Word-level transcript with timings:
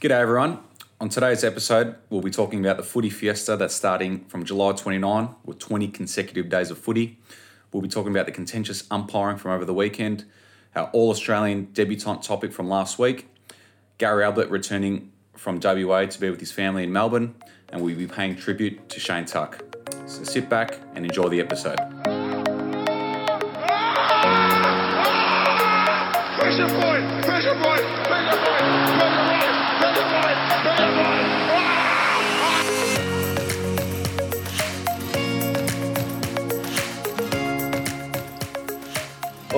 G'day 0.00 0.12
everyone. 0.12 0.60
On 0.98 1.10
today's 1.10 1.44
episode, 1.44 1.94
we'll 2.08 2.22
be 2.22 2.30
talking 2.30 2.58
about 2.60 2.78
the 2.78 2.82
footy 2.82 3.10
fiesta 3.10 3.54
that's 3.58 3.74
starting 3.74 4.24
from 4.24 4.46
July 4.46 4.72
29 4.72 5.34
with 5.44 5.58
20 5.58 5.88
consecutive 5.88 6.48
days 6.48 6.70
of 6.70 6.78
footy. 6.78 7.18
We'll 7.70 7.82
be 7.82 7.88
talking 7.90 8.10
about 8.10 8.24
the 8.24 8.32
contentious 8.32 8.84
umpiring 8.90 9.36
from 9.36 9.50
over 9.50 9.66
the 9.66 9.74
weekend, 9.74 10.24
our 10.74 10.88
All 10.94 11.10
Australian 11.10 11.68
debutant 11.74 12.22
topic 12.22 12.50
from 12.50 12.66
last 12.66 12.98
week, 12.98 13.28
Gary 13.98 14.24
Ablett 14.24 14.48
returning 14.48 15.12
from 15.36 15.60
WA 15.62 16.06
to 16.06 16.18
be 16.18 16.30
with 16.30 16.40
his 16.40 16.50
family 16.50 16.84
in 16.84 16.92
Melbourne, 16.94 17.34
and 17.68 17.82
we'll 17.82 17.94
be 17.94 18.06
paying 18.06 18.36
tribute 18.36 18.88
to 18.88 18.98
Shane 18.98 19.26
Tuck. 19.26 19.62
So 20.06 20.24
sit 20.24 20.48
back 20.48 20.78
and 20.94 21.04
enjoy 21.04 21.28
the 21.28 21.40
episode. 21.40 21.76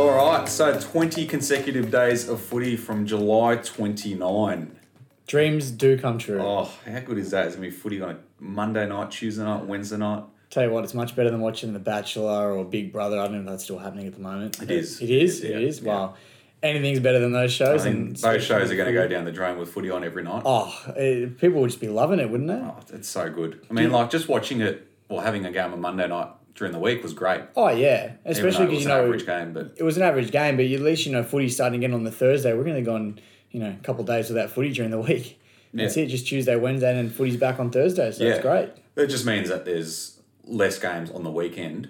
All 0.02 0.10
right, 0.10 0.48
so 0.48 0.76
20 0.80 1.26
consecutive 1.26 1.92
days 1.92 2.28
of 2.28 2.40
footy 2.40 2.74
from 2.76 3.06
July 3.06 3.54
29. 3.54 4.76
Dreams 5.28 5.70
do 5.70 5.96
come 5.96 6.18
true. 6.18 6.40
Oh, 6.42 6.68
how 6.84 6.98
good 6.98 7.18
is 7.18 7.30
that? 7.30 7.46
It's 7.46 7.54
going 7.54 7.70
to 7.70 7.76
be 7.76 7.80
footy 7.80 8.00
on 8.00 8.18
Monday 8.40 8.84
night, 8.88 9.12
Tuesday 9.12 9.44
night, 9.44 9.64
Wednesday 9.64 9.98
night. 9.98 10.24
Tell 10.50 10.64
you 10.64 10.70
what, 10.72 10.82
it's 10.82 10.92
much 10.92 11.14
better 11.14 11.30
than 11.30 11.40
watching 11.40 11.72
The 11.72 11.78
Bachelor 11.78 12.50
or 12.50 12.64
Big 12.64 12.92
Brother. 12.92 13.20
I 13.20 13.26
don't 13.26 13.34
know 13.34 13.40
if 13.42 13.46
that's 13.46 13.62
still 13.62 13.78
happening 13.78 14.08
at 14.08 14.14
the 14.14 14.20
moment. 14.20 14.60
It 14.60 14.72
is. 14.72 15.00
It 15.00 15.08
is. 15.08 15.40
Yeah, 15.40 15.50
It 15.50 15.62
is. 15.62 15.78
yeah. 15.80 15.94
Wow. 15.94 16.14
Anything's 16.64 16.98
better 16.98 17.20
than 17.20 17.30
those 17.30 17.52
I 17.60 17.64
shows. 17.64 17.84
think 17.84 17.94
and 17.96 18.16
those 18.16 18.42
shows 18.42 18.72
are 18.72 18.76
going 18.76 18.88
to 18.88 18.92
go 18.92 19.06
down 19.06 19.24
the 19.24 19.30
drain 19.30 19.56
with 19.56 19.68
footy 19.72 19.90
on 19.90 20.02
every 20.02 20.24
night. 20.24 20.42
Oh, 20.44 20.76
it, 20.96 21.38
people 21.38 21.60
would 21.60 21.68
just 21.70 21.80
be 21.80 21.86
loving 21.88 22.18
it, 22.18 22.28
wouldn't 22.28 22.48
they? 22.48 22.54
Oh, 22.56 22.76
it's 22.92 23.08
so 23.08 23.30
good. 23.30 23.64
I 23.70 23.72
mean, 23.72 23.92
like 23.92 24.10
just 24.10 24.26
watching 24.28 24.62
it 24.62 24.84
or 25.08 25.22
having 25.22 25.46
a 25.46 25.52
game 25.52 25.72
on 25.72 25.80
Monday 25.80 26.08
night 26.08 26.26
during 26.54 26.72
the 26.72 26.78
week 26.78 27.02
was 27.02 27.12
great. 27.14 27.42
Oh 27.56 27.70
yeah, 27.70 28.12
especially 28.24 28.66
because 28.66 28.84
you 28.84 28.90
an 28.90 28.96
know 28.96 29.04
average 29.04 29.26
game, 29.26 29.52
but 29.52 29.72
it 29.76 29.82
was 29.82 29.96
an 29.96 30.02
average 30.02 30.30
game, 30.30 30.56
but 30.56 30.66
at 30.66 30.80
least 30.80 31.06
you 31.06 31.12
know 31.12 31.22
footy 31.22 31.48
starting 31.48 31.78
again 31.80 31.94
on 31.94 32.04
the 32.04 32.10
Thursday. 32.12 32.52
We're 32.54 32.64
going 32.64 32.76
to 32.76 32.82
go 32.82 32.94
on 32.94 33.18
you 33.50 33.60
know 33.60 33.70
a 33.78 33.84
couple 33.84 34.02
of 34.02 34.06
days 34.06 34.28
without 34.28 34.50
footy 34.50 34.72
during 34.72 34.90
the 34.90 35.00
week. 35.00 35.40
That's 35.74 35.96
Yeah. 35.96 36.04
it. 36.04 36.06
Just 36.08 36.26
Tuesday, 36.26 36.54
Wednesday, 36.56 36.90
and 36.90 36.98
then 36.98 37.10
footy's 37.10 37.36
back 37.38 37.58
on 37.58 37.70
Thursday. 37.70 38.10
So 38.12 38.24
yeah, 38.24 38.30
that's 38.30 38.42
great. 38.42 38.70
It 38.96 39.06
just 39.06 39.24
means 39.24 39.48
that 39.48 39.64
there's 39.64 40.20
less 40.44 40.78
games 40.78 41.10
on 41.10 41.24
the 41.24 41.30
weekend, 41.30 41.88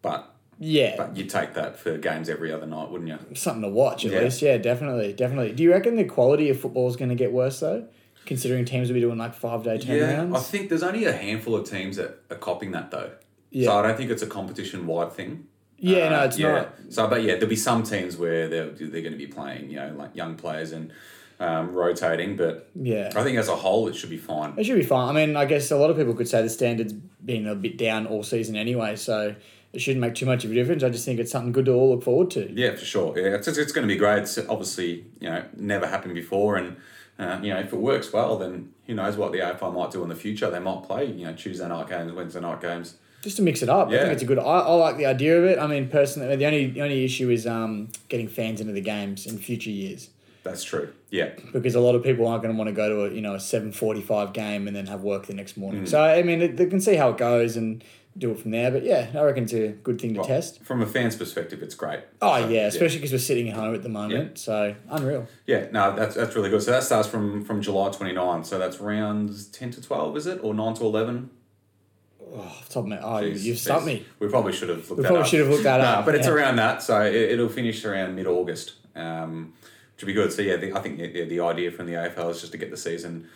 but 0.00 0.34
Yeah, 0.58 0.94
but 0.96 1.16
you 1.16 1.24
take 1.24 1.52
that 1.54 1.78
for 1.78 1.98
games 1.98 2.28
every 2.30 2.50
other 2.52 2.66
night, 2.66 2.90
wouldn't 2.90 3.08
you? 3.10 3.18
something 3.36 3.62
to 3.62 3.68
watch 3.68 4.06
at 4.06 4.12
Yeah. 4.12 4.20
least. 4.20 4.40
Yeah, 4.40 4.56
definitely, 4.56 5.12
definitely. 5.12 5.52
Do 5.52 5.62
you 5.62 5.70
reckon 5.72 5.96
the 5.96 6.04
quality 6.04 6.48
of 6.48 6.58
football 6.58 6.88
is 6.88 6.96
going 6.96 7.10
to 7.10 7.14
get 7.14 7.32
worse 7.32 7.60
though? 7.60 7.86
Considering 8.24 8.64
teams 8.64 8.88
will 8.88 8.94
be 8.94 9.00
doing 9.00 9.18
like 9.18 9.34
five 9.34 9.62
day 9.62 9.76
turnarounds. 9.78 10.32
Yeah, 10.32 10.36
I 10.38 10.40
think 10.40 10.68
there's 10.70 10.82
only 10.82 11.04
a 11.04 11.12
handful 11.12 11.54
of 11.56 11.68
teams 11.68 11.96
that 11.96 12.20
are 12.30 12.36
copying 12.36 12.72
that 12.72 12.90
though. 12.90 13.10
Yeah. 13.50 13.66
So 13.66 13.78
I 13.78 13.82
don't 13.82 13.96
think 13.96 14.10
it's 14.10 14.22
a 14.22 14.26
competition 14.26 14.86
wide 14.86 15.12
thing. 15.12 15.46
Yeah, 15.78 16.08
no, 16.08 16.20
Uh, 16.20 16.24
it's 16.24 16.38
yeah. 16.38 16.52
not. 16.52 16.76
So, 16.90 17.06
but 17.08 17.22
yeah, 17.22 17.34
there'll 17.34 17.48
be 17.48 17.56
some 17.56 17.82
teams 17.82 18.16
where 18.16 18.48
they're 18.48 18.70
they're 18.70 19.02
going 19.02 19.12
to 19.12 19.18
be 19.18 19.26
playing, 19.26 19.70
you 19.70 19.76
know, 19.76 19.94
like 19.96 20.14
young 20.16 20.34
players 20.36 20.72
and 20.72 20.92
um, 21.40 21.72
rotating. 21.72 22.36
But 22.36 22.68
Yeah. 22.74 23.12
I 23.14 23.22
think 23.22 23.38
as 23.38 23.48
a 23.48 23.56
whole, 23.56 23.86
it 23.88 23.94
should 23.94 24.10
be 24.10 24.16
fine. 24.18 24.54
It 24.58 24.64
should 24.64 24.76
be 24.78 24.84
fine. 24.84 25.08
I 25.16 25.26
mean, 25.26 25.36
I 25.36 25.44
guess 25.44 25.70
a 25.70 25.76
lot 25.76 25.90
of 25.90 25.96
people 25.96 26.14
could 26.14 26.28
say 26.28 26.42
the 26.42 26.50
standards 26.50 26.92
been 26.92 27.46
a 27.46 27.54
bit 27.54 27.78
down 27.78 28.06
all 28.06 28.22
season 28.24 28.56
anyway, 28.56 28.96
so 28.96 29.34
it 29.72 29.80
shouldn't 29.80 30.00
make 30.00 30.14
too 30.14 30.26
much 30.26 30.44
of 30.44 30.50
a 30.50 30.54
difference. 30.54 30.82
I 30.82 30.88
just 30.88 31.04
think 31.04 31.20
it's 31.20 31.30
something 31.30 31.52
good 31.52 31.66
to 31.66 31.72
all 31.72 31.90
look 31.90 32.02
forward 32.02 32.30
to. 32.32 32.50
Yeah, 32.52 32.74
for 32.74 32.84
sure. 32.84 33.18
Yeah, 33.18 33.34
it's, 33.36 33.46
it's, 33.46 33.72
going 33.72 33.86
to 33.86 33.92
be 33.92 33.98
great. 33.98 34.22
It's 34.22 34.38
obviously, 34.38 35.04
you 35.20 35.28
know, 35.30 35.44
never 35.56 35.86
happened 35.86 36.14
before. 36.14 36.56
And, 36.56 36.76
uh, 37.18 37.38
you 37.42 37.52
know, 37.52 37.60
if 37.60 37.72
it 37.72 37.78
works 37.78 38.12
well, 38.12 38.38
then 38.38 38.72
who 38.86 38.94
knows 38.94 39.16
what 39.16 39.30
the 39.32 39.38
AFL 39.38 39.74
might 39.74 39.90
do 39.90 40.02
in 40.02 40.08
the 40.08 40.14
future. 40.16 40.50
They 40.50 40.58
might 40.58 40.82
play, 40.84 41.04
you 41.06 41.26
know, 41.26 41.34
Tuesday 41.34 41.68
night 41.68 41.88
games, 41.88 42.12
Wednesday 42.12 42.40
night 42.40 42.60
games. 42.62 42.96
Just 43.22 43.36
to 43.36 43.42
mix 43.42 43.62
it 43.62 43.68
up. 43.68 43.88
I 43.88 43.98
think 43.98 44.12
it's 44.12 44.22
a 44.22 44.26
good. 44.26 44.38
I, 44.38 44.42
I 44.42 44.74
like 44.74 44.96
the 44.96 45.06
idea 45.06 45.38
of 45.38 45.44
it. 45.44 45.58
I 45.58 45.66
mean, 45.66 45.88
personally, 45.88 46.34
the 46.36 46.46
only 46.46 46.66
the 46.66 46.82
only 46.82 47.04
issue 47.04 47.30
is 47.30 47.46
um, 47.46 47.88
getting 48.08 48.28
fans 48.28 48.60
into 48.60 48.72
the 48.72 48.80
games 48.80 49.26
in 49.26 49.38
future 49.38 49.70
years 49.70 50.10
That's 50.44 50.62
true. 50.62 50.92
Yeah. 51.10 51.30
because 51.52 51.74
a 51.74 51.80
lot 51.80 51.94
of 51.94 52.02
people 52.04 52.28
aren't 52.28 52.42
going 52.42 52.54
to 52.54 52.58
want 52.58 52.68
to 52.68 52.74
go 52.74 52.88
to 52.88 53.04
a 53.06 53.14
you 53.14 53.20
know 53.20 53.34
a 53.34 53.40
seven 53.40 53.72
forty 53.72 54.02
five 54.02 54.32
game 54.32 54.68
and 54.68 54.76
then 54.76 54.86
have 54.86 55.02
work 55.02 55.26
the 55.26 55.34
next 55.34 55.56
morning. 55.56 55.82
Mm. 55.82 55.88
So 55.88 56.02
I 56.02 56.22
mean, 56.22 56.42
it, 56.42 56.56
they 56.56 56.66
can 56.66 56.80
see 56.80 56.94
how 56.94 57.10
it 57.10 57.16
goes 57.18 57.56
and 57.56 57.82
do 58.16 58.30
it 58.30 58.38
from 58.40 58.50
there. 58.50 58.70
But 58.70 58.84
yeah, 58.84 59.08
I 59.14 59.22
reckon 59.22 59.44
it's 59.44 59.52
a 59.52 59.68
good 59.68 60.00
thing 60.00 60.14
to 60.14 60.20
Well, 60.20 60.28
test. 60.28 60.62
From 60.64 60.82
a 60.82 60.86
fan's 60.86 61.16
perspective, 61.16 61.62
it's 61.62 61.74
great. 61.74 62.00
Oh 62.20 62.40
So, 62.40 62.48
yeah, 62.48 62.66
especially 62.66 62.98
because 62.98 63.12
we're 63.12 63.18
sitting 63.18 63.48
at 63.48 63.56
home 63.56 63.74
at 63.74 63.82
the 63.82 63.88
moment. 63.88 64.30
Yeah. 64.36 64.42
So 64.44 64.74
unreal. 64.90 65.26
Yeah, 65.46 65.66
no, 65.72 65.94
that's 65.94 66.14
that's 66.14 66.36
really 66.36 66.50
good. 66.50 66.62
So 66.62 66.70
that 66.70 66.84
starts 66.84 67.08
from 67.08 67.44
from 67.44 67.62
July 67.62 67.90
29. 67.90 68.44
So 68.44 68.58
that's 68.58 68.78
rounds 68.80 69.46
10 69.48 69.72
to 69.72 69.82
12, 69.82 70.16
is 70.16 70.26
it? 70.26 70.40
Or 70.42 70.54
9 70.54 70.74
to 70.74 70.84
11? 70.84 71.30
Oh, 72.34 72.62
top 72.68 72.84
my, 72.84 72.98
oh, 73.00 73.22
Jeez, 73.22 73.42
you've 73.42 73.58
stumped 73.58 73.86
me. 73.86 74.04
We 74.18 74.28
probably 74.28 74.52
should 74.52 74.68
have 74.68 74.78
looked 74.78 74.90
We 74.98 75.02
that 75.02 75.08
probably 75.08 75.22
up. 75.22 75.28
should 75.28 75.40
have 75.40 75.48
looked 75.48 75.62
that 75.64 75.78
No, 75.78 75.84
up, 75.84 76.04
But 76.04 76.14
it's 76.14 76.26
yeah. 76.26 76.32
around 76.32 76.56
that. 76.56 76.82
So 76.82 77.00
it, 77.02 77.14
it'll 77.14 77.48
finish 77.48 77.84
around 77.84 78.14
mid 78.16 78.26
August, 78.26 78.74
um, 78.94 79.54
which 79.94 80.02
would 80.02 80.06
be 80.08 80.12
good. 80.12 80.32
So 80.32 80.42
yeah, 80.42 80.56
the, 80.56 80.72
I 80.74 80.80
think 80.80 80.98
the, 80.98 81.24
the 81.24 81.40
idea 81.40 81.70
from 81.70 81.86
the 81.86 81.92
AFL 81.94 82.30
is 82.30 82.40
just 82.40 82.52
to 82.52 82.58
get 82.58 82.70
the 82.70 82.76
season 82.76 83.28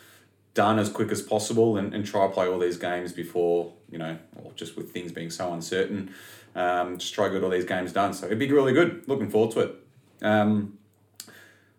done 0.54 0.78
as 0.78 0.91
quick 0.91 1.10
as 1.10 1.22
possible 1.22 1.78
and, 1.78 1.94
and 1.94 2.04
try 2.04 2.26
to 2.26 2.32
play 2.32 2.47
all 2.47 2.58
these 2.58 2.76
games 2.76 3.12
before, 3.12 3.72
you 3.91 3.97
know, 3.98 4.19
or 4.42 4.53
just 4.54 4.76
with 4.76 4.92
things 4.92 5.10
being 5.10 5.30
so 5.30 5.50
uncertain, 5.53 6.12
um, 6.54 6.98
just 6.98 7.14
try 7.14 7.28
to 7.28 7.32
get 7.34 7.42
all 7.42 7.48
these 7.50 7.64
games 7.64 7.92
done. 7.92 8.12
So 8.12 8.26
it'd 8.26 8.38
be 8.38 8.50
really 8.53 8.74
good. 8.74 9.09
Looking 9.09 9.30
forward 9.30 9.53
to 9.53 9.60
it. 9.60 9.74
Um, 10.20 10.76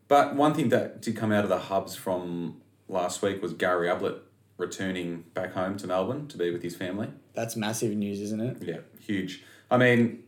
but 0.08 0.36
one 0.36 0.54
thing 0.56 0.70
that 0.70 1.02
did 1.02 1.16
come 1.16 1.32
out 1.32 1.44
of 1.44 1.50
the 1.50 1.60
hubs 1.60 1.96
from 1.96 2.62
last 2.90 3.22
week 3.22 3.42
was 3.42 3.54
Gary 3.54 3.88
Ablett 3.90 4.18
returning 4.58 5.24
back 5.34 5.54
home 5.54 5.78
to 5.78 5.88
Melbourne 5.88 6.28
to 6.28 6.38
be 6.38 6.52
with 6.52 6.62
his 6.64 6.76
family. 6.76 7.08
That's 7.34 7.56
massive 7.56 7.92
news, 7.96 8.22
isn't 8.22 8.42
it? 8.42 8.58
Yeah, 8.62 8.78
huge. 9.00 9.44
I 9.72 9.78
mean, 9.78 10.24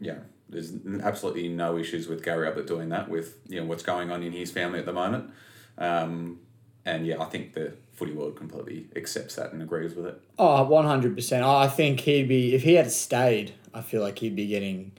yeah, 0.00 0.18
there's 0.48 0.72
absolutely 1.02 1.48
no 1.48 1.76
issues 1.78 2.08
with 2.08 2.24
Gary 2.24 2.48
Ablett 2.48 2.66
doing 2.66 2.88
that 2.88 3.08
with 3.08 3.36
you 3.48 3.60
know 3.60 3.66
what's 3.66 3.82
going 3.82 4.10
on 4.10 4.22
in 4.22 4.32
his 4.32 4.50
family 4.50 4.78
at 4.78 4.86
the 4.86 4.92
moment. 4.92 5.30
Um, 5.78 6.40
and 6.86 7.06
yeah, 7.06 7.20
I 7.20 7.26
think 7.26 7.52
the 7.54 7.74
footy 7.92 8.12
world 8.12 8.36
completely 8.36 8.88
accepts 8.96 9.36
that 9.36 9.52
and 9.52 9.62
agrees 9.62 9.94
with 9.94 10.06
it. 10.06 10.20
Oh, 10.38 10.66
100%. 10.70 11.42
I 11.42 11.68
think 11.68 12.00
he'd 12.00 12.26
be, 12.28 12.54
if 12.54 12.62
he 12.62 12.74
had 12.74 12.90
stayed, 12.90 13.52
I 13.74 13.82
feel 13.82 14.00
like 14.00 14.18
he'd 14.20 14.34
be 14.34 14.46
getting, 14.46 14.92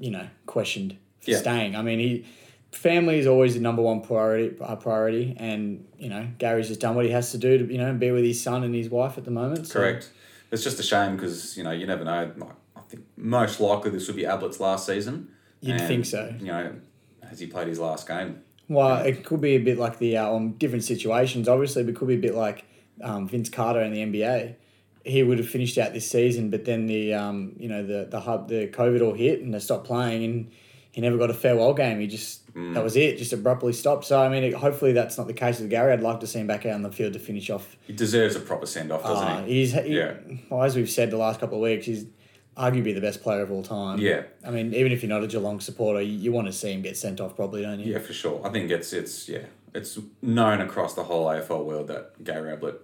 you 0.00 0.10
know, 0.10 0.26
questioned 0.46 0.96
for 1.20 1.30
Yeah. 1.30 1.38
staying. 1.38 1.76
I 1.76 1.82
mean, 1.82 2.00
he, 2.00 2.24
family 2.72 3.18
is 3.18 3.26
always 3.26 3.54
the 3.54 3.60
number 3.60 3.82
one 3.82 4.00
priority, 4.00 4.56
uh, 4.60 4.76
priority. 4.76 5.34
And, 5.38 5.86
you 5.98 6.08
know, 6.08 6.28
Gary's 6.38 6.68
just 6.68 6.80
done 6.80 6.94
what 6.94 7.04
he 7.04 7.10
has 7.10 7.32
to 7.32 7.38
do 7.38 7.58
to, 7.58 7.72
you 7.72 7.78
know, 7.78 7.92
be 7.94 8.10
with 8.10 8.24
his 8.24 8.42
son 8.42 8.62
and 8.64 8.74
his 8.74 8.88
wife 8.88 9.18
at 9.18 9.24
the 9.24 9.30
moment. 9.30 9.66
So, 9.66 9.80
Correct. 9.80 10.10
It's 10.50 10.64
just 10.64 10.80
a 10.80 10.82
shame 10.82 11.14
because 11.16 11.56
you 11.56 11.62
know 11.62 11.70
you 11.70 11.86
never 11.86 12.04
know. 12.04 12.32
Like, 12.36 12.56
I 12.76 12.80
think 12.80 13.04
most 13.16 13.60
likely 13.60 13.90
this 13.92 14.08
would 14.08 14.16
be 14.16 14.24
Ablett's 14.24 14.58
last 14.58 14.84
season. 14.84 15.28
You'd 15.60 15.76
And, 15.76 15.86
think 15.86 16.06
so. 16.06 16.34
You 16.40 16.46
know, 16.46 16.74
has 17.28 17.38
he 17.38 17.46
played 17.46 17.68
his 17.68 17.78
last 17.78 18.08
game? 18.08 18.42
Well, 18.68 19.04
it 19.04 19.24
could 19.24 19.40
be 19.40 19.56
a 19.56 19.58
bit 19.58 19.78
like 19.78 19.98
the, 19.98 20.16
uh, 20.16 20.28
on 20.28 20.52
different 20.52 20.84
situations, 20.84 21.48
obviously, 21.48 21.82
but 21.82 21.90
it 21.90 21.96
could 21.96 22.08
be 22.08 22.14
a 22.14 22.18
bit 22.18 22.34
like 22.34 22.64
um, 23.02 23.28
Vince 23.28 23.48
Carter 23.48 23.80
in 23.80 23.92
the 23.92 24.00
NBA. 24.00 24.54
He 25.04 25.22
would 25.22 25.38
have 25.38 25.48
finished 25.48 25.76
out 25.78 25.92
this 25.92 26.08
season, 26.10 26.50
but 26.50 26.64
then 26.64 26.86
the 26.86 27.14
um, 27.14 27.54
you 27.58 27.68
know 27.68 27.86
the 27.86 28.08
the 28.10 28.20
hub 28.20 28.48
the 28.48 28.68
COVID 28.68 29.02
all 29.02 29.14
hit 29.14 29.40
and 29.40 29.54
they 29.54 29.60
stopped 29.60 29.86
playing, 29.86 30.24
and 30.24 30.50
he 30.92 31.00
never 31.00 31.16
got 31.16 31.30
a 31.30 31.34
farewell 31.34 31.72
game. 31.74 32.00
He 32.00 32.06
just 32.06 32.40
that 32.54 32.82
was 32.82 32.96
it, 32.96 33.16
just 33.18 33.32
abruptly 33.32 33.72
stopped. 33.72 34.04
So 34.04 34.20
I 34.20 34.28
mean, 34.28 34.42
it, 34.44 34.54
hopefully 34.54 34.92
that's 34.92 35.16
not 35.16 35.26
the 35.28 35.32
case 35.32 35.60
with 35.60 35.70
Gary. 35.70 35.92
I'd 35.92 36.00
like 36.02 36.20
to 36.20 36.26
see 36.26 36.40
him 36.40 36.46
back 36.48 36.66
out 36.66 36.74
on 36.74 36.82
the 36.82 36.90
field 36.90 37.12
to 37.12 37.18
finish 37.18 37.48
off. 37.50 37.76
He 37.86 37.92
deserves 37.92 38.34
a 38.36 38.40
proper 38.40 38.66
send 38.66 38.90
off, 38.92 39.02
doesn't 39.04 39.26
Uh, 39.28 39.44
he? 39.44 39.54
he's 39.54 39.72
he, 39.72 39.96
Yeah. 39.98 40.14
well, 40.48 40.62
as 40.64 40.74
we've 40.76 40.90
said 40.90 41.10
the 41.10 41.16
last 41.16 41.38
couple 41.40 41.58
of 41.58 41.62
weeks, 41.62 41.86
he's 41.86 42.06
arguably 42.56 42.92
the 42.92 43.00
best 43.00 43.22
player 43.22 43.40
of 43.42 43.50
all 43.52 43.62
time. 43.62 43.98
Yeah. 44.00 44.22
I 44.44 44.50
mean, 44.50 44.74
even 44.74 44.90
if 44.90 45.02
you're 45.02 45.08
not 45.08 45.22
a 45.22 45.28
Geelong 45.28 45.60
supporter, 45.60 46.00
you, 46.02 46.12
you 46.18 46.32
want 46.32 46.48
to 46.48 46.52
see 46.52 46.72
him 46.72 46.82
get 46.82 46.96
sent 46.96 47.20
off, 47.20 47.36
probably, 47.36 47.62
don't 47.62 47.78
you? 47.78 47.92
Yeah, 47.92 48.00
for 48.00 48.12
sure. 48.12 48.40
I 48.44 48.50
think 48.50 48.70
it's 48.70 48.92
it's 48.92 49.28
yeah, 49.28 49.44
it's 49.72 49.96
known 50.20 50.60
across 50.60 50.94
the 50.94 51.04
whole 51.04 51.26
AFL 51.26 51.64
world 51.64 51.86
that 51.86 52.22
Gary 52.24 52.52
Ablett 52.52 52.80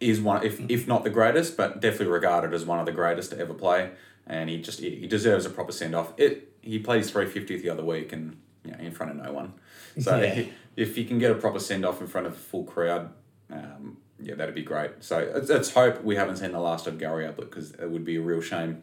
is 0.00 0.20
one, 0.20 0.44
if 0.44 0.60
if 0.68 0.86
not 0.88 1.04
the 1.04 1.10
greatest, 1.10 1.56
but 1.56 1.80
definitely 1.80 2.08
regarded 2.08 2.52
as 2.52 2.64
one 2.66 2.80
of 2.80 2.86
the 2.86 2.92
greatest 2.92 3.30
to 3.30 3.38
ever 3.38 3.54
play, 3.54 3.90
and 4.26 4.50
he 4.50 4.58
just 4.60 4.80
he 4.80 4.90
he 4.96 5.06
deserves 5.06 5.46
a 5.46 5.50
proper 5.50 5.72
send 5.72 5.94
off. 5.94 6.12
It 6.18 6.52
he 6.66 6.78
plays 6.78 7.10
three 7.10 7.26
fiftieth 7.26 7.62
the 7.62 7.70
other 7.70 7.84
week, 7.84 8.12
and 8.12 8.36
you 8.64 8.72
know 8.72 8.78
in 8.78 8.92
front 8.92 9.12
of 9.12 9.24
no 9.24 9.32
one. 9.32 9.54
So 9.98 10.20
Yeah. 10.20 10.44
if 10.76 10.94
he 10.96 11.04
can 11.04 11.18
get 11.18 11.30
a 11.30 11.34
proper 11.34 11.58
send 11.58 11.84
off 11.86 12.00
in 12.00 12.06
front 12.06 12.26
of 12.26 12.34
a 12.34 12.36
full 12.36 12.64
crowd, 12.64 13.10
um, 13.50 13.96
yeah, 14.20 14.34
that'd 14.34 14.54
be 14.54 14.62
great. 14.62 14.90
So 15.00 15.30
let's, 15.34 15.48
let's 15.48 15.70
hope 15.72 16.02
we 16.04 16.16
haven't 16.16 16.36
seen 16.36 16.52
the 16.52 16.60
last 16.60 16.86
of 16.86 16.98
Gary 16.98 17.26
Ablett 17.26 17.48
because 17.50 17.72
it 17.72 17.88
would 17.90 18.04
be 18.04 18.16
a 18.16 18.20
real 18.20 18.40
shame. 18.42 18.82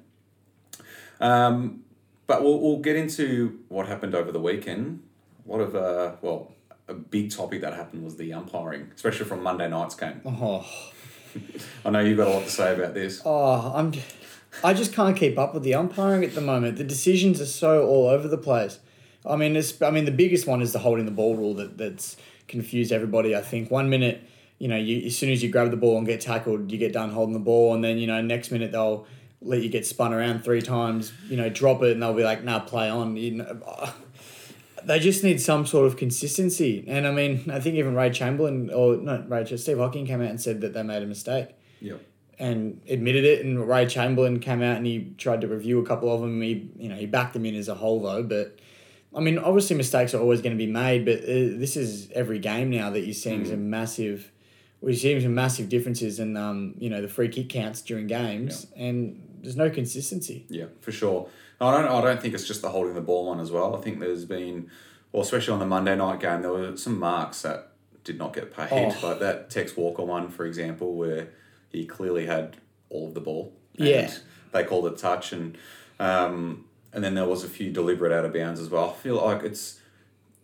Um, 1.19 1.83
but 2.27 2.41
we'll, 2.43 2.59
we'll 2.59 2.79
get 2.79 2.95
into 2.95 3.59
what 3.69 3.87
happened 3.87 4.15
over 4.15 4.31
the 4.31 4.39
weekend. 4.39 5.03
A 5.47 5.51
lot 5.51 5.59
of, 5.61 5.75
uh, 5.75 6.13
well, 6.21 6.51
a 6.87 6.93
big 6.93 7.31
topic 7.31 7.61
that 7.61 7.73
happened 7.73 8.03
was 8.03 8.15
the 8.17 8.33
umpiring, 8.33 8.91
especially 8.95 9.25
from 9.25 9.43
Monday 9.43 9.69
night's 9.69 9.95
game. 9.95 10.21
Oh, 10.25 10.65
I 11.85 11.89
know 11.89 11.99
you've 11.99 12.17
got 12.17 12.27
a 12.27 12.31
lot 12.31 12.43
to 12.45 12.49
say 12.49 12.73
about 12.73 12.93
this. 12.93 13.21
oh, 13.25 13.73
I'm. 13.75 13.93
I 14.63 14.73
just 14.73 14.93
can't 14.93 15.15
keep 15.15 15.37
up 15.37 15.53
with 15.53 15.63
the 15.63 15.73
umpiring 15.73 16.23
at 16.23 16.35
the 16.35 16.41
moment. 16.41 16.77
The 16.77 16.83
decisions 16.83 17.39
are 17.41 17.45
so 17.45 17.85
all 17.87 18.07
over 18.07 18.27
the 18.27 18.37
place. 18.37 18.79
I 19.25 19.35
mean, 19.35 19.55
it's, 19.55 19.81
I 19.81 19.89
mean, 19.89 20.05
the 20.05 20.11
biggest 20.11 20.47
one 20.47 20.61
is 20.61 20.73
the 20.73 20.79
holding 20.79 21.05
the 21.05 21.11
ball 21.11 21.35
rule 21.35 21.53
that 21.55 21.77
that's 21.77 22.17
confused 22.47 22.91
everybody. 22.91 23.35
I 23.35 23.41
think 23.41 23.71
one 23.71 23.89
minute, 23.89 24.21
you 24.59 24.67
know, 24.67 24.75
you 24.75 25.05
as 25.07 25.17
soon 25.17 25.31
as 25.31 25.41
you 25.41 25.49
grab 25.49 25.71
the 25.71 25.77
ball 25.77 25.97
and 25.97 26.05
get 26.05 26.21
tackled, 26.21 26.71
you 26.71 26.77
get 26.77 26.93
done 26.93 27.11
holding 27.11 27.33
the 27.33 27.39
ball, 27.39 27.73
and 27.73 27.83
then 27.83 27.97
you 27.97 28.07
know, 28.07 28.21
next 28.21 28.51
minute 28.51 28.71
they'll 28.71 29.07
let 29.41 29.61
you 29.61 29.69
get 29.69 29.85
spun 29.85 30.13
around 30.13 30.43
three 30.43 30.61
times. 30.61 31.13
You 31.29 31.37
know, 31.37 31.49
drop 31.49 31.81
it, 31.83 31.93
and 31.93 32.01
they'll 32.03 32.13
be 32.13 32.23
like, 32.23 32.43
"Nah, 32.43 32.59
play 32.59 32.89
on." 32.89 33.15
You 33.15 33.31
know, 33.31 33.61
they 34.83 34.99
just 34.99 35.23
need 35.23 35.41
some 35.41 35.65
sort 35.65 35.87
of 35.87 35.97
consistency. 35.97 36.83
And 36.87 37.07
I 37.07 37.11
mean, 37.11 37.49
I 37.51 37.59
think 37.59 37.75
even 37.75 37.95
Ray 37.95 38.09
Chamberlain 38.09 38.69
or 38.71 38.97
not 38.97 39.29
Ray, 39.29 39.45
Steve 39.57 39.77
Hocking 39.77 40.05
came 40.05 40.21
out 40.21 40.29
and 40.29 40.41
said 40.41 40.61
that 40.61 40.73
they 40.73 40.83
made 40.83 41.01
a 41.01 41.07
mistake 41.07 41.49
Yep. 41.81 42.01
And 42.39 42.81
admitted 42.89 43.25
it. 43.25 43.45
And 43.45 43.67
Ray 43.67 43.85
Chamberlain 43.85 44.39
came 44.39 44.61
out 44.61 44.77
and 44.77 44.85
he 44.85 45.13
tried 45.17 45.41
to 45.41 45.47
review 45.47 45.79
a 45.79 45.85
couple 45.85 46.13
of 46.13 46.21
them. 46.21 46.41
He, 46.41 46.69
you 46.77 46.89
know, 46.89 46.95
he 46.95 47.05
backed 47.05 47.33
them 47.33 47.45
in 47.45 47.55
as 47.55 47.67
a 47.67 47.75
whole 47.75 48.01
though. 48.01 48.23
But 48.23 48.59
I 49.15 49.19
mean, 49.19 49.37
obviously 49.37 49.75
mistakes 49.75 50.13
are 50.13 50.19
always 50.19 50.41
going 50.41 50.57
to 50.57 50.65
be 50.65 50.71
made. 50.71 51.05
But 51.05 51.19
uh, 51.19 51.57
this 51.59 51.77
is 51.77 52.09
every 52.11 52.39
game 52.39 52.69
now 52.69 52.89
that 52.89 53.01
you're 53.01 53.13
seeing 53.13 53.45
some 53.45 53.69
massive, 53.69 54.31
we're 54.81 54.95
seeing 54.95 55.21
some 55.21 55.35
massive 55.35 55.69
differences 55.69 56.19
in, 56.19 56.35
um, 56.35 56.75
you 56.77 56.89
know, 56.89 57.01
the 57.01 57.07
free 57.07 57.29
kick 57.29 57.49
counts 57.49 57.81
during 57.81 58.07
games, 58.07 58.67
and 58.75 59.21
there's 59.41 59.55
no 59.55 59.69
consistency. 59.69 60.45
Yeah, 60.49 60.65
for 60.81 60.91
sure. 60.91 61.29
I 61.61 61.71
don't. 61.71 61.89
I 61.89 62.01
don't 62.01 62.21
think 62.21 62.33
it's 62.33 62.47
just 62.47 62.61
the 62.61 62.69
holding 62.69 62.95
the 62.95 63.01
ball 63.01 63.27
one 63.27 63.39
as 63.39 63.51
well. 63.51 63.75
I 63.75 63.81
think 63.81 63.99
there's 63.99 64.25
been, 64.25 64.69
well, 65.11 65.21
especially 65.21 65.53
on 65.53 65.59
the 65.59 65.65
Monday 65.65 65.95
night 65.95 66.19
game, 66.19 66.41
there 66.41 66.51
were 66.51 66.75
some 66.75 66.99
marks 66.99 67.43
that 67.43 67.69
did 68.03 68.17
not 68.17 68.33
get 68.33 68.53
paid. 68.53 68.67
Oh. 68.71 69.07
Like 69.07 69.19
that 69.19 69.49
Tex 69.49 69.77
Walker 69.77 70.03
one, 70.03 70.29
for 70.29 70.45
example, 70.45 70.95
where 70.95 71.29
he 71.73 71.85
clearly 71.85 72.25
had 72.25 72.55
all 72.89 73.07
of 73.07 73.13
the 73.13 73.19
ball. 73.19 73.51
and 73.77 73.87
Yeah. 73.87 74.11
They 74.53 74.63
called 74.63 74.85
it 74.85 74.97
touch, 74.97 75.33
and 75.33 75.57
um, 75.99 76.65
and 76.93 77.03
then 77.03 77.15
there 77.15 77.25
was 77.25 77.43
a 77.43 77.49
few 77.49 77.71
deliberate 77.71 78.11
out 78.11 78.23
of 78.23 78.33
bounds 78.33 78.59
as 78.59 78.69
well. 78.69 78.91
I 78.91 79.01
feel 79.01 79.15
like 79.15 79.43
it's 79.43 79.79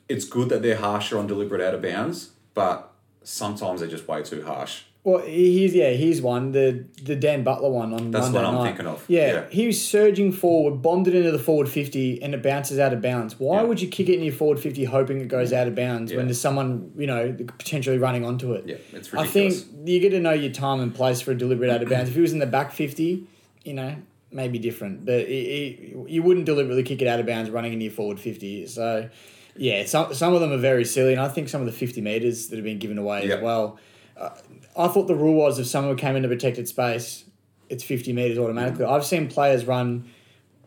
it's 0.09 0.25
good 0.25 0.49
that 0.49 0.63
they're 0.63 0.77
harsher 0.77 1.17
on 1.19 1.27
deliberate 1.27 1.61
out 1.61 1.75
of 1.75 1.81
bounds, 1.81 2.31
but 2.55 2.91
sometimes 3.23 3.79
they're 3.79 3.89
just 3.89 4.07
way 4.07 4.23
too 4.23 4.43
harsh. 4.43 4.81
Well, 5.05 5.19
he's 5.25 5.73
yeah, 5.73 5.91
he's 5.91 6.21
one 6.21 6.51
the 6.51 6.85
the 7.01 7.15
Dan 7.15 7.43
Butler 7.43 7.69
one 7.69 7.93
on 7.93 8.11
That's 8.11 8.25
Monday 8.25 8.37
what 8.37 8.45
I'm 8.45 8.55
night. 8.55 8.63
thinking 8.67 8.85
of, 8.87 9.05
Yeah, 9.07 9.31
yeah. 9.31 9.45
he 9.49 9.65
was 9.67 9.81
surging 9.81 10.33
forward, 10.33 10.81
bombed 10.81 11.07
it 11.07 11.15
into 11.15 11.31
the 11.31 11.39
forward 11.39 11.69
fifty, 11.69 12.21
and 12.21 12.33
it 12.33 12.43
bounces 12.43 12.79
out 12.79 12.91
of 12.91 13.01
bounds. 13.01 13.39
Why 13.39 13.61
Yeah. 13.61 13.63
would 13.63 13.81
you 13.81 13.87
kick 13.87 14.09
it 14.09 14.15
in 14.15 14.23
your 14.23 14.33
forward 14.33 14.59
fifty, 14.59 14.83
hoping 14.83 15.21
it 15.21 15.29
goes 15.29 15.53
out 15.53 15.67
of 15.67 15.75
bounds 15.75 16.11
Yeah. 16.11 16.17
when 16.17 16.27
there's 16.27 16.41
someone 16.41 16.91
you 16.97 17.07
know 17.07 17.33
potentially 17.57 17.97
running 17.97 18.25
onto 18.25 18.51
it? 18.53 18.65
Yeah, 18.67 18.75
it's 18.93 19.13
ridiculous. 19.13 19.29
I 19.29 19.31
think 19.71 19.87
you 19.89 19.99
get 20.01 20.09
to 20.09 20.19
know 20.19 20.33
your 20.33 20.51
time 20.51 20.81
and 20.81 20.93
place 20.93 21.21
for 21.21 21.31
a 21.31 21.35
deliberate 21.35 21.69
out 21.69 21.81
of 21.81 21.87
bounds. 21.89 22.09
If 22.09 22.15
he 22.15 22.21
was 22.21 22.33
in 22.33 22.39
the 22.39 22.45
back 22.45 22.73
fifty, 22.73 23.23
you 23.63 23.73
know, 23.73 23.95
maybe 24.33 24.59
different, 24.59 25.05
but 25.05 25.21
it, 25.21 25.31
it, 25.31 25.95
you 26.09 26.21
wouldn't 26.23 26.45
deliberately 26.45 26.83
kick 26.83 27.01
it 27.01 27.07
out 27.07 27.21
of 27.21 27.25
bounds 27.25 27.49
running 27.49 27.71
into 27.71 27.85
your 27.85 27.93
forward 27.93 28.19
fifty. 28.19 28.65
So. 28.67 29.09
Yeah, 29.57 29.83
some 29.85 30.13
some 30.13 30.33
of 30.33 30.39
them 30.39 30.53
are 30.53 30.57
very 30.57 30.85
silly, 30.85 31.11
and 31.11 31.21
I 31.21 31.27
think 31.27 31.49
some 31.49 31.59
of 31.59 31.67
the 31.67 31.73
fifty 31.73 31.99
meters 31.99 32.47
that 32.47 32.55
have 32.55 32.63
been 32.63 32.79
given 32.79 32.97
away 32.97 33.29
as 33.29 33.41
well. 33.41 33.77
Uh, 34.15 34.29
I 34.79 34.87
thought 34.87 35.07
the 35.07 35.15
rule 35.15 35.35
was 35.35 35.59
if 35.59 35.67
someone 35.67 35.95
came 35.97 36.15
into 36.15 36.29
protected 36.29 36.67
space, 36.67 37.25
it's 37.67 37.83
fifty 37.83 38.13
meters 38.13 38.37
automatically. 38.37 38.85
I've 38.85 39.05
seen 39.05 39.27
players 39.27 39.65
run, 39.65 40.09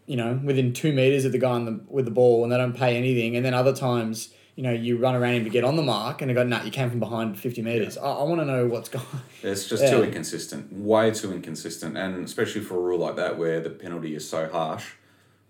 you 0.06 0.16
know, 0.16 0.38
within 0.44 0.72
two 0.74 0.92
meters 0.92 1.24
of 1.24 1.32
the 1.32 1.38
guy 1.38 1.50
on 1.52 1.64
the, 1.64 1.80
with 1.88 2.04
the 2.04 2.10
ball, 2.10 2.42
and 2.44 2.52
they 2.52 2.58
don't 2.58 2.76
pay 2.76 2.96
anything. 2.96 3.36
And 3.36 3.44
then 3.44 3.54
other 3.54 3.74
times, 3.74 4.28
you 4.54 4.62
know, 4.62 4.70
you 4.70 4.98
run 4.98 5.14
around 5.14 5.34
him 5.34 5.44
to 5.44 5.50
get 5.50 5.64
on 5.64 5.76
the 5.76 5.82
mark, 5.82 6.20
and 6.20 6.28
they 6.30 6.34
go, 6.34 6.44
"Nah, 6.44 6.62
you 6.62 6.70
came 6.70 6.90
from 6.90 7.00
behind 7.00 7.38
fifty 7.38 7.62
meters." 7.62 7.96
I, 7.96 8.02
I 8.04 8.22
want 8.24 8.40
to 8.42 8.44
know 8.44 8.66
what's 8.66 8.90
going. 8.90 9.06
It's 9.42 9.66
just 9.66 9.82
Yeah. 9.82 9.90
too 9.92 10.04
inconsistent, 10.04 10.72
way 10.72 11.10
too 11.10 11.32
inconsistent, 11.32 11.96
and 11.96 12.22
especially 12.24 12.60
for 12.60 12.76
a 12.76 12.80
rule 12.80 12.98
like 12.98 13.16
that 13.16 13.38
where 13.38 13.60
the 13.60 13.70
penalty 13.70 14.14
is 14.14 14.28
so 14.28 14.48
harsh. 14.48 14.92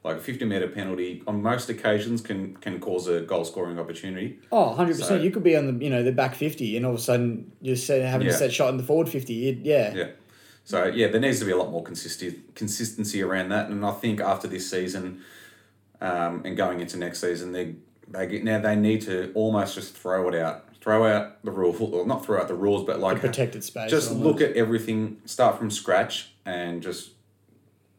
Like 0.05 0.17
a 0.17 0.21
fifty 0.21 0.45
meter 0.45 0.67
penalty 0.67 1.23
on 1.29 1.43
most 1.43 1.69
occasions 1.71 2.21
can 2.23 2.57
can 2.57 2.81
cause 2.81 3.07
a 3.07 3.21
goal 3.21 3.45
scoring 3.45 3.79
opportunity. 3.79 4.41
Oh, 4.51 4.69
100 4.71 4.95
So- 4.97 5.03
percent. 5.03 5.23
You 5.23 5.31
could 5.31 5.45
be 5.45 5.57
on 5.57 5.79
the 5.79 5.85
you 5.85 5.91
know 5.91 6.03
the 6.03 6.11
back 6.11 6.35
fifty, 6.35 6.77
and 6.77 6.85
all 6.85 6.93
of 6.95 6.99
a 6.99 7.03
sudden 7.03 7.53
you're 7.61 7.77
having 8.03 8.27
Yeah. 8.27 8.33
a 8.33 8.37
set 8.37 8.53
shot 8.53 8.71
in 8.71 8.79
the 8.79 8.83
forward 8.83 9.09
fifty. 9.09 9.49
It, 9.49 9.59
yeah. 9.63 9.95
Yeah. 9.95 10.09
So 10.65 10.87
yeah, 10.87 11.07
there 11.07 11.21
needs 11.21 11.39
to 11.39 11.45
be 11.45 11.53
a 11.53 11.57
lot 11.57 11.71
more 11.71 11.85
consistent 11.85 12.55
consistency 12.57 13.23
around 13.23 13.51
that, 13.51 13.69
and 13.71 13.85
I 13.87 13.93
think 13.93 14.21
after 14.21 14.49
this 14.49 14.69
season, 14.69 15.21
um, 16.01 16.43
and 16.45 16.57
going 16.57 16.81
into 16.81 16.97
next 16.97 17.21
season, 17.21 17.53
they 17.53 17.77
they 18.09 18.27
get 18.27 18.43
now 18.43 18.59
they 18.61 18.75
need 18.75 19.03
to 19.03 19.31
almost 19.35 19.77
just 19.77 19.95
throw 19.97 20.29
it 20.29 20.35
out, 20.35 20.65
throw 20.81 21.07
out 21.07 21.45
the 21.45 21.53
rule, 21.53 21.73
well, 21.79 22.05
not 22.07 22.27
throw 22.27 22.41
out 22.41 22.49
the 22.49 22.55
rules, 22.55 22.85
but 22.85 22.99
like 22.99 23.21
protected 23.21 23.63
space. 23.63 23.89
just 23.89 24.11
almost. 24.11 24.27
look 24.27 24.41
at 24.41 24.57
everything, 24.57 25.19
start 25.27 25.59
from 25.59 25.71
scratch, 25.71 26.33
and 26.45 26.83
just 26.83 27.11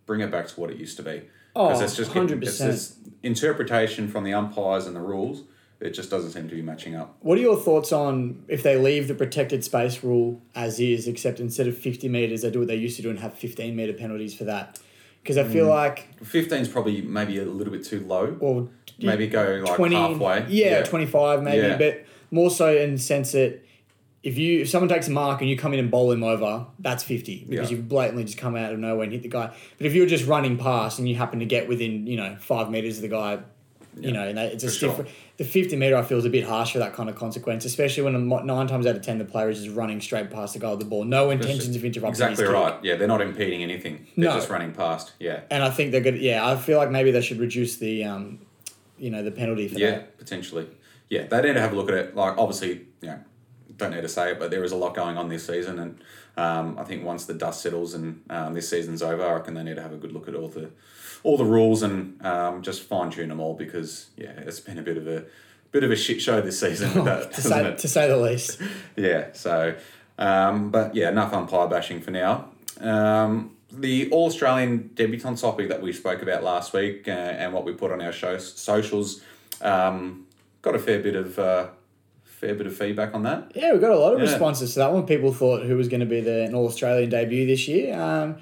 bring 0.06 0.20
it 0.20 0.30
back 0.32 0.48
to 0.50 0.60
what 0.60 0.70
it 0.70 0.76
used 0.78 0.98
to 0.98 1.04
be. 1.04 1.22
Oh, 1.56 1.70
it's 1.80 1.96
just 1.96 2.12
100%. 2.12 2.96
interpretation 3.22 4.08
from 4.08 4.24
the 4.24 4.34
umpires 4.34 4.86
and 4.88 4.96
the 4.96 5.00
rules. 5.02 5.44
It 5.80 5.92
just 5.92 6.10
doesn't 6.10 6.32
seem 6.32 6.48
to 6.50 6.56
be 6.56 6.62
matching 6.62 6.96
up. 6.96 7.18
What 7.22 7.38
are 7.38 7.42
your 7.42 7.58
thoughts 7.58 7.92
on 7.92 8.44
if 8.48 8.64
they 8.64 8.78
leave 8.78 9.08
the 9.10 9.14
protected 9.16 9.64
space 9.66 10.02
rule 10.04 10.42
as 10.56 10.80
is, 10.80 11.08
except 11.08 11.40
instead 11.42 11.68
of 11.68 11.78
50 11.78 12.08
metres, 12.08 12.42
they 12.42 12.52
do 12.52 12.60
what 12.60 12.70
they 12.70 12.76
used 12.76 12.96
to 12.98 13.02
do 13.02 13.10
and 13.10 13.20
have 13.20 13.34
15 13.34 13.76
metre 13.76 13.94
penalties 13.94 14.34
for 14.34 14.46
that? 14.46 14.80
Because 15.22 15.38
I 15.38 15.44
Mm. 15.44 15.52
feel 15.52 15.68
like, 15.68 16.08
15 16.24 16.60
is 16.62 16.68
probably 16.70 17.02
maybe 17.02 17.38
a 17.40 17.46
little 17.46 17.72
bit 17.74 17.84
too 17.84 18.00
low. 18.08 18.38
or 18.40 18.70
Maybe 19.00 19.28
go 19.28 19.62
like 19.66 19.76
20, 19.76 19.96
halfway. 19.96 20.46
Yeah, 20.50 20.84
25 20.84 21.44
maybe, 21.44 21.68
Yeah. 21.68 21.78
but 21.78 22.04
more 22.32 22.50
so 22.52 22.74
in 22.76 22.94
the 22.94 23.02
sense 23.02 23.32
that 23.34 23.60
if 24.24 24.38
you 24.38 24.62
if 24.62 24.70
someone 24.70 24.90
takes 24.90 25.08
a 25.08 25.12
mark 25.12 25.42
and 25.42 25.50
you 25.50 25.58
come 25.58 25.74
in 25.74 25.80
and 25.80 25.92
bowl 25.92 26.12
him 26.12 26.24
over, 26.24 26.66
that's 26.80 27.04
50 27.04 27.46
because 27.50 27.70
Yeah. 27.70 27.78
you've 27.78 27.90
blatantly 27.90 28.24
just 28.24 28.38
come 28.38 28.56
out 28.56 28.72
of 28.74 28.80
nowhere 28.80 29.04
and 29.04 29.12
hit 29.12 29.22
the 29.22 29.28
guy. 29.30 29.52
But 29.78 29.86
if 29.88 29.94
you're 29.94 30.06
just 30.06 30.26
running 30.26 30.58
past 30.58 30.98
and 31.00 31.08
you 31.10 31.16
happen 31.16 31.40
to 31.40 31.46
get 31.46 31.68
within, 31.68 32.08
you 32.08 32.16
know, 32.18 32.36
five 32.40 32.70
metres 32.72 32.98
of 32.98 33.02
the 33.02 33.10
guy, 33.10 33.40
you 34.00 34.12
know, 34.12 34.28
and 34.28 34.40
it's 34.40 34.64
a 34.64 34.68
for 34.68 34.74
sure. 34.74 34.90
different. 34.90 35.10
The 35.38 35.44
50 35.44 35.76
metre 35.76 35.96
I 35.98 36.04
feel 36.04 36.18
is 36.18 36.26
a 36.26 36.30
bit 36.30 36.46
harsh 36.46 36.72
for 36.74 36.80
that 36.80 36.94
kind 36.94 37.10
of 37.10 37.16
consequence, 37.16 37.66
especially 37.66 38.04
when 38.04 38.28
nine 38.28 38.68
times 38.68 38.86
out 38.88 38.96
of 38.96 39.02
10 39.02 39.18
the 39.20 39.26
player 39.26 39.50
is 39.50 39.64
just 39.64 39.76
running 39.76 40.00
straight 40.00 40.30
past 40.32 40.54
the 40.54 40.60
guy 40.60 40.70
with 40.72 40.80
the 40.80 40.86
ball. 40.86 41.04
No 41.04 41.30
intentions 41.30 41.76
of 41.76 41.84
interrupting 41.84 42.10
Exactly 42.12 42.44
his 42.46 42.54
kick. 42.54 42.60
right. 42.62 42.76
Yeah, 42.82 42.96
they're 42.96 43.08
not 43.08 43.22
impeding 43.22 43.62
anything. 43.62 44.08
They're 44.16 44.30
No. 44.30 44.36
just 44.36 44.50
running 44.50 44.72
past. 44.72 45.12
Yeah. 45.20 45.42
And 45.52 45.64
I 45.64 45.70
think 45.70 45.92
they're 45.92 46.02
good. 46.02 46.18
Yeah, 46.18 46.48
I 46.48 46.56
feel 46.56 46.78
like 46.78 46.90
maybe 46.92 47.12
they 47.12 47.22
should 47.22 47.40
reduce 47.40 47.76
the, 47.78 48.04
um, 48.06 48.40
you 48.98 49.10
know, 49.12 49.22
the 49.22 49.32
penalty 49.32 49.68
for 49.68 49.78
Yeah, 49.78 49.92
that. 49.92 50.18
potentially. 50.18 50.66
Yeah, 51.10 51.28
they 51.28 51.42
need 51.42 51.54
to 51.54 51.62
have 51.62 51.74
a 51.74 51.76
look 51.76 51.90
at 51.90 51.96
it. 51.96 52.16
Like, 52.16 52.36
obviously, 52.38 52.82
you 53.02 53.10
know, 53.10 53.20
don't 53.78 53.92
need 53.92 54.02
to 54.02 54.10
say 54.10 54.32
it, 54.32 54.40
but 54.40 54.52
there 54.52 54.64
is 54.64 54.72
a 54.72 54.76
lot 54.76 54.96
going 54.96 55.18
on 55.18 55.30
this 55.30 55.46
season, 55.48 55.80
and 55.80 56.00
um, 56.38 56.78
I 56.80 56.84
think 56.84 57.04
once 57.04 57.26
the 57.26 57.34
dust 57.34 57.62
settles 57.62 57.94
and 57.94 58.24
um, 58.30 58.54
this 58.54 58.70
season's 58.70 59.02
over, 59.02 59.26
I 59.26 59.34
reckon 59.34 59.54
they 59.54 59.64
need 59.64 59.76
to 59.76 59.82
have 59.82 59.94
a 59.94 59.98
good 59.98 60.12
look 60.12 60.28
at 60.28 60.36
all 60.36 60.48
the 60.48 60.72
all 61.24 61.38
the 61.38 61.46
rules 61.46 61.84
and 61.84 62.24
um, 62.26 62.62
just 62.62 62.84
fine 62.84 63.10
tune 63.10 63.30
them 63.30 63.40
all 63.40 63.54
because 63.54 64.10
yeah, 64.18 64.32
it's 64.38 64.60
been 64.60 64.78
a 64.78 64.82
bit 64.82 64.98
of 64.98 65.08
a 65.08 65.26
bit 65.72 65.84
of 65.84 65.92
a 65.92 65.96
shit 65.96 66.22
show 66.22 66.42
this 66.42 66.60
season. 66.60 66.94
with 66.96 67.06
that, 67.06 67.34
to, 67.34 67.42
say, 67.42 67.76
to 67.76 67.88
say 67.88 68.08
the 68.08 68.18
least. 68.18 68.62
Yeah, 68.96 69.30
so, 69.34 69.76
um, 70.18 70.70
but 70.70 70.96
yeah, 70.96 71.10
enough 71.10 71.34
umpire 71.34 71.68
bashing 71.68 72.02
for 72.02 72.12
now. 72.12 72.50
Um, 72.80 73.56
the 73.72 74.10
All 74.12 74.28
Australian 74.28 74.92
debutant 74.94 75.40
topic 75.40 75.70
that 75.70 75.82
we 75.82 75.94
spoke 75.94 76.22
about 76.22 76.44
last 76.44 76.74
week 76.74 77.08
uh, 77.08 77.12
and 77.12 77.54
what 77.54 77.66
we 77.66 77.74
put 77.74 77.92
on 77.92 78.02
our 78.02 78.12
show 78.12 78.38
socials 78.38 79.22
um, 79.62 80.28
got 80.62 80.76
a 80.76 80.80
fair 80.80 81.00
bit 81.00 81.16
of 81.16 81.40
uh, 81.40 81.68
fair 82.44 82.56
bit 82.56 82.68
of 82.68 82.76
feedback 82.76 83.14
on 83.14 83.24
that. 83.24 83.52
Yeah, 83.56 83.74
we 83.74 83.80
got 83.80 83.92
a 83.92 83.98
lot 84.00 84.14
of 84.14 84.20
Yeah. 84.20 84.26
responses 84.26 84.74
to 84.74 84.80
that 84.80 84.92
one. 84.92 85.06
People 85.06 85.32
thought 85.34 85.64
who 85.64 85.76
was 85.78 85.88
going 85.88 86.02
to 86.02 86.06
be 86.06 86.20
the 86.22 86.44
an 86.44 86.54
All 86.56 86.66
Australian 86.68 87.10
debut 87.10 87.46
this 87.46 87.68
year. 87.68 87.94
Um, 88.00 88.36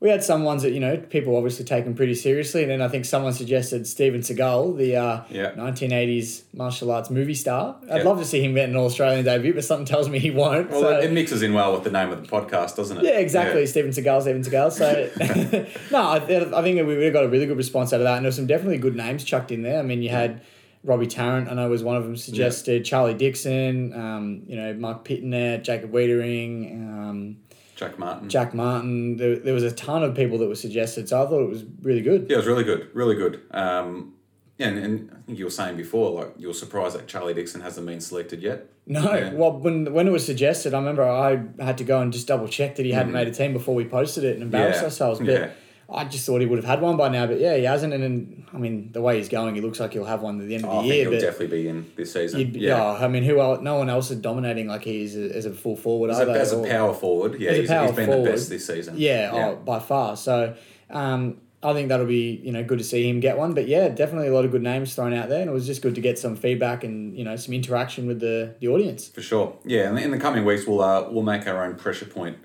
we 0.00 0.08
had 0.10 0.22
some 0.22 0.44
ones 0.44 0.62
that 0.62 0.70
you 0.72 0.78
know 0.78 0.96
people 0.96 1.34
obviously 1.36 1.64
taken 1.64 1.92
pretty 1.94 2.14
seriously, 2.14 2.62
and 2.62 2.70
then 2.70 2.80
I 2.80 2.86
think 2.86 3.04
someone 3.04 3.32
suggested 3.32 3.84
Steven 3.84 4.20
Seagal, 4.20 4.76
the 4.76 4.94
uh, 4.96 5.20
Yeah. 5.28 5.50
1980s 5.56 6.42
martial 6.54 6.92
arts 6.92 7.10
movie 7.10 7.34
star. 7.34 7.74
I'd 7.90 7.96
Yeah. 7.98 8.02
love 8.04 8.18
to 8.20 8.24
see 8.24 8.40
him 8.44 8.54
get 8.54 8.68
an 8.68 8.76
All 8.76 8.84
Australian 8.86 9.24
debut, 9.24 9.54
but 9.54 9.64
something 9.64 9.86
tells 9.86 10.08
me 10.08 10.20
he 10.20 10.30
won't. 10.30 10.70
Well, 10.70 10.82
so- 10.82 10.98
it, 11.00 11.10
mixes 11.10 11.42
in 11.42 11.52
well 11.52 11.72
with 11.72 11.82
the 11.82 11.90
name 11.90 12.10
of 12.10 12.22
the 12.22 12.28
podcast, 12.28 12.76
doesn't 12.76 12.98
it? 12.98 13.04
yeah, 13.04 13.18
exactly. 13.18 13.66
Steven 13.66 13.90
Seagal, 13.90 14.20
Steven 14.22 14.42
Seagal. 14.44 14.70
So, 14.72 15.66
no, 15.90 15.98
I, 16.00 16.16
I 16.16 16.62
think 16.62 16.86
we 16.86 16.96
we 16.96 17.10
got 17.10 17.24
a 17.24 17.28
really 17.28 17.46
good 17.46 17.56
response 17.56 17.92
out 17.92 18.00
of 18.00 18.04
that. 18.04 18.16
And 18.18 18.24
there 18.24 18.28
were 18.30 18.34
some 18.36 18.46
definitely 18.46 18.78
good 18.78 18.94
names 18.94 19.24
chucked 19.24 19.50
in 19.50 19.62
there. 19.62 19.80
I 19.80 19.82
mean, 19.82 20.02
you 20.02 20.10
had 20.10 20.42
Robbie 20.84 21.06
Tarrant, 21.06 21.48
I 21.48 21.54
know 21.54 21.68
was 21.68 21.82
one 21.82 21.96
of 21.96 22.04
them 22.04 22.16
suggested, 22.16 22.84
Charlie 22.84 23.14
Dixon, 23.14 23.92
um, 23.94 24.42
you 24.46 24.56
know, 24.56 24.72
Marc 24.74 25.04
Pittonet, 25.04 25.62
Jacob 25.62 25.92
Weitering, 25.92 26.72
um, 26.82 27.36
Jack 27.76 27.98
Martin. 27.98 28.28
Jack 28.28 28.54
Martin. 28.54 29.16
There, 29.16 29.38
there 29.38 29.54
was 29.54 29.62
a 29.64 29.70
ton 29.72 30.02
of 30.02 30.14
people 30.14 30.38
that 30.38 30.48
were 30.48 30.54
suggested. 30.56 31.08
So 31.08 31.22
I 31.22 31.26
thought 31.28 31.42
it 31.42 31.48
was 31.48 31.64
really 31.82 32.00
good. 32.00 32.26
Yeah, 32.28 32.34
it 32.34 32.38
was 32.38 32.46
really 32.46 32.64
good, 32.64 32.88
really 32.94 33.14
good. 33.14 33.40
Um, 33.52 34.14
yeah, 34.56 34.68
and, 34.68 34.78
and 34.78 35.10
I 35.12 35.20
think 35.26 35.38
you 35.38 35.44
were 35.44 35.50
saying 35.52 35.76
before, 35.76 36.10
like 36.10 36.34
you 36.38 36.48
were 36.48 36.54
surprised 36.54 36.96
that 36.96 37.06
Charlie 37.06 37.34
Dixon 37.34 37.60
hasn't 37.60 37.86
been 37.86 38.00
selected 38.00 38.42
yet. 38.42 38.66
No, 38.86 39.14
Yeah. 39.14 39.32
well, 39.34 39.52
when 39.58 39.92
when 39.92 40.08
it 40.08 40.10
was 40.10 40.24
suggested, 40.26 40.74
I 40.74 40.78
remember 40.78 41.04
I 41.08 41.44
had 41.62 41.78
to 41.78 41.84
go 41.84 42.00
and 42.00 42.12
just 42.12 42.26
double 42.26 42.48
check 42.48 42.74
that 42.76 42.86
he 42.86 42.90
hadn't 42.92 43.12
made 43.12 43.28
a 43.28 43.32
team 43.32 43.52
before 43.52 43.74
we 43.76 43.84
posted 43.84 44.24
it 44.24 44.34
and 44.34 44.42
embarrassed 44.42 44.78
Mm-hmm. 44.78 44.82
Yeah. 44.82 44.84
ourselves. 44.86 45.20
But 45.20 45.28
Yeah. 45.28 45.50
I 45.90 46.04
just 46.04 46.26
thought 46.26 46.40
he 46.40 46.46
would 46.46 46.58
have 46.58 46.66
had 46.66 46.82
one 46.82 46.96
by 46.98 47.08
now. 47.08 47.26
But 47.26 47.40
yeah, 47.40 47.56
he 47.56 47.64
hasn't. 47.64 47.94
And, 47.94 48.02
then 48.02 48.46
I 48.52 48.58
mean, 48.58 48.90
the 48.92 49.00
way 49.00 49.16
he's 49.16 49.28
going, 49.30 49.54
he 49.54 49.60
looks 49.62 49.80
like 49.80 49.94
he'll 49.94 50.04
have 50.04 50.20
one 50.20 50.38
at 50.40 50.46
the 50.46 50.54
end 50.54 50.64
of 50.64 50.70
Oh, 50.70 50.78
I 50.80 50.82
the 50.82 50.88
think 50.88 50.94
year. 51.02 51.10
he'll 51.10 51.20
definitely 51.20 51.62
be 51.62 51.68
in 51.68 51.90
this 51.96 52.12
season. 52.12 52.40
yeah. 52.54 52.76
yeah. 52.98 53.04
I 53.04 53.08
mean, 53.08 53.22
who 53.22 53.40
else? 53.40 53.60
No 53.62 53.76
one 53.76 53.88
else 53.88 54.10
is 54.10 54.18
dominating 54.18 54.68
like 54.68 54.84
he 54.84 55.02
is 55.04 55.16
as 55.16 55.46
a 55.46 55.52
full 55.52 55.76
forward. 55.76 56.10
As 56.10 56.18
a, 56.20 56.30
as 56.30 56.52
a 56.52 56.62
power 56.62 56.92
forward, 56.92 57.40
yeah, 57.40 57.52
he's, 57.52 57.68
power 57.68 57.86
he's 57.86 57.96
been 57.96 58.06
forward. 58.06 58.26
the 58.26 58.30
best 58.32 58.50
this 58.50 58.66
season. 58.66 58.94
Yeah, 58.98 59.30
Oh, 59.32 59.56
by 59.56 59.78
far. 59.78 60.16
So, 60.16 60.54
um, 60.90 61.38
I 61.62 61.72
think 61.72 61.88
that'll 61.88 62.06
be 62.06 62.40
you 62.44 62.52
know 62.52 62.62
good 62.62 62.78
to 62.78 62.84
see 62.84 63.08
him 63.08 63.18
get 63.18 63.36
one. 63.38 63.52
But 63.54 63.66
yeah, 63.66 63.88
definitely 63.88 64.28
a 64.28 64.32
lot 64.34 64.44
of 64.44 64.52
good 64.52 64.62
names 64.62 64.94
thrown 64.94 65.12
out 65.12 65.28
there, 65.28 65.40
and 65.40 65.50
it 65.50 65.52
was 65.52 65.66
just 65.66 65.82
good 65.82 65.94
to 65.96 66.00
get 66.00 66.16
some 66.18 66.36
feedback 66.36 66.84
and 66.84 67.16
you 67.16 67.24
know 67.24 67.34
some 67.34 67.52
interaction 67.54 68.06
with 68.06 68.20
the 68.20 68.54
the 68.60 68.68
audience. 68.68 69.08
For 69.08 69.22
sure. 69.22 69.56
Yeah, 69.64 69.88
and 69.88 69.98
in 69.98 70.10
the 70.12 70.18
coming 70.18 70.44
weeks, 70.44 70.66
we'll 70.66 70.82
uh, 70.82 71.08
we'll 71.10 71.24
make 71.24 71.48
our 71.48 71.64
own 71.64 71.74
pressure 71.76 72.04
point 72.04 72.36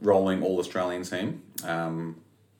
rolling 0.00 0.42
all 0.42 0.58
Australian 0.58 1.02
team. 1.04 1.42
Um, 1.62 2.16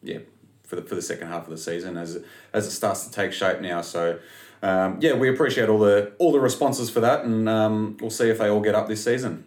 yeah, 0.06 0.18
for 0.64 0.76
the 0.76 0.82
for 0.82 0.94
the 0.94 1.02
second 1.02 1.28
half 1.28 1.44
of 1.44 1.50
the 1.50 1.58
season 1.58 1.96
as 1.96 2.16
it, 2.16 2.24
as 2.52 2.66
it 2.66 2.70
starts 2.70 3.06
to 3.06 3.12
take 3.12 3.32
shape 3.32 3.60
now. 3.60 3.80
So. 3.82 4.18
Um, 4.62 4.96
yeah, 5.00 5.12
we 5.12 5.28
appreciate 5.28 5.68
all 5.68 5.78
the 5.78 6.12
all 6.18 6.32
the 6.32 6.40
responses 6.40 6.88
for 6.88 7.00
that, 7.00 7.24
and 7.24 7.46
um, 7.46 7.98
we'll 8.00 8.08
see 8.08 8.30
if 8.30 8.38
they 8.38 8.48
all 8.48 8.62
get 8.62 8.74
up 8.74 8.88
this 8.88 9.04
season. 9.04 9.44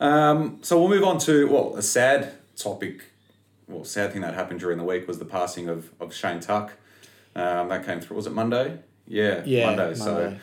Um, 0.00 0.58
so 0.62 0.80
we'll 0.80 0.88
move 0.88 1.04
on 1.04 1.18
to 1.20 1.46
well, 1.46 1.76
a 1.76 1.82
sad 1.82 2.32
topic. 2.56 3.04
Well, 3.68 3.84
sad 3.84 4.12
thing 4.12 4.22
that 4.22 4.32
happened 4.32 4.60
during 4.60 4.78
the 4.78 4.84
week 4.84 5.06
was 5.06 5.18
the 5.18 5.26
passing 5.26 5.68
of, 5.68 5.90
of 6.00 6.14
Shane 6.14 6.40
Tuck. 6.40 6.72
Um, 7.36 7.68
that 7.68 7.84
came 7.84 8.00
through. 8.00 8.16
Was 8.16 8.26
it 8.26 8.32
Monday? 8.32 8.78
Yeah, 9.06 9.42
Yeah, 9.44 9.66
Monday. 9.66 9.94
So 9.94 10.36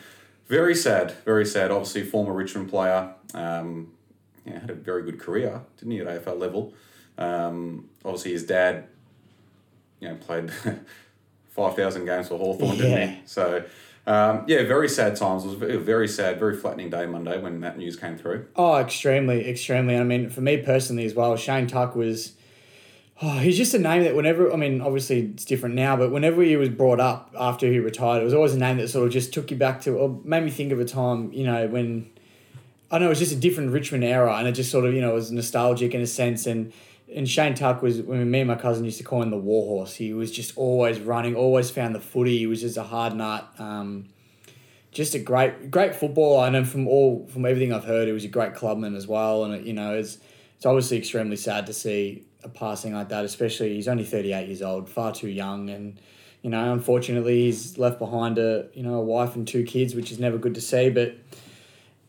very 0.48 0.74
sad, 0.74 1.12
very 1.24 1.46
sad. 1.46 1.70
Obviously, 1.70 2.02
former 2.02 2.32
Richmond 2.32 2.70
player. 2.70 3.14
Um, 3.34 3.92
yeah, 4.44 4.58
had 4.58 4.70
a 4.70 4.74
very 4.74 5.02
good 5.02 5.20
career, 5.20 5.62
didn't 5.78 5.92
he, 5.92 6.00
at 6.00 6.06
AFL 6.06 6.38
level? 6.38 6.74
Um, 7.20 7.88
obviously, 8.04 8.32
his 8.32 8.44
dad, 8.44 8.86
you 10.00 10.08
know, 10.08 10.14
played 10.16 10.50
five 11.50 11.76
thousand 11.76 12.06
games 12.06 12.28
for 12.28 12.38
Hawthorn, 12.38 12.76
didn't 12.76 12.90
Yeah. 12.92 13.06
he? 13.06 13.18
So, 13.26 13.62
um, 14.06 14.44
yeah, 14.48 14.64
very 14.66 14.88
sad 14.88 15.16
times. 15.16 15.44
It 15.44 15.58
was 15.58 15.70
a 15.70 15.78
very 15.78 16.08
sad, 16.08 16.38
very 16.38 16.56
flattening 16.56 16.90
day 16.90 17.06
Monday 17.06 17.38
when 17.40 17.60
that 17.60 17.76
news 17.78 17.96
came 17.96 18.16
through. 18.16 18.46
Oh, 18.56 18.76
extremely, 18.78 19.48
extremely. 19.48 19.96
I 19.96 20.02
mean, 20.02 20.30
for 20.30 20.40
me 20.40 20.56
personally 20.56 21.04
as 21.04 21.14
well, 21.14 21.36
Shane 21.36 21.66
Tuck 21.66 21.94
was. 21.94 22.32
Oh, 23.22 23.36
he's 23.38 23.58
just 23.58 23.74
a 23.74 23.78
name 23.78 24.02
that 24.04 24.16
whenever 24.16 24.50
I 24.50 24.56
mean, 24.56 24.80
obviously 24.80 25.18
it's 25.34 25.44
different 25.44 25.74
now, 25.74 25.94
but 25.94 26.10
whenever 26.10 26.40
he 26.40 26.56
was 26.56 26.70
brought 26.70 27.00
up 27.00 27.30
after 27.38 27.66
he 27.70 27.78
retired, 27.78 28.22
it 28.22 28.24
was 28.24 28.32
always 28.32 28.54
a 28.54 28.58
name 28.58 28.78
that 28.78 28.88
sort 28.88 29.06
of 29.06 29.12
just 29.12 29.34
took 29.34 29.50
you 29.50 29.58
back 29.58 29.82
to 29.82 29.90
or 29.98 30.18
made 30.24 30.42
me 30.42 30.50
think 30.50 30.72
of 30.72 30.80
a 30.80 30.86
time, 30.86 31.30
you 31.30 31.44
know, 31.44 31.66
when 31.68 32.08
I 32.90 32.98
know 32.98 33.04
it 33.04 33.08
was 33.10 33.18
just 33.18 33.32
a 33.32 33.36
different 33.36 33.72
Richmond 33.72 34.04
era, 34.04 34.34
and 34.36 34.48
it 34.48 34.52
just 34.52 34.70
sort 34.70 34.86
of 34.86 34.94
you 34.94 35.02
know 35.02 35.12
was 35.12 35.30
nostalgic 35.30 35.94
in 35.94 36.00
a 36.00 36.06
sense. 36.06 36.46
And 36.46 36.72
and 37.14 37.28
Shane 37.28 37.54
Tuck 37.54 37.82
was 37.82 38.00
when 38.02 38.30
me 38.30 38.40
and 38.40 38.48
my 38.48 38.54
cousin 38.54 38.84
used 38.84 38.98
to 38.98 39.04
call 39.04 39.22
him 39.22 39.30
the 39.30 39.36
warhorse. 39.36 39.94
He 39.94 40.12
was 40.12 40.30
just 40.30 40.56
always 40.56 41.00
running, 41.00 41.34
always 41.34 41.70
found 41.70 41.94
the 41.94 42.00
footy. 42.00 42.38
He 42.38 42.46
was 42.46 42.60
just 42.60 42.76
a 42.76 42.84
hard 42.84 43.14
nut. 43.14 43.48
Um, 43.58 44.08
just 44.92 45.14
a 45.14 45.18
great 45.18 45.70
great 45.70 45.94
footballer 45.94 46.46
and 46.46 46.68
from 46.68 46.88
all 46.88 47.26
from 47.28 47.46
everything 47.46 47.72
I've 47.72 47.84
heard 47.84 48.08
he 48.08 48.12
was 48.12 48.24
a 48.24 48.28
great 48.28 48.54
clubman 48.54 48.96
as 48.96 49.06
well 49.06 49.44
and 49.44 49.54
it, 49.54 49.62
you 49.62 49.72
know 49.72 49.94
it's 49.94 50.18
it's 50.56 50.66
obviously 50.66 50.98
extremely 50.98 51.36
sad 51.36 51.66
to 51.66 51.72
see 51.72 52.24
a 52.42 52.48
passing 52.48 52.94
like 52.94 53.08
that 53.10 53.24
especially 53.24 53.74
he's 53.74 53.88
only 53.88 54.04
38 54.04 54.48
years 54.48 54.62
old 54.62 54.88
far 54.88 55.12
too 55.12 55.28
young 55.28 55.70
and 55.70 56.00
you 56.42 56.50
know 56.50 56.72
unfortunately 56.72 57.42
he's 57.42 57.78
left 57.78 57.98
behind 57.98 58.38
a 58.38 58.66
you 58.74 58.82
know 58.82 58.94
a 58.94 59.00
wife 59.00 59.36
and 59.36 59.46
two 59.46 59.64
kids 59.64 59.94
which 59.94 60.10
is 60.10 60.18
never 60.18 60.38
good 60.38 60.54
to 60.54 60.60
see 60.60 60.90
but 60.90 61.14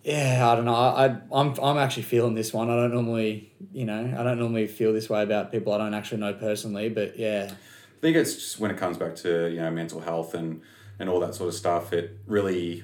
yeah 0.03 0.50
I 0.50 0.55
don't 0.55 0.65
know 0.65 0.74
I, 0.74 1.17
I'm 1.31 1.53
I'm 1.62 1.77
actually 1.77 2.03
feeling 2.03 2.34
this 2.34 2.53
one 2.53 2.70
I 2.70 2.75
don't 2.75 2.93
normally 2.93 3.51
you 3.72 3.86
know 3.86 4.15
I 4.17 4.24
don't 4.24 4.39
normally 4.39 4.67
feel 4.67 4.93
this 4.93 5.10
way 5.10 5.24
about 5.24 5.51
people 5.51 5.74
I 5.74 5.77
don't 5.77 5.93
actually 5.93 6.20
know 6.20 6.34
personally 6.34 6.89
but 6.89 7.17
yeah 7.17 7.51
I 7.51 8.01
think 8.01 8.17
it's 8.17 8.34
just 8.34 8.60
when 8.60 8.72
it 8.72 8.77
comes 8.77 8.98
back 8.98 9.15
to 9.17 9.50
you 9.50 9.58
know 9.58 9.70
mental 9.70 10.00
health 10.00 10.34
and 10.34 10.62
and 11.01 11.10
all 11.10 11.20
that 11.20 11.34
sort 11.36 11.50
of 11.50 11.55
stuff. 11.55 11.91
It 11.91 12.20
really 12.27 12.84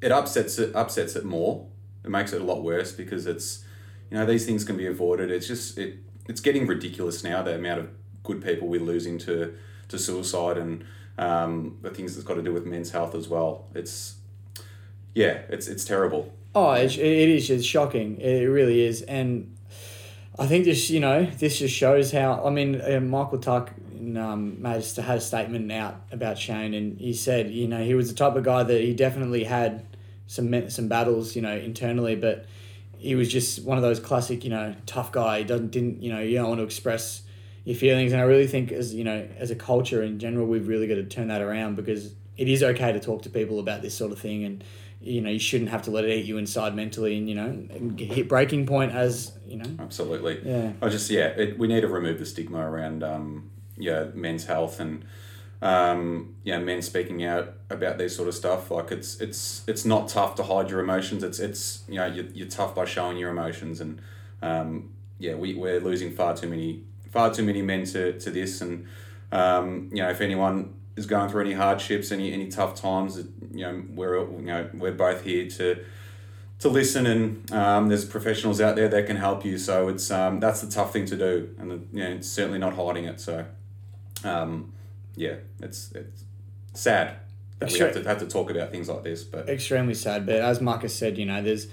it 0.00 0.12
upsets 0.12 0.58
it 0.58 0.74
upsets 0.74 1.16
it 1.16 1.24
more. 1.24 1.66
It 2.04 2.10
makes 2.10 2.32
it 2.32 2.42
a 2.42 2.44
lot 2.44 2.62
worse 2.62 2.92
because 2.92 3.26
it's 3.26 3.64
you 4.10 4.18
know 4.18 4.26
these 4.26 4.44
things 4.44 4.64
can 4.64 4.76
be 4.76 4.86
avoided. 4.86 5.30
It's 5.30 5.46
just 5.46 5.78
it 5.78 5.98
it's 6.28 6.40
getting 6.40 6.66
ridiculous 6.66 7.22
now 7.22 7.42
the 7.42 7.54
amount 7.54 7.80
of 7.80 7.88
good 8.24 8.42
people 8.42 8.68
we're 8.68 8.80
losing 8.80 9.16
to 9.18 9.54
to 9.88 9.98
suicide 9.98 10.58
and 10.58 10.84
um, 11.18 11.78
the 11.82 11.90
things 11.90 12.14
that's 12.14 12.26
got 12.26 12.34
to 12.34 12.42
do 12.42 12.52
with 12.52 12.66
men's 12.66 12.90
health 12.90 13.14
as 13.14 13.28
well. 13.28 13.68
It's 13.74 14.16
yeah, 15.14 15.42
it's 15.48 15.68
it's 15.68 15.84
terrible. 15.84 16.32
Oh, 16.54 16.72
it, 16.72 16.96
it 16.96 17.28
is. 17.28 17.50
It's 17.50 17.64
shocking. 17.64 18.20
It 18.20 18.44
really 18.44 18.82
is. 18.82 19.02
And 19.02 19.56
I 20.38 20.46
think 20.46 20.64
this, 20.64 20.88
you 20.90 21.00
know, 21.00 21.24
this 21.24 21.58
just 21.58 21.74
shows 21.74 22.12
how. 22.12 22.44
I 22.44 22.50
mean, 22.50 22.80
uh, 22.80 23.00
Michael 23.00 23.38
Tuck 23.38 23.72
um, 24.16 24.60
made, 24.62 24.84
a- 24.96 25.02
had 25.02 25.18
a 25.18 25.20
statement 25.20 25.70
out 25.72 25.96
about 26.12 26.38
Shane, 26.38 26.74
and 26.74 26.98
he 26.98 27.12
said, 27.12 27.50
you 27.50 27.68
know, 27.68 27.82
he 27.82 27.94
was 27.94 28.08
the 28.08 28.14
type 28.14 28.36
of 28.36 28.44
guy 28.44 28.62
that 28.62 28.80
he 28.80 28.94
definitely 28.94 29.44
had 29.44 29.84
some 30.26 30.70
some 30.70 30.88
battles, 30.88 31.36
you 31.36 31.42
know, 31.42 31.56
internally, 31.56 32.16
but 32.16 32.46
he 32.98 33.14
was 33.14 33.30
just 33.30 33.64
one 33.64 33.76
of 33.76 33.82
those 33.82 34.00
classic, 34.00 34.44
you 34.44 34.50
know, 34.50 34.74
tough 34.86 35.12
guy. 35.12 35.38
He 35.38 35.44
doesn't 35.44 35.70
didn't 35.70 36.02
you 36.02 36.12
know 36.12 36.20
you 36.20 36.38
don't 36.38 36.48
want 36.48 36.60
to 36.60 36.64
express 36.64 37.22
your 37.64 37.76
feelings, 37.76 38.12
and 38.12 38.20
I 38.20 38.24
really 38.24 38.46
think 38.46 38.72
as 38.72 38.94
you 38.94 39.04
know 39.04 39.28
as 39.38 39.50
a 39.50 39.56
culture 39.56 40.02
in 40.02 40.18
general, 40.18 40.46
we've 40.46 40.68
really 40.68 40.86
got 40.86 40.96
to 40.96 41.04
turn 41.04 41.28
that 41.28 41.42
around 41.42 41.76
because 41.76 42.14
it 42.36 42.48
is 42.48 42.62
okay 42.62 42.92
to 42.92 43.00
talk 43.00 43.22
to 43.22 43.30
people 43.30 43.60
about 43.60 43.82
this 43.82 43.96
sort 43.96 44.12
of 44.12 44.18
thing, 44.18 44.44
and 44.44 44.64
you 45.04 45.20
know 45.20 45.30
you 45.30 45.38
shouldn't 45.38 45.70
have 45.70 45.82
to 45.82 45.90
let 45.90 46.04
it 46.04 46.10
eat 46.10 46.24
you 46.24 46.38
inside 46.38 46.74
mentally, 46.74 47.16
and 47.16 47.28
you 47.28 47.34
know 47.34 47.46
and 47.46 47.98
hit 47.98 48.28
breaking 48.28 48.66
point 48.66 48.92
as 48.92 49.32
you 49.46 49.56
know. 49.56 49.70
Absolutely. 49.78 50.40
Yeah. 50.44 50.72
I 50.80 50.88
just 50.88 51.10
yeah, 51.10 51.26
it, 51.26 51.58
we 51.58 51.68
need 51.68 51.82
to 51.82 51.88
remove 51.88 52.18
the 52.18 52.26
stigma 52.26 52.58
around 52.58 53.02
um, 53.02 53.50
yeah 53.76 54.06
men's 54.14 54.46
health 54.46 54.80
and 54.80 55.04
um, 55.62 56.34
yeah 56.44 56.58
men 56.58 56.82
speaking 56.82 57.24
out 57.24 57.54
about 57.70 57.98
these 57.98 58.16
sort 58.16 58.28
of 58.28 58.34
stuff. 58.34 58.70
Like 58.70 58.90
it's 58.90 59.20
it's 59.20 59.62
it's 59.66 59.84
not 59.84 60.08
tough 60.08 60.34
to 60.36 60.42
hide 60.42 60.70
your 60.70 60.80
emotions. 60.80 61.22
It's 61.22 61.38
it's 61.38 61.84
you 61.88 61.96
know 61.96 62.06
you're, 62.06 62.26
you're 62.26 62.48
tough 62.48 62.74
by 62.74 62.84
showing 62.84 63.16
your 63.16 63.30
emotions 63.30 63.80
and 63.80 64.00
um, 64.42 64.90
yeah 65.18 65.34
we 65.34 65.54
we're 65.54 65.80
losing 65.80 66.12
far 66.12 66.36
too 66.36 66.48
many 66.48 66.84
far 67.10 67.32
too 67.32 67.44
many 67.44 67.62
men 67.62 67.84
to, 67.84 68.18
to 68.18 68.30
this 68.30 68.60
and 68.60 68.86
um, 69.32 69.88
you 69.92 70.02
know 70.02 70.10
if 70.10 70.20
anyone 70.20 70.74
is 70.96 71.06
going 71.06 71.28
through 71.28 71.42
any 71.42 71.52
hardships 71.54 72.12
any 72.12 72.32
any 72.32 72.48
tough 72.48 72.74
times 72.74 73.18
you 73.52 73.64
know 73.64 73.82
we're 73.90 74.18
you 74.18 74.46
know 74.46 74.68
we're 74.74 74.92
both 74.92 75.24
here 75.24 75.48
to 75.48 75.84
to 76.58 76.68
listen 76.68 77.04
and 77.06 77.52
um, 77.52 77.88
there's 77.88 78.04
professionals 78.04 78.60
out 78.60 78.76
there 78.76 78.88
that 78.88 79.06
can 79.06 79.16
help 79.16 79.44
you 79.44 79.58
so 79.58 79.88
it's 79.88 80.10
um, 80.10 80.40
that's 80.40 80.60
the 80.60 80.70
tough 80.70 80.92
thing 80.92 81.04
to 81.04 81.16
do 81.16 81.54
and 81.58 81.88
you 81.92 82.02
know, 82.02 82.10
it's 82.10 82.28
certainly 82.28 82.58
not 82.58 82.74
hiding 82.74 83.04
it 83.04 83.20
so 83.20 83.44
um, 84.24 84.72
yeah 85.16 85.34
it's 85.60 85.92
it's 85.92 86.24
sad 86.72 87.16
that 87.58 87.72
we 87.72 87.78
have 87.78 87.92
to 87.92 88.02
have 88.04 88.18
to 88.18 88.26
talk 88.26 88.50
about 88.50 88.70
things 88.70 88.88
like 88.88 89.02
this 89.04 89.24
but 89.24 89.48
extremely 89.48 89.94
sad. 89.94 90.26
But 90.26 90.36
as 90.36 90.60
Marcus 90.60 90.94
said, 90.94 91.18
you 91.18 91.26
know, 91.26 91.42
there's, 91.42 91.66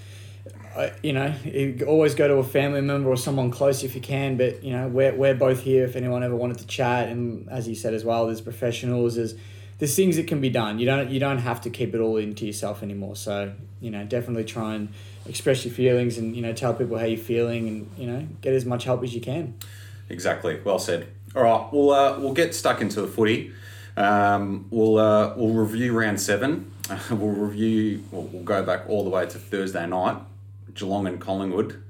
uh, 0.76 0.90
you 1.04 1.14
know, 1.14 1.34
you 1.44 1.86
always 1.88 2.16
go 2.16 2.28
to 2.28 2.36
a 2.36 2.44
family 2.44 2.82
member 2.82 3.10
or 3.10 3.18
someone 3.18 3.52
close 3.52 3.84
if 3.84 3.96
you 3.96 4.02
can. 4.02 4.38
But 4.38 4.64
you 4.64 4.72
know, 4.72 4.88
we're 4.88 5.14
we're 5.16 5.36
both 5.36 5.62
here 5.62 5.86
if 5.86 5.96
anyone 5.96 6.24
ever 6.24 6.36
wanted 6.36 6.60
to 6.60 6.68
chat. 6.68 7.10
And 7.10 7.50
as 7.50 7.68
you 7.68 7.76
said 7.76 7.94
as 7.94 8.04
well, 8.06 8.28
there's 8.28 8.42
professionals. 8.42 9.16
There's 9.16 9.36
there's 9.80 9.96
things 9.96 10.16
that 10.18 10.28
can 10.28 10.42
be 10.42 10.50
done. 10.50 10.80
You 10.80 10.86
don't 10.86 11.10
you 11.10 11.20
don't 11.20 11.40
have 11.40 11.62
to 11.62 11.70
keep 11.70 11.96
it 11.96 12.00
all 12.00 12.18
into 12.18 12.46
yourself 12.46 12.84
anymore. 12.84 13.16
So 13.16 13.54
you 13.80 13.92
know, 13.92 14.06
definitely 14.06 14.46
try 14.46 14.76
and 14.76 14.90
express 15.26 15.66
your 15.66 15.74
feelings 15.74 16.18
and 16.18 16.36
you 16.36 16.42
know 16.42 16.54
tell 16.54 16.74
people 16.74 16.98
how 16.98 17.06
you're 17.06 17.18
feeling 17.18 17.68
and 17.68 17.92
you 17.98 18.08
know 18.08 18.28
get 18.42 18.54
as 18.54 18.66
much 18.66 18.84
help 18.84 19.04
as 19.04 19.14
you 19.14 19.22
can. 19.22 19.56
Exactly. 20.10 20.60
Well 20.64 20.80
said. 20.80 21.08
All 21.36 21.44
right, 21.44 21.68
we'll 21.72 21.92
uh, 21.92 22.20
we'll 22.20 22.34
get 22.34 22.54
stuck 22.54 22.82
into 22.82 23.02
the 23.02 23.08
footy. 23.08 23.54
Um, 23.96 24.68
we'll 24.70 24.98
uh, 24.98 25.34
we'll 25.36 25.54
review 25.54 25.98
round 25.98 26.20
seven. 26.20 26.72
we'll 27.10 27.30
review. 27.30 28.04
We'll, 28.12 28.24
we'll 28.24 28.44
go 28.44 28.64
back 28.64 28.90
all 28.90 29.04
the 29.04 29.10
way 29.10 29.26
to 29.26 29.38
Thursday 29.38 29.86
night, 29.88 30.18
Geelong 30.74 31.08
and 31.08 31.20
Collingwood. 31.20 31.82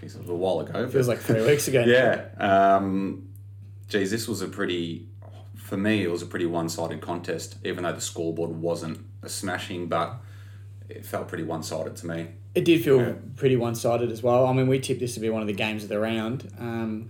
Jeez, 0.00 0.14
it 0.16 0.20
was 0.20 0.28
a 0.30 0.34
while 0.34 0.60
ago. 0.60 0.84
It 0.84 0.90
Feels 0.90 1.08
like 1.08 1.18
three 1.18 1.44
weeks 1.46 1.68
ago. 1.68 1.84
yeah. 1.86 2.26
Um, 2.76 3.28
geez, 3.88 4.10
this 4.10 4.26
was 4.28 4.42
a 4.42 4.48
pretty. 4.48 5.08
For 5.54 5.76
me, 5.76 6.02
it 6.02 6.10
was 6.10 6.22
a 6.22 6.26
pretty 6.26 6.46
one-sided 6.46 7.00
contest. 7.00 7.56
Even 7.64 7.84
though 7.84 7.92
the 7.92 8.00
scoreboard 8.00 8.50
wasn't 8.50 8.98
a 9.22 9.28
smashing, 9.28 9.86
but 9.88 10.16
it 10.88 11.06
felt 11.06 11.28
pretty 11.28 11.44
one-sided 11.44 11.96
to 11.96 12.06
me. 12.06 12.28
It 12.54 12.64
did 12.66 12.84
feel 12.84 13.00
Yeah. 13.00 13.12
pretty 13.36 13.56
one 13.56 13.74
sided 13.74 14.10
as 14.12 14.22
well. 14.22 14.44
I 14.46 14.52
mean, 14.52 14.66
we 14.68 14.78
tipped 14.78 15.00
this 15.00 15.14
to 15.14 15.20
be 15.20 15.30
one 15.30 15.40
of 15.40 15.46
the 15.46 15.54
games 15.54 15.82
of 15.84 15.88
the 15.88 15.98
round. 15.98 16.52
Um, 16.58 17.08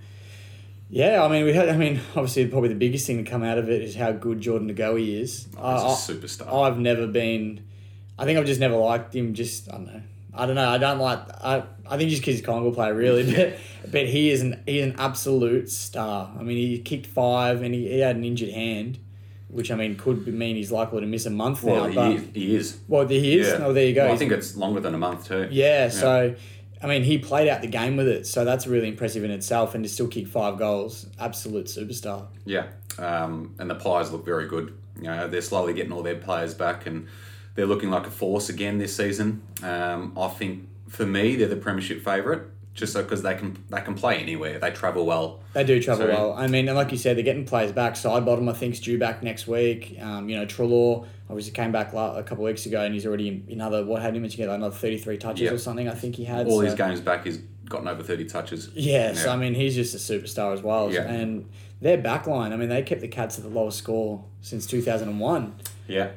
yeah, 0.88 1.25
I 1.25 1.28
mean, 1.28 1.45
we 1.45 1.52
had. 1.52 1.69
I 1.69 1.76
mean, 1.76 1.99
obviously, 2.14 2.47
probably 2.47 2.69
the 2.69 2.75
biggest 2.76 3.07
thing 3.07 3.25
to 3.25 3.28
come 3.28 3.42
out 3.42 3.59
of 3.59 3.69
it 3.71 3.83
is 3.83 3.97
how 3.97 4.12
good 4.12 4.40
Jordan 4.40 4.69
De 4.69 4.75
Goey 4.75 5.14
is. 5.21 5.47
He's 5.47 5.57
I- 5.59 5.76
a 5.78 5.87
superstar. 5.97 6.52
I've 6.62 6.78
never 6.78 7.07
been. 7.09 7.64
I 8.19 8.25
think 8.26 8.38
I've 8.38 8.45
just 8.47 8.61
never 8.61 8.76
liked 8.76 9.16
him. 9.16 9.35
Just 9.35 9.69
I 9.69 9.73
don't 9.73 9.87
know. 9.87 10.02
I 10.35 10.47
don't 10.47 10.55
know. 10.55 10.69
I 10.69 10.79
don't 10.79 10.99
like. 10.99 11.19
I 11.43 11.65
I 11.87 11.97
think 11.99 12.11
just 12.11 12.23
because 12.23 12.37
he's 12.37 12.41
a 12.41 12.45
Collingwood 12.45 12.75
player, 12.75 12.95
really. 12.95 13.23
But 13.83 13.91
but 13.91 14.07
he 14.07 14.31
is 14.31 14.43
an 14.43 14.62
he's 14.67 14.85
an 14.85 14.97
absolute 14.99 15.71
star. 15.71 16.33
I 16.39 16.43
mean, 16.43 16.57
he 16.57 16.79
kicked 16.79 17.07
five 17.07 17.62
and 17.62 17.75
he, 17.75 17.89
he 17.89 17.99
had 17.99 18.17
an 18.17 18.25
injured 18.25 18.51
hand, 18.51 18.99
which 19.49 19.71
I 19.71 19.75
mean 19.75 19.97
could 19.97 20.25
be- 20.25 20.33
mean 20.33 20.57
he's 20.57 20.73
likely 20.73 21.01
to 21.01 21.07
miss 21.07 21.27
a 21.27 21.31
month 21.31 21.62
well, 21.62 21.89
now. 21.89 22.11
he, 22.11 22.19
but 22.19 22.37
he 22.37 22.57
is. 22.57 22.79
well, 22.89 23.07
he 23.07 23.39
is. 23.39 23.49
Yeah. 23.49 23.67
Oh, 23.67 23.73
there 23.73 23.85
you 23.85 23.95
go. 23.95 24.05
Well, 24.05 24.15
I 24.15 24.17
think 24.17 24.33
it's 24.33 24.57
longer 24.57 24.81
than 24.81 24.95
a 24.95 24.99
month 24.99 25.29
too. 25.29 25.49
yeah, 25.51 25.89
so 25.89 26.35
I 26.83 26.87
mean, 26.87 27.05
he 27.05 27.19
played 27.19 27.49
out 27.49 27.61
the 27.61 27.69
game 27.69 27.97
with 27.97 28.09
it, 28.09 28.27
so 28.27 28.45
that's 28.45 28.67
really 28.67 28.89
impressive 28.89 29.23
in 29.23 29.31
itself, 29.31 29.75
and 29.75 29.85
to 29.85 29.91
still 29.91 30.09
kick 30.09 30.27
five 30.27 30.59
goals, 30.59 31.07
absolute 31.19 31.67
superstar. 31.67 32.27
Yeah, 32.45 32.69
um, 32.99 33.55
and 33.59 33.71
the 33.71 33.77
Pies 33.77 34.11
look 34.11 34.25
very 34.25 34.49
good. 34.49 34.77
You 34.97 35.05
know, 35.05 35.29
they're 35.29 35.43
slowly 35.43 35.75
getting 35.75 35.93
all 35.93 36.03
their 36.03 36.17
players 36.17 36.55
back, 36.55 36.87
and 36.87 37.07
they're 37.54 37.66
looking 37.66 37.90
like 37.90 38.06
a 38.06 38.11
force 38.11 38.49
again 38.49 38.78
this 38.78 38.97
season. 38.97 39.42
Um, 39.62 40.12
I 40.18 40.28
think 40.28 40.68
for 40.88 41.06
me, 41.06 41.37
they're 41.37 41.49
the 41.49 41.56
premiership 41.56 42.02
favourite. 42.04 42.42
just 42.75 42.94
so 42.94 43.02
because 43.02 43.23
they 43.23 43.35
can 43.35 43.62
they 43.68 43.82
can 43.82 43.94
play 43.94 44.16
anywhere. 44.16 44.59
They 44.59 44.71
travel 44.71 45.04
well. 45.04 45.40
They 45.52 45.62
do 45.62 45.82
travel 45.82 46.06
So- 46.06 46.12
well. 46.12 46.32
I 46.32 46.47
mean, 46.47 46.68
and 46.68 46.76
like 46.76 46.90
you 46.90 46.97
said, 46.97 47.16
they're 47.16 47.25
getting 47.25 47.44
players 47.44 47.71
back. 47.73 47.94
Sidebottom, 47.94 48.49
I 48.49 48.54
think, 48.54 48.73
is 48.75 48.80
due 48.80 48.99
back 48.99 49.23
next 49.23 49.47
week. 49.47 49.99
Um, 50.00 50.30
you 50.30 50.37
know, 50.37 50.47
Treloar 50.47 51.06
obviously 51.28 51.52
came 51.52 51.71
back 51.71 51.92
la- 51.92 52.16
a 52.16 52.23
couple 52.23 52.44
of 52.47 52.50
weeks 52.50 52.64
ago, 52.64 52.80
and 52.82 52.94
he's 52.94 53.04
already 53.06 53.28
in 53.28 53.44
another. 53.50 53.85
What 53.85 54.00
had 54.00 54.16
him 54.16 54.26
to 54.26 54.37
get 54.37 54.49
like 54.49 54.56
another 54.56 54.75
thirty 54.75 54.97
three 54.97 55.18
touches 55.18 55.42
Yeah. 55.42 55.52
or 55.52 55.59
something? 55.59 55.87
I 55.87 55.94
think 55.94 56.16
he 56.16 56.25
had 56.25 56.47
All 56.47 56.61
so- 56.61 56.64
his 56.64 56.75
games 56.75 57.00
back, 57.02 57.25
he's 57.26 57.40
gotten 57.68 57.88
over 57.88 58.02
thirty 58.02 58.25
touches. 58.25 58.71
Yeah, 58.75 59.12
so 59.12 59.30
I 59.30 59.37
mean, 59.37 59.52
he's 59.54 59.75
just 59.75 59.94
a 59.94 59.99
superstar 59.99 60.54
as 60.54 60.62
well. 60.62 60.90
Yeah. 60.90 61.02
And 61.02 61.50
their 61.82 61.99
backline, 61.99 62.52
I 62.52 62.56
mean, 62.56 62.71
they 62.71 62.82
kept 62.82 63.02
the 63.02 63.09
Cats 63.09 63.37
at 63.38 63.44
the 63.44 63.50
lowest 63.50 63.76
score 63.76 64.25
since 64.40 64.66
two 64.66 64.80
thousand 64.80 65.11
and 65.11 65.21
one. 65.21 65.56
Yeah, 65.88 66.09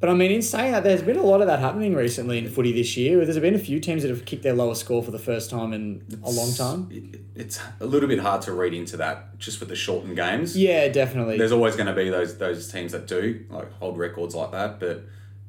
But 0.00 0.08
I 0.08 0.14
mean, 0.14 0.30
in 0.30 0.40
saying 0.40 0.72
that, 0.72 0.82
there's 0.82 1.02
been 1.02 1.18
a 1.18 1.22
lot 1.22 1.42
of 1.42 1.46
that 1.48 1.58
happening 1.60 1.94
recently 1.94 2.38
in 2.38 2.48
footy 2.48 2.72
this 2.72 2.96
year. 2.96 3.22
There's 3.22 3.38
been 3.38 3.54
a 3.54 3.58
few 3.58 3.78
teams 3.80 4.00
that 4.02 4.08
have 4.08 4.24
kicked 4.24 4.42
their 4.42 4.54
lowest 4.54 4.80
score 4.80 5.02
for 5.02 5.10
the 5.10 5.18
first 5.18 5.50
time 5.50 5.74
in 5.74 6.02
a 6.24 6.30
long 6.30 6.52
time. 6.54 6.88
It- 6.90 7.20
it's 7.36 7.58
a 7.80 7.86
little 7.86 8.08
bit 8.08 8.18
hard 8.20 8.42
to 8.42 8.52
read 8.52 8.74
into 8.74 8.96
that 8.98 9.38
just 9.38 9.60
with 9.60 9.68
the 9.70 9.76
shortened 9.76 10.16
games. 10.16 10.56
Yeah, 10.56 10.88
definitely. 10.88 11.36
There's 11.38 11.52
always 11.52 11.74
going 11.76 11.86
to 11.86 11.94
be 11.94 12.08
those 12.10 12.36
those 12.38 12.70
teams 12.70 12.92
that 12.92 13.06
do 13.06 13.40
like 13.50 13.72
hold 13.74 13.98
records 13.98 14.34
like 14.34 14.52
that, 14.52 14.78
but 14.80 15.04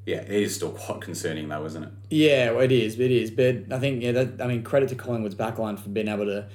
yeah, 0.06 0.18
it 0.18 0.30
is 0.32 0.56
still 0.56 0.70
quite 0.86 1.02
concerning 1.02 1.48
though, 1.50 1.66
isn't 1.66 1.84
it? 1.84 1.90
Yeah, 2.10 2.52
well, 2.52 2.62
it 2.62 2.72
is. 2.72 3.00
It 3.00 3.12
is. 3.12 3.32
But 3.32 3.72
I 3.72 3.80
think 3.80 4.02
yeah, 4.04 4.12
that 4.14 4.42
I 4.42 4.48
mean, 4.48 4.64
credit 4.64 4.90
to 4.90 4.96
Collingwood's 4.96 5.36
backline 5.36 5.78
for 5.80 5.90
being 5.90 6.08
able 6.08 6.26
to 6.26 6.46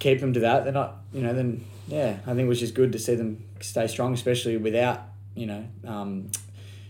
keep 0.00 0.20
them 0.20 0.32
to 0.34 0.40
that. 0.40 0.64
They're 0.64 0.72
not, 0.72 0.98
you 1.12 1.22
know, 1.22 1.32
then 1.34 1.64
yeah, 1.88 2.18
I 2.26 2.30
think 2.34 2.40
it 2.40 2.48
was 2.48 2.60
just 2.60 2.74
good 2.74 2.92
to 2.92 2.98
see 2.98 3.14
them 3.16 3.42
stay 3.60 3.86
strong, 3.88 4.14
especially 4.14 4.56
without 4.58 5.02
you 5.34 5.46
know 5.46 5.64
um, 5.86 6.30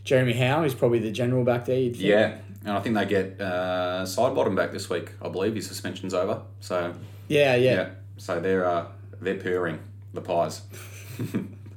Jeremy 0.08 0.32
Howe. 0.32 0.62
is 0.64 0.74
probably 0.74 1.00
the 1.00 1.10
general 1.10 1.44
back 1.44 1.66
there. 1.66 1.78
You'd 1.78 1.92
think. 1.92 2.04
Yeah, 2.04 2.38
and 2.64 2.72
I 2.72 2.80
think 2.80 2.94
they 2.94 3.04
get 3.04 3.38
uh, 3.38 4.04
Sidebottom 4.04 4.56
back 4.56 4.72
this 4.72 4.88
week. 4.88 5.10
I 5.20 5.28
believe 5.28 5.54
his 5.54 5.66
suspension's 5.66 6.14
over. 6.14 6.40
So 6.60 6.94
Yeah, 7.28 7.56
yeah. 7.56 7.74
yeah, 7.74 7.88
so 8.16 8.40
they're 8.40 8.64
uh, 8.64 8.86
they're 9.20 9.34
purring 9.34 9.80
the 10.14 10.22
pies. 10.22 10.62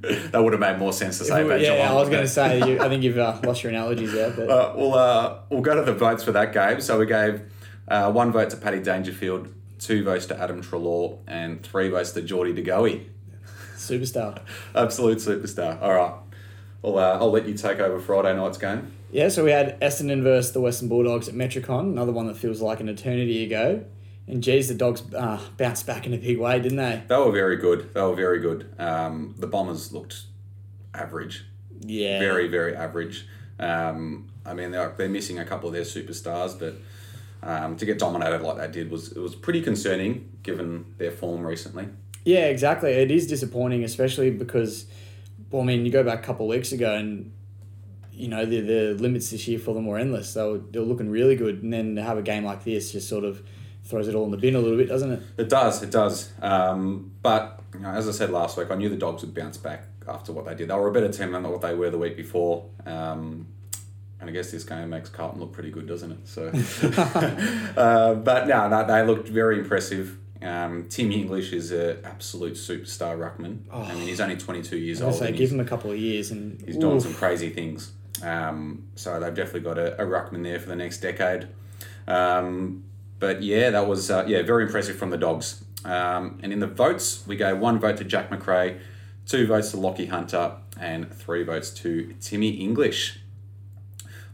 that 0.02 0.42
would 0.42 0.54
have 0.54 0.62
made 0.62 0.80
more 0.80 0.94
sense 0.94 1.18
to 1.18 1.26
say 1.26 1.44
about 1.46 1.60
yeah, 1.60 1.76
Geelong. 1.76 1.88
I 1.90 1.94
was 1.94 2.08
going 2.08 2.22
to 2.22 2.28
say, 2.30 2.60
you, 2.66 2.80
I 2.80 2.88
think 2.88 3.04
you've 3.04 3.18
uh, 3.18 3.38
lost 3.44 3.64
your 3.64 3.72
analogies 3.74 4.14
there. 4.14 4.32
But 4.32 4.50
Uh, 4.50 4.74
we'll 4.78 4.94
uh, 4.94 5.40
we'll 5.50 5.62
go 5.62 5.76
to 5.76 5.82
the 5.84 5.94
votes 5.94 6.24
for 6.24 6.32
that 6.32 6.54
game. 6.54 6.80
So 6.80 6.98
we 7.00 7.08
gave 7.08 7.42
uh, 7.90 8.14
one 8.14 8.32
vote 8.32 8.50
to 8.52 8.56
Paddy 8.56 8.80
Dangerfield, 8.80 9.50
two 9.78 10.06
votes 10.06 10.26
to 10.28 10.40
Adam 10.40 10.62
Treloar, 10.64 11.18
and 11.28 11.62
three 11.62 11.90
votes 11.90 12.12
to 12.14 12.22
Geordie 12.22 12.54
De 12.54 12.62
Goey. 12.64 13.08
superstar. 13.76 14.40
Absolute 14.76 15.18
superstar. 15.18 15.82
All 15.82 15.94
right. 15.94 16.14
Well, 16.82 16.98
uh, 16.98 17.18
I'll 17.20 17.32
let 17.32 17.48
you 17.48 17.54
take 17.54 17.80
over 17.80 18.00
Friday 18.00 18.36
night's 18.36 18.58
game. 18.58 18.92
Yeah, 19.12 19.30
so 19.30 19.44
we 19.44 19.52
had 19.52 19.80
Essendon 19.82 20.24
versus 20.24 20.54
the 20.54 20.62
Western 20.62 20.88
Bulldogs 20.90 21.28
at 21.28 21.36
Metricon, 21.36 21.82
another 21.92 22.12
one 22.12 22.28
that 22.28 22.38
feels 22.38 22.62
like 22.62 22.80
an 22.80 22.90
eternity 22.90 23.44
ago. 23.44 23.84
And 24.28 24.42
geez, 24.42 24.68
the 24.70 24.74
Dogs 24.76 25.04
uh, 25.14 25.40
bounced 25.58 25.86
back 25.86 26.06
in 26.08 26.14
a 26.14 26.18
big 26.18 26.38
way, 26.40 26.60
didn't 26.60 26.78
they? 26.78 27.04
They 27.08 27.18
were 27.18 27.32
very 27.32 27.58
good. 27.58 27.94
They 27.94 28.02
were 28.02 28.16
very 28.16 28.40
good. 28.40 28.70
Um, 28.80 29.36
the 29.38 29.48
Bombers 29.48 29.92
looked 29.92 30.22
average, 30.94 31.44
Yeah. 31.82 32.20
very 32.20 32.48
very 32.48 32.76
average. 32.76 33.28
Um, 33.60 34.30
I 34.46 34.54
mean, 34.54 34.72
they're, 34.72 34.94
they're 34.98 35.10
missing 35.10 35.40
a 35.40 35.46
couple 35.46 35.68
of 35.70 35.74
their 35.74 35.84
superstars, 35.84 36.58
but 36.58 36.76
um, 37.44 37.76
to 37.78 37.86
get 37.86 38.00
dominated 38.00 38.42
like 38.42 38.58
they 38.58 38.68
did 38.72 38.90
was 38.90 39.12
it 39.12 39.20
was 39.20 39.36
pretty 39.36 39.62
concerning 39.62 40.30
given 40.44 40.86
their 40.98 41.12
form 41.12 41.46
recently. 41.46 41.88
Yeah, 42.24 42.46
exactly. 42.46 42.92
It 42.92 43.12
is 43.12 43.28
disappointing, 43.28 43.84
especially 43.84 44.30
because, 44.30 44.86
well, 45.52 45.62
I 45.62 45.66
mean, 45.66 45.86
you 45.86 45.92
go 45.92 46.04
back 46.04 46.20
a 46.20 46.24
couple 46.24 46.46
of 46.46 46.50
weeks 46.50 46.72
ago 46.72 46.96
and, 46.96 47.32
you 48.12 48.28
know, 48.28 48.46
the, 48.46 48.62
the 48.62 48.94
limits 48.94 49.30
this 49.32 49.48
year 49.48 49.60
for 49.60 49.74
them 49.74 49.86
were 49.86 49.98
endless. 49.98 50.34
They 50.34 50.44
were, 50.44 50.60
they 50.60 50.80
were 50.80 50.86
looking 50.86 51.10
really 51.10 51.36
good. 51.36 51.62
And 51.62 51.74
then 51.74 51.96
to 51.96 52.04
have 52.04 52.18
a 52.18 52.22
game 52.22 52.46
like 52.46 52.64
this 52.64 52.92
just 52.92 53.10
sort 53.10 53.24
of 53.24 53.44
throws 53.84 54.08
it 54.08 54.16
all 54.16 54.26
in 54.26 54.32
the 54.32 54.38
bin 54.38 54.56
a 54.56 54.60
little 54.60 54.78
bit, 54.78 54.88
doesn't 54.88 55.12
it? 55.12 55.22
It 55.38 55.50
does, 55.50 55.84
it 55.84 55.92
does. 55.92 56.32
Um, 56.42 57.12
but 57.22 57.62
you 57.74 57.82
know, 57.82 57.90
as 57.90 58.08
I 58.08 58.12
said 58.12 58.30
last 58.30 58.58
week, 58.58 58.72
I 58.72 58.76
knew 58.76 58.90
the 58.90 58.96
Dogs 58.96 59.22
would 59.24 59.34
bounce 59.34 59.58
back 59.58 59.86
after 60.08 60.32
what 60.32 60.46
they 60.46 60.56
did. 60.56 60.70
They 60.70 60.76
were 60.76 60.88
a 60.88 60.94
better 60.94 61.10
team 61.10 61.32
than 61.32 61.44
what 61.44 61.62
they 61.62 61.76
were 61.76 61.90
the 61.90 61.98
week 61.98 62.16
before. 62.16 62.70
Um, 62.86 63.48
and 64.20 64.30
I 64.30 64.34
guess 64.34 64.52
this 64.52 64.64
game 64.64 64.90
makes 64.90 65.10
Carlton 65.10 65.40
look 65.40 65.52
pretty 65.52 65.72
good, 65.72 65.88
doesn't 65.88 66.12
it? 66.12 66.28
So, 66.28 66.48
uh, 67.78 68.14
but 68.16 68.48
no, 68.48 68.70
no, 68.70 68.86
they 68.86 69.04
looked 69.04 69.28
very 69.28 69.60
impressive. 69.60 70.18
Um, 70.42 70.88
Tim 70.90 71.12
English 71.12 71.54
is 71.54 71.72
an 71.72 72.00
absolute 72.04 72.54
superstar 72.54 73.16
ruckman. 73.18 73.60
I 73.72 73.94
mean, 73.94 74.08
he's 74.08 74.20
only 74.20 74.38
twenty 74.38 74.64
two 74.64 74.78
years 74.78 75.02
I 75.02 75.06
old. 75.06 75.16
say, 75.16 75.32
give 75.32 75.52
him 75.52 75.60
a 75.60 75.66
couple 75.66 75.92
of 75.92 75.98
years 75.98 76.32
and 76.32 76.60
He's 76.66 76.78
doing 76.78 77.00
some 77.00 77.14
crazy 77.14 77.50
things. 77.50 77.92
Um, 78.24 78.88
so 78.96 79.20
they've 79.20 79.34
definitely 79.34 79.62
got 79.62 79.78
a, 79.78 80.02
a 80.02 80.06
ruckman 80.06 80.44
there 80.44 80.60
for 80.60 80.68
the 80.68 80.76
next 80.76 81.00
decade. 81.00 81.48
Um, 82.08 82.84
but 83.20 83.44
yeah, 83.44 83.70
that 83.70 83.88
was 83.88 84.10
uh, 84.10 84.26
yeah 84.28 84.42
very 84.42 84.64
impressive 84.66 84.96
from 84.98 85.12
the 85.12 85.18
dogs. 85.18 85.64
Um, 85.86 86.40
and 86.44 86.52
in 86.54 86.60
the 86.60 86.68
votes, 86.68 87.24
we 87.28 87.36
gave 87.36 87.58
one 87.58 87.80
vote 87.80 87.98
to 87.98 88.04
Jack 88.04 88.30
Macrae, 88.32 88.80
two 89.26 89.48
votes 89.48 89.72
to 89.72 89.78
Lockie 89.78 90.08
Hunter, 90.08 90.58
and 90.80 91.12
three 91.14 91.44
votes 91.44 91.70
to 91.72 92.14
Timmy 92.20 92.50
English. 92.50 93.20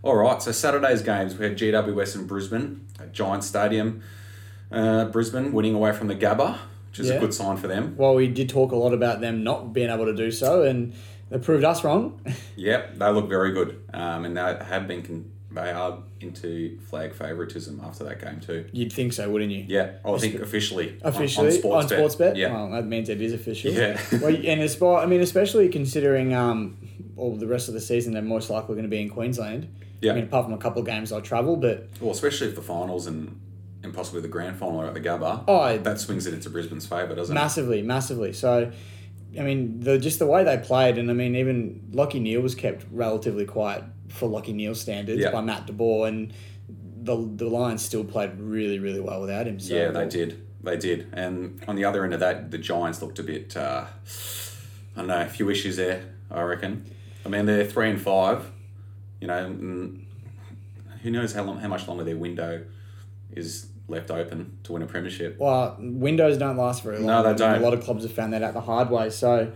All 0.04 0.16
right, 0.16 0.42
so 0.42 0.52
Saturday's 0.52 1.02
games 1.02 1.38
we 1.38 1.46
had 1.46 1.58
GWS 1.58 2.16
in 2.16 2.28
Brisbane 2.28 2.86
at 3.00 3.14
Giant 3.14 3.44
Stadium. 3.44 4.04
Uh, 4.72 5.06
Brisbane 5.06 5.52
winning 5.54 5.74
away 5.74 5.94
from 5.94 6.08
the 6.08 6.16
Gabba, 6.16 6.58
which 6.90 7.00
is 7.00 7.08
Yeah. 7.10 7.16
a 7.16 7.20
good 7.20 7.34
sign 7.34 7.58
for 7.58 7.68
them. 7.68 7.96
Well, 7.98 8.16
we 8.16 8.28
did 8.28 8.50
talk 8.50 8.72
a 8.72 8.76
lot 8.76 8.94
about 8.94 9.22
them 9.22 9.44
not 9.44 9.74
being 9.74 9.90
able 9.90 10.06
to 10.06 10.16
do 10.16 10.30
so, 10.32 10.64
and 10.64 10.94
they 11.30 11.38
proved 11.38 11.64
us 11.64 11.84
wrong. 11.84 12.20
Yep, 12.58 12.98
they 13.00 13.10
look 13.12 13.30
very 13.30 13.52
good, 13.54 13.80
um, 13.94 14.26
and 14.26 14.36
they 14.36 14.42
have 14.42 14.88
been 14.88 15.04
con- 15.04 15.32
they 15.52 15.72
are 15.72 16.00
into 16.20 16.78
flag 16.90 17.14
favouritism 17.14 17.82
after 17.84 18.04
that 18.04 18.20
game 18.22 18.40
too. 18.40 18.66
You'd 18.74 18.92
think 18.92 19.14
so, 19.14 19.30
wouldn't 19.30 19.52
you? 19.52 19.64
Yeah, 19.68 19.92
I 20.06 20.18
think 20.18 20.36
officially 20.42 20.98
Officially 21.02 21.62
on 21.64 21.72
on, 21.84 21.88
sports, 21.88 22.16
bet. 22.16 22.36
Yeah, 22.36 22.52
Well, 22.54 22.72
that 22.72 22.86
means 22.86 23.08
it 23.10 23.22
is 23.22 23.34
official. 23.34 23.72
Yeah. 23.72 24.00
well, 24.22 24.36
and 24.36 24.62
it's, 24.62 24.80
I 24.82 25.06
mean, 25.06 25.22
especially 25.22 25.70
considering 25.70 26.34
um, 26.34 26.78
all 27.16 27.36
the 27.36 27.48
rest 27.48 27.70
of 27.70 27.74
the 27.74 27.80
season, 27.82 28.14
they're 28.14 28.22
most 28.22 28.50
likely 28.50 28.76
going 28.76 28.84
to 28.84 28.90
be 28.90 29.00
in 29.02 29.10
Queensland. 29.10 29.68
Yeah. 30.02 30.12
I 30.12 30.16
mean, 30.16 30.26
apart 30.26 30.46
from 30.46 30.54
a 30.54 30.58
couple 30.58 30.82
of 30.82 30.86
games 30.86 31.12
I'll 31.12 31.22
travel, 31.22 31.56
but 31.56 31.88
well, 32.02 32.12
especially 32.12 32.48
if 32.48 32.56
the 32.56 32.62
finals 32.62 33.08
and 33.08 33.40
and 33.88 33.96
possibly 33.96 34.22
the 34.22 34.28
grand 34.28 34.58
final 34.58 34.84
at 34.84 34.94
the 34.94 35.02
Gabba. 35.02 35.44
Oh, 35.48 35.78
that 35.78 36.00
swings 36.00 36.28
it 36.28 36.34
into 36.34 36.50
Brisbane's 36.50 36.86
favour, 36.86 37.16
doesn't 37.16 37.36
it? 37.36 37.40
massively, 37.40 37.82
massively. 37.82 38.34
So, 38.34 38.72
I 39.38 39.42
mean, 39.42 39.80
the 39.80 39.98
just 39.98 40.20
the 40.20 40.26
way 40.28 40.44
they 40.44 40.58
played, 40.58 40.98
and 40.98 41.10
I 41.10 41.14
mean, 41.14 41.36
even 41.36 41.88
Lachie 41.92 42.22
Neale 42.22 42.42
was 42.42 42.56
kept 42.56 42.86
relatively 42.92 43.46
quiet 43.46 43.84
for 44.10 44.30
Lachie 44.30 44.54
Neale 44.54 44.76
standards 44.76 45.20
Yeah. 45.22 45.32
by 45.32 45.42
Matt 45.42 45.68
DeBoer, 45.68 46.08
and 46.08 46.34
the 47.04 47.16
the 47.36 47.46
Lions 47.50 47.84
still 47.84 48.04
played 48.04 48.40
really, 48.40 48.80
really 48.80 49.00
well 49.00 49.22
without 49.22 49.48
him. 49.48 49.60
So, 49.60 49.74
Yeah, 49.76 49.90
they 49.92 50.08
did. 50.08 50.44
They 50.64 50.78
did. 50.78 51.08
And 51.14 51.64
on 51.68 51.76
the 51.76 51.86
other 51.86 52.04
end 52.04 52.14
of 52.14 52.20
that, 52.20 52.52
the 52.52 52.58
Giants 52.58 53.02
looked 53.02 53.20
a 53.20 53.24
bit. 53.24 53.56
Uh, 53.56 53.86
I 54.96 55.00
don't 55.00 55.08
know, 55.08 55.22
a 55.22 55.26
few 55.28 55.50
issues 55.50 55.78
there. 55.78 56.04
I 56.30 56.42
reckon. 56.42 56.86
I 57.26 57.30
mean, 57.30 57.46
they're 57.46 57.66
three 57.66 57.90
and 57.90 58.02
five. 58.02 58.52
You 59.22 59.28
know, 59.28 59.44
who 61.04 61.12
knows 61.12 61.34
how 61.34 61.44
long, 61.44 61.60
how 61.60 61.68
much 61.68 61.88
longer 61.88 62.04
their 62.04 62.18
window 62.18 62.66
is 63.32 63.68
left 63.88 64.12
open 64.12 64.58
to 64.64 64.74
win 64.74 64.82
a 64.82 64.86
premiership. 64.86 65.38
Well, 65.40 65.78
windows 65.80 66.38
don't 66.38 66.58
last 66.58 66.84
very 66.84 66.98
long. 66.98 67.08
No, 67.08 67.24
they 67.24 67.38
don't. 67.38 67.56
A 67.56 67.60
lot 67.60 67.74
of 67.74 67.84
clubs 67.84 68.04
have 68.04 68.12
found 68.12 68.34
that 68.34 68.44
out 68.44 68.54
the 68.54 68.62
hard 68.62 68.90
way. 68.90 69.10
So, 69.10 69.52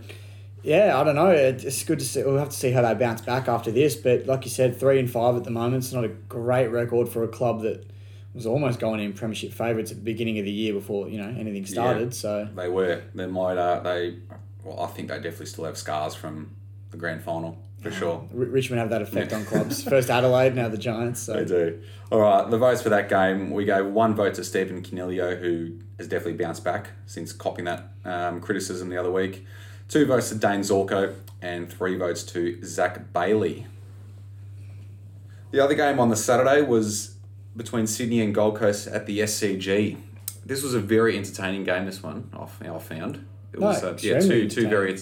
yeah, 0.62 0.98
I 0.98 1.04
don't 1.04 1.14
know. 1.14 1.30
It's 1.30 1.84
good 1.84 1.98
to 1.98 2.04
see. 2.04 2.22
We'll 2.22 2.38
have 2.38 2.50
to 2.50 2.56
see 2.56 2.70
how 2.70 2.82
they 2.82 2.94
bounce 2.94 3.20
back 3.20 3.48
after 3.48 3.70
this. 3.70 3.96
But 3.96 4.26
like 4.26 4.44
you 4.44 4.50
said, 4.50 4.78
three 4.78 4.98
and 4.98 5.10
five 5.10 5.36
at 5.36 5.44
the 5.44 5.50
moment. 5.50 5.84
It's 5.84 5.92
not 5.92 6.04
a 6.04 6.08
great 6.08 6.68
record 6.68 7.08
for 7.08 7.22
a 7.24 7.28
club 7.28 7.62
that 7.62 7.86
was 8.34 8.46
almost 8.46 8.78
going 8.80 9.00
in 9.00 9.12
premiership 9.12 9.52
favourites 9.52 9.90
at 9.90 9.98
the 9.98 10.02
beginning 10.04 10.38
of 10.38 10.46
the 10.46 10.50
year 10.50 10.72
before 10.72 11.08
you 11.08 11.18
know 11.18 11.28
anything 11.38 11.66
started. 11.66 12.14
So 12.14 12.48
They 12.54 12.68
were. 12.68 13.02
They 13.14 13.26
might. 13.26 13.58
Uh, 13.58 13.80
they. 13.80 14.16
Well, 14.64 14.80
I 14.80 14.86
think 14.86 15.08
they 15.08 15.16
definitely 15.16 15.46
still 15.46 15.64
have 15.64 15.76
scars 15.76 16.14
from 16.14 16.54
the 16.90 16.96
grand 16.96 17.22
final 17.22 17.58
for 17.82 17.90
sure. 17.90 18.28
R- 18.32 18.44
Richmond 18.44 18.80
have 18.80 18.90
that 18.90 19.02
effect 19.02 19.32
on 19.32 19.44
clubs. 19.46 19.82
First 19.82 20.08
Adelaide, 20.10 20.54
now 20.54 20.68
the 20.68 20.78
Giants. 20.78 21.20
So 21.20 21.34
They 21.34 21.44
do. 21.44 21.82
All 22.10 22.20
right, 22.20 22.48
the 22.50 22.58
votes 22.58 22.82
for 22.82 22.88
that 22.90 23.08
game. 23.08 23.50
We 23.50 23.64
gave 23.64 23.86
one 23.86 24.14
vote 24.14 24.34
to 24.34 24.44
Stephen 24.44 24.82
Coniglio, 24.82 25.38
who 25.40 25.78
has 25.98 26.08
definitely 26.08 26.42
bounced 26.42 26.62
back 26.64 26.90
since 27.06 27.32
copying 27.32 27.64
that 27.66 27.88
um, 28.04 28.40
criticism 28.40 28.88
the 28.88 28.96
other 28.98 29.10
week. 29.10 29.46
Two 29.88 30.06
votes 30.06 30.28
to 30.30 30.34
Dayne 30.36 30.60
Zorko, 30.60 31.14
and 31.40 31.70
three 31.70 31.96
votes 31.96 32.22
to 32.24 32.62
Zach 32.64 33.12
Bailey. 33.12 33.66
The 35.50 35.60
other 35.62 35.74
game 35.74 36.00
on 36.00 36.08
the 36.08 36.16
Saturday 36.16 36.62
was 36.62 37.16
between 37.56 37.86
Sydney 37.86 38.20
and 38.22 38.34
Gold 38.34 38.56
Coast 38.56 38.86
at 38.86 39.04
the 39.06 39.20
SCG. 39.20 39.98
This 40.46 40.62
was 40.62 40.72
a 40.74 40.80
very 40.80 41.16
entertaining 41.16 41.64
game. 41.64 41.84
This 41.84 42.02
one, 42.02 42.30
I 42.32 42.46
found. 42.78 43.26
It 43.52 43.60
No, 43.60 43.66
was 43.66 43.84
uh, 43.84 43.96
yeah, 44.00 44.18
two 44.20 44.48
two 44.48 44.68
very. 44.68 44.96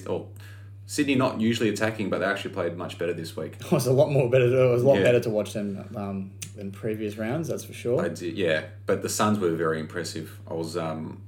Sydney 0.90 1.14
not 1.14 1.40
usually 1.40 1.68
attacking, 1.68 2.10
but 2.10 2.18
they 2.18 2.24
actually 2.24 2.52
played 2.52 2.76
much 2.76 2.98
better 2.98 3.12
this 3.12 3.36
week. 3.36 3.54
it 3.60 3.70
was 3.70 3.86
a 3.86 3.92
lot 3.92 4.10
more 4.10 4.28
better. 4.28 4.46
It 4.46 4.70
was 4.72 4.82
a 4.82 4.88
lot 4.88 4.96
Yeah. 4.98 5.04
better 5.04 5.20
to 5.20 5.30
watch 5.30 5.52
them 5.52 5.88
um, 5.94 6.32
than 6.56 6.72
previous 6.72 7.16
rounds. 7.16 7.46
That's 7.46 7.62
for 7.62 7.72
sure. 7.72 8.08
Did, 8.08 8.36
yeah. 8.36 8.64
But 8.86 9.00
the 9.02 9.08
Suns 9.08 9.38
were 9.38 9.50
very 9.50 9.78
impressive. 9.78 10.36
I 10.50 10.54
was, 10.54 10.76
um, 10.76 11.22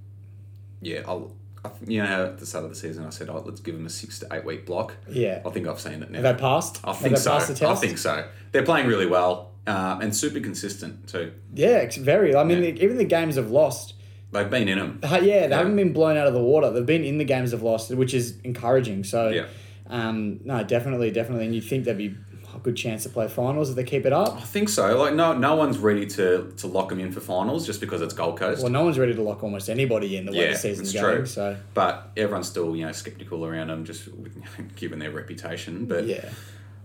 yeah, 0.80 1.02
I'll, 1.06 1.30
I, 1.64 1.70
you 1.86 2.02
know, 2.02 2.24
at 2.26 2.38
the 2.40 2.46
start 2.46 2.64
of 2.64 2.70
the 2.70 2.76
season 2.76 3.06
I 3.06 3.10
said, 3.10 3.28
oh, 3.28 3.40
let's 3.46 3.60
give 3.60 3.76
them 3.76 3.86
a 3.86 3.88
six 3.90 4.18
to 4.18 4.26
eight 4.32 4.44
week 4.44 4.66
block. 4.66 4.96
yeah. 5.08 5.42
I 5.46 5.50
think 5.50 5.68
I've 5.68 5.78
seen 5.78 6.02
it 6.02 6.10
now. 6.10 6.20
Have 6.22 6.36
they 6.36 6.40
passed? 6.40 6.80
I 6.82 6.88
Have 6.88 6.96
think 6.98 7.14
they 7.14 7.20
so. 7.20 7.30
passed 7.30 7.56
the 7.56 7.68
I 7.68 7.74
think 7.76 7.98
so. 7.98 8.26
They're 8.50 8.64
playing 8.64 8.88
really 8.88 9.06
well 9.06 9.52
um, 9.68 10.00
and 10.00 10.14
super 10.16 10.40
consistent 10.40 11.06
too. 11.06 11.30
Yeah, 11.54 11.76
it's 11.76 11.94
very. 11.98 12.34
I 12.34 12.42
mean, 12.42 12.64
Yeah. 12.64 12.70
the, 12.72 12.82
even 12.82 12.96
the 12.98 13.04
games 13.04 13.36
have 13.36 13.52
lost, 13.52 13.94
They've 14.32 14.48
been 14.50 14.66
in 14.68 14.78
them. 14.78 14.98
Uh, 15.02 15.20
yeah, 15.22 15.46
they 15.46 15.54
haven't 15.54 15.76
been 15.76 15.92
blown 15.92 16.16
out 16.16 16.26
of 16.26 16.32
the 16.34 16.42
water. 16.42 16.70
They've 16.70 16.84
been 16.86 17.04
in 17.04 17.18
the 17.18 17.24
games 17.24 17.50
they've 17.50 17.62
lost, 17.62 17.90
which 17.94 18.14
is 18.14 18.38
encouraging. 18.44 19.04
So, 19.04 19.28
Yeah. 19.28 19.46
um, 19.88 20.40
no, 20.44 20.64
definitely, 20.64 21.10
definitely. 21.10 21.44
And 21.46 21.54
you 21.54 21.60
think 21.60 21.84
there'd 21.84 21.98
be 21.98 22.14
a 22.54 22.58
good 22.58 22.76
chance 22.76 23.02
to 23.02 23.08
play 23.10 23.28
finals 23.28 23.70
if 23.70 23.76
they 23.76 23.84
keep 23.84 24.06
it 24.06 24.12
up. 24.12 24.36
I 24.36 24.40
think 24.40 24.68
so. 24.70 24.98
Like 24.98 25.14
no, 25.14 25.32
no 25.36 25.54
one's 25.56 25.78
ready 25.78 26.06
to 26.06 26.52
to 26.56 26.66
lock 26.66 26.88
them 26.90 26.98
in 27.00 27.12
for 27.12 27.20
finals 27.20 27.64
just 27.66 27.80
because 27.80 28.00
it's 28.02 28.14
Gold 28.14 28.38
Coast. 28.38 28.62
Well, 28.62 28.70
no 28.72 28.84
one's 28.84 28.98
ready 28.98 29.14
to 29.14 29.22
lock 29.22 29.42
almost 29.42 29.68
anybody 29.70 30.16
in 30.16 30.26
the 30.26 30.32
way 30.32 30.38
Yeah, 30.46 30.52
the 30.52 30.58
season's 30.58 30.92
it's 30.94 31.00
going. 31.02 31.16
true. 31.18 31.26
So, 31.26 31.56
But 31.74 32.10
everyone's 32.16 32.48
still 32.48 32.74
you 32.76 32.84
know 32.86 32.92
skeptical 32.92 33.44
around 33.46 33.68
them 33.68 33.84
just 33.84 34.08
given 34.76 34.98
their 34.98 35.10
reputation. 35.10 35.86
But 35.86 36.06
yeah. 36.06 36.28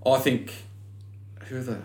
I 0.05 0.17
think 0.19 0.53
who 1.47 1.57
are 1.57 1.63
the 1.63 1.77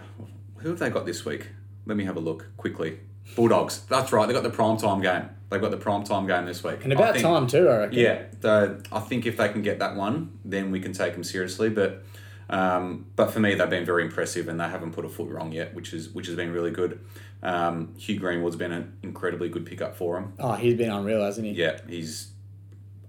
who 0.58 0.68
have 0.70 0.78
they 0.78 0.90
got 0.90 1.06
this 1.06 1.24
week? 1.24 1.48
Let 1.86 1.96
me 1.96 2.04
have 2.04 2.16
a 2.16 2.20
look 2.20 2.46
quickly. 2.56 2.98
Bulldogs. 3.36 3.80
That's 3.88 4.12
right. 4.12 4.26
They 4.26 4.32
got 4.34 4.42
the 4.44 4.50
prime 4.50 4.76
time 4.76 5.00
game. 5.00 5.28
They've 5.52 5.60
got 5.60 5.70
the 5.70 5.76
prime 5.76 6.02
time 6.02 6.26
game 6.26 6.46
this 6.46 6.64
week. 6.64 6.82
And 6.82 6.92
about 6.92 7.12
think- 7.12 7.24
time, 7.24 7.46
too, 7.46 7.68
I 7.68 7.76
reckon. 7.78 7.98
Yeah, 7.98 8.22
the, 8.40 8.84
I 8.90 9.00
think 9.00 9.26
if 9.26 9.36
they 9.36 9.48
can 9.50 9.62
get 9.62 9.78
that 9.80 9.94
one, 9.96 10.38
then 10.44 10.70
we 10.70 10.80
can 10.80 10.92
take 10.92 11.12
them 11.12 11.22
seriously. 11.22 11.68
But 11.68 12.02
um, 12.48 13.06
but 13.16 13.30
for 13.30 13.40
me, 13.40 13.54
they've 13.54 13.68
been 13.70 13.84
very 13.84 14.04
impressive, 14.04 14.48
and 14.48 14.58
they 14.58 14.68
haven't 14.68 14.92
put 14.92 15.04
a 15.04 15.08
foot 15.08 15.28
wrong 15.28 15.52
yet, 15.52 15.74
which 15.74 15.92
is 15.92 16.08
which 16.10 16.26
has 16.26 16.36
been 16.36 16.52
really 16.52 16.70
good. 16.70 17.00
Um, 17.42 17.94
Hugh 17.98 18.18
Greenwood's 18.18 18.56
been 18.56 18.72
an 18.72 18.96
incredibly 19.02 19.48
good 19.48 19.66
pickup 19.66 19.96
for 19.96 20.14
them. 20.14 20.32
Oh, 20.38 20.54
he's 20.54 20.74
been 20.74 20.90
unreal, 20.90 21.22
hasn't 21.22 21.46
he? 21.46 21.52
Yeah, 21.52 21.78
he's 21.88 22.30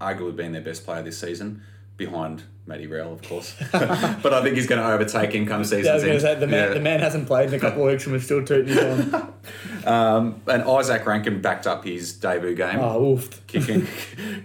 arguably 0.01 0.36
been 0.36 0.51
their 0.51 0.62
best 0.62 0.86
player 0.86 1.01
this 1.01 1.17
season, 1.17 1.62
behind 1.97 2.43
Matty 2.65 2.88
Rowell, 2.88 3.13
of 3.13 3.21
course. 3.21 3.54
but 3.71 4.34
I 4.34 4.41
think 4.41 4.56
he's 4.56 4.67
going 4.67 4.82
to 4.82 4.88
overtake 4.88 5.34
him 5.34 5.45
come 5.45 5.63
season's 5.65 5.86
Yeah, 5.86 5.91
I 5.91 5.95
was 5.95 6.04
going 6.04 6.13
end. 6.15 6.21
to 6.21 6.28
say, 6.28 6.39
the 6.39 6.47
man, 6.47 6.67
Yeah. 6.69 6.73
the 6.76 6.80
man 6.80 6.99
hasn't 7.02 7.28
played 7.28 7.49
in 7.49 7.56
a 7.56 7.60
couple 7.60 7.84
of 7.84 7.91
weeks 7.91 8.06
and 8.06 8.13
we're 8.13 8.21
still 8.21 8.43
tooting 8.43 8.73
his 8.73 9.13
on. 9.13 9.34
Um, 9.86 10.41
and 10.47 10.63
Izak 10.63 11.06
Rankine 11.06 11.41
backed 11.41 11.67
up 11.67 11.84
his 11.84 12.13
debut 12.13 12.56
game. 12.56 12.80
Oh, 12.80 13.13
oof. 13.15 13.45
kicking 13.47 13.86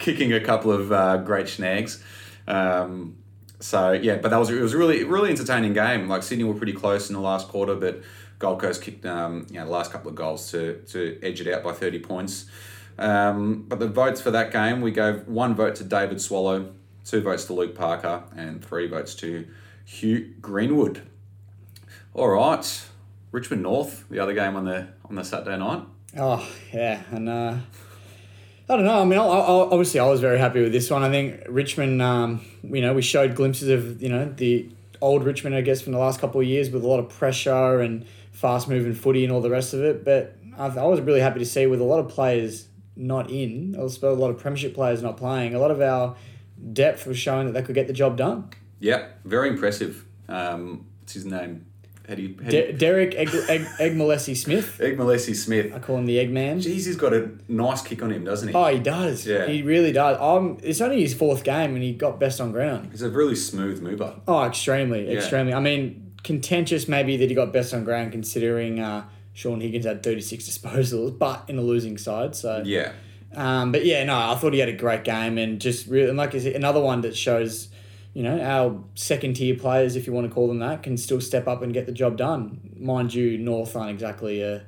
kicking 0.00 0.32
a 0.32 0.40
couple 0.40 0.72
of 0.72 0.90
uh, 0.90 1.18
great 1.18 1.48
snags. 1.48 2.02
Um, 2.48 3.16
so 3.60 3.92
yeah, 3.92 4.16
but 4.16 4.30
that 4.30 4.36
was 4.38 4.50
it 4.50 4.60
was 4.60 4.74
a 4.74 4.78
really 4.78 5.04
really 5.04 5.30
entertaining 5.30 5.74
game. 5.74 6.08
Like 6.08 6.24
Sydney 6.24 6.42
were 6.42 6.54
pretty 6.54 6.72
close 6.72 7.08
in 7.08 7.14
the 7.14 7.20
last 7.22 7.46
quarter, 7.46 7.76
but 7.76 8.02
Gold 8.40 8.60
Coast 8.60 8.82
kicked 8.82 9.06
um, 9.06 9.46
you 9.48 9.60
know 9.60 9.66
the 9.66 9.70
last 9.70 9.92
couple 9.92 10.08
of 10.10 10.16
goals 10.16 10.50
to 10.50 10.82
to 10.88 11.18
edge 11.22 11.40
it 11.40 11.46
out 11.54 11.62
by 11.62 11.70
thirty 11.72 12.00
points. 12.00 12.46
Um, 12.98 13.62
but 13.68 13.78
the 13.78 13.86
votes 13.86 14.20
for 14.20 14.32
that 14.32 14.50
game, 14.50 14.80
we 14.80 14.90
gave 14.90 15.28
one 15.28 15.54
vote 15.54 15.76
to 15.76 15.84
David 15.84 16.20
Swallow, 16.20 16.72
two 17.08 17.22
votes 17.22 17.46
to 17.46 17.54
Luke 17.54 17.74
Parker, 17.74 18.22
and 18.36 18.64
three 18.64 18.86
votes 18.86 19.14
to 19.16 19.46
Hugh 19.84 20.34
Greenwood. 20.40 21.02
All 22.14 22.28
right, 22.28 22.84
Richmond 23.32 23.62
North, 23.62 24.04
the 24.10 24.18
other 24.18 24.34
game 24.34 24.56
on 24.56 24.64
the 24.64 24.88
on 25.08 25.14
the 25.14 25.24
Saturday 25.24 25.56
night. 25.56 25.82
Oh, 26.16 26.46
yeah. 26.72 27.02
And 27.10 27.28
uh, 27.28 27.56
I 28.68 28.76
don't 28.76 28.84
know. 28.84 29.00
I 29.00 29.04
mean, 29.04 29.18
I, 29.18 29.24
I, 29.24 29.68
obviously, 29.70 30.00
I 30.00 30.06
was 30.08 30.20
very 30.20 30.38
happy 30.38 30.62
with 30.62 30.72
this 30.72 30.90
one. 30.90 31.02
I 31.02 31.10
think 31.10 31.42
Richmond, 31.48 32.00
um, 32.00 32.44
you 32.62 32.80
know, 32.80 32.94
we 32.94 33.02
showed 33.02 33.34
glimpses 33.34 33.68
of, 33.68 34.02
you 34.02 34.08
know, 34.08 34.24
the 34.26 34.70
old 35.00 35.24
Richmond, 35.24 35.54
I 35.54 35.60
guess, 35.60 35.80
from 35.80 35.92
the 35.92 35.98
last 35.98 36.20
couple 36.20 36.40
of 36.40 36.46
years 36.46 36.70
with 36.70 36.82
a 36.82 36.86
lot 36.86 36.98
of 36.98 37.08
pressure 37.08 37.80
and 37.80 38.06
fast 38.32 38.68
moving 38.68 38.94
footy 38.94 39.24
and 39.24 39.32
all 39.32 39.40
the 39.40 39.50
rest 39.50 39.74
of 39.74 39.82
it. 39.82 40.04
But 40.04 40.36
I, 40.56 40.66
I 40.66 40.84
was 40.84 41.00
really 41.00 41.20
happy 41.20 41.38
to 41.40 41.46
see 41.46 41.66
with 41.66 41.80
a 41.80 41.84
lot 41.84 42.00
of 42.00 42.08
players 42.08 42.68
not 42.96 43.30
in, 43.30 43.76
also 43.78 44.12
a 44.12 44.16
lot 44.16 44.30
of 44.30 44.38
Premiership 44.38 44.74
players 44.74 45.02
not 45.02 45.16
playing, 45.16 45.54
a 45.54 45.58
lot 45.58 45.70
of 45.70 45.80
our 45.80 46.16
depth 46.72 47.06
was 47.06 47.18
showing 47.18 47.46
that 47.46 47.52
they 47.52 47.62
could 47.62 47.74
get 47.74 47.86
the 47.86 47.92
job 47.92 48.16
done. 48.16 48.50
Yeah, 48.80 49.08
very 49.24 49.48
impressive. 49.48 50.04
Um, 50.28 50.86
what's 51.00 51.14
his 51.14 51.24
name? 51.24 51.66
Eddie, 52.08 52.28
De- 52.28 52.68
Eddie 52.68 52.72
Derek 52.78 53.14
Egg, 53.16 53.28
Egg, 53.50 53.66
Egg 53.78 54.18
Smith, 54.36 54.78
Eggmolesse-Smith. 54.82 55.74
I 55.74 55.78
call 55.78 55.98
him 55.98 56.06
the 56.06 56.16
Eggman. 56.16 56.56
Jeez, 56.56 56.86
he's 56.86 56.96
got 56.96 57.12
a 57.12 57.30
nice 57.48 57.82
kick 57.82 58.02
on 58.02 58.10
him, 58.10 58.24
doesn't 58.24 58.48
he? 58.48 58.54
Oh, 58.54 58.66
he 58.68 58.78
does. 58.78 59.26
Yeah. 59.26 59.46
He 59.46 59.62
really 59.62 59.92
does. 59.92 60.16
Um, 60.18 60.56
it's 60.62 60.80
only 60.80 61.02
his 61.02 61.12
fourth 61.12 61.44
game 61.44 61.74
and 61.74 61.82
he 61.82 61.92
got 61.92 62.18
best 62.18 62.40
on 62.40 62.50
ground. 62.52 62.88
He's 62.92 63.02
a 63.02 63.10
really 63.10 63.34
smooth 63.36 63.82
mover. 63.82 64.14
Oh, 64.26 64.44
extremely, 64.44 65.06
Yeah. 65.06 65.18
extremely. 65.18 65.52
I 65.52 65.60
mean, 65.60 66.12
contentious 66.24 66.88
maybe 66.88 67.16
that 67.18 67.28
he 67.28 67.34
got 67.34 67.52
best 67.52 67.74
on 67.74 67.84
ground 67.84 68.12
considering 68.12 68.80
uh, 68.80 69.04
Shaun 69.34 69.60
Higgins 69.60 69.84
had 69.84 70.02
36 70.02 70.48
disposals, 70.48 71.18
but 71.18 71.44
in 71.48 71.58
a 71.58 71.62
losing 71.62 71.98
side. 71.98 72.34
So, 72.34 72.62
Yeah, 72.64 72.92
um, 73.34 73.72
but 73.72 73.84
yeah, 73.84 74.04
no, 74.04 74.16
I 74.16 74.34
thought 74.36 74.52
he 74.52 74.58
had 74.58 74.68
a 74.68 74.72
great 74.76 75.04
game 75.04 75.38
and 75.38 75.60
just 75.60 75.86
really, 75.86 76.08
and 76.08 76.16
like 76.18 76.34
I 76.34 76.38
said, 76.38 76.56
another 76.56 76.80
one 76.80 77.02
that 77.02 77.16
shows, 77.16 77.68
you 78.14 78.22
know, 78.22 78.40
our 78.40 78.82
second 78.94 79.34
tier 79.34 79.54
players, 79.56 79.96
if 79.96 80.06
you 80.06 80.12
want 80.12 80.26
to 80.28 80.32
call 80.34 80.48
them 80.48 80.58
that, 80.60 80.82
can 80.82 80.96
still 80.96 81.20
step 81.20 81.46
up 81.46 81.62
and 81.62 81.72
get 81.72 81.86
the 81.86 81.92
job 81.92 82.16
done. 82.16 82.60
Mind 82.78 83.12
you, 83.14 83.38
North 83.38 83.76
aren't 83.76 83.90
exactly 83.90 84.42
a. 84.42 84.64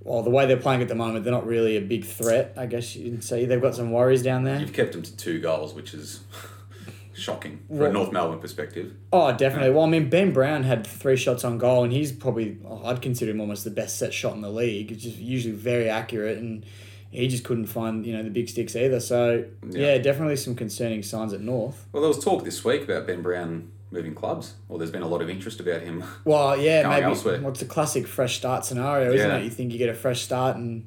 Well, 0.00 0.22
the 0.22 0.30
way 0.30 0.46
they're 0.46 0.56
playing 0.56 0.80
at 0.80 0.88
the 0.88 0.94
moment, 0.94 1.24
they're 1.24 1.32
not 1.32 1.46
really 1.46 1.76
a 1.76 1.80
big 1.80 2.04
threat. 2.04 2.54
I 2.56 2.66
guess 2.66 2.94
you 2.94 3.10
can 3.10 3.20
say 3.20 3.44
they've 3.46 3.60
got 3.60 3.74
some 3.74 3.90
worries 3.90 4.22
down 4.22 4.44
there. 4.44 4.58
you've 4.60 4.72
kept 4.72 4.92
them 4.92 5.02
to 5.02 5.16
two 5.16 5.40
goals, 5.40 5.74
which 5.74 5.92
is 5.92 6.20
shocking 7.14 7.60
from 7.68 7.78
Well- 7.78 7.90
a 7.90 7.92
North 7.92 8.12
Melbourne 8.12 8.38
perspective. 8.38 8.94
Oh, 9.12 9.32
definitely. 9.36 9.70
Well, 9.70 9.84
I 9.84 9.88
mean, 9.88 10.08
Ben 10.08 10.32
Brown 10.32 10.62
had 10.62 10.86
three 10.86 11.16
shots 11.16 11.44
on 11.44 11.58
goal, 11.58 11.84
and 11.84 11.92
he's 11.92 12.12
probably, 12.12 12.58
oh, 12.66 12.82
I'd 12.84 13.02
consider 13.02 13.32
him 13.32 13.40
almost 13.40 13.64
the 13.64 13.70
best 13.70 13.98
set 13.98 14.14
shot 14.14 14.34
in 14.34 14.40
the 14.40 14.50
league. 14.50 14.92
It's 14.92 15.02
just 15.02 15.16
usually 15.18 15.54
very 15.54 15.88
accurate, 15.90 16.38
and 16.38 16.64
he 17.10 17.26
just 17.28 17.44
couldn't 17.44 17.66
find, 17.66 18.04
you 18.06 18.12
know, 18.12 18.22
the 18.22 18.30
big 18.30 18.48
sticks 18.48 18.76
either. 18.76 19.00
So, 19.00 19.44
Yeah. 19.70 19.92
yeah, 19.94 19.98
definitely 19.98 20.36
some 20.36 20.54
concerning 20.54 21.02
signs 21.02 21.32
at 21.32 21.40
North. 21.40 21.86
Well, 21.92 22.02
there 22.02 22.08
was 22.08 22.22
talk 22.22 22.44
this 22.44 22.64
week 22.64 22.82
about 22.84 23.06
Ben 23.06 23.22
Brown 23.22 23.70
moving 23.90 24.14
clubs. 24.14 24.54
Well, 24.68 24.78
there's 24.78 24.90
been 24.90 25.02
a 25.02 25.08
lot 25.08 25.22
of 25.22 25.30
interest 25.30 25.60
about 25.60 25.80
him. 25.82 26.04
Well, 26.24 26.60
yeah, 26.60 26.86
maybe 26.88 27.04
elsewhere. 27.04 27.40
what's 27.40 27.62
a 27.62 27.66
classic 27.66 28.06
fresh 28.06 28.36
start 28.36 28.64
scenario, 28.66 29.12
isn't 29.12 29.26
Yeah. 29.30 29.36
it? 29.38 29.44
You 29.44 29.50
think 29.50 29.72
you 29.72 29.78
get 29.78 29.88
a 29.88 29.94
fresh 29.94 30.20
start, 30.22 30.56
and 30.56 30.84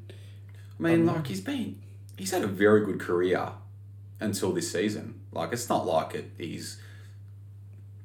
I 0.79 0.83
mean, 0.83 1.09
um, 1.09 1.15
like 1.15 1.27
he's 1.27 1.41
been, 1.41 1.79
he's 2.17 2.31
had 2.31 2.43
a 2.43 2.47
very 2.47 2.85
good 2.85 2.99
career 2.99 3.49
until 4.19 4.51
this 4.51 4.71
season. 4.71 5.15
Like 5.31 5.51
it's 5.53 5.67
not 5.69 5.87
like 5.87 6.13
it. 6.13 6.29
He's 6.37 6.77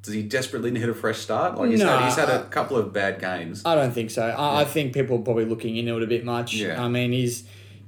does 0.03 0.15
he 0.15 0.23
desperately 0.23 0.71
need 0.71 0.89
a 0.89 0.95
fresh 0.95 1.19
start? 1.19 1.59
Like 1.59 1.71
he's, 1.71 1.81
No, 1.81 1.89
had, 1.99 2.05
he's 2.07 2.17
had 2.17 2.29
a 2.31 2.45
couple 2.45 2.77
of 2.77 2.93
bad 2.93 3.21
games. 3.21 3.63
I 3.65 3.75
don't 3.75 3.93
think 3.93 4.11
so. 4.11 4.23
I, 4.23 4.61
I 4.61 4.65
think 4.65 4.95
people 4.95 5.19
are 5.19 5.23
probably 5.23 5.45
looking 5.47 5.77
into 5.77 5.97
it 5.97 6.03
a 6.03 6.07
bit 6.07 6.25
much. 6.25 6.55
Yeah. 6.55 6.83
I 6.83 6.87
mean, 6.89 7.11
he's 7.13 7.43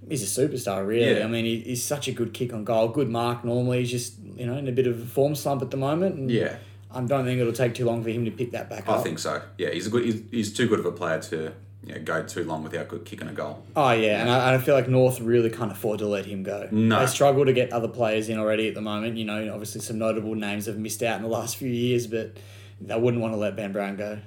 he's 0.09 0.39
a 0.39 0.41
superstar, 0.49 0.87
really. 0.87 1.19
Yeah. 1.19 1.25
I 1.25 1.29
mean, 1.29 1.45
he, 1.45 1.61
he's 1.61 1.85
such 1.85 2.09
a 2.09 2.13
good 2.13 2.33
kick 2.35 2.53
on 2.53 2.65
goal, 2.65 2.89
good 2.89 3.09
mark 3.09 3.45
normally. 3.45 3.81
He's 3.81 3.91
just, 3.91 4.19
you 4.37 4.47
know, 4.47 4.57
in 4.57 4.69
a 4.69 4.73
bit 4.73 4.87
of 4.87 5.01
a 5.03 5.07
form 5.07 5.35
slump 5.35 5.63
at 5.63 5.71
the 5.71 5.77
moment. 5.77 6.17
And 6.17 6.31
Yeah. 6.31 6.57
I 6.91 7.03
don't 7.03 7.25
think 7.25 7.39
it'll 7.41 7.53
take 7.53 7.75
too 7.75 7.85
long 7.85 8.03
for 8.03 8.09
him 8.09 8.25
to 8.25 8.31
pick 8.31 8.53
that 8.53 8.71
back 8.71 8.89
I 8.89 8.95
up. 8.95 9.01
I 9.01 9.03
think 9.03 9.19
so. 9.19 9.43
Yeah, 9.59 9.71
he's 9.71 9.87
a 9.87 9.91
good. 9.91 10.05
He's, 10.05 10.23
he's 10.31 10.53
too 10.55 10.67
good 10.67 10.79
of 10.79 10.87
a 10.87 10.93
player 10.93 11.21
to 11.21 11.53
you 11.85 11.95
know, 11.95 12.01
go 12.01 12.23
too 12.23 12.45
long 12.45 12.63
without 12.63 12.89
good 12.89 13.05
kicking 13.05 13.29
a 13.29 13.33
goal. 13.33 13.63
Oh 13.77 13.91
yeah, 13.93 14.21
and 14.21 14.31
I, 14.31 14.49
and 14.53 14.57
I 14.57 14.65
feel 14.65 14.75
like 14.75 14.89
North 14.89 15.21
really 15.21 15.51
can't 15.51 15.71
afford 15.71 15.99
to 16.01 16.07
let 16.07 16.27
him 16.27 16.43
go. 16.43 16.69
No. 16.71 17.01
They 17.01 17.07
struggle 17.07 17.45
to 17.45 17.53
get 17.53 17.73
other 17.73 17.89
players 17.89 18.29
in 18.29 18.39
already 18.39 18.69
at 18.69 18.75
the 18.75 18.81
moment. 18.81 19.17
You 19.17 19.25
know, 19.27 19.53
obviously 19.53 19.81
some 19.81 19.99
notable 19.99 20.35
names 20.35 20.67
have 20.67 20.79
missed 20.79 21.03
out 21.03 21.17
in 21.17 21.23
the 21.23 21.29
last 21.29 21.57
few 21.57 21.69
years, 21.71 22.07
but 22.07 22.37
they 22.81 22.99
wouldn't 22.99 23.23
want 23.23 23.35
to 23.35 23.39
let 23.39 23.55
Ben 23.55 23.73
Brown 23.73 23.97
go. 23.97 24.19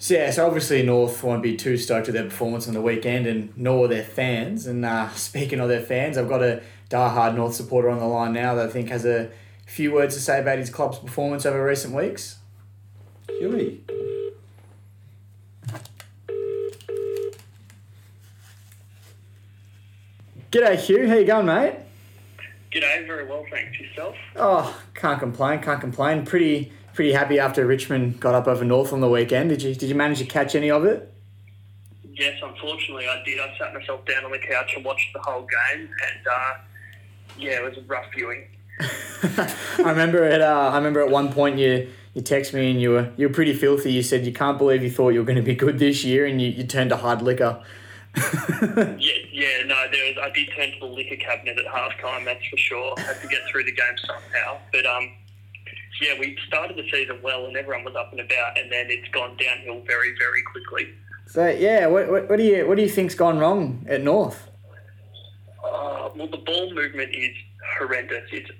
So 0.00 0.14
yeah, 0.14 0.30
so 0.30 0.46
obviously 0.46 0.82
North 0.82 1.22
won't 1.22 1.42
be 1.42 1.54
too 1.54 1.76
stoked 1.76 2.06
with 2.06 2.14
their 2.14 2.24
performance 2.24 2.66
on 2.66 2.72
the 2.72 2.80
weekend, 2.80 3.26
and 3.26 3.54
nor 3.54 3.86
their 3.86 4.02
fans. 4.02 4.66
And 4.66 4.82
uh, 4.82 5.10
speaking 5.14 5.60
of 5.60 5.68
their 5.68 5.82
fans, 5.82 6.16
I've 6.16 6.28
got 6.28 6.42
a 6.42 6.62
diehard 6.88 7.36
North 7.36 7.54
supporter 7.54 7.90
on 7.90 7.98
the 7.98 8.06
line 8.06 8.32
now 8.32 8.54
that 8.54 8.66
I 8.66 8.70
think 8.70 8.88
has 8.88 9.04
a 9.04 9.30
few 9.66 9.92
words 9.92 10.14
to 10.14 10.20
say 10.22 10.40
about 10.40 10.56
his 10.56 10.70
club's 10.70 10.98
performance 10.98 11.44
over 11.44 11.62
recent 11.62 11.94
weeks. 11.94 12.38
Huey. 13.28 13.84
G'day 20.50 20.76
Hugh, 20.76 21.08
how 21.08 21.14
you 21.16 21.26
going, 21.26 21.44
mate? 21.44 21.74
G'day, 22.72 23.06
very 23.06 23.26
well, 23.26 23.44
thanks. 23.50 23.78
Yourself? 23.78 24.16
Oh, 24.34 24.82
can't 24.94 25.20
complain, 25.20 25.60
can't 25.60 25.80
complain. 25.80 26.24
Pretty 26.24 26.72
pretty 26.94 27.12
happy 27.12 27.38
after 27.38 27.66
Richmond 27.66 28.20
got 28.20 28.34
up 28.34 28.46
over 28.46 28.64
North 28.64 28.92
on 28.92 29.00
the 29.00 29.08
weekend. 29.08 29.50
Did 29.50 29.62
you 29.62 29.74
did 29.74 29.88
you 29.88 29.94
manage 29.94 30.18
to 30.18 30.24
catch 30.24 30.54
any 30.54 30.70
of 30.70 30.84
it? 30.84 31.12
Yes, 32.12 32.38
unfortunately 32.42 33.06
I 33.08 33.22
did. 33.24 33.40
I 33.40 33.56
sat 33.58 33.72
myself 33.72 34.04
down 34.04 34.24
on 34.24 34.30
the 34.30 34.38
couch 34.38 34.72
and 34.76 34.84
watched 34.84 35.12
the 35.14 35.20
whole 35.20 35.42
game, 35.42 35.88
and 35.88 36.26
uh, 36.26 36.52
yeah, 37.38 37.52
it 37.52 37.64
was 37.64 37.78
a 37.78 37.82
rough 37.82 38.06
viewing. 38.14 38.46
I 39.22 39.54
remember 39.78 40.24
at 40.24 40.40
uh, 40.40 40.70
I 40.72 40.76
remember 40.76 41.00
at 41.00 41.10
one 41.10 41.32
point 41.32 41.58
you 41.58 41.90
you 42.14 42.22
text 42.22 42.52
me 42.52 42.70
and 42.70 42.80
you 42.80 42.90
were 42.90 43.12
you 43.16 43.28
were 43.28 43.34
pretty 43.34 43.54
filthy. 43.54 43.92
You 43.92 44.02
said 44.02 44.26
you 44.26 44.32
can't 44.32 44.58
believe 44.58 44.82
you 44.82 44.90
thought 44.90 45.10
you 45.10 45.20
were 45.20 45.26
going 45.26 45.36
to 45.36 45.42
be 45.42 45.54
good 45.54 45.78
this 45.78 46.04
year, 46.04 46.26
and 46.26 46.40
you, 46.40 46.48
you 46.48 46.64
turned 46.64 46.90
to 46.90 46.96
hard 46.96 47.22
liquor. 47.22 47.62
Yeah, 48.98 49.14
yeah, 49.32 49.62
no, 49.64 49.86
there 49.90 50.04
was. 50.08 50.18
I 50.20 50.30
did 50.34 50.48
turn 50.54 50.72
to 50.72 50.80
the 50.80 50.86
liquor 50.86 51.16
cabinet 51.16 51.56
at 51.58 51.64
halftime. 51.64 52.24
That's 52.24 52.44
for 52.46 52.56
sure. 52.56 52.94
Had 52.98 53.22
to 53.22 53.28
get 53.28 53.40
through 53.50 53.64
the 53.64 53.72
game 53.72 53.96
somehow, 54.04 54.58
but 54.72 54.84
um, 54.84 55.12
yeah, 56.00 56.18
we 56.18 56.36
started 56.46 56.76
the 56.76 56.88
season 56.90 57.20
well, 57.22 57.46
and 57.46 57.56
everyone 57.56 57.84
was 57.84 57.94
up 57.96 58.10
and 58.12 58.20
about, 58.20 58.58
and 58.58 58.70
then 58.70 58.86
it's 58.90 59.08
gone 59.08 59.36
downhill 59.36 59.82
very, 59.86 60.14
very 60.18 60.42
quickly. 60.42 60.92
So 61.26 61.48
yeah, 61.48 61.86
what, 61.86 62.10
what, 62.10 62.28
what 62.28 62.36
do 62.36 62.42
you 62.42 62.66
what 62.66 62.76
do 62.76 62.82
you 62.82 62.88
think's 62.88 63.14
gone 63.14 63.38
wrong 63.38 63.86
at 63.88 64.02
North? 64.02 64.48
Uh, 65.64 66.10
well, 66.16 66.26
the 66.26 66.38
ball 66.38 66.74
movement 66.74 67.14
is 67.14 67.30
horrendous. 67.78 68.24
It's 68.32 68.50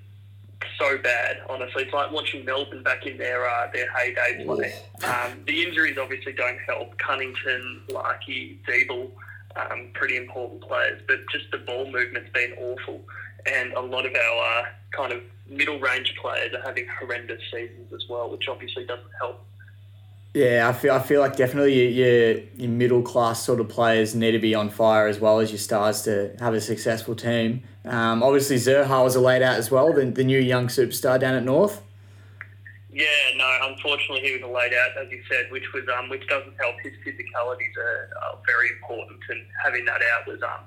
so 0.78 0.98
bad, 0.98 1.38
honestly. 1.48 1.84
It's 1.84 1.92
like 1.92 2.12
watching 2.12 2.44
Melbourne 2.44 2.82
back 2.82 3.06
in 3.06 3.18
their 3.18 3.48
uh, 3.48 3.70
their 3.72 3.90
heyday 3.92 4.44
play. 4.44 4.74
Um, 5.02 5.42
the 5.46 5.62
injuries 5.62 5.98
obviously 5.98 6.32
don't 6.32 6.58
help. 6.60 6.96
Cunnington, 6.98 7.82
Larkey, 7.90 8.60
Ziebell, 8.68 9.10
um, 9.56 9.88
pretty 9.94 10.16
important 10.16 10.62
players. 10.62 11.02
But 11.06 11.18
just 11.32 11.50
the 11.50 11.58
ball 11.58 11.90
movement's 11.90 12.30
been 12.32 12.52
awful, 12.58 13.00
and 13.46 13.72
a 13.72 13.80
lot 13.80 14.06
of 14.06 14.14
our 14.14 14.60
uh, 14.60 14.64
kind 14.92 15.12
of 15.12 15.22
middle 15.48 15.78
range 15.80 16.14
players 16.20 16.54
are 16.54 16.62
having 16.62 16.86
horrendous 16.86 17.42
seasons 17.50 17.92
as 17.92 18.08
well, 18.08 18.30
which 18.30 18.48
obviously 18.48 18.84
doesn't 18.86 19.10
help. 19.18 19.44
Yeah, 20.32 20.68
I 20.68 20.72
feel 20.72 20.94
I 20.94 21.00
feel 21.00 21.20
like 21.20 21.34
definitely 21.34 21.74
your, 21.74 22.06
your, 22.06 22.38
your 22.56 22.70
middle 22.70 23.02
class 23.02 23.42
sort 23.42 23.58
of 23.58 23.68
players 23.68 24.14
need 24.14 24.30
to 24.32 24.38
be 24.38 24.54
on 24.54 24.70
fire 24.70 25.08
as 25.08 25.18
well 25.18 25.40
as 25.40 25.50
your 25.50 25.58
stars 25.58 26.02
to 26.02 26.36
have 26.38 26.54
a 26.54 26.60
successful 26.60 27.16
team. 27.16 27.64
Um, 27.84 28.22
obviously, 28.22 28.56
Zurhaar 28.56 29.02
was 29.02 29.16
a 29.16 29.20
laid 29.20 29.42
out 29.42 29.56
as 29.56 29.72
well, 29.72 29.92
the, 29.92 30.04
the 30.04 30.22
new 30.22 30.38
young 30.38 30.68
superstar 30.68 31.18
down 31.18 31.34
at 31.34 31.42
North. 31.42 31.82
Yeah, 32.92 33.06
no. 33.36 33.58
Unfortunately, 33.62 34.20
he 34.20 34.32
was 34.32 34.42
a 34.42 34.46
laid 34.46 34.72
out, 34.74 35.04
as 35.04 35.10
you 35.10 35.22
said, 35.28 35.50
which 35.50 35.72
was 35.72 35.84
um, 35.98 36.08
which 36.08 36.26
doesn't 36.28 36.54
help. 36.60 36.76
His 36.82 36.92
physicalities 37.04 37.76
are, 37.76 38.10
are 38.22 38.38
very 38.46 38.70
important, 38.70 39.20
and 39.30 39.40
having 39.64 39.84
that 39.86 40.00
out 40.14 40.28
was 40.28 40.40
um 40.42 40.64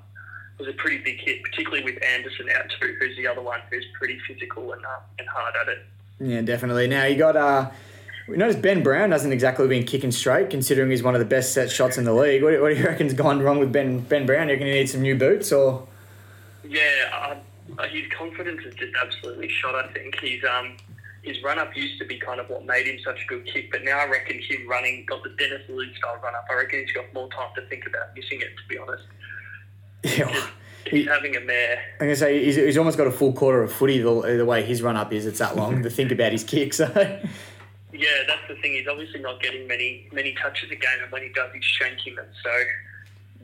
was 0.58 0.68
a 0.68 0.72
pretty 0.72 0.98
big 0.98 1.20
hit, 1.20 1.42
particularly 1.42 1.84
with 1.84 2.02
Anderson 2.02 2.48
out 2.56 2.70
too, 2.80 2.96
who's 3.00 3.16
the 3.16 3.26
other 3.26 3.42
one 3.42 3.60
who's 3.70 3.84
pretty 3.98 4.18
physical 4.26 4.72
and 4.72 4.84
uh, 4.84 5.00
and 5.18 5.28
hard 5.28 5.54
at 5.60 5.68
it. 5.68 5.86
Yeah, 6.20 6.42
definitely. 6.42 6.86
Now 6.86 7.04
you 7.04 7.16
got 7.16 7.36
uh, 7.36 7.70
we 8.28 8.36
noticed 8.36 8.62
Ben 8.62 8.82
Brown 8.82 9.10
hasn't 9.10 9.32
exactly 9.32 9.66
been 9.68 9.84
kicking 9.84 10.12
straight, 10.12 10.50
considering 10.50 10.90
he's 10.90 11.02
one 11.02 11.14
of 11.14 11.18
the 11.18 11.26
best 11.26 11.52
set 11.52 11.70
shots 11.70 11.98
in 11.98 12.04
the 12.04 12.14
league. 12.14 12.42
What, 12.42 12.60
what 12.60 12.72
do 12.72 12.80
you 12.80 12.84
reckon's 12.86 13.14
gone 13.14 13.42
wrong 13.42 13.58
with 13.58 13.72
Ben 13.72 14.00
Ben 14.00 14.26
Brown? 14.26 14.48
You 14.48 14.54
reckon 14.54 14.68
he 14.68 14.74
needs 14.74 14.92
some 14.92 15.02
new 15.02 15.16
boots 15.16 15.52
or? 15.52 15.86
Yeah, 16.66 16.80
uh, 17.12 17.86
his 17.88 18.04
confidence 18.16 18.64
is 18.64 18.74
just 18.74 18.92
absolutely 19.02 19.48
shot. 19.48 19.74
I 19.74 19.92
think 19.92 20.18
he's 20.20 20.42
um 20.44 20.76
his 21.22 21.42
run 21.42 21.58
up 21.58 21.74
used 21.74 21.98
to 21.98 22.06
be 22.06 22.18
kind 22.18 22.38
of 22.38 22.48
what 22.50 22.64
made 22.64 22.86
him 22.86 22.98
such 23.02 23.22
a 23.22 23.26
good 23.26 23.46
kick, 23.46 23.72
but 23.72 23.82
now 23.82 23.98
I 23.98 24.06
reckon 24.06 24.38
him 24.38 24.68
running 24.68 25.04
got 25.06 25.22
the 25.22 25.30
Dennis 25.30 25.62
Lewis 25.68 25.88
style 25.96 26.18
run 26.22 26.34
up. 26.34 26.44
I 26.50 26.54
reckon 26.54 26.80
he's 26.80 26.92
got 26.92 27.12
more 27.14 27.28
time 27.30 27.48
to 27.56 27.62
think 27.68 27.86
about 27.86 28.14
missing 28.14 28.40
it. 28.40 28.50
To 28.56 28.68
be 28.68 28.78
honest, 28.78 29.04
Yeah. 30.04 30.46
he's 30.90 31.08
having 31.08 31.34
a 31.36 31.40
mare. 31.40 31.82
I'm 32.00 32.06
gonna 32.06 32.16
say 32.16 32.44
he's, 32.44 32.56
he's 32.56 32.76
almost 32.76 32.98
got 32.98 33.06
a 33.06 33.10
full 33.10 33.32
quarter 33.32 33.62
of 33.62 33.72
footy 33.72 33.98
the, 33.98 34.36
the 34.36 34.44
way 34.44 34.62
his 34.62 34.82
run 34.82 34.96
up 34.96 35.12
is. 35.12 35.24
It's 35.26 35.38
that 35.38 35.56
long 35.56 35.82
to 35.82 35.90
think 35.90 36.12
about 36.12 36.32
his 36.32 36.44
kick. 36.44 36.74
So 36.74 36.86
Yeah, 37.92 38.08
that's 38.26 38.46
the 38.48 38.56
thing. 38.56 38.72
He's 38.72 38.88
obviously 38.88 39.20
not 39.20 39.40
getting 39.40 39.66
many 39.68 40.08
many 40.12 40.34
touches 40.34 40.70
a 40.70 40.74
game, 40.74 40.98
and 41.02 41.10
when 41.12 41.22
he 41.22 41.28
does, 41.30 41.52
he's 41.54 41.62
shanking 41.64 42.16
them. 42.16 42.26
So 42.42 42.50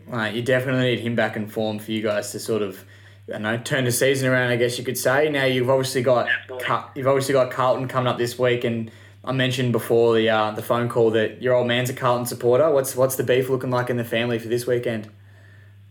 Right, 0.09 0.35
you 0.35 0.42
definitely 0.42 0.96
need 0.96 1.01
him 1.01 1.14
back 1.14 1.37
in 1.37 1.46
form 1.46 1.79
for 1.79 1.92
you 1.92 2.03
guys 2.03 2.33
to 2.33 2.40
sort 2.40 2.62
of, 2.62 2.85
I 3.29 3.33
don't 3.33 3.42
know, 3.42 3.59
turn 3.59 3.85
the 3.85 3.92
season 3.92 4.29
around. 4.29 4.51
I 4.51 4.57
guess 4.57 4.77
you 4.77 4.85
could 4.85 4.99
say. 4.99 5.29
Now 5.31 5.44
you've 5.44 5.70
obviously 5.70 6.03
got 6.03 6.29
Car- 6.62 6.90
you've 6.96 7.07
obviously 7.07 7.33
got 7.33 7.53
Carlton 7.53 7.87
coming 7.88 8.09
up 8.09 8.18
this 8.18 8.38
week, 8.38 8.64
and 8.64 8.90
I 9.25 9.33
mentioned 9.33 9.70
before 9.73 10.14
the 10.14 10.29
uh, 10.29 10.51
the 10.51 10.62
phone 10.62 10.88
call 10.88 11.12
that 11.12 11.40
your 11.40 11.55
old 11.55 11.68
man's 11.68 11.90
a 11.90 11.94
Carlton 11.94 12.27
supporter. 12.27 12.70
What's 12.70 12.96
what's 12.96 13.14
the 13.16 13.23
beef 13.25 13.49
looking 13.49 13.70
like 13.70 13.88
in 13.88 13.96
the 13.96 14.05
family 14.05 14.38
for 14.38 14.49
this 14.49 14.66
weekend? 14.66 15.09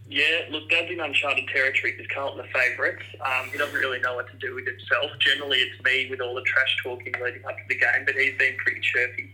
Yeah, 0.10 0.50
look, 0.50 0.68
Dad's 0.70 0.90
in 0.90 1.00
uncharted 1.00 1.48
territory 1.48 1.94
because 1.94 2.08
Carlton 2.12 2.42
are 2.42 2.50
favourites. 2.50 3.04
Um, 3.22 3.50
he 3.52 3.60
doesn't 3.60 3.76
really 3.76 4.00
know 4.00 4.16
what 4.16 4.28
to 4.32 4.38
do 4.38 4.56
with 4.56 4.66
himself. 4.66 5.12
Generally, 5.20 5.60
it's 5.60 5.84
me 5.84 6.10
with 6.10 6.20
all 6.20 6.34
the 6.34 6.42
trash 6.42 6.78
talking 6.84 7.14
leading 7.24 7.46
up 7.46 7.56
to 7.56 7.64
the 7.70 7.78
game, 7.78 8.06
but 8.06 8.16
he's 8.16 8.36
been 8.38 8.58
pretty 8.58 8.82
chirpy, 8.82 9.30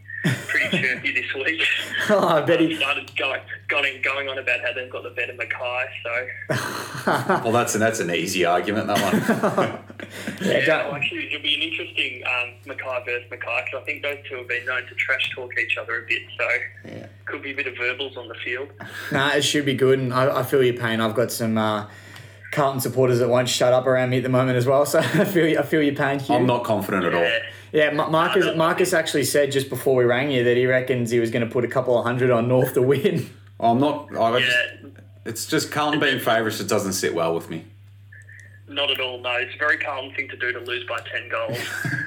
pretty 0.47 0.77
chirpy 0.81 1.13
this 1.13 1.33
week. 1.35 1.61
Oh, 2.07 2.27
I 2.27 2.41
bet 2.41 2.59
He 2.59 2.67
he. 2.67 2.75
started 2.75 3.09
going, 3.17 3.41
going, 3.67 3.99
going 4.03 4.29
on 4.29 4.37
about 4.37 4.59
how 4.61 4.71
they've 4.73 4.91
got 4.91 5.01
the 5.01 5.09
better 5.09 5.33
McKay. 5.33 5.85
So 6.03 7.41
Well, 7.43 7.51
that's 7.51 7.73
that's 7.73 7.99
an 7.99 8.11
easy 8.11 8.45
argument. 8.45 8.87
That 8.87 9.01
one. 9.01 9.79
Yeah, 10.41 10.59
yeah, 10.59 10.65
don't- 10.65 10.85
well, 10.87 10.95
actually, 10.95 11.27
it'll 11.27 11.41
be 11.41 11.55
an 11.55 11.61
interesting 11.61 12.21
um, 12.27 12.53
McKay 12.65 13.05
versus 13.05 13.27
McKay 13.31 13.65
because 13.65 13.81
I 13.81 13.85
think 13.85 14.03
those 14.03 14.17
two 14.29 14.35
have 14.37 14.47
been 14.47 14.65
known 14.65 14.85
to 14.85 14.93
trash 14.95 15.31
talk 15.33 15.51
each 15.57 15.77
other 15.77 16.03
a 16.03 16.07
bit. 16.07 16.21
So 16.37 16.47
Yeah. 16.91 17.07
could 17.25 17.41
be 17.41 17.51
a 17.51 17.55
bit 17.55 17.65
of 17.67 17.75
verbals 17.77 18.15
on 18.17 18.27
the 18.27 18.35
field. 18.35 18.69
Nah, 19.11 19.29
it 19.31 19.43
should 19.43 19.65
be 19.65 19.73
good, 19.73 19.97
and 19.97 20.13
I, 20.13 20.39
I 20.41 20.43
feel 20.43 20.61
your 20.63 20.75
pain. 20.75 21.01
I've 21.01 21.15
got 21.15 21.31
some 21.31 21.57
uh, 21.57 21.87
Carlton 22.51 22.81
supporters 22.81 23.17
that 23.19 23.29
won't 23.29 23.49
shut 23.49 23.73
up 23.73 23.87
around 23.87 24.11
me 24.11 24.17
at 24.17 24.23
the 24.23 24.29
moment 24.29 24.57
as 24.57 24.67
well, 24.67 24.85
so 24.85 24.99
I 24.99 25.25
feel 25.25 25.57
I 25.57 25.63
feel 25.63 25.81
your 25.81 25.95
pain. 25.95 26.19
Hugh. 26.19 26.35
I'm 26.35 26.45
not 26.45 26.63
confident 26.63 27.03
at 27.05 27.13
all. 27.15 27.21
Yeah. 27.23 27.39
Yeah, 27.75 27.91
Ma- 27.91 28.09
Marcus. 28.09 28.55
Marcus 28.55 28.93
actually 28.93 29.25
said 29.25 29.51
just 29.51 29.69
before 29.69 29.95
we 29.95 30.05
rang 30.05 30.31
you 30.31 30.45
that 30.45 30.55
he 30.55 30.65
reckons 30.65 31.11
he 31.11 31.19
was 31.19 31.29
going 31.29 31.45
to 31.45 31.51
put 31.51 31.65
a 31.65 31.67
couple 31.67 31.97
of 31.99 32.05
hundred 32.05 32.31
on 32.31 32.47
North 32.47 32.73
to 32.75 32.81
win. 32.81 33.29
I'm 33.59 33.81
not. 33.81 34.15
I 34.17 34.39
just, 34.39 34.57
Yeah, 34.81 34.89
It's 35.25 35.45
just 35.45 35.71
Carlton 35.73 35.99
being 35.99 36.19
favourites. 36.19 36.61
It 36.61 36.69
doesn't 36.69 36.93
sit 36.93 37.13
well 37.13 37.35
with 37.35 37.49
me. 37.49 37.65
not 38.69 38.91
at 38.91 39.01
all. 39.01 39.19
No, 39.19 39.31
it's 39.33 39.53
a 39.55 39.57
very 39.57 39.77
Carlton 39.77 40.15
thing 40.15 40.29
to 40.29 40.37
do 40.37 40.53
to 40.53 40.59
lose 40.59 40.87
by 40.87 40.99
ten 41.01 41.27
goals. 41.29 41.57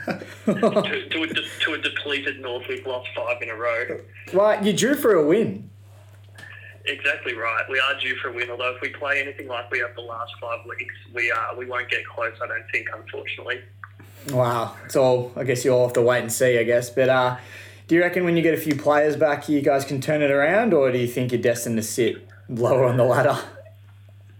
to, 0.46 1.08
to, 1.10 1.22
a, 1.22 1.26
to 1.64 1.74
a 1.74 1.78
depleted 1.78 2.40
North, 2.40 2.64
we've 2.66 2.86
lost 2.86 3.10
five 3.14 3.42
in 3.42 3.50
a 3.50 3.54
row. 3.54 4.00
Well, 4.32 4.64
you 4.64 4.72
drew 4.72 4.94
for 4.94 5.14
a 5.16 5.26
win. 5.26 5.68
Exactly 6.86 7.34
right. 7.34 7.64
We 7.70 7.78
are 7.78 8.00
due 8.00 8.16
for 8.16 8.28
a 8.30 8.32
win. 8.32 8.48
Although 8.50 8.74
if 8.74 8.80
we 8.80 8.88
play 8.88 9.20
anything 9.20 9.48
like 9.48 9.70
we 9.70 9.80
have 9.80 9.94
the 9.94 10.00
last 10.00 10.32
five 10.40 10.64
weeks, 10.66 10.94
we 11.12 11.30
uh, 11.30 11.54
we 11.58 11.66
won't 11.66 11.90
get 11.90 12.06
close. 12.06 12.32
I 12.42 12.46
don't 12.46 12.64
think, 12.72 12.88
unfortunately. 12.94 13.60
Wow, 14.30 14.76
it's 14.84 14.96
all. 14.96 15.32
I 15.36 15.44
guess 15.44 15.64
you'll 15.64 15.82
have 15.84 15.94
to 15.94 16.02
wait 16.02 16.20
and 16.20 16.32
see. 16.32 16.58
I 16.58 16.64
guess, 16.64 16.90
but 16.90 17.08
uh, 17.08 17.36
do 17.86 17.94
you 17.94 18.02
reckon 18.02 18.24
when 18.24 18.36
you 18.36 18.42
get 18.42 18.54
a 18.54 18.58
few 18.58 18.76
players 18.76 19.16
back, 19.16 19.48
you 19.48 19.62
guys 19.62 19.84
can 19.84 20.00
turn 20.00 20.20
it 20.20 20.30
around, 20.30 20.74
or 20.74 20.92
do 20.92 20.98
you 20.98 21.06
think 21.06 21.32
you're 21.32 21.40
destined 21.40 21.76
to 21.76 21.82
sit 21.82 22.28
lower 22.48 22.84
on 22.84 22.96
the 22.96 23.04
ladder? 23.04 23.38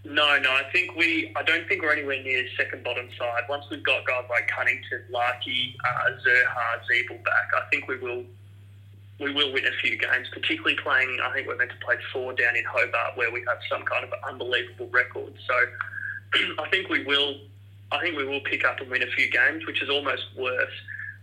No, 0.05 0.39
no. 0.39 0.51
I 0.51 0.65
think 0.73 0.97
we. 0.97 1.33
I 1.37 1.43
don't 1.43 1.67
think 1.69 1.83
we're 1.83 1.93
anywhere 1.93 2.23
near 2.23 2.45
second 2.57 2.83
bottom 2.83 3.09
side. 3.19 3.43
Once 3.49 3.65
we've 3.71 3.83
got 3.83 4.07
guys 4.07 4.25
like 4.29 4.49
Cunnington, 4.49 5.03
Larkey, 5.11 5.77
uh, 5.85 6.11
Zurhaar, 6.27 6.81
Ziebell 6.91 7.25
back, 7.25 7.51
I 7.57 7.69
think 7.71 7.89
we 7.89 7.99
will. 7.99 8.25
We 9.21 9.33
will 9.33 9.53
win 9.53 9.67
a 9.67 9.73
few 9.83 9.99
games, 9.99 10.29
particularly 10.33 10.77
playing. 10.77 11.19
I 11.23 11.33
think 11.33 11.49
we're 11.49 11.57
meant 11.57 11.73
to 11.73 11.77
play 11.85 11.97
four 12.13 12.33
down 12.35 12.55
in 12.55 12.65
Hobart, 12.65 13.17
where 13.17 13.33
we 13.33 13.45
have 13.49 13.59
some 13.69 13.83
kind 13.83 14.05
of 14.05 14.13
unbelievable 14.29 14.89
record. 14.93 15.35
So, 15.47 16.55
I 16.63 16.69
think 16.71 16.89
we 16.89 17.05
will. 17.05 17.37
I 17.91 18.01
think 18.01 18.17
we 18.17 18.25
will 18.25 18.41
pick 18.41 18.65
up 18.65 18.81
and 18.81 18.91
win 18.91 19.03
a 19.03 19.07
few 19.07 19.31
games, 19.31 19.67
which 19.67 19.83
is 19.83 19.89
almost 19.89 20.25
worse. 20.37 20.73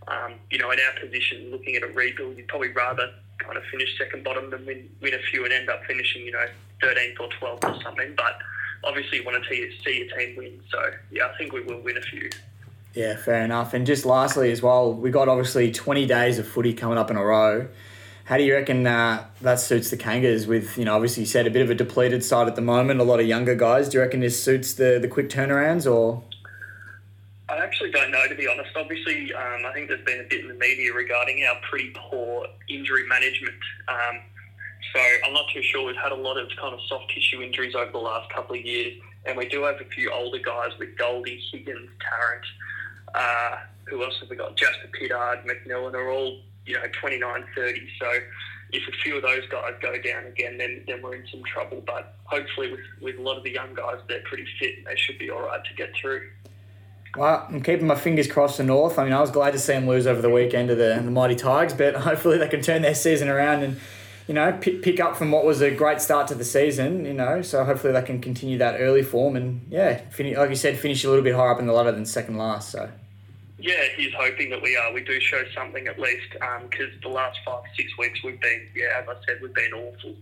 Um, 0.08 0.36
you 0.49 0.58
know, 0.58 0.71
in 0.71 0.80
our 0.80 0.99
position, 0.99 1.51
looking 1.51 1.75
at 1.75 1.84
a 1.84 1.88
rebuild, 1.88 2.38
you'd 2.38 2.47
probably 2.47 2.69
rather 2.69 3.12
kind 3.39 3.58
of 3.58 3.63
finish 3.65 3.97
second 3.97 4.23
bottom 4.23 4.49
than 4.49 4.65
win, 4.65 4.89
win 5.01 5.13
a 5.13 5.19
few 5.32 5.43
and 5.43 5.54
end 5.54 5.69
up 5.69 5.84
finishing, 5.86 6.23
you 6.23 6.32
know, 6.32 6.45
13th 6.82 7.19
or 7.19 7.30
12th 7.30 7.63
or 7.63 7.82
something. 7.82 8.13
But 8.15 8.38
obviously, 8.84 9.19
you 9.19 9.25
want 9.25 9.43
to 9.43 9.49
see, 9.49 9.71
see 9.84 10.06
your 10.06 10.17
team 10.17 10.38
win. 10.38 10.62
So, 10.71 10.91
yeah, 11.12 11.28
I 11.28 11.38
think 11.38 11.54
we 11.54 11.62
will 11.62 11.82
win 11.82 11.97
a 11.97 12.01
few. 12.01 12.30
Yeah, 12.93 13.17
fair 13.17 13.43
enough. 13.43 13.73
And 13.73 13.86
just 13.86 14.06
lastly, 14.06 14.51
as 14.51 14.62
well, 14.62 14.93
we 14.93 15.12
got 15.12 15.28
obviously 15.28 15.71
20 15.71 16.06
days 16.06 16.39
of 16.39 16.47
footy 16.47 16.73
coming 16.73 16.97
up 16.97 17.12
in 17.12 17.17
a 17.17 17.23
row. 17.23 17.67
How 18.23 18.38
do 18.38 18.43
you 18.43 18.54
reckon 18.56 18.88
uh, 18.88 19.25
that 19.41 19.60
suits 19.60 19.91
the 19.91 19.97
Kangas? 19.97 20.47
With 20.47 20.80
you 20.80 20.86
know, 20.86 20.95
obviously 20.95 21.21
you 21.21 21.28
said 21.28 21.45
a 21.45 21.51
bit 21.51 21.62
of 21.62 21.69
a 21.69 21.75
depleted 21.75 22.23
side 22.23 22.47
at 22.47 22.56
the 22.56 22.62
moment, 22.62 22.99
a 22.99 23.04
lot 23.04 23.19
of 23.19 23.28
younger 23.28 23.54
guys. 23.54 23.88
Do 23.88 23.97
you 23.97 24.01
reckon 24.01 24.21
this 24.21 24.41
suits 24.41 24.73
the 24.73 24.97
the 24.99 25.08
quick 25.08 25.30
turnarounds, 25.30 25.91
or 25.91 26.23
I 27.47 27.58
actually 27.58 27.91
don't 27.91 28.12
know, 28.12 28.27
to 28.27 28.36
be 28.36 28.47
honest. 28.47 28.71
Obviously, 28.75 29.34
um, 29.34 29.65
I 29.65 29.71
think 29.73 29.88
there's 29.88 30.03
been 30.03 30.19
a 30.19 30.23
bit 30.23 30.41
in 30.41 30.47
the 30.47 30.55
media 30.55 30.93
regarding 30.93 31.43
our 31.45 31.55
pretty 31.69 31.93
poor 31.95 32.47
injury 32.67 33.05
management. 33.08 33.55
Um, 33.88 34.19
so 34.93 35.01
I'm 35.25 35.34
not 35.34 35.45
too 35.53 35.62
sure. 35.62 35.86
We've 35.86 35.95
had 35.95 36.12
a 36.12 36.15
lot 36.15 36.38
of 36.38 36.49
kind 36.60 36.73
of 36.73 36.79
soft 36.88 37.12
tissue 37.13 37.41
injuries 37.41 37.75
over 37.75 37.91
the 37.91 37.99
last 37.99 38.31
couple 38.31 38.55
of 38.55 38.65
years, 38.65 38.99
and 39.25 39.38
we 39.38 39.47
do 39.47 39.63
have 39.63 39.75
a 39.79 39.86
few 39.86 40.12
older 40.12 40.39
guys 40.39 40.71
with 40.79 40.97
Goldie, 40.97 41.41
Higgins, 41.51 41.89
Tarrant. 41.99 42.45
Uh, 43.13 43.58
who 43.86 44.03
else 44.03 44.19
have 44.21 44.29
we 44.29 44.36
got? 44.36 44.55
Jasper 44.58 44.89
Pittard, 44.99 45.45
McMillan 45.45 45.93
are 45.93 46.10
all 46.10 46.39
you 46.65 46.73
know 46.73 46.84
29, 46.99 47.45
30. 47.55 47.89
So 47.99 48.12
if 48.71 48.88
a 48.88 48.91
few 49.03 49.17
of 49.17 49.21
those 49.21 49.45
guys 49.49 49.73
go 49.81 49.93
down 50.01 50.25
again, 50.25 50.58
then 50.58 50.84
then 50.88 51.01
we're 51.01 51.15
in 51.15 51.27
some 51.31 51.43
trouble. 51.43 51.84
But 51.86 52.15
hopefully, 52.23 52.71
with 52.71 52.81
with 53.01 53.19
a 53.19 53.21
lot 53.21 53.38
of 53.38 53.43
the 53.43 53.51
young 53.51 53.73
guys, 53.75 53.97
they're 54.08 54.21
pretty 54.21 54.47
fit. 54.60 54.77
and 54.79 54.88
They 54.88 54.95
should 54.95 55.19
be 55.19 55.29
all 55.29 55.43
right 55.43 55.63
to 55.63 55.73
get 55.75 55.95
through. 55.95 56.29
Well, 57.17 57.45
I'm 57.49 57.62
keeping 57.62 57.88
my 57.88 57.95
fingers 57.95 58.28
crossed 58.28 58.58
for 58.58 58.63
North. 58.63 58.99
I 58.99 59.04
mean, 59.06 59.13
I 59.13 59.21
was 59.21 59.32
glad 59.32 59.51
to 59.54 59.60
see 59.60 59.73
them 59.73 59.88
lose 59.88 60.06
over 60.08 60.21
the 60.21 60.30
weekend 60.30 60.69
to 60.69 60.75
the, 60.75 60.99
the 61.04 61.12
Mighty 61.12 61.36
Tigers, 61.36 61.73
but 61.73 61.95
hopefully 62.08 62.38
they 62.38 62.47
can 62.47 62.62
turn 62.62 62.82
their 62.82 62.95
season 62.95 63.30
around 63.30 63.63
and, 63.63 63.80
you 64.28 64.34
know, 64.34 64.58
pick, 64.60 64.82
pick 64.82 64.99
up 64.99 65.15
from 65.15 65.32
what 65.32 65.45
was 65.45 65.62
a 65.62 65.71
great 65.71 66.01
start 66.01 66.28
to 66.30 66.36
the 66.36 66.43
season, 66.43 67.06
you 67.06 67.13
know. 67.13 67.41
So 67.41 67.63
hopefully 67.63 67.93
they 67.93 68.01
can 68.01 68.19
continue 68.21 68.58
that 68.58 68.80
early 68.82 69.04
form 69.04 69.36
and, 69.36 69.65
yeah, 69.69 69.97
finish, 70.10 70.36
like 70.38 70.49
you 70.49 70.56
said, 70.56 70.78
finish 70.78 71.04
a 71.04 71.10
little 71.10 71.23
bit 71.23 71.36
higher 71.36 71.51
up 71.51 71.60
in 71.60 71.67
the 71.67 71.73
ladder 71.73 71.91
than 71.91 72.06
second 72.06 72.38
last. 72.38 72.69
So, 72.71 72.89
Yeah, 73.60 73.84
he's 73.95 74.13
hoping 74.13 74.49
that 74.49 74.62
we 74.62 74.75
are. 74.75 74.91
We 74.93 75.04
do 75.04 75.19
show 75.21 75.43
something 75.56 75.88
at 75.88 75.97
least, 75.99 76.28
um, 76.41 76.63
because 76.69 76.91
the 77.01 77.10
last 77.10 77.39
five, 77.45 77.63
six 77.78 77.97
weeks 77.97 78.23
we've 78.23 78.41
been, 78.41 78.67
yeah, 78.75 79.01
as 79.01 79.08
I 79.08 79.13
said, 79.25 79.39
we've 79.41 79.54
been 79.54 79.73
awful. 79.73 80.15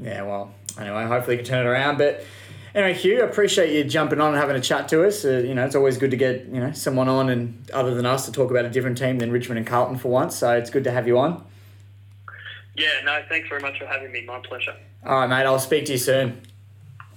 yeah, 0.00 0.22
well, 0.22 0.52
anyway, 0.80 1.04
hopefully 1.04 1.36
you 1.36 1.42
can 1.42 1.50
turn 1.50 1.66
it 1.66 1.68
around. 1.70 1.98
But 1.98 2.24
anyway, 2.76 2.94
Hugh, 2.94 3.22
I 3.22 3.26
appreciate 3.26 3.74
you 3.74 3.82
jumping 3.82 4.20
on 4.20 4.28
and 4.28 4.36
having 4.36 4.54
a 4.54 4.60
chat 4.60 4.88
to 4.88 5.04
us. 5.06 5.24
Uh, 5.24 5.38
you 5.38 5.54
know, 5.54 5.64
it's 5.64 5.74
always 5.74 5.98
good 5.98 6.12
to 6.12 6.16
get, 6.16 6.46
you 6.46 6.60
know, 6.60 6.70
someone 6.72 7.08
on 7.08 7.30
and 7.30 7.68
other 7.72 7.94
than 7.94 8.06
us 8.06 8.26
to 8.26 8.32
talk 8.32 8.50
about 8.50 8.64
a 8.64 8.70
different 8.70 8.98
team 8.98 9.18
than 9.18 9.32
Richmond 9.32 9.58
and 9.58 9.66
Carlton 9.66 9.98
for 9.98 10.08
once. 10.08 10.36
So 10.36 10.56
it's 10.56 10.70
good 10.70 10.84
to 10.84 10.92
have 10.92 11.08
you 11.08 11.18
on. 11.18 11.44
Yeah, 12.76 12.88
no, 13.04 13.22
thanks 13.28 13.48
very 13.48 13.62
much 13.62 13.78
for 13.78 13.86
having 13.86 14.12
me. 14.12 14.24
My 14.24 14.38
pleasure. 14.40 14.74
All 15.04 15.20
right, 15.20 15.26
mate, 15.26 15.46
I'll 15.46 15.58
speak 15.58 15.86
to 15.86 15.92
you 15.92 15.98
soon. 15.98 16.42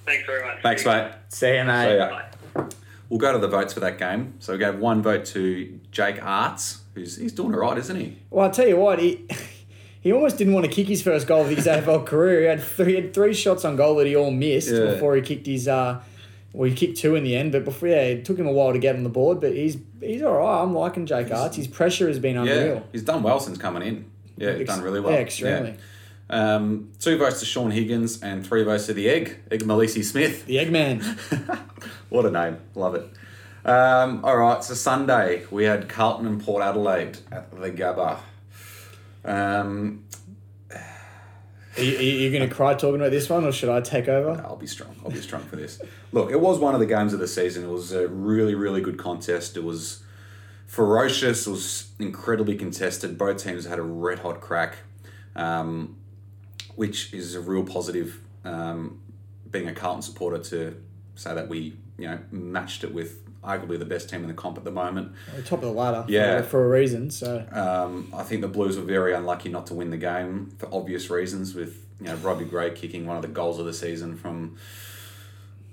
Thanks 0.06 0.26
very 0.26 0.46
much. 0.46 0.64
Thanks, 0.64 0.86
mate. 0.86 1.12
See 1.28 1.56
you, 1.56 1.64
mate. 1.66 1.86
So, 1.86 1.96
yeah. 1.96 2.30
Bye. 2.56 2.70
We'll 3.10 3.20
go 3.20 3.34
to 3.34 3.40
the 3.40 3.48
votes 3.48 3.74
for 3.74 3.80
that 3.82 3.98
game. 3.98 4.36
So 4.40 4.54
we 4.54 4.60
gave 4.60 4.80
one 4.80 5.02
vote 5.02 5.26
to 5.26 5.80
Jake 5.92 6.18
Aarts, 6.18 6.80
who's 6.94 7.18
he's 7.18 7.34
doing 7.34 7.54
all 7.54 7.62
right, 7.62 7.78
isn't 7.78 7.96
he? 7.96 8.18
Well, 8.30 8.46
I'll 8.46 8.52
tell 8.52 8.68
you 8.68 8.78
what, 8.78 9.00
he 9.00 9.28
he 10.02 10.12
almost 10.14 10.38
didn't 10.38 10.54
want 10.54 10.66
to 10.66 10.72
kick 10.72 10.88
his 10.88 11.02
first 11.02 11.28
goal 11.28 11.42
of 11.42 11.50
his 11.50 11.66
AFL 11.66 12.06
career. 12.06 12.42
He 12.42 12.46
had 12.48 12.62
three, 12.62 12.96
he 12.96 12.96
had 13.02 13.14
three 13.14 13.34
shots 13.34 13.66
on 13.66 13.76
goal 13.76 13.96
that 13.96 14.08
he 14.08 14.16
all 14.16 14.32
missed 14.32 14.70
Yeah. 14.70 14.86
before 14.92 15.16
he 15.16 15.22
kicked 15.22 15.46
his. 15.48 15.68
Uh, 15.68 16.02
well, 16.54 16.68
he 16.70 16.76
kicked 16.76 16.98
two 16.98 17.16
in 17.16 17.24
the 17.24 17.36
end, 17.36 17.52
but 17.52 17.64
before 17.64 17.90
yeah, 17.90 18.02
it 18.02 18.26
took 18.26 18.38
him 18.40 18.48
a 18.48 18.52
while 18.52 18.74
to 18.74 18.80
get 18.80 18.96
on 18.96 19.04
the 19.04 19.10
board. 19.10 19.40
But 19.40 19.54
he's 19.54 19.78
he's 20.02 20.22
all 20.24 20.38
right. 20.38 20.64
I'm 20.64 20.74
liking 20.74 21.06
Jake 21.06 21.28
Aarts. 21.28 21.56
His 21.56 21.68
pressure 21.68 22.08
has 22.08 22.18
been 22.20 22.36
Yeah, 22.44 22.54
unreal. 22.54 22.88
he's 22.92 23.04
done 23.04 23.22
well 23.24 23.40
since 23.40 23.58
coming 23.58 23.84
in. 23.84 24.06
Yeah, 24.38 24.54
he's 24.54 24.62
Ex- 24.62 24.70
done 24.76 24.82
really 24.84 25.00
well. 25.00 25.14
Yeah, 25.14 25.20
extremely. 25.20 25.72
Yeah. 25.72 26.56
Um, 26.56 26.92
two 27.00 27.18
votes 27.18 27.40
to 27.40 27.46
Shaun 27.46 27.72
Higgins 27.72 28.22
and 28.22 28.46
three 28.46 28.64
votes 28.64 28.86
to 28.86 28.94
the 28.94 29.10
Egg, 29.10 29.40
Eggmolesse-Smith. 29.50 30.46
The 30.46 30.58
Eggman. 30.58 31.60
What 32.10 32.26
a 32.26 32.32
name. 32.32 32.58
Love 32.74 32.96
it. 32.96 33.08
Um, 33.66 34.26
all 34.26 34.36
right, 34.38 34.64
so 34.64 34.74
Sunday 34.74 35.46
we 35.52 35.66
had 35.66 35.88
Carlton 35.90 36.26
and 36.26 36.44
Port 36.44 36.64
Adelaide 36.64 37.18
at 37.32 37.52
the 37.52 37.70
Gabba. 37.70 38.18
Um, 39.26 40.06
Are 41.78 41.84
you, 41.84 41.98
you 41.98 42.32
going 42.32 42.48
to 42.48 42.54
cry 42.54 42.74
talking 42.74 42.96
about 42.96 43.12
this 43.12 43.30
one, 43.30 43.46
or 43.46 43.52
should 43.52 43.70
I 43.70 43.80
take 43.80 44.08
over? 44.08 44.42
I'll 44.46 44.58
be 44.58 44.68
strong. 44.68 44.96
I'll 45.04 45.12
be 45.12 45.22
strong 45.22 45.44
for 45.44 45.56
this. 45.56 45.82
Look, 46.12 46.32
it 46.32 46.40
was 46.40 46.60
one 46.60 46.74
of 46.74 46.80
the 46.80 46.86
games 46.86 47.14
of 47.14 47.20
the 47.20 47.28
season. 47.28 47.64
It 47.64 47.70
was 47.70 47.94
a 47.94 48.08
really, 48.08 48.56
really 48.56 48.82
good 48.82 48.98
contest. 48.98 49.56
It 49.56 49.64
was 49.64 50.04
ferocious. 50.66 51.48
It 51.48 51.52
was 51.52 51.92
incredibly 52.00 52.56
contested. 52.56 53.18
Both 53.18 53.44
teams 53.44 53.66
had 53.66 53.80
a 53.80 53.84
red 53.84 54.20
hot 54.20 54.42
crack, 54.42 54.78
um, 55.36 55.96
which 56.76 57.14
is 57.14 57.36
a 57.36 57.40
real 57.40 57.64
positive. 57.64 58.20
Um, 58.44 59.02
being 59.50 59.68
a 59.68 59.74
Carlton 59.74 60.02
supporter, 60.02 60.40
to 60.40 60.82
say 61.16 61.34
that 61.34 61.48
we, 61.48 61.76
you 61.98 62.08
know, 62.08 62.20
matched 62.32 62.84
it 62.84 62.94
with 62.94 63.20
arguably 63.44 63.80
the 63.80 63.86
best 63.86 64.10
team 64.10 64.22
in 64.22 64.28
the 64.28 64.34
comp 64.34 64.58
at 64.58 64.64
the 64.64 64.72
moment. 64.72 65.14
We're 65.34 65.42
top 65.42 65.60
of 65.64 65.70
the 65.70 65.72
ladder. 65.72 66.06
Yeah. 66.08 66.42
For, 66.42 66.48
for 66.50 66.66
a 66.66 66.70
reason. 66.70 67.10
So 67.12 67.46
Um, 67.52 68.12
I 68.16 68.24
think 68.24 68.42
the 68.42 68.48
Blues 68.48 68.78
were 68.78 68.84
very 68.84 69.14
unlucky 69.14 69.50
not 69.50 69.68
to 69.68 69.74
win 69.74 69.90
the 69.92 69.98
game 69.98 70.54
for 70.58 70.68
obvious 70.74 71.10
reasons. 71.10 71.56
With 71.56 71.86
you 72.00 72.08
know 72.08 72.16
Robbie 72.16 72.46
Gray 72.46 72.72
kicking 72.72 73.06
one 73.08 73.16
of 73.16 73.22
the 73.22 73.28
goals 73.30 73.60
of 73.60 73.66
the 73.66 73.74
season 73.74 74.18
from 74.18 74.58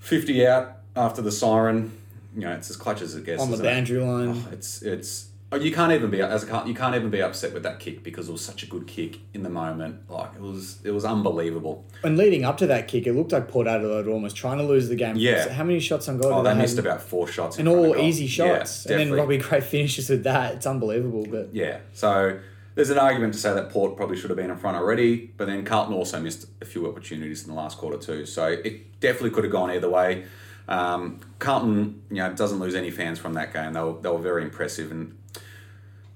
fifty 0.01 0.47
out 0.47 0.79
after 0.95 1.23
the 1.23 1.33
siren. 1.33 1.93
You 2.35 2.43
know 2.43 2.53
it's 2.53 2.69
as 2.71 2.77
clutch 2.77 3.01
as 3.03 3.15
it 3.15 3.25
gets. 3.25 3.41
on 3.43 3.49
the 3.49 3.55
isn't 3.55 3.67
it? 3.67 3.69
boundary 3.69 4.01
line. 4.01 4.29
Oh, 4.47 4.53
it's 4.53 4.83
it's 4.83 5.29
oh, 5.61 5.65
you 5.65 5.73
can't 5.73 5.93
even 5.93 6.11
be 6.11 6.21
as 6.21 6.45
a 6.45 6.65
you 6.67 6.75
can't 6.75 6.95
even 6.95 7.11
be 7.11 7.23
upset 7.23 7.53
with 7.53 7.63
that 7.65 7.81
kick 7.81 8.03
because 8.03 8.29
it 8.29 8.33
was 8.33 8.45
such 8.45 8.63
a 8.63 8.67
good 8.67 8.87
kick 8.87 9.19
in 9.35 9.43
the 9.43 9.49
moment. 9.49 10.09
Like 10.11 10.35
it 10.35 10.41
was 10.41 10.79
it 10.85 10.91
was 10.91 11.05
unbelievable. 11.05 11.85
And 12.03 12.17
leading 12.17 12.45
up 12.45 12.57
to 12.59 12.67
that 12.69 12.89
kick, 12.89 13.07
it 13.07 13.13
looked 13.15 13.33
like 13.33 13.49
Port 13.49 13.67
Adelaide 13.67 14.07
were 14.07 14.13
almost 14.13 14.37
trying 14.37 14.59
to 14.59 14.65
lose 14.65 14.89
the 14.89 14.97
game. 14.97 15.17
Yeah. 15.17 15.49
How 15.53 15.65
many 15.65 15.81
shots 15.81 16.09
on 16.09 16.19
goal? 16.19 16.33
Oh, 16.33 16.37
did 16.39 16.45
they 16.47 16.49
have? 16.51 16.59
missed 16.59 16.79
about 16.79 17.03
four 17.03 17.27
shots 17.27 17.59
and 17.59 17.69
all 17.69 17.97
easy 17.97 18.25
Yeah, 18.25 18.59
shots. 18.59 18.87
and 18.87 18.99
then. 19.01 19.13
Robbie 19.13 19.39
Gray 19.39 19.61
finishes 19.77 20.11
with 20.11 20.25
that. 20.25 20.55
It's 20.57 20.67
unbelievable. 20.67 21.27
But 21.31 21.55
Yeah, 21.55 21.79
so 21.93 22.39
there's 22.75 22.91
an 22.91 22.99
argument 22.99 23.33
to 23.35 23.41
say 23.41 23.55
that 23.55 23.71
Port 23.71 23.97
probably 23.97 24.17
should 24.17 24.29
have 24.31 24.37
been 24.37 24.51
in 24.51 24.57
front 24.59 24.77
already, 24.77 25.33
but 25.39 25.47
then 25.47 25.65
Carlton 25.65 25.95
also 25.95 26.21
missed 26.21 26.47
a 26.61 26.65
few 26.67 26.87
opportunities 26.87 27.43
in 27.45 27.49
the 27.49 27.57
last 27.57 27.79
quarter 27.79 27.97
too. 27.99 28.27
So 28.27 28.47
it 28.49 29.01
definitely 29.01 29.31
could 29.31 29.45
have 29.45 29.53
gone 29.53 29.71
either 29.71 29.89
way. 29.89 30.27
Um, 30.69 31.21
Carlton, 31.39 32.03
you 32.11 32.17
know, 32.17 32.33
doesn't 32.35 32.59
lose 32.59 32.75
any 32.75 32.91
fans 32.91 33.19
from 33.19 33.35
that 33.35 33.53
game. 33.55 33.73
They 33.73 33.81
were, 33.81 33.95
they 34.01 34.09
were 34.11 34.19
very 34.19 34.43
impressive, 34.43 34.91
and 34.91 35.17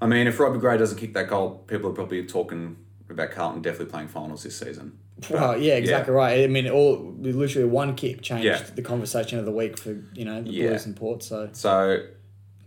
I 0.00 0.06
mean, 0.06 0.26
if 0.26 0.38
Robbie 0.40 0.58
Gray 0.58 0.78
doesn't 0.78 0.98
kick 0.98 1.14
that 1.14 1.28
goal, 1.28 1.62
people 1.66 1.90
are 1.90 1.94
probably 1.94 2.24
talking 2.26 2.76
about 3.08 3.30
Carlton 3.32 3.60
definitely 3.62 3.90
playing 3.90 4.08
finals 4.08 4.42
this 4.44 4.56
season. 4.58 4.98
well, 5.28 5.56
yeah, 5.58 5.74
exactly 5.74 6.14
right. 6.14 6.42
I 6.42 6.46
mean, 6.46 6.68
all 6.68 7.14
literally 7.18 7.68
one 7.68 7.94
kick 7.94 8.22
changed 8.22 8.44
Yeah. 8.46 8.62
the 8.74 8.82
conversation 8.82 9.38
of 9.38 9.44
the 9.44 9.50
week 9.52 9.76
for 9.78 9.90
you 10.14 10.24
know 10.24 10.40
the 10.42 10.50
Yeah. 10.50 10.68
Blues 10.68 10.86
and 10.86 10.96
Port. 10.96 11.22
So 11.22 11.50
So, 11.52 12.06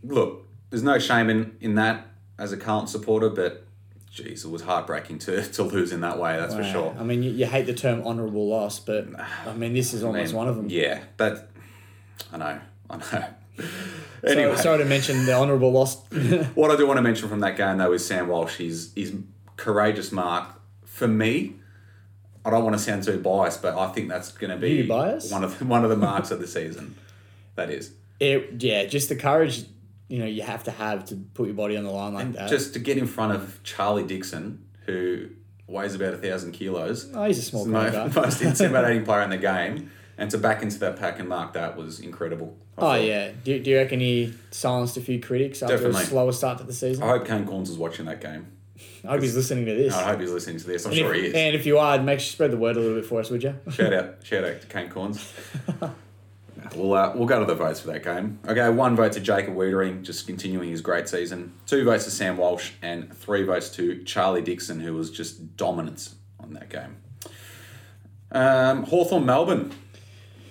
look, 0.03 0.47
there's 0.69 0.83
no 0.83 0.99
shame 0.99 1.29
in, 1.29 1.55
in 1.61 1.75
that 1.75 2.05
as 2.37 2.51
a 2.51 2.57
Carlton 2.57 2.87
supporter, 2.87 3.29
but 3.29 3.65
geez, 4.11 4.45
it 4.45 4.49
was 4.51 4.61
heartbreaking 4.63 5.17
to, 5.19 5.41
to 5.53 5.63
lose 5.63 5.91
in 5.91 6.01
that 6.01 6.19
way. 6.19 6.37
That's 6.37 6.53
for 6.53 6.63
sure. 6.63 6.95
I 6.99 7.03
mean, 7.03 7.23
you, 7.23 7.31
you 7.31 7.45
hate 7.47 7.65
the 7.65 7.73
term 7.73 8.03
honourable 8.05 8.47
loss, 8.47 8.79
but 8.79 9.07
I 9.47 9.53
mean, 9.55 9.73
this 9.73 9.93
is 9.93 10.03
almost 10.03 10.33
mean, 10.33 10.37
one 10.37 10.47
of 10.47 10.55
them. 10.55 10.67
Yeah, 10.69 10.99
but 11.17 11.49
I 12.31 12.37
know, 12.37 12.59
I 12.91 12.97
know. 12.97 13.25
So, 14.25 14.31
anyway, 14.31 14.55
sorry 14.55 14.77
to 14.77 14.85
mention 14.85 15.25
the 15.25 15.33
honourable 15.33 15.71
loss. 15.71 16.01
what 16.55 16.71
I 16.71 16.77
do 16.77 16.87
want 16.87 16.97
to 16.97 17.01
mention 17.01 17.27
from 17.27 17.41
that 17.41 17.57
game 17.57 17.77
though 17.77 17.91
is 17.91 18.05
Sam 18.05 18.27
Walsh. 18.27 18.57
His 18.57 18.91
his 18.95 19.13
courageous 19.57 20.11
mark 20.11 20.47
for 20.85 21.07
me. 21.07 21.55
I 22.45 22.49
don't 22.49 22.63
want 22.63 22.75
to 22.77 22.81
sound 22.81 23.03
too 23.03 23.19
biased, 23.19 23.61
but 23.61 23.77
I 23.77 23.91
think 23.91 24.09
that's 24.09 24.31
going 24.31 24.51
to 24.51 24.57
be 24.57 24.87
one 24.87 25.43
of 25.43 25.59
the, 25.59 25.65
one 25.65 25.83
of 25.83 25.89
the 25.89 25.95
marks 25.95 26.31
of 26.31 26.39
the 26.39 26.47
season. 26.47 26.95
That 27.55 27.69
is 27.69 27.93
it, 28.19 28.61
yeah, 28.61 28.85
just 28.85 29.09
the 29.09 29.15
courage 29.15 29.65
you 30.07 30.19
know 30.19 30.25
you 30.25 30.41
have 30.43 30.63
to 30.65 30.71
have 30.71 31.05
to 31.05 31.15
put 31.15 31.47
your 31.47 31.55
body 31.55 31.77
on 31.77 31.83
the 31.83 31.89
line 31.91 32.13
like 32.13 32.33
that. 32.33 32.49
just 32.49 32.73
to 32.73 32.79
get 32.79 32.97
in 32.97 33.07
front 33.07 33.33
of 33.33 33.61
Charlie 33.63 34.03
Dixon, 34.03 34.65
who 34.85 35.29
weighs 35.67 35.95
about 35.95 36.13
a 36.13 36.17
thousand 36.17 36.51
kilos. 36.51 37.09
oh, 37.13 37.25
he's 37.25 37.39
a 37.39 37.41
small 37.41 37.65
the 37.65 37.71
guy. 37.71 37.89
mo- 37.89 38.11
most 38.21 38.41
intimidating 38.43 39.03
player 39.05 39.21
in 39.21 39.29
the 39.29 39.37
game, 39.37 39.91
and 40.17 40.29
to 40.31 40.37
back 40.37 40.61
into 40.61 40.77
that 40.79 40.97
pack 40.99 41.19
and 41.19 41.27
mark 41.29 41.53
that 41.53 41.75
was 41.77 41.99
incredible. 41.99 42.55
I 42.77 42.81
Oh 42.81 42.85
thought. 42.85 43.03
yeah. 43.03 43.31
Do, 43.43 43.59
do 43.59 43.69
you 43.71 43.77
reckon 43.77 43.99
he 43.99 44.33
silenced 44.51 44.97
a 44.97 45.01
few 45.01 45.19
critics 45.19 45.61
after 45.63 45.75
Definitely. 45.75 46.03
a 46.03 46.05
slower 46.05 46.31
start 46.31 46.57
to 46.59 46.63
the 46.63 46.73
season? 46.73 47.03
I 47.03 47.07
hope 47.09 47.27
Kane 47.27 47.45
Cornes 47.45 47.69
is 47.69 47.77
watching 47.77 48.05
that 48.05 48.21
game. 48.21 48.47
I 49.05 49.09
hope 49.11 49.21
he's 49.21 49.35
listening 49.35 49.65
to 49.65 49.73
this. 49.75 49.93
I 49.93 50.03
hope 50.03 50.19
he's 50.19 50.31
listening 50.31 50.57
to 50.59 50.67
this. 50.67 50.85
I'm 50.85 50.91
and, 50.91 50.99
sure 50.99 51.13
if, 51.13 51.21
he 51.21 51.27
is. 51.27 51.33
and 51.35 51.55
if 51.55 51.65
you 51.65 51.77
are, 51.77 52.01
make 52.01 52.19
sure 52.19 52.25
you 52.25 52.31
spread 52.31 52.51
the 52.51 52.57
word 52.57 52.75
a 52.75 52.79
little 52.79 52.95
bit 52.95 53.05
for 53.05 53.19
us, 53.19 53.29
would 53.29 53.43
you? 53.43 53.55
Shout 53.69 53.93
out, 53.93 54.15
shout 54.23 54.43
out 54.43 54.61
to 54.61 54.67
Kane 54.67 54.89
Cornes. 54.89 55.23
we'll 56.75 56.93
uh, 56.93 57.13
we'll 57.15 57.27
go 57.27 57.39
to 57.39 57.45
the 57.45 57.55
votes 57.55 57.79
for 57.81 57.87
that 57.87 58.03
game. 58.03 58.39
Okay, 58.47 58.69
one 58.69 58.95
vote 58.95 59.11
to 59.13 59.19
Jacob 59.19 59.55
Weitering, 59.55 60.03
just 60.03 60.25
continuing 60.27 60.69
his 60.69 60.81
great 60.81 61.07
season. 61.07 61.53
Two 61.65 61.83
votes 61.85 62.05
to 62.05 62.11
Sam 62.11 62.37
Walsh, 62.37 62.71
and 62.81 63.13
three 63.15 63.43
votes 63.43 63.69
to 63.71 64.03
Charlie 64.03 64.41
Dixon, 64.41 64.79
who 64.79 64.93
was 64.93 65.11
just 65.11 65.55
dominant 65.57 66.09
on 66.39 66.53
that 66.53 66.69
game. 66.69 66.97
Um, 68.31 68.83
Hawthorn 68.83 69.25
Melbourne. 69.25 69.71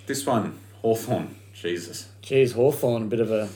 This 0.05 0.25
one, 0.25 0.59
Hawthorn. 0.81 1.35
Jesus. 1.53 2.09
Jeez, 2.21 2.53
Hawthorn, 2.53 3.03
a 3.03 3.05
bit 3.05 3.19
of 3.19 3.31
a. 3.31 3.49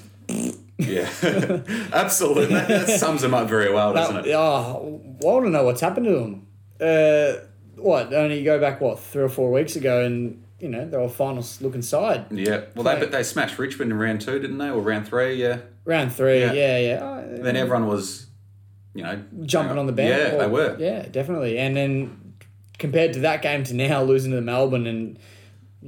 Yeah, 0.78 1.10
absolutely. 1.94 2.54
That, 2.54 2.68
that 2.68 3.00
sums 3.00 3.24
him 3.24 3.34
up 3.34 3.48
very 3.50 3.74
well, 3.74 3.94
doesn't 3.94 4.16
That, 4.16 4.28
it? 4.28 4.34
oh, 4.34 5.02
I 5.22 5.26
want 5.26 5.46
to 5.46 5.50
know 5.50 5.64
what's 5.64 5.82
happened 5.82 6.06
to 6.06 6.14
them. 6.14 6.48
Uh, 6.80 7.42
what? 7.76 8.14
Only 8.14 8.44
go 8.44 8.60
back 8.60 8.80
what 8.80 9.00
three 9.00 9.24
or 9.24 9.30
four 9.30 9.52
weeks 9.52 9.76
ago, 9.76 10.04
and 10.06 10.44
you 10.60 10.70
know 10.70 10.88
they 10.88 10.98
were 10.98 11.10
finals 11.10 11.60
looking 11.62 11.82
side. 11.82 12.26
Yeah. 12.32 12.66
Well, 12.76 12.84
they 12.84 13.00
but 13.00 13.12
they 13.12 13.24
smashed 13.24 13.58
Richmond 13.58 13.92
in 13.92 13.98
round 13.98 14.22
two, 14.22 14.38
didn't 14.40 14.60
they? 14.60 14.70
Or 14.70 14.80
round 14.80 15.08
three? 15.08 15.36
Yeah. 15.42 15.60
Round 15.86 16.14
three, 16.14 16.42
Yeah. 16.42 16.52
yeah, 16.54 16.78
yeah. 16.78 17.00
Oh, 17.02 17.38
Then 17.42 17.56
everyone 17.56 17.88
was, 17.88 18.28
you 18.94 19.02
know, 19.04 19.24
jumping 19.44 19.78
on 19.80 19.88
the 19.88 19.94
band. 19.94 20.10
Yeah, 20.34 20.38
they 20.38 20.48
were. 20.48 20.76
Yeah, 20.78 21.08
definitely. 21.08 21.58
And 21.58 21.76
then 21.76 22.34
compared 22.78 23.14
to 23.14 23.20
that 23.22 23.42
game 23.42 23.64
to 23.64 23.74
now, 23.74 24.04
losing 24.04 24.32
to 24.34 24.42
Melbourne 24.42 24.86
and 24.86 25.18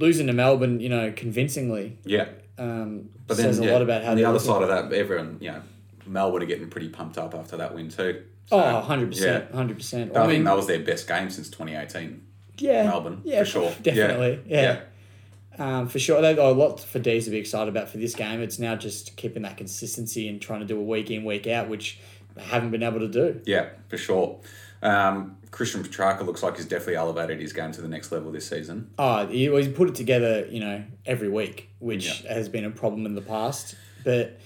losing 0.00 0.26
to 0.26 0.32
Melbourne, 0.32 0.80
you 0.80 0.88
know, 0.88 1.12
convincingly, 1.14 1.98
Yeah. 2.04 2.26
um, 2.58 3.10
But 3.26 3.36
then 3.36 3.46
says 3.46 3.60
a 3.60 3.64
yeah, 3.66 3.72
lot 3.72 3.82
about 3.82 4.02
how 4.02 4.12
on 4.12 4.16
the 4.16 4.24
other 4.24 4.38
side 4.40 4.62
of 4.62 4.68
that, 4.68 4.92
everyone, 4.92 5.36
you 5.40 5.52
know, 5.52 5.62
Melbourne 6.06 6.42
are 6.42 6.46
getting 6.46 6.68
pretty 6.70 6.88
pumped 6.88 7.18
up 7.18 7.34
after 7.34 7.56
that 7.58 7.74
win 7.74 7.88
too. 7.88 8.22
So, 8.46 8.56
Oh, 8.58 8.84
100%. 8.88 9.20
Yeah. 9.20 9.56
100%. 9.56 10.16
I, 10.16 10.20
I 10.20 10.22
mean, 10.26 10.30
think 10.36 10.44
that 10.46 10.56
was 10.56 10.66
their 10.66 10.80
best 10.80 11.06
game 11.06 11.30
since 11.30 11.48
2018. 11.50 12.20
yeah, 12.58 12.84
Melbourne, 12.84 13.20
yeah, 13.24 13.40
for 13.40 13.44
sure. 13.44 13.72
Definitely. 13.82 14.40
Yeah. 14.46 14.62
Yeah. 14.62 14.80
Um, 15.78 15.88
for 15.88 15.98
sure. 15.98 16.20
They've 16.22 16.34
got 16.36 16.50
a 16.50 16.54
lot 16.54 16.80
for 16.80 16.98
D's 16.98 17.26
to 17.26 17.30
be 17.30 17.36
excited 17.36 17.68
about 17.68 17.90
for 17.90 17.98
this 17.98 18.14
game. 18.14 18.40
It's 18.40 18.58
now 18.58 18.76
just 18.76 19.16
keeping 19.16 19.42
that 19.42 19.56
consistency 19.58 20.26
and 20.28 20.40
trying 20.40 20.60
to 20.60 20.66
do 20.66 20.78
a 20.78 20.82
week 20.82 21.10
in, 21.10 21.24
week 21.24 21.46
out, 21.46 21.68
which 21.68 21.98
they 22.34 22.42
haven't 22.42 22.70
been 22.70 22.82
able 22.82 23.00
to 23.00 23.08
do. 23.08 23.40
Yeah, 23.44 23.68
for 23.88 23.98
sure. 23.98 24.40
Um, 24.82 25.36
Christian 25.50 25.82
Petracca 25.82 26.24
looks 26.24 26.42
like 26.42 26.56
he's 26.56 26.66
definitely 26.66 26.96
elevated 26.96 27.40
his 27.40 27.52
game 27.52 27.72
to 27.72 27.80
the 27.80 27.88
next 27.88 28.12
level 28.12 28.30
this 28.30 28.48
season. 28.48 28.90
Oh, 28.98 29.26
he, 29.26 29.48
well, 29.48 29.62
he's 29.62 29.72
put 29.72 29.88
it 29.88 29.94
together, 29.94 30.46
you 30.48 30.60
know, 30.60 30.84
every 31.04 31.28
week, 31.28 31.70
which 31.80 32.22
has 32.22 32.48
been 32.48 32.64
a 32.64 32.70
problem 32.70 33.04
in 33.06 33.14
the 33.14 33.20
past. 33.20 33.74
But 34.04 34.38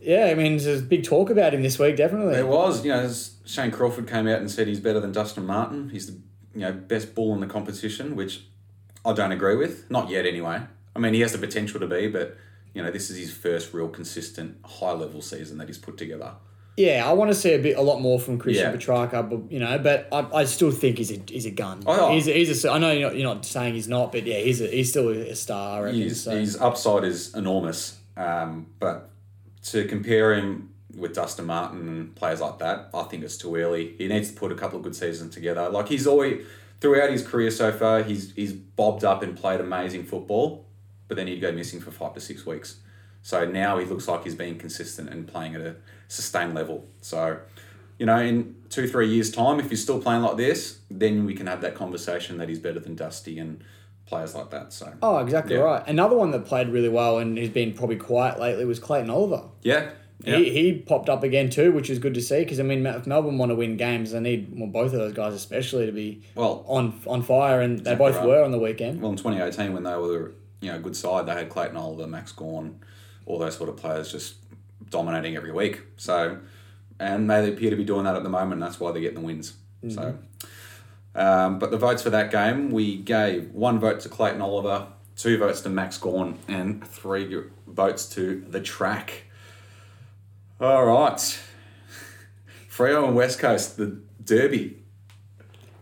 yeah, 0.00 0.26
I 0.26 0.34
mean, 0.34 0.58
there's 0.58 0.82
big 0.82 1.04
talk 1.04 1.30
about 1.30 1.54
him 1.54 1.62
this 1.62 1.78
week, 1.78 1.96
definitely. 1.96 2.34
There 2.34 2.46
was, 2.46 2.84
you 2.84 2.92
know, 2.92 3.10
Shane 3.46 3.70
Crawford 3.70 4.06
came 4.06 4.28
out 4.28 4.40
and 4.40 4.50
said 4.50 4.68
he's 4.68 4.80
better 4.80 5.00
than 5.00 5.12
Dustin 5.12 5.46
Martin. 5.46 5.88
He's 5.88 6.06
the 6.06 6.18
you 6.54 6.60
know 6.60 6.72
best 6.72 7.14
bull 7.14 7.32
in 7.34 7.40
the 7.40 7.46
competition, 7.46 8.14
which 8.14 8.44
I 9.04 9.12
don't 9.12 9.32
agree 9.32 9.56
with. 9.56 9.90
Not 9.90 10.10
yet, 10.10 10.26
anyway. 10.26 10.62
I 10.94 10.98
mean, 10.98 11.14
he 11.14 11.20
has 11.20 11.32
the 11.32 11.38
potential 11.38 11.80
to 11.80 11.86
be, 11.86 12.08
but 12.08 12.36
you 12.74 12.82
know, 12.82 12.90
this 12.90 13.10
is 13.10 13.16
his 13.16 13.32
first 13.32 13.72
real 13.72 13.88
consistent 13.88 14.58
high 14.64 14.92
level 14.92 15.22
season 15.22 15.58
that 15.58 15.68
he's 15.68 15.78
put 15.78 15.96
together. 15.96 16.34
Yeah, 16.76 17.08
I 17.08 17.12
want 17.12 17.30
to 17.30 17.34
see 17.34 17.52
a 17.54 17.58
bit, 17.58 17.76
a 17.76 17.82
lot 17.82 18.00
more 18.00 18.18
from 18.18 18.38
Christian 18.38 18.72
Yeah. 18.72 18.76
Petracca, 18.76 19.28
but 19.30 19.52
you 19.52 19.60
know, 19.60 19.78
but 19.78 20.08
I, 20.10 20.40
I 20.40 20.44
still 20.44 20.72
think 20.72 20.98
he's 20.98 21.12
a 21.12 21.20
he's 21.28 21.46
a 21.46 21.50
gun. 21.50 21.82
Oh, 21.86 22.08
yeah. 22.08 22.14
He's 22.14 22.26
a, 22.28 22.32
he's 22.32 22.64
a, 22.64 22.70
I 22.72 22.78
know 22.78 22.90
you're 22.90 23.08
not, 23.08 23.16
you're 23.16 23.34
not 23.34 23.44
saying 23.44 23.74
he's 23.74 23.88
not, 23.88 24.10
but 24.10 24.26
yeah, 24.26 24.38
he's 24.38 24.60
a, 24.60 24.66
he's 24.66 24.90
still 24.90 25.08
a 25.10 25.34
star. 25.36 25.78
I 25.78 25.82
reckon. 25.84 26.00
His, 26.00 26.24
so. 26.24 26.36
his 26.36 26.60
upside 26.60 27.04
is 27.04 27.32
enormous, 27.34 27.98
um, 28.16 28.66
but 28.80 29.10
to 29.64 29.86
compare 29.86 30.34
him 30.34 30.70
with 30.96 31.14
Dustin 31.14 31.46
Martin 31.46 31.88
and 31.88 32.14
players 32.14 32.40
like 32.40 32.58
that, 32.58 32.90
I 32.92 33.04
think 33.04 33.22
it's 33.24 33.36
too 33.36 33.54
early. 33.56 33.94
He 33.96 34.08
needs 34.08 34.30
to 34.30 34.36
put 34.36 34.52
a 34.52 34.54
couple 34.54 34.78
of 34.78 34.82
good 34.82 34.96
seasons 34.96 35.34
together. 35.34 35.68
Like 35.68 35.88
he's 35.88 36.06
always 36.06 36.44
throughout 36.80 37.10
his 37.10 37.26
career 37.26 37.50
so 37.50 37.70
far, 37.70 38.02
he's 38.02 38.32
he's 38.34 38.52
bobbed 38.52 39.04
up 39.04 39.22
and 39.22 39.36
played 39.36 39.60
amazing 39.60 40.04
football, 40.04 40.66
but 41.06 41.16
then 41.16 41.28
he'd 41.28 41.40
go 41.40 41.52
missing 41.52 41.80
for 41.80 41.92
five 41.92 42.14
to 42.14 42.20
six 42.20 42.44
weeks. 42.44 42.80
So 43.24 43.46
now 43.46 43.78
he 43.78 43.86
looks 43.86 44.06
like 44.06 44.22
he's 44.22 44.34
being 44.34 44.58
consistent 44.58 45.08
and 45.08 45.26
playing 45.26 45.54
at 45.54 45.62
a 45.62 45.76
sustained 46.08 46.54
level. 46.54 46.84
So 47.00 47.38
you 47.98 48.04
know, 48.06 48.18
in 48.18 48.54
two, 48.68 48.86
three 48.86 49.08
years' 49.08 49.30
time, 49.30 49.58
if 49.60 49.70
he's 49.70 49.82
still 49.82 49.98
playing 50.00 50.20
like 50.22 50.36
this, 50.36 50.80
then 50.90 51.24
we 51.24 51.32
can 51.34 51.46
have 51.46 51.62
that 51.62 51.74
conversation 51.74 52.36
that 52.38 52.48
he's 52.50 52.58
better 52.58 52.80
than 52.80 52.94
Dusty 52.96 53.38
and 53.38 53.62
players 54.04 54.34
like 54.34 54.50
that. 54.50 54.72
So, 54.74 54.92
Oh, 55.00 55.18
exactly 55.18 55.54
Yeah. 55.54 55.62
right. 55.62 55.82
Another 55.88 56.16
one 56.16 56.30
that 56.32 56.44
played 56.44 56.68
really 56.68 56.88
well 56.90 57.18
and 57.18 57.38
he's 57.38 57.48
been 57.48 57.72
probably 57.72 57.96
quiet 57.96 58.38
lately 58.38 58.64
was 58.66 58.78
Clayton 58.78 59.08
Oliver. 59.10 59.44
yeah. 59.62 59.92
yeah. 60.22 60.36
He, 60.36 60.50
he 60.50 60.72
popped 60.74 61.08
up 61.08 61.22
again 61.22 61.48
too, 61.48 61.72
which 61.72 61.88
is 61.88 61.98
good 61.98 62.12
to 62.14 62.20
see 62.20 62.40
because 62.40 62.60
I 62.60 62.64
mean, 62.64 62.84
if 62.84 63.06
Melbourne 63.06 63.38
want 63.38 63.50
to 63.50 63.56
win 63.56 63.78
games, 63.78 64.10
they 64.10 64.20
need 64.20 64.52
well, 64.58 64.68
both 64.68 64.92
of 64.92 64.98
those 64.98 65.12
guys 65.14 65.32
especially 65.32 65.86
to 65.86 65.92
be 65.92 66.20
Well- 66.34 66.64
on 66.66 67.00
on 67.06 67.22
fire, 67.22 67.60
and 67.62 67.78
they 67.78 67.94
both 67.94 68.16
right. 68.16 68.26
were 68.26 68.42
on 68.44 68.50
the 68.50 68.58
weekend. 68.58 69.00
Well, 69.00 69.12
in 69.12 69.16
2018, 69.16 69.72
when 69.72 69.84
they 69.84 69.96
were 69.96 70.32
you 70.60 70.70
know 70.70 70.76
a 70.76 70.80
good 70.80 70.96
side, 70.96 71.26
they 71.26 71.32
had 71.32 71.48
Clayton 71.48 71.76
Oliver, 71.76 72.06
Max 72.06 72.32
Gawn, 72.32 72.80
all 73.26 73.38
those 73.38 73.56
sort 73.56 73.68
of 73.68 73.76
players 73.76 74.12
just 74.12 74.36
dominating 74.90 75.36
every 75.36 75.52
week. 75.52 75.82
So, 75.96 76.38
and 76.98 77.30
they 77.30 77.48
appear 77.48 77.70
to 77.70 77.76
be 77.76 77.84
doing 77.84 78.04
that 78.04 78.16
at 78.16 78.22
the 78.22 78.28
moment. 78.28 78.60
That's 78.60 78.78
why 78.78 78.92
they're 78.92 79.00
getting 79.02 79.20
the 79.20 79.26
wins. 79.26 79.54
So, 79.88 80.16
um, 81.14 81.58
but 81.58 81.70
the 81.70 81.76
votes 81.76 82.02
for 82.02 82.10
that 82.10 82.30
game, 82.30 82.70
we 82.70 82.96
gave 82.96 83.50
one 83.52 83.78
vote 83.78 84.00
to 84.00 84.08
Clayton 84.08 84.40
Oliver, 84.40 84.86
two 85.16 85.36
votes 85.38 85.60
to 85.62 85.68
Max 85.68 85.98
Gawn, 85.98 86.38
and 86.48 86.86
three 86.86 87.42
votes 87.66 88.08
to 88.10 88.44
the 88.48 88.60
track. 88.60 89.24
All 90.58 90.86
right, 90.86 91.18
Freo 92.70 93.06
and 93.06 93.14
West 93.14 93.38
Coast, 93.38 93.76
the 93.76 94.00
Derby. 94.24 94.82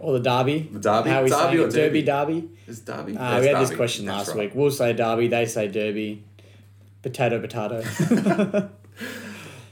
Or 0.01 0.15
the 0.15 0.21
Derby. 0.21 0.69
The 0.73 0.81
Derby? 0.81 1.11
How 1.11 1.23
we 1.23 1.31
Derby 1.31 1.57
say 1.57 1.63
or 1.63 1.69
it? 1.69 1.73
Derby, 1.73 2.03
Derby? 2.03 2.41
Derby. 2.41 2.51
Is 2.67 2.81
Derby? 2.81 3.17
Uh, 3.17 3.41
we 3.41 3.47
had 3.47 3.61
this 3.61 3.75
question 3.75 4.07
That's 4.07 4.27
last 4.27 4.37
right. 4.37 4.47
week. 4.47 4.55
We'll 4.55 4.73
say 4.73 4.93
Derby, 4.95 5.29
they 5.29 5.47
say 5.47 5.69
Derby. 5.69 6.25
Potato, 7.03 7.41
potato. 7.41 8.71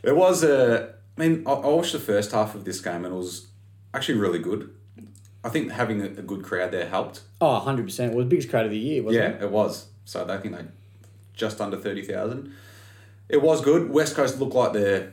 It 0.03 0.16
was 0.16 0.43
a. 0.43 0.95
I 1.18 1.20
mean, 1.20 1.43
I, 1.47 1.51
I 1.53 1.66
watched 1.68 1.93
the 1.93 1.99
first 1.99 2.33
half 2.33 2.55
of 2.55 2.64
this 2.64 2.81
game 2.81 3.05
and 3.05 3.12
it 3.12 3.16
was 3.16 3.49
actually 3.93 4.18
really 4.18 4.39
good. 4.39 4.74
I 5.45 5.51
think 5.51 5.72
having 5.72 6.01
a, 6.01 6.07
a 6.07 6.22
good 6.22 6.43
crowd 6.43 6.70
there 6.72 6.89
helped. 6.89 7.20
oh, 7.41 7.62
100%. 7.66 8.09
Well, 8.11 8.18
the 8.20 8.24
biggest 8.24 8.49
crowd 8.49 8.64
of 8.64 8.70
the 8.70 8.78
year, 8.78 9.03
wasn't 9.03 9.22
Yeah, 9.22 9.31
it? 9.31 9.37
Yeah, 9.41 9.45
it 9.47 9.51
was. 9.51 9.87
So 10.07 10.26
I 10.26 10.39
think 10.39 10.57
they 10.57 10.64
just 11.35 11.61
under 11.61 11.76
thirty 11.76 12.03
thousand. 12.03 12.53
It 13.28 13.43
was 13.43 13.61
good. 13.61 13.91
West 13.91 14.16
Coast 14.16 14.41
looked 14.41 14.55
like 14.55 14.72
they're 14.72 15.12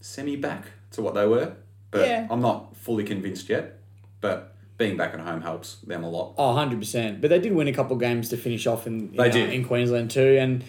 semi 0.00 0.34
back 0.36 0.64
to 0.92 1.02
what 1.02 1.14
they 1.14 1.26
were, 1.26 1.52
but 1.92 2.06
Yeah. 2.08 2.26
I'm 2.30 2.40
not 2.40 2.76
fully 2.76 3.04
convinced 3.04 3.48
yet. 3.48 3.78
But 4.20 4.54
being 4.78 4.96
back 4.96 5.14
at 5.14 5.20
home 5.20 5.42
helps 5.42 5.76
them 5.76 6.02
a 6.02 6.10
lot. 6.10 6.34
Oh, 6.36 6.54
100%. 6.56 7.20
But 7.20 7.30
they 7.30 7.38
did 7.38 7.52
win 7.52 7.68
a 7.68 7.72
couple 7.72 7.96
games 7.96 8.28
to 8.30 8.36
finish 8.36 8.66
off 8.66 8.86
in, 8.86 9.00
you 9.00 9.08
They 9.10 9.16
know, 9.16 9.24
uh, 9.24 9.32
did. 9.32 9.52
in 9.52 9.64
Queensland 9.64 10.10
too. 10.10 10.38
And, 10.40 10.60
well, 10.60 10.68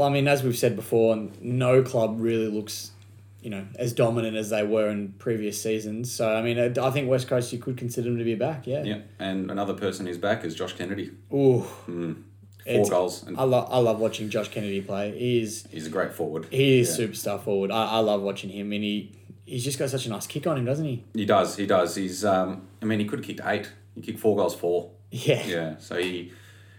I 0.00 0.08
mean, 0.08 0.28
as 0.28 0.42
we've 0.42 0.56
said 0.56 0.76
before, 0.76 1.28
no 1.40 1.82
club 1.82 2.16
really 2.20 2.46
looks, 2.48 2.92
you 3.42 3.50
know, 3.50 3.66
as 3.76 3.92
dominant 3.92 4.36
as 4.36 4.50
they 4.50 4.62
were 4.62 4.88
in 4.88 5.14
previous 5.18 5.60
seasons. 5.60 6.12
So, 6.12 6.34
I 6.34 6.40
mean, 6.42 6.58
I 6.78 6.90
think 6.90 7.08
West 7.10 7.26
Coast, 7.28 7.52
you 7.52 7.58
could 7.58 7.76
consider 7.76 8.08
them 8.08 8.18
to 8.18 8.24
be 8.24 8.34
back, 8.36 8.66
yeah. 8.66 8.82
Yeah, 8.84 8.98
and 9.18 9.50
another 9.50 9.74
person 9.74 10.06
who's 10.06 10.18
back 10.18 10.44
is 10.44 10.54
Josh 10.54 10.72
Kennedy. 10.74 11.10
Ooh, 11.34 11.66
Four 12.64 12.72
It's- 12.74 12.90
goals, 12.90 13.24
and 13.26 13.36
I, 13.36 13.42
lo- 13.42 13.66
I 13.68 13.78
love 13.78 13.98
watching 13.98 14.30
Josh 14.30 14.46
Kennedy 14.48 14.80
play. 14.80 15.18
He 15.18 15.42
is, 15.42 15.66
he's 15.72 15.88
a 15.88 15.90
great 15.90 16.12
forward. 16.12 16.46
he 16.50 16.78
is 16.78 16.96
Yeah. 16.96 17.06
superstar 17.06 17.40
forward. 17.42 17.72
I, 17.72 17.86
I 17.86 17.98
love 17.98 18.22
watching 18.22 18.50
him. 18.50 18.70
And 18.72 18.84
he, 18.84 19.10
he's 19.44 19.64
just 19.64 19.80
got 19.80 19.90
such 19.90 20.06
a 20.06 20.10
nice 20.10 20.28
kick 20.28 20.46
on 20.46 20.56
him, 20.58 20.64
doesn't 20.64 20.84
he? 20.84 21.04
He 21.12 21.24
does. 21.24 21.56
He 21.56 21.66
does. 21.66 21.96
He's. 21.96 22.24
Um, 22.24 22.68
I 22.80 22.84
mean, 22.84 23.00
he 23.00 23.04
could 23.04 23.18
have 23.18 23.26
kicked 23.26 23.40
eight. 23.44 23.68
He 23.96 24.00
kicked 24.00 24.20
four 24.20 24.36
goals, 24.36 24.54
four. 24.54 24.90
Yeah. 25.10 25.44
Yeah. 25.44 25.74
So 25.78 25.96
he 25.98 26.32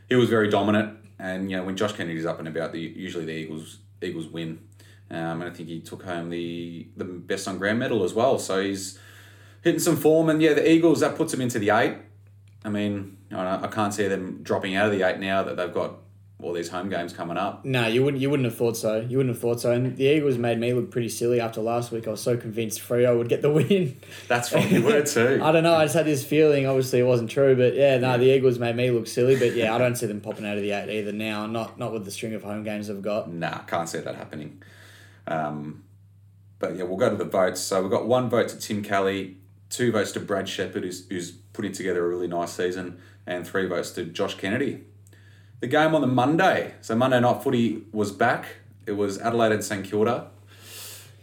he 0.07 0.15
was 0.15 0.29
very 0.29 0.47
dominant, 0.49 0.97
and 1.23 1.49
you 1.49 1.55
know 1.55 1.63
when 1.63 1.77
Josh 1.77 1.93
Kennedy's 1.93 2.25
up 2.25 2.37
and 2.39 2.47
about, 2.47 2.73
the 2.73 2.79
usually 2.79 3.25
the 3.25 3.31
Eagles 3.31 3.79
Eagles 4.01 4.27
win, 4.27 4.59
um, 5.09 5.41
and 5.41 5.45
I 5.45 5.49
think 5.49 5.69
he 5.69 5.79
took 5.79 6.03
home 6.03 6.29
the 6.29 6.87
the 6.97 7.05
best 7.05 7.47
on 7.47 7.57
ground 7.57 7.79
medal 7.79 8.03
as 8.03 8.13
well. 8.13 8.37
So 8.37 8.61
he's 8.61 8.99
hitting 9.61 9.79
some 9.79 9.95
form, 9.95 10.29
and 10.29 10.41
yeah, 10.41 10.53
the 10.53 10.69
Eagles 10.69 10.99
that 10.99 11.15
puts 11.15 11.33
him 11.33 11.39
into 11.39 11.59
the 11.59 11.69
eight. 11.69 11.95
I 12.65 12.69
mean, 12.69 13.17
I, 13.31 13.63
I 13.63 13.67
can't 13.67 13.93
see 13.93 14.07
them 14.07 14.43
dropping 14.43 14.75
out 14.75 14.87
of 14.87 14.91
the 14.91 15.07
eight 15.07 15.19
now 15.19 15.43
that 15.43 15.55
they've 15.55 15.73
got 15.73 15.95
all 16.43 16.53
these 16.53 16.69
home 16.69 16.89
games 16.89 17.13
coming 17.13 17.37
up. 17.37 17.63
No, 17.65 17.87
you 17.87 18.03
wouldn't. 18.03 18.21
You 18.21 18.29
wouldn't 18.29 18.45
have 18.45 18.57
thought 18.57 18.77
so. 18.77 18.99
You 18.99 19.17
wouldn't 19.17 19.35
have 19.35 19.41
thought 19.41 19.61
so. 19.61 19.71
And 19.71 19.95
the 19.97 20.05
Eagles 20.05 20.37
made 20.37 20.59
me 20.59 20.73
look 20.73 20.91
pretty 20.91 21.09
silly 21.09 21.39
after 21.39 21.61
last 21.61 21.91
week. 21.91 22.07
I 22.07 22.11
was 22.11 22.21
so 22.21 22.37
convinced 22.37 22.81
Freo 22.81 23.17
would 23.17 23.29
get 23.29 23.41
the 23.41 23.51
win. 23.51 23.99
That's 24.27 24.51
what 24.51 24.69
you 24.69 24.83
were 24.83 25.01
too. 25.01 25.39
I 25.43 25.51
don't 25.51 25.63
know. 25.63 25.75
I 25.75 25.85
just 25.85 25.95
had 25.95 26.05
this 26.05 26.23
feeling. 26.23 26.65
Obviously, 26.67 26.99
it 26.99 27.05
wasn't 27.05 27.29
true, 27.31 27.55
but 27.55 27.75
yeah, 27.75 27.97
no, 27.97 28.17
the 28.17 28.25
Eagles 28.25 28.59
made 28.59 28.75
me 28.75 28.91
look 28.91 29.07
silly. 29.07 29.37
But 29.37 29.55
yeah, 29.55 29.73
I 29.73 29.77
don't 29.77 29.95
see 29.95 30.05
them 30.05 30.21
popping 30.21 30.45
out 30.45 30.57
of 30.57 30.63
the 30.63 30.71
eight 30.71 30.89
either 30.89 31.11
now. 31.11 31.45
Not 31.45 31.79
not 31.79 31.93
with 31.93 32.05
the 32.05 32.11
string 32.11 32.33
of 32.33 32.43
home 32.43 32.63
games 32.63 32.87
they've 32.87 33.01
got. 33.01 33.31
Nah, 33.31 33.59
can't 33.59 33.87
see 33.89 33.99
that 33.99 34.15
happening. 34.15 34.61
Um, 35.27 35.83
but 36.59 36.75
yeah, 36.75 36.83
we'll 36.83 36.97
go 36.97 37.09
to 37.09 37.15
the 37.15 37.25
votes. 37.25 37.59
So 37.59 37.81
we've 37.81 37.91
got 37.91 38.07
one 38.07 38.29
vote 38.29 38.49
to 38.49 38.57
Tim 38.57 38.83
Kelly, 38.83 39.37
two 39.69 39.91
votes 39.91 40.11
to 40.13 40.19
Brad 40.19 40.47
Sheppard, 40.47 40.83
who's, 40.83 41.07
who's 41.09 41.31
putting 41.31 41.71
together 41.71 42.05
a 42.05 42.07
really 42.07 42.27
nice 42.27 42.53
season, 42.53 43.01
and 43.27 43.45
three 43.47 43.65
votes 43.65 43.91
to 43.91 44.05
Josh 44.05 44.35
Kennedy. 44.35 44.85
The 45.63 45.69
game 45.69 45.95
on 45.95 46.01
the 46.01 46.07
Monday, 46.07 46.73
so 46.81 46.93
Monday 46.93 47.21
night 47.21 47.41
footy 47.41 47.83
was 47.93 48.11
back. 48.11 48.47
It 48.85 48.91
was 48.97 49.17
Adelaide 49.19 49.53
and 49.53 49.63
St 49.63 49.85
Kilda. 49.85 50.27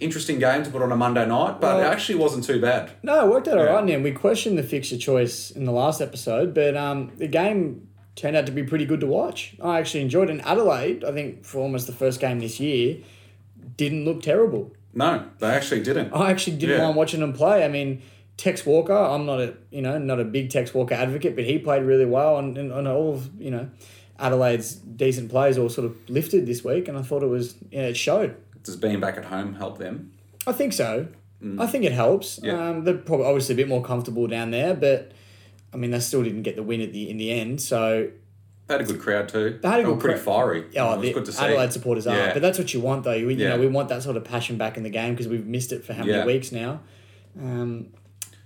Interesting 0.00 0.38
game 0.38 0.62
to 0.62 0.70
put 0.70 0.80
on 0.80 0.90
a 0.90 0.96
Monday 0.96 1.26
night, 1.26 1.60
but 1.60 1.78
it 1.78 1.82
actually 1.82 2.14
wasn't 2.14 2.44
too 2.44 2.58
bad. 2.58 2.90
No, 3.02 3.26
it 3.26 3.30
worked 3.30 3.48
out 3.48 3.58
Yeah. 3.58 3.66
alright. 3.66 3.90
And 3.90 4.02
we 4.02 4.12
questioned 4.12 4.56
the 4.56 4.62
fixture 4.62 4.96
choice 4.96 5.50
in 5.50 5.66
the 5.66 5.72
last 5.72 6.00
episode, 6.00 6.54
but 6.54 6.74
um, 6.74 7.12
the 7.18 7.26
game 7.26 7.86
turned 8.16 8.34
out 8.34 8.46
to 8.46 8.52
be 8.52 8.62
pretty 8.62 8.86
good 8.86 9.00
to 9.00 9.06
watch. 9.06 9.56
I 9.62 9.78
actually 9.78 10.00
enjoyed 10.00 10.30
it. 10.30 10.32
And 10.32 10.46
Adelaide, 10.46 11.04
I 11.04 11.12
think, 11.12 11.44
for 11.44 11.58
almost 11.58 11.86
the 11.86 11.92
first 11.92 12.18
game 12.18 12.40
this 12.40 12.58
year, 12.58 12.96
didn't 13.76 14.06
look 14.06 14.22
terrible. 14.22 14.72
No, 14.94 15.22
they 15.40 15.48
actually 15.50 15.82
didn't. 15.82 16.14
I 16.14 16.30
actually 16.30 16.56
didn't 16.56 16.78
Yeah. 16.78 16.84
mind 16.84 16.96
watching 16.96 17.20
them 17.20 17.34
play. 17.34 17.62
I 17.62 17.68
mean, 17.68 18.00
Tex 18.38 18.64
Walker, 18.64 18.94
I'm 18.96 19.26
not 19.26 19.38
a 19.38 19.52
you 19.70 19.82
know 19.82 19.98
not 19.98 20.18
a 20.18 20.24
big 20.24 20.48
Tex 20.48 20.72
Walker 20.72 20.94
advocate, 20.94 21.36
but 21.36 21.44
he 21.44 21.58
played 21.58 21.82
really 21.82 22.06
well, 22.06 22.38
and, 22.38 22.56
and, 22.56 22.72
and 22.72 22.88
all 22.88 23.12
of, 23.12 23.28
you 23.38 23.50
know 23.50 23.68
Adelaide's 24.20 24.74
decent 24.74 25.30
players 25.30 25.56
all 25.58 25.68
sort 25.68 25.86
of 25.86 25.96
lifted 26.08 26.46
this 26.46 26.62
week, 26.64 26.88
and 26.88 26.96
I 26.98 27.02
thought 27.02 27.22
it 27.22 27.28
was 27.28 27.54
yeah, 27.70 27.82
it 27.82 27.96
showed. 27.96 28.36
Does 28.62 28.76
being 28.76 29.00
back 29.00 29.16
at 29.16 29.24
home 29.24 29.54
help 29.54 29.78
them? 29.78 30.12
I 30.46 30.52
think 30.52 30.72
so. 30.72 31.08
I 31.58 31.66
think 31.66 31.84
it 31.84 31.92
helps. 31.92 32.38
Mm. 32.40 32.44
Yeah. 32.44 32.68
Um, 32.68 32.84
they're 32.84 32.98
probably 32.98 33.24
obviously 33.24 33.54
a 33.54 33.56
bit 33.56 33.66
more 33.68 33.82
comfortable 33.82 34.26
down 34.26 34.50
there, 34.50 34.74
but 34.74 35.12
I 35.72 35.78
mean 35.78 35.90
they 35.90 36.00
still 36.00 36.22
didn't 36.22 36.42
get 36.42 36.54
the 36.56 36.62
win 36.62 36.82
at 36.82 36.92
the 36.92 37.08
in 37.08 37.16
the 37.16 37.30
end. 37.30 37.62
So 37.62 38.10
They 38.66 38.74
had 38.74 38.82
a 38.82 38.84
good 38.84 39.00
crowd 39.00 39.30
too. 39.30 39.58
They 39.62 39.68
had 39.68 39.80
a 39.80 39.84
were 39.84 39.92
good 39.94 40.00
pretty 40.00 40.20
fiery. 40.20 40.64
Oh, 40.76 40.92
it 40.92 40.96
was 40.98 41.00
the 41.06 41.12
good 41.14 41.24
to 41.24 41.32
see. 41.32 41.42
Adelaide 41.44 41.72
supporters 41.72 42.06
are, 42.06 42.14
Yeah. 42.14 42.32
but 42.34 42.42
that's 42.42 42.58
what 42.58 42.74
you 42.74 42.80
want, 42.80 43.04
though. 43.04 43.14
You, 43.14 43.30
you 43.30 43.36
Yeah. 43.38 43.50
know, 43.50 43.58
we 43.58 43.68
want 43.68 43.88
that 43.88 44.02
sort 44.02 44.18
of 44.18 44.24
passion 44.24 44.58
back 44.58 44.76
in 44.76 44.82
the 44.82 44.90
game 44.90 45.14
because 45.14 45.28
we've 45.28 45.46
missed 45.46 45.72
it 45.72 45.82
for 45.82 45.94
how 45.94 46.00
many 46.04 46.18
Yeah. 46.18 46.26
weeks 46.26 46.52
now. 46.52 46.80
Um, 47.40 47.86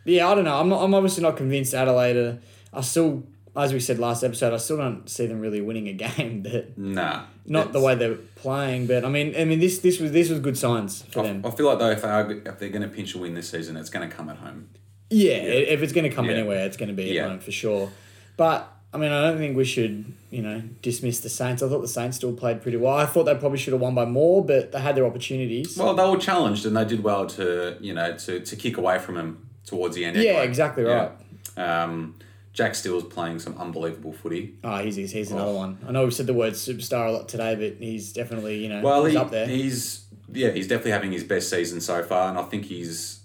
yeah, 0.04 0.28
I 0.28 0.34
don't 0.36 0.44
know. 0.44 0.54
I'm 0.60 0.68
not. 0.68 0.82
I'm 0.84 0.94
obviously 0.94 1.22
not 1.24 1.36
convinced 1.36 1.74
Adelaide. 1.74 2.16
Are, 2.16 2.38
I 2.72 2.80
still, 2.82 3.24
as 3.56 3.72
we 3.72 3.80
said 3.80 3.98
last 3.98 4.22
episode, 4.24 4.52
I 4.52 4.56
still 4.58 4.76
don't 4.78 5.08
see 5.08 5.26
them 5.26 5.40
really 5.40 5.60
winning 5.60 5.88
a 5.88 5.92
game. 5.92 6.42
That 6.52 6.76
Nah. 6.78 7.24
not 7.46 7.72
the 7.72 7.80
way 7.80 7.94
they're 7.94 8.16
playing, 8.36 8.86
but 8.86 9.04
I 9.04 9.08
mean, 9.08 9.34
I 9.38 9.44
mean, 9.44 9.60
this 9.60 9.78
this 9.78 10.00
was 10.00 10.12
this 10.12 10.28
was 10.30 10.40
good 10.40 10.58
signs 10.58 11.02
for 11.02 11.20
I, 11.20 11.22
them. 11.28 11.42
I 11.46 11.50
feel 11.50 11.66
like 11.66 11.78
though 11.78 11.90
if 11.90 12.02
they 12.02 12.08
are, 12.08 12.30
if 12.30 12.58
they're 12.58 12.68
going 12.70 12.82
to 12.82 12.88
pinch 12.88 13.14
a 13.14 13.18
win 13.18 13.34
this 13.34 13.50
season, 13.50 13.76
it's 13.76 13.90
going 13.90 14.08
to 14.08 14.14
come 14.14 14.28
at 14.28 14.36
home. 14.38 14.68
Yeah, 15.10 15.34
if 15.34 15.82
it's 15.82 15.92
going 15.92 16.08
to 16.08 16.14
come 16.14 16.26
Yeah. 16.26 16.32
anywhere, 16.38 16.66
it's 16.66 16.76
going 16.76 16.88
to 16.88 16.94
be 16.94 17.18
at 17.18 17.28
home 17.28 17.38
for 17.40 17.52
sure. 17.52 17.90
But 18.36 18.70
I 18.92 18.96
mean, 18.96 19.10
I 19.12 19.22
don't 19.28 19.38
think 19.38 19.56
we 19.56 19.64
should, 19.64 20.04
you 20.30 20.40
know, 20.42 20.62
dismiss 20.80 21.20
the 21.20 21.28
Saints. 21.28 21.62
I 21.62 21.68
thought 21.68 21.80
the 21.82 21.88
Saints 21.88 22.16
still 22.16 22.32
played 22.32 22.62
pretty 22.62 22.76
well. 22.78 22.94
I 22.94 23.06
thought 23.06 23.24
they 23.24 23.34
probably 23.34 23.58
should 23.58 23.72
have 23.72 23.82
won 23.82 23.94
by 23.94 24.04
more, 24.04 24.44
but 24.44 24.70
they 24.72 24.80
had 24.80 24.94
their 24.96 25.04
opportunities. 25.04 25.76
Well, 25.76 25.94
they 25.94 26.08
were 26.08 26.16
challenged 26.16 26.64
and 26.64 26.76
they 26.76 26.84
did 26.84 27.02
well 27.04 27.26
to 27.26 27.76
you 27.80 27.92
know 27.94 28.16
to, 28.16 28.40
to 28.40 28.56
kick 28.56 28.76
away 28.78 28.98
from 28.98 29.16
him 29.16 29.48
towards 29.66 29.94
the 29.96 30.04
end. 30.04 30.16
Yeah, 30.16 30.30
anyway. 30.30 30.44
exactly 30.46 30.84
right. 30.84 31.10
Um, 31.56 32.16
Jack 32.54 32.76
Steele's 32.76 33.04
playing 33.04 33.40
some 33.40 33.58
unbelievable 33.58 34.12
footy. 34.12 34.54
Oh, 34.62 34.78
he's, 34.78 34.94
he's, 34.94 35.10
he's 35.10 35.32
another 35.32 35.50
oh. 35.50 35.56
one. 35.56 35.78
I 35.86 35.92
know 35.92 36.04
we've 36.04 36.14
said 36.14 36.26
the 36.28 36.34
word 36.34 36.52
superstar 36.54 37.08
a 37.08 37.10
lot 37.10 37.28
today, 37.28 37.56
but 37.56 37.82
he's 37.84 38.12
definitely, 38.12 38.62
you 38.62 38.68
know, 38.68 38.80
Well, 38.80 39.04
he's 39.04 39.14
he, 39.14 39.18
up 39.18 39.30
there. 39.30 39.46
he's 39.46 40.06
yeah, 40.32 40.50
he's 40.50 40.68
definitely 40.68 40.92
having 40.92 41.12
his 41.12 41.24
best 41.24 41.50
season 41.50 41.80
so 41.80 42.02
far, 42.02 42.30
and 42.30 42.38
I 42.38 42.42
think 42.44 42.64
he's 42.66 43.20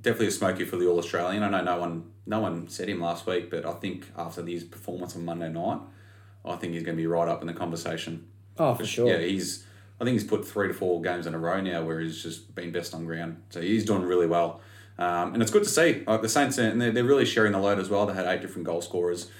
definitely 0.00 0.26
a 0.26 0.32
smoky 0.32 0.64
for 0.64 0.76
the 0.76 0.88
All 0.88 0.98
Australian. 0.98 1.42
I 1.44 1.48
know 1.48 1.62
no 1.62 1.78
one 1.78 2.10
no 2.26 2.40
one 2.40 2.68
said 2.68 2.88
him 2.88 3.00
last 3.00 3.26
week, 3.26 3.48
but 3.50 3.64
I 3.64 3.72
think 3.74 4.06
after 4.16 4.44
his 4.44 4.64
performance 4.64 5.16
on 5.16 5.24
Monday 5.24 5.48
night, 5.48 5.78
I 6.44 6.56
think 6.56 6.74
he's 6.74 6.82
going 6.82 6.96
to 6.96 7.00
be 7.00 7.06
right 7.06 7.28
up 7.28 7.40
in 7.40 7.46
the 7.46 7.54
conversation. 7.54 8.26
oh, 8.58 8.74
for 8.74 8.84
sure. 8.84 9.08
Yeah, 9.08 9.18
he's. 9.18 9.64
I 10.00 10.04
think 10.04 10.14
he's 10.14 10.28
put 10.28 10.46
three 10.46 10.66
to 10.66 10.74
four 10.74 11.00
games 11.00 11.28
in 11.28 11.34
a 11.34 11.38
row 11.38 11.60
now 11.60 11.84
where 11.84 12.00
he's 12.00 12.20
just 12.20 12.56
been 12.56 12.72
best 12.72 12.92
on 12.92 13.06
ground. 13.06 13.40
So 13.50 13.60
he's 13.60 13.84
doing 13.84 14.02
really 14.02 14.26
well, 14.26 14.60
um, 14.98 15.34
and 15.34 15.42
it's 15.42 15.50
good 15.50 15.64
to 15.64 15.68
see. 15.68 16.02
Uh, 16.06 16.16
the 16.18 16.28
Saints 16.28 16.58
and 16.58 16.80
they're, 16.80 16.90
they're 16.92 17.04
really 17.04 17.24
sharing 17.24 17.52
the 17.52 17.58
load 17.58 17.78
as 17.78 17.88
well. 17.88 18.06
They 18.06 18.14
had 18.14 18.26
eight 18.26 18.40
different 18.42 18.64
goal 18.66 18.82
scorers. 18.82 19.30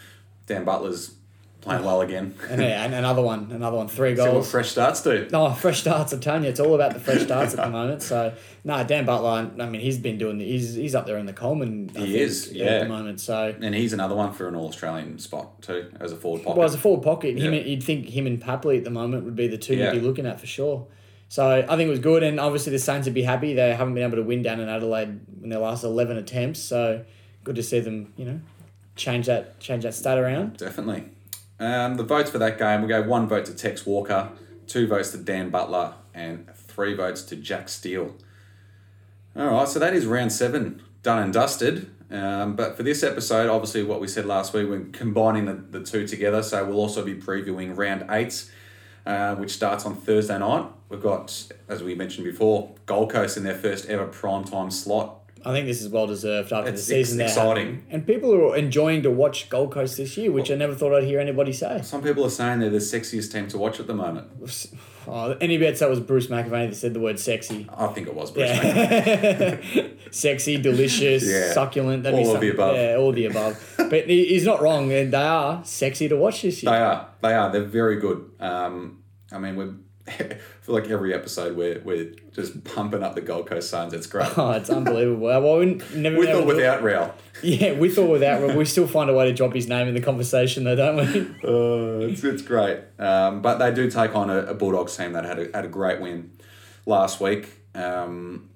Dan 0.46 0.64
Butler's 0.64 1.14
playing 1.60 1.84
well 1.84 2.00
again. 2.00 2.34
And, 2.50 2.60
yeah, 2.60 2.84
and 2.84 2.92
another 2.92 3.22
one, 3.22 3.52
another 3.52 3.76
one, 3.76 3.86
three 3.86 4.14
goals. 4.16 4.50
fresh 4.50 4.70
starts 4.70 5.00
do. 5.02 5.28
Oh, 5.32 5.52
fresh 5.52 5.80
starts! 5.82 6.12
I'm 6.12 6.18
telling 6.18 6.42
you, 6.42 6.48
it's 6.50 6.58
all 6.58 6.74
about 6.74 6.92
the 6.94 6.98
fresh 6.98 7.22
starts 7.22 7.54
at 7.54 7.64
the 7.64 7.70
moment. 7.70 8.02
So, 8.02 8.34
no, 8.64 8.82
Dan 8.82 9.04
Butler. 9.06 9.52
I 9.60 9.66
mean, 9.68 9.80
he's 9.80 9.98
been 9.98 10.18
doing. 10.18 10.40
He's 10.40 10.74
he's 10.74 10.96
up 10.96 11.06
there 11.06 11.18
in 11.18 11.26
the 11.26 11.32
Coleman. 11.32 11.92
I 11.94 12.00
He 12.00 12.04
think, 12.06 12.16
is, 12.16 12.48
at 12.48 12.54
yeah. 12.56 12.78
the 12.80 12.88
moment. 12.88 13.20
So, 13.20 13.54
And 13.62 13.72
he's 13.76 13.92
another 13.92 14.16
one 14.16 14.32
for 14.32 14.48
an 14.48 14.56
All 14.56 14.66
Australian 14.66 15.20
spot 15.20 15.62
too, 15.62 15.92
as 16.00 16.10
a 16.10 16.16
forward 16.16 16.42
pocket. 16.42 16.56
well, 16.58 16.66
as 16.66 16.74
a 16.74 16.78
forward 16.78 17.04
pocket, 17.04 17.38
him 17.38 17.52
Yeah. 17.54 17.60
and, 17.60 17.68
you'd 17.70 17.84
think 17.84 18.08
him 18.08 18.26
and 18.26 18.42
Papley 18.42 18.78
at 18.78 18.84
the 18.84 18.90
moment 18.90 19.24
would 19.24 19.36
be 19.36 19.46
the 19.46 19.58
two 19.58 19.76
Yeah. 19.76 19.92
you'd 19.92 20.00
be 20.00 20.06
looking 20.06 20.26
at 20.26 20.40
for 20.40 20.46
sure. 20.46 20.88
So 21.32 21.64
I 21.66 21.76
think 21.76 21.86
it 21.86 21.88
was 21.88 21.98
good, 21.98 22.22
and 22.22 22.38
obviously 22.38 22.72
the 22.72 22.78
Saints 22.78 23.06
would 23.06 23.14
be 23.14 23.22
happy. 23.22 23.54
They 23.54 23.74
haven't 23.74 23.94
been 23.94 24.02
able 24.02 24.18
to 24.18 24.22
win 24.22 24.42
down 24.42 24.60
in 24.60 24.68
Adelaide 24.68 25.18
in 25.42 25.48
their 25.48 25.60
last 25.60 25.82
eleven 25.82 26.18
attempts, 26.18 26.60
so 26.60 27.06
good 27.42 27.56
to 27.56 27.62
see 27.62 27.80
them. 27.80 28.12
You 28.18 28.26
know, 28.26 28.40
change 28.96 29.24
that 29.28 29.58
change 29.58 29.84
that 29.84 29.94
stat 29.94 30.18
around. 30.18 30.58
Definitely. 30.58 31.04
Um, 31.58 31.94
the 31.94 32.02
votes 32.02 32.28
for 32.28 32.36
that 32.36 32.58
game, 32.58 32.82
we 32.82 32.88
gave 32.88 33.06
one 33.06 33.28
vote 33.28 33.46
to 33.46 33.54
Tex 33.54 33.86
Walker, 33.86 34.28
two 34.66 34.86
votes 34.86 35.12
to 35.12 35.16
Dan 35.16 35.48
Butler, 35.48 35.94
and 36.12 36.50
three 36.54 36.92
votes 36.92 37.22
to 37.22 37.36
Jack 37.36 37.70
Steele. 37.70 38.14
All 39.34 39.46
right, 39.46 39.66
so 39.66 39.78
that 39.78 39.94
is 39.94 40.04
round 40.04 40.32
seven 40.32 40.82
done 41.02 41.22
and 41.22 41.32
dusted. 41.32 41.90
Um, 42.10 42.56
but 42.56 42.76
for 42.76 42.82
this 42.82 43.02
episode, 43.02 43.48
obviously, 43.48 43.82
what 43.84 44.02
we 44.02 44.06
said 44.06 44.26
last 44.26 44.52
week, 44.52 44.68
we're 44.68 44.84
combining 44.92 45.46
the, 45.46 45.54
the 45.78 45.82
two 45.82 46.06
together. 46.06 46.42
So 46.42 46.62
we'll 46.66 46.76
also 46.76 47.02
be 47.02 47.14
previewing 47.14 47.74
round 47.74 48.04
eight, 48.10 48.50
uh, 49.06 49.34
which 49.36 49.50
starts 49.52 49.84
on 49.86 49.96
Thursday 49.96 50.38
night. 50.38 50.66
We've 50.88 51.02
got, 51.02 51.50
as 51.68 51.82
we 51.82 51.94
mentioned 51.94 52.24
before, 52.24 52.74
Gold 52.86 53.10
Coast 53.10 53.36
in 53.36 53.44
their 53.44 53.54
first 53.54 53.86
ever 53.88 54.06
primetime 54.06 54.72
slot. 54.72 55.18
I 55.44 55.52
think 55.52 55.66
this 55.66 55.80
is 55.82 55.88
well 55.88 56.06
deserved 56.06 56.52
after 56.52 56.70
It's 56.70 56.82
the 56.86 56.94
season. 56.94 57.18
they're 57.18 57.26
exciting. 57.26 57.84
and 57.90 58.06
people 58.06 58.32
are 58.32 58.56
enjoying 58.56 59.02
to 59.02 59.10
watch 59.10 59.48
Gold 59.48 59.72
Coast 59.72 59.96
this 59.96 60.16
year, 60.16 60.30
which 60.30 60.50
I 60.52 60.54
never 60.54 60.72
thought 60.74 60.94
I'd 60.94 61.02
hear 61.04 61.18
anybody 61.18 61.52
say. 61.52 61.80
Some 61.82 62.00
people 62.02 62.24
are 62.24 62.30
saying 62.30 62.60
they're 62.60 62.70
the 62.70 62.76
sexiest 62.78 63.32
team 63.32 63.48
to 63.48 63.58
watch 63.58 63.80
at 63.80 63.88
the 63.88 63.94
moment. 63.94 64.28
Oh, 65.06 65.36
any 65.40 65.58
bets 65.58 65.80
that 65.80 65.90
was 65.90 66.00
Bruce 66.00 66.28
McAvaney 66.28 66.70
that 66.70 66.76
said 66.76 66.94
the 66.94 67.00
word 67.00 67.18
sexy. 67.18 67.68
I 67.76 67.86
think 67.88 68.06
it 68.08 68.14
was 68.14 68.30
Bruce. 68.30 68.50
Yeah. 68.50 69.60
Sexy, 70.10 70.58
delicious, 70.58 71.24
Yeah. 71.24 71.52
succulent. 71.52 72.02
That'd 72.02 72.18
be 72.20 72.26
All 72.26 72.34
of 72.34 72.40
the 72.40 72.50
above. 72.50 72.76
Yeah, 72.76 72.96
all 72.96 73.12
the 73.12 73.26
above. 73.26 73.74
but 73.78 74.06
he's 74.08 74.44
not 74.44 74.60
wrong, 74.60 74.92
and 74.92 75.12
they 75.12 75.16
are 75.22 75.64
sexy 75.64 76.08
to 76.08 76.16
watch 76.16 76.42
this 76.42 76.62
year. 76.62 76.70
They 76.72 76.78
are. 76.78 77.08
They 77.22 77.34
are. 77.34 77.50
They're 77.50 77.64
very 77.64 77.96
good. 77.98 78.30
Um, 78.38 79.02
I 79.32 79.38
mean, 79.38 79.56
we're, 79.56 79.74
Feel 80.62 80.74
like 80.74 80.88
every 80.88 81.14
episode 81.14 81.56
we're, 81.56 81.80
we're 81.80 82.12
just 82.32 82.64
pumping 82.64 83.02
up 83.02 83.14
the 83.14 83.20
Gold 83.20 83.46
Coast 83.46 83.70
Suns. 83.70 83.92
It's 83.92 84.06
great. 84.06 84.36
Oh, 84.36 84.50
it's 84.52 84.68
unbelievable. 84.70 85.20
Well, 85.20 85.58
we 85.58 85.80
never 85.94 86.18
With 86.18 86.28
never 86.28 86.40
or 86.40 86.46
without 86.46 86.82
Real. 86.82 87.14
Yeah, 87.42 87.72
with 87.72 87.98
or 87.98 88.06
without, 88.06 88.46
but 88.46 88.56
we 88.56 88.64
still 88.64 88.86
find 88.86 89.10
a 89.10 89.14
way 89.14 89.24
to 89.24 89.32
drop 89.32 89.52
his 89.52 89.66
name 89.66 89.88
in 89.88 89.94
the 89.94 90.00
conversation, 90.00 90.62
though, 90.62 90.76
don't 90.76 90.96
we? 90.96 91.20
Uh, 91.42 92.06
it's, 92.08 92.22
it's 92.22 92.42
great. 92.42 92.78
Um, 93.00 93.42
but 93.42 93.58
they 93.58 93.72
do 93.72 93.90
take 93.90 94.14
on 94.14 94.30
a, 94.30 94.38
a 94.44 94.54
Bulldogs 94.54 94.96
team 94.96 95.12
that 95.14 95.24
had 95.24 95.38
a, 95.40 95.50
had 95.52 95.64
a 95.64 95.68
great 95.68 96.00
win 96.00 96.30
last 96.86 97.20
week. 97.20 97.48
Um, 97.74 98.50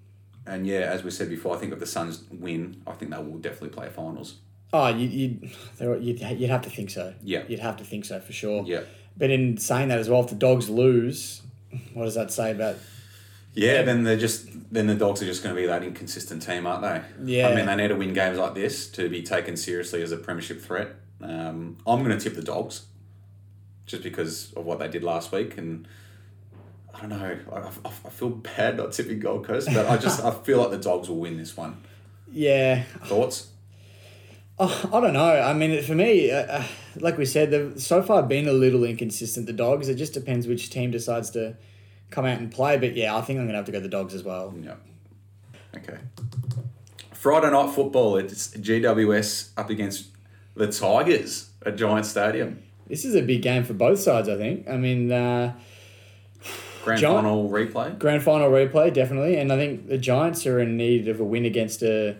and 0.47 0.67
yeah, 0.67 0.81
as 0.81 1.03
we 1.03 1.11
said 1.11 1.29
before, 1.29 1.57
I 1.57 1.59
think 1.59 1.73
if 1.73 1.81
the 1.81 1.87
Suns 1.87 2.23
win, 2.31 2.83
I 2.87 2.93
think 2.93 3.11
they 3.11 3.19
will 3.19 3.39
definitely 3.39 3.71
play 3.71 3.89
finals. 3.89 4.37
Oh, 4.73 4.89
you, 4.89 5.09
you'd, 5.09 5.53
you'd, 5.81 6.21
you'd 6.21 6.51
have 6.51 6.63
to 6.63 6.71
think 6.71 6.91
so. 6.91 7.15
Yeah. 7.23 7.43
You'd 7.49 7.61
have 7.61 7.77
to 7.79 7.85
think 7.85 8.05
so 8.05 8.21
for 8.21 8.33
sure. 8.33 8.63
Yeah. 8.65 8.83
But 9.17 9.31
in 9.31 9.57
saying 9.57 9.89
that 9.89 9.99
as 9.99 10.09
well, 10.09 10.21
if 10.21 10.29
the 10.29 10.35
dogs 10.35 10.69
lose, 10.69 11.43
what 11.95 12.05
does 12.05 12.15
that 12.15 12.31
say 12.31 12.51
about. 12.51 12.77
Yeah, 13.55 13.83
then 13.83 14.05
they're 14.05 14.19
just 14.19 14.49
then 14.71 14.87
the 14.87 14.95
Dogs 14.95 15.23
are 15.23 15.27
just 15.27 15.43
going 15.43 15.55
to 15.55 15.61
be 15.61 15.67
that 15.67 15.83
inconsistent 15.83 16.43
team, 16.43 16.67
aren't 16.67 16.83
they? 16.83 17.39
Yeah. 17.39 17.49
I 17.49 17.55
mean, 17.55 17.65
they 17.65 17.77
need 17.77 17.89
to 17.89 17.97
win 17.97 18.13
games 18.13 18.37
like 18.37 18.55
this 18.55 18.89
to 18.91 19.09
be 19.09 19.23
taken 19.23 19.57
seriously 19.57 20.03
as 20.03 20.13
a 20.13 20.19
premiership 20.19 20.61
threat. 20.61 20.89
Um, 21.23 21.79
I'm 21.87 22.05
going 22.05 22.17
to 22.17 22.23
tip 22.23 22.35
the 22.35 22.43
Dogs, 22.43 22.85
just 23.87 24.03
because 24.03 24.53
of 24.53 24.67
what 24.67 24.79
they 24.79 24.89
did 24.89 25.03
last 25.03 25.33
week, 25.33 25.57
and 25.57 25.89
I 26.95 27.01
don't 27.01 27.11
know. 27.11 27.39
I, 27.51 27.59
I, 27.59 27.71
I 27.89 28.11
feel 28.11 28.29
bad 28.29 28.77
not 28.77 28.93
tipping 28.93 29.21
Gold 29.21 29.47
Coast, 29.47 29.69
but 29.73 29.87
I 29.87 29.97
just 29.97 30.23
I 30.23 30.33
feel 30.33 30.59
like 30.59 30.71
the 30.71 30.79
Dogs 30.79 31.09
will 31.09 31.17
win 31.17 31.39
this 31.39 31.57
one. 31.57 31.83
Yeah. 32.31 32.83
Thoughts? 33.07 33.49
Oh, 34.59 34.91
I 34.93 35.01
don't 35.01 35.13
know. 35.13 35.39
I 35.41 35.53
mean, 35.53 35.83
for 35.83 35.95
me, 35.95 36.31
uh, 36.31 36.37
uh, 36.61 36.65
like 36.99 37.19
we 37.19 37.27
said, 37.27 37.51
they've 37.51 37.81
so 37.81 38.03
far 38.03 38.23
been 38.23 38.49
a 38.49 38.53
little 38.53 38.85
inconsistent, 38.85 39.47
the 39.47 39.53
dogs. 39.53 39.89
It 39.89 39.97
just 39.97 40.15
depends 40.15 40.47
which 40.47 40.71
team 40.71 40.91
decides 40.91 41.29
to 41.31 41.57
come 42.11 42.25
out 42.25 42.39
and 42.39 42.51
play. 42.51 42.79
But 42.79 42.97
yeah, 42.97 43.15
I 43.15 43.21
think 43.21 43.39
I'm 43.39 43.45
going 43.45 43.53
to 43.53 43.57
have 43.57 43.67
to 43.67 43.73
go 43.73 43.81
the 43.81 43.89
dogs 43.89 44.15
as 44.15 44.23
well. 44.23 44.55
Yeah. 44.63 44.75
Okay. 45.77 45.99
Friday 47.13 47.51
night 47.51 47.75
football. 47.75 48.17
It's 48.17 48.49
GWS 48.57 49.51
up 49.59 49.69
against 49.69 50.07
the 50.55 50.69
Tigers 50.69 51.51
at 51.67 51.77
Giant 51.77 52.07
Stadium. 52.07 52.63
This 52.87 53.05
is 53.05 53.15
a 53.15 53.21
big 53.23 53.43
game 53.43 53.63
for 53.65 53.75
both 53.75 53.99
sides, 53.99 54.29
I 54.29 54.37
think. 54.39 54.67
I 54.69 54.77
mean, 54.79 55.13
uh, 55.13 55.53
Grand 56.85 57.01
Giant- 57.01 57.17
final 57.25 57.51
replay. 57.51 57.99
grand 57.99 58.23
final 58.23 58.49
replay, 58.49 58.91
definitely. 58.95 59.37
And 59.37 59.53
I 59.53 59.57
think 59.57 59.89
the 59.89 59.99
Giants 59.99 60.47
are 60.47 60.61
in 60.61 60.77
need 60.79 61.09
of 61.09 61.19
a 61.21 61.25
win 61.25 61.45
against 61.45 61.83
a, 61.83 62.17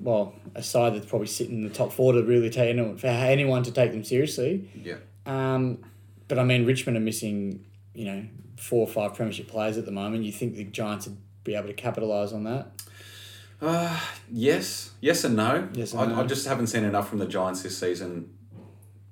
well, 0.00 0.34
a 0.54 0.62
side 0.62 0.94
that's 0.94 1.06
probably 1.06 1.26
sitting 1.28 1.56
in 1.56 1.62
the 1.62 1.70
top 1.74 1.92
four 1.92 2.12
to 2.12 2.22
really 2.22 2.50
take 2.50 2.70
anyone, 2.70 2.96
for 2.96 3.06
anyone 3.08 3.62
to 3.64 3.72
take 3.72 3.92
them 3.92 4.04
seriously. 4.04 4.70
Yeah. 4.74 4.96
Um, 5.26 5.78
but 6.28 6.38
I 6.38 6.44
mean, 6.44 6.64
Richmond 6.66 6.96
are 6.96 7.00
missing, 7.00 7.64
you 7.94 8.04
know, 8.06 8.24
four 8.56 8.80
or 8.80 8.88
five 8.88 9.14
premiership 9.14 9.48
players 9.48 9.76
at 9.78 9.84
the 9.84 9.92
moment. 9.92 10.24
You 10.24 10.32
think 10.32 10.56
the 10.56 10.64
Giants 10.64 11.06
would 11.06 11.16
be 11.44 11.54
able 11.54 11.68
to 11.68 11.74
capitalise 11.74 12.32
on 12.32 12.44
that? 12.44 12.68
Uh, 13.60 14.00
yes, 14.32 14.90
yes 15.00 15.24
and 15.24 15.36
no. 15.36 15.68
Yes 15.74 15.92
and 15.92 16.00
I, 16.00 16.06
no. 16.06 16.22
I 16.22 16.26
just 16.26 16.46
haven't 16.46 16.68
seen 16.68 16.84
enough 16.84 17.08
from 17.08 17.18
the 17.18 17.26
Giants 17.26 17.62
this 17.62 17.76
season 17.76 18.32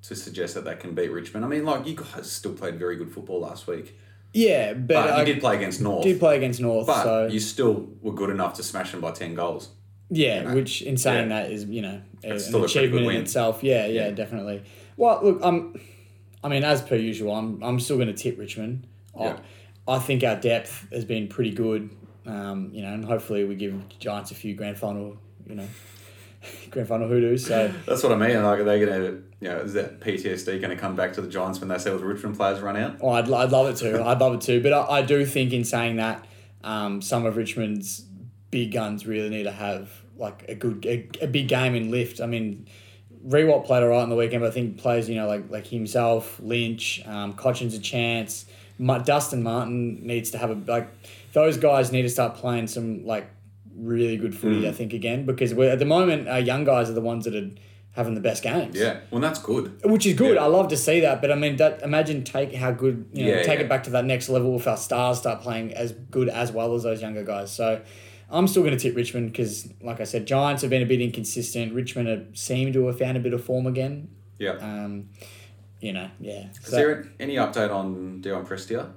to 0.03 0.15
suggest 0.15 0.55
that 0.55 0.65
they 0.65 0.75
can 0.75 0.95
beat 0.95 1.11
Richmond. 1.11 1.45
I 1.45 1.49
mean, 1.49 1.65
like 1.65 1.87
you 1.87 1.95
guys 1.95 2.31
still 2.31 2.55
played 2.55 2.79
very 2.79 2.97
good 2.97 3.13
football 3.13 3.41
last 3.41 3.67
week, 3.67 3.99
Yeah, 4.33 4.73
but, 4.73 4.87
but 4.95 5.11
I 5.11 5.21
you 5.21 5.27
did 5.27 5.41
play 5.41 5.57
against 5.57 5.83
North. 5.83 6.03
did 6.05 6.19
play 6.19 6.37
against 6.39 6.61
North, 6.61 6.87
but 6.87 7.03
so 7.03 7.27
you 7.27 7.41
still 7.41 7.89
were 8.01 8.15
good 8.15 8.31
enough 8.31 8.55
to 8.55 8.63
smash 8.63 8.93
them 8.93 9.03
by 9.03 9.11
ten 9.11 9.35
goals. 9.35 9.69
Yeah, 10.11 10.43
know, 10.43 10.55
which 10.55 10.83
in 10.83 10.97
saying 10.97 11.31
yeah. 11.31 11.43
that 11.43 11.53
is 11.53 11.65
you 11.65 11.83
know 11.83 12.01
It's 12.23 12.49
an 12.49 12.65
achievement 12.65 13.07
in 13.07 13.17
itself. 13.17 13.63
Yeah, 13.63 13.87
yeah, 13.87 14.07
Yeah. 14.07 14.11
definitely. 14.11 14.63
Well, 14.97 15.21
look, 15.23 15.41
I'm, 15.43 15.81
I 16.43 16.49
mean, 16.49 16.65
as 16.65 16.83
per 16.83 16.97
usual, 16.97 17.35
I'm 17.35 17.63
I'm 17.63 17.81
still 17.81 17.97
going 17.97 18.09
to 18.09 18.15
tip 18.15 18.39
Richmond. 18.39 18.87
Yeah. 19.19 19.39
I, 19.87 19.95
I 19.97 19.99
think 19.99 20.23
our 20.25 20.37
depth 20.37 20.89
has 20.93 21.05
been 21.05 21.29
pretty 21.29 21.53
good. 21.53 21.91
Um, 22.27 22.71
you 22.75 22.83
know, 22.83 22.93
and 22.93 23.05
hopefully 23.05 23.45
we 23.45 23.55
give 23.55 23.75
Giants 23.99 24.31
a 24.33 24.35
few 24.35 24.55
grand 24.55 24.77
final, 24.77 25.17
you 25.47 25.55
know, 25.55 25.67
grand 26.71 26.87
final 26.87 27.09
hoodoos. 27.09 27.47
So. 27.47 27.73
That's 27.87 28.03
what 28.03 28.13
I 28.13 28.17
mean. 28.17 28.43
Like, 28.43 28.59
are 28.59 28.65
they 28.65 28.85
going 28.85 29.01
to, 29.01 29.23
you 29.41 29.49
know, 29.49 29.61
is 29.61 29.73
that 29.73 30.01
PTSD 30.01 30.61
going 30.61 30.69
to 30.69 30.77
come 30.77 30.95
back 30.95 31.15
to 31.15 31.23
the 31.23 31.29
Giants 31.29 31.59
when 31.59 31.71
they 31.71 31.79
say 31.79 31.89
the 31.91 32.05
Richmond 32.05 32.37
players 32.37 32.61
run 32.61 32.77
out? 32.77 32.97
Oh, 33.01 33.09
I'd, 33.11 33.31
I'd 33.33 33.51
love 33.51 33.69
it 33.69 33.77
too. 33.79 34.03
I'd 34.03 34.21
love 34.21 34.35
it 34.35 34.43
too. 34.43 34.63
But 34.63 34.75
I, 34.75 34.99
I 34.99 35.03
do 35.03 35.25
think 35.25 35.55
in 35.55 35.65
saying 35.65 35.97
that, 35.97 36.27
um, 36.63 37.01
some 37.01 37.25
of 37.25 37.37
Richmond's 37.39 38.05
big 38.51 38.73
guns 38.73 39.07
really 39.07 39.29
need 39.29 39.45
to 39.45 39.53
have 39.53 39.91
like 40.17 40.45
a 40.49 40.55
good 40.55 40.85
a, 40.87 41.09
a 41.23 41.27
big 41.27 41.49
game 41.49 41.75
in 41.75 41.91
lift. 41.91 42.21
I 42.21 42.27
mean, 42.27 42.67
Riewoldt 43.27 43.67
played 43.67 43.83
all 43.83 43.91
right 43.91 44.03
on 44.03 44.09
the 44.09 44.17
weekend, 44.17 44.43
but 44.43 44.49
I 44.49 44.53
think 44.53 44.79
players 44.79 45.09
you 45.09 45.17
know 45.17 45.27
like 45.27 45.51
like 45.51 45.67
himself, 45.67 46.41
Lynch, 46.41 47.03
um, 47.07 47.35
Cotchin's 47.35 47.75
a 47.75 47.81
chance. 47.81 48.47
Ma- 48.79 48.99
Dustin 48.99 49.43
Martin 49.43 50.07
needs 50.07 50.31
to 50.31 50.39
have 50.39 50.51
a 50.51 50.55
like 50.71 50.89
those 51.33 51.57
guys 51.57 51.93
need 51.93 52.03
to 52.03 52.09
start 52.11 52.37
playing 52.37 52.67
some 52.69 53.05
like 53.05 53.29
really 53.77 54.17
good 54.17 54.37
footy. 54.37 54.63
Mm. 54.63 54.69
I 54.69 54.73
think 54.73 54.93
again 54.93 55.25
because 55.27 55.55
we're 55.55 55.71
at 55.71 55.79
the 55.79 55.85
moment 55.85 56.29
our 56.29 56.41
young 56.41 56.65
guys 56.65 56.91
are 56.91 56.95
the 56.95 57.01
ones 57.01 57.25
that 57.25 57.35
are 57.35 57.51
having 57.93 58.15
the 58.15 58.21
best 58.21 58.45
games. 58.45 58.77
Yeah, 58.77 59.01
well, 59.11 59.21
that's 59.21 59.41
good. 59.41 59.81
Which 59.85 60.07
is 60.07 60.15
good. 60.15 60.37
Yeah. 60.37 60.45
I 60.45 60.47
love 60.47 60.69
to 60.69 60.77
see 60.77 61.01
that. 61.01 61.21
But 61.21 61.33
I 61.33 61.35
mean, 61.35 61.57
that 61.57 61.83
imagine 61.83 62.23
take 62.23 62.55
how 62.55 62.71
good 62.71 63.09
you 63.13 63.25
know 63.25 63.31
Yeah, 63.33 63.43
take 63.43 63.59
yeah. 63.59 63.65
it 63.65 63.69
back 63.69 63.83
to 63.85 63.91
that 63.91 64.05
next 64.05 64.29
level 64.29 64.55
if 64.57 64.69
our 64.69 64.77
stars 64.77 65.19
start 65.19 65.43
playing 65.43 65.75
as 65.75 65.93
good 65.93 66.29
as 66.29 66.53
well 66.53 66.75
as 66.75 66.85
those 66.85 67.03
younger 67.03 67.25
guys. 67.25 67.51
So 67.51 67.81
I'm 68.31 68.47
still 68.47 68.63
going 68.63 68.77
to 68.77 68.81
tip 68.83 68.95
Richmond 68.97 69.33
because, 69.33 69.69
like 69.83 70.01
I 70.01 70.05
said, 70.05 70.27
Giants 70.27 70.63
have 70.63 70.71
been 70.71 70.83
a 70.83 70.87
bit 70.87 71.01
inconsistent. 71.01 71.73
Richmond 71.73 72.09
have 72.09 72.27
seemed 72.35 72.75
to 72.75 72.87
have 72.87 72.99
found 72.99 73.17
a 73.17 73.21
bit 73.21 73.33
of 73.33 73.43
form 73.43 73.67
again. 73.67 74.09
Yeah. 74.39 74.53
Um, 74.53 75.09
you 75.81 75.93
know, 75.93 76.11
yeah. 76.21 76.49
is 76.51 76.59
So 76.63 76.77
there 76.77 77.09
any 77.19 77.37
update 77.37 77.73
on 77.75 78.21
Dion 78.21 78.45
Prestia? 78.45 78.91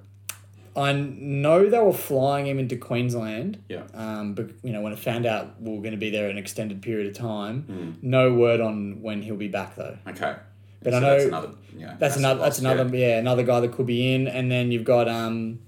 I 0.75 0.93
know 0.93 1.69
they 1.69 1.79
were 1.79 1.91
flying 1.93 2.47
him 2.47 2.57
into 2.57 2.77
Queensland. 2.77 3.61
Yeah. 3.67 3.83
Um, 3.93 4.33
but 4.35 4.51
you 4.63 4.71
know 4.71 4.81
when 4.81 4.93
I 4.93 4.95
found 4.95 5.25
out 5.25 5.61
we 5.61 5.71
were 5.75 5.81
going 5.81 5.91
to 5.91 5.97
be 5.97 6.09
there 6.09 6.29
an 6.29 6.37
extended 6.37 6.81
period 6.81 7.07
of 7.07 7.13
time, 7.13 7.63
Hmm. 7.63 7.91
no 8.01 8.33
word 8.33 8.61
on 8.61 9.01
when 9.01 9.21
he'll 9.21 9.35
be 9.35 9.49
back 9.49 9.75
though. 9.75 9.97
Okay. 10.07 10.35
But 10.81 10.91
So 10.93 10.97
I 10.97 10.99
know- 11.01 11.09
that's 11.13 11.25
another. 11.25 11.49
Yeah, 11.77 11.95
That's, 11.99 12.17
another. 12.17 12.39
That's 12.41 12.59
another. 12.59 12.83
yeah. 12.97 13.07
Yeah. 13.07 13.17
another 13.19 13.43
guy 13.43 13.59
that 13.59 13.71
could 13.73 13.85
be 13.85 14.13
in, 14.13 14.27
and 14.27 14.49
then 14.51 14.71
you've 14.71 14.83
got 14.85 15.07
um, 15.09 15.59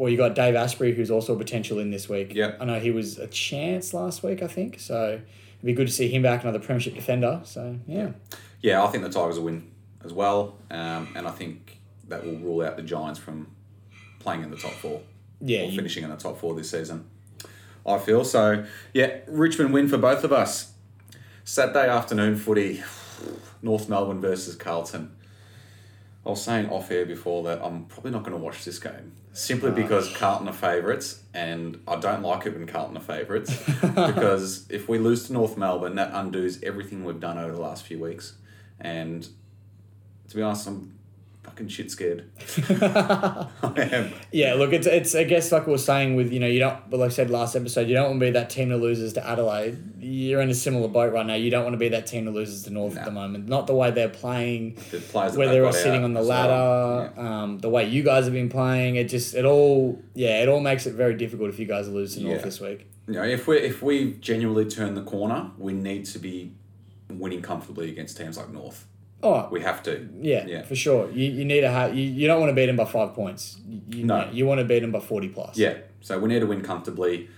well, 0.00 0.08
you 0.08 0.16
got 0.16 0.34
Dave 0.34 0.54
Astbury, 0.54 0.96
who's 0.96 1.10
also 1.10 1.34
a 1.34 1.36
potential 1.36 1.78
in 1.78 1.90
this 1.90 2.08
week. 2.08 2.32
Yeah. 2.34 2.52
I 2.58 2.64
know 2.64 2.80
he 2.80 2.90
was 2.90 3.18
a 3.18 3.26
chance 3.26 3.92
last 3.92 4.22
week, 4.22 4.42
I 4.42 4.46
think. 4.46 4.80
So 4.80 5.20
it'd 5.20 5.26
be 5.62 5.74
good 5.74 5.88
to 5.88 5.92
see 5.92 6.08
him 6.08 6.22
back, 6.22 6.42
another 6.42 6.58
premiership 6.58 6.94
defender. 6.94 7.42
So 7.44 7.78
yeah, 7.86 8.12
Yeah, 8.62 8.82
I 8.82 8.86
think 8.86 9.04
the 9.04 9.10
Tigers 9.10 9.36
will 9.36 9.44
win 9.44 9.70
as 10.02 10.14
well, 10.14 10.56
um, 10.70 11.08
and 11.14 11.28
I 11.28 11.30
think 11.32 11.80
that 12.08 12.24
will 12.24 12.38
rule 12.38 12.62
out 12.62 12.76
the 12.78 12.82
Giants 12.82 13.20
from 13.20 13.48
playing 14.20 14.42
in 14.42 14.50
the 14.50 14.56
top 14.56 14.72
four. 14.72 15.02
Yeah, 15.38 15.60
or 15.60 15.64
you- 15.64 15.76
finishing 15.76 16.02
in 16.02 16.08
the 16.08 16.16
top 16.16 16.38
four 16.38 16.54
this 16.54 16.70
season. 16.70 17.04
I 17.84 17.98
feel 17.98 18.24
so. 18.24 18.64
Yeah, 18.94 19.18
Richmond 19.26 19.74
win 19.74 19.86
for 19.86 19.98
both 19.98 20.24
of 20.24 20.32
us. 20.32 20.72
Saturday 21.44 21.86
afternoon 21.90 22.36
footy, 22.36 22.82
North 23.62 23.86
Melbourne 23.90 24.22
versus 24.22 24.56
Carlton. 24.56 25.14
I 26.24 26.30
was 26.30 26.42
saying 26.42 26.68
off 26.68 26.90
air 26.90 27.06
before 27.06 27.42
that 27.44 27.62
I'm 27.64 27.86
probably 27.86 28.10
not 28.10 28.24
going 28.24 28.36
to 28.36 28.42
watch 28.42 28.64
this 28.64 28.78
game 28.78 29.12
simply 29.32 29.70
ah. 29.70 29.74
because 29.74 30.14
Carlton 30.16 30.48
are 30.48 30.52
favourites, 30.52 31.22
and 31.32 31.80
I 31.86 31.96
don't 31.96 32.22
like 32.22 32.46
it 32.46 32.54
when 32.56 32.66
Carlton 32.66 32.96
are 32.96 33.00
favourites 33.00 33.56
because 33.80 34.66
if 34.70 34.88
we 34.88 34.98
lose 34.98 35.26
to 35.26 35.32
North 35.32 35.56
Melbourne, 35.56 35.96
that 35.96 36.10
undoes 36.12 36.62
everything 36.62 37.04
we've 37.04 37.20
done 37.20 37.38
over 37.38 37.52
the 37.52 37.60
last 37.60 37.84
few 37.84 37.98
weeks. 37.98 38.34
And 38.80 39.28
to 40.28 40.36
be 40.36 40.42
honest, 40.42 40.66
I'm 40.66 40.98
fucking 41.42 41.68
shit 41.68 41.90
scared. 41.90 42.30
I 42.70 43.48
am. 43.92 44.12
Yeah, 44.32 44.54
look, 44.54 44.72
it's 44.72 44.86
it's 44.86 45.14
I 45.14 45.24
guess 45.24 45.52
like 45.52 45.66
we 45.66 45.72
were 45.72 45.78
saying 45.78 46.16
with 46.16 46.32
you 46.32 46.40
know 46.40 46.46
you 46.46 46.58
don't, 46.60 46.88
but 46.90 47.00
like 47.00 47.10
I 47.10 47.14
said 47.14 47.30
last 47.30 47.56
episode, 47.56 47.88
you 47.88 47.94
don't 47.94 48.08
want 48.10 48.20
to 48.20 48.26
be 48.26 48.30
that 48.32 48.50
team 48.50 48.68
that 48.70 48.78
loses 48.78 49.12
to 49.14 49.26
Adelaide. 49.26 49.78
You're 50.02 50.40
in 50.40 50.50
a 50.50 50.54
similar 50.54 50.88
boat 50.88 51.12
right 51.12 51.26
now. 51.26 51.34
You 51.34 51.50
don't 51.50 51.64
want 51.64 51.74
to 51.74 51.78
be 51.78 51.88
that 51.90 52.06
team 52.06 52.24
that 52.26 52.32
loses 52.32 52.62
to 52.64 52.70
North 52.70 52.96
at 52.96 53.04
the 53.04 53.10
moment. 53.10 53.48
Not 53.48 53.66
the 53.66 53.74
way 53.74 53.90
they're 53.90 54.08
playing, 54.08 54.76
The 54.90 54.98
players 54.98 55.36
where 55.36 55.48
they're 55.48 55.64
all 55.66 55.72
sitting 55.72 56.04
on 56.04 56.14
the 56.14 56.22
ladder, 56.22 56.50
well. 56.52 57.12
Yeah. 57.16 57.42
um, 57.42 57.58
the 57.58 57.68
way 57.68 57.88
you 57.88 58.02
guys 58.02 58.24
have 58.24 58.32
been 58.34 58.48
playing. 58.48 58.96
It 58.96 59.08
just 59.08 59.34
it 59.34 59.44
all 59.44 60.02
yeah, 60.14 60.42
it 60.42 60.48
all 60.48 60.60
makes 60.60 60.86
it 60.86 60.94
very 60.94 61.14
difficult 61.14 61.48
if 61.50 61.58
you 61.58 61.66
guys 61.66 61.88
lose 61.88 62.14
to 62.16 62.22
North 62.22 62.38
Yeah. 62.38 62.44
this 62.44 62.60
week. 62.60 62.86
You 63.06 63.14
know, 63.14 63.24
if 63.24 63.46
we 63.48 63.58
if 63.58 63.82
we 63.82 64.12
genuinely 64.20 64.66
turn 64.70 64.94
the 64.94 65.02
corner, 65.02 65.50
we 65.58 65.72
need 65.72 66.04
to 66.06 66.18
be 66.18 66.52
winning 67.08 67.42
comfortably 67.42 67.88
against 67.90 68.16
teams 68.16 68.36
like 68.38 68.50
North. 68.50 68.86
Oh, 69.22 69.48
We 69.50 69.60
have 69.60 69.82
to. 69.82 70.08
yeah, 70.20 70.46
Yeah. 70.46 70.62
for 70.62 70.74
sure. 70.74 71.10
You, 71.10 71.30
you 71.30 71.44
need 71.44 71.60
to 71.60 71.70
have 71.70 71.94
you, 71.94 72.04
you 72.04 72.26
don't 72.26 72.40
want 72.40 72.50
to 72.50 72.54
beat 72.54 72.66
them 72.66 72.76
by 72.76 72.84
five 72.86 73.14
points. 73.14 73.58
You, 73.88 74.04
No. 74.04 74.28
you 74.32 74.46
want 74.46 74.58
to 74.60 74.64
beat 74.64 74.80
them 74.80 74.92
by 74.92 75.00
forty 75.00 75.28
plus. 75.28 75.56
Yeah. 75.58 75.74
So 76.00 76.18
we 76.18 76.28
need 76.28 76.40
to 76.40 76.46
win 76.46 76.62
comfortably 76.62 77.28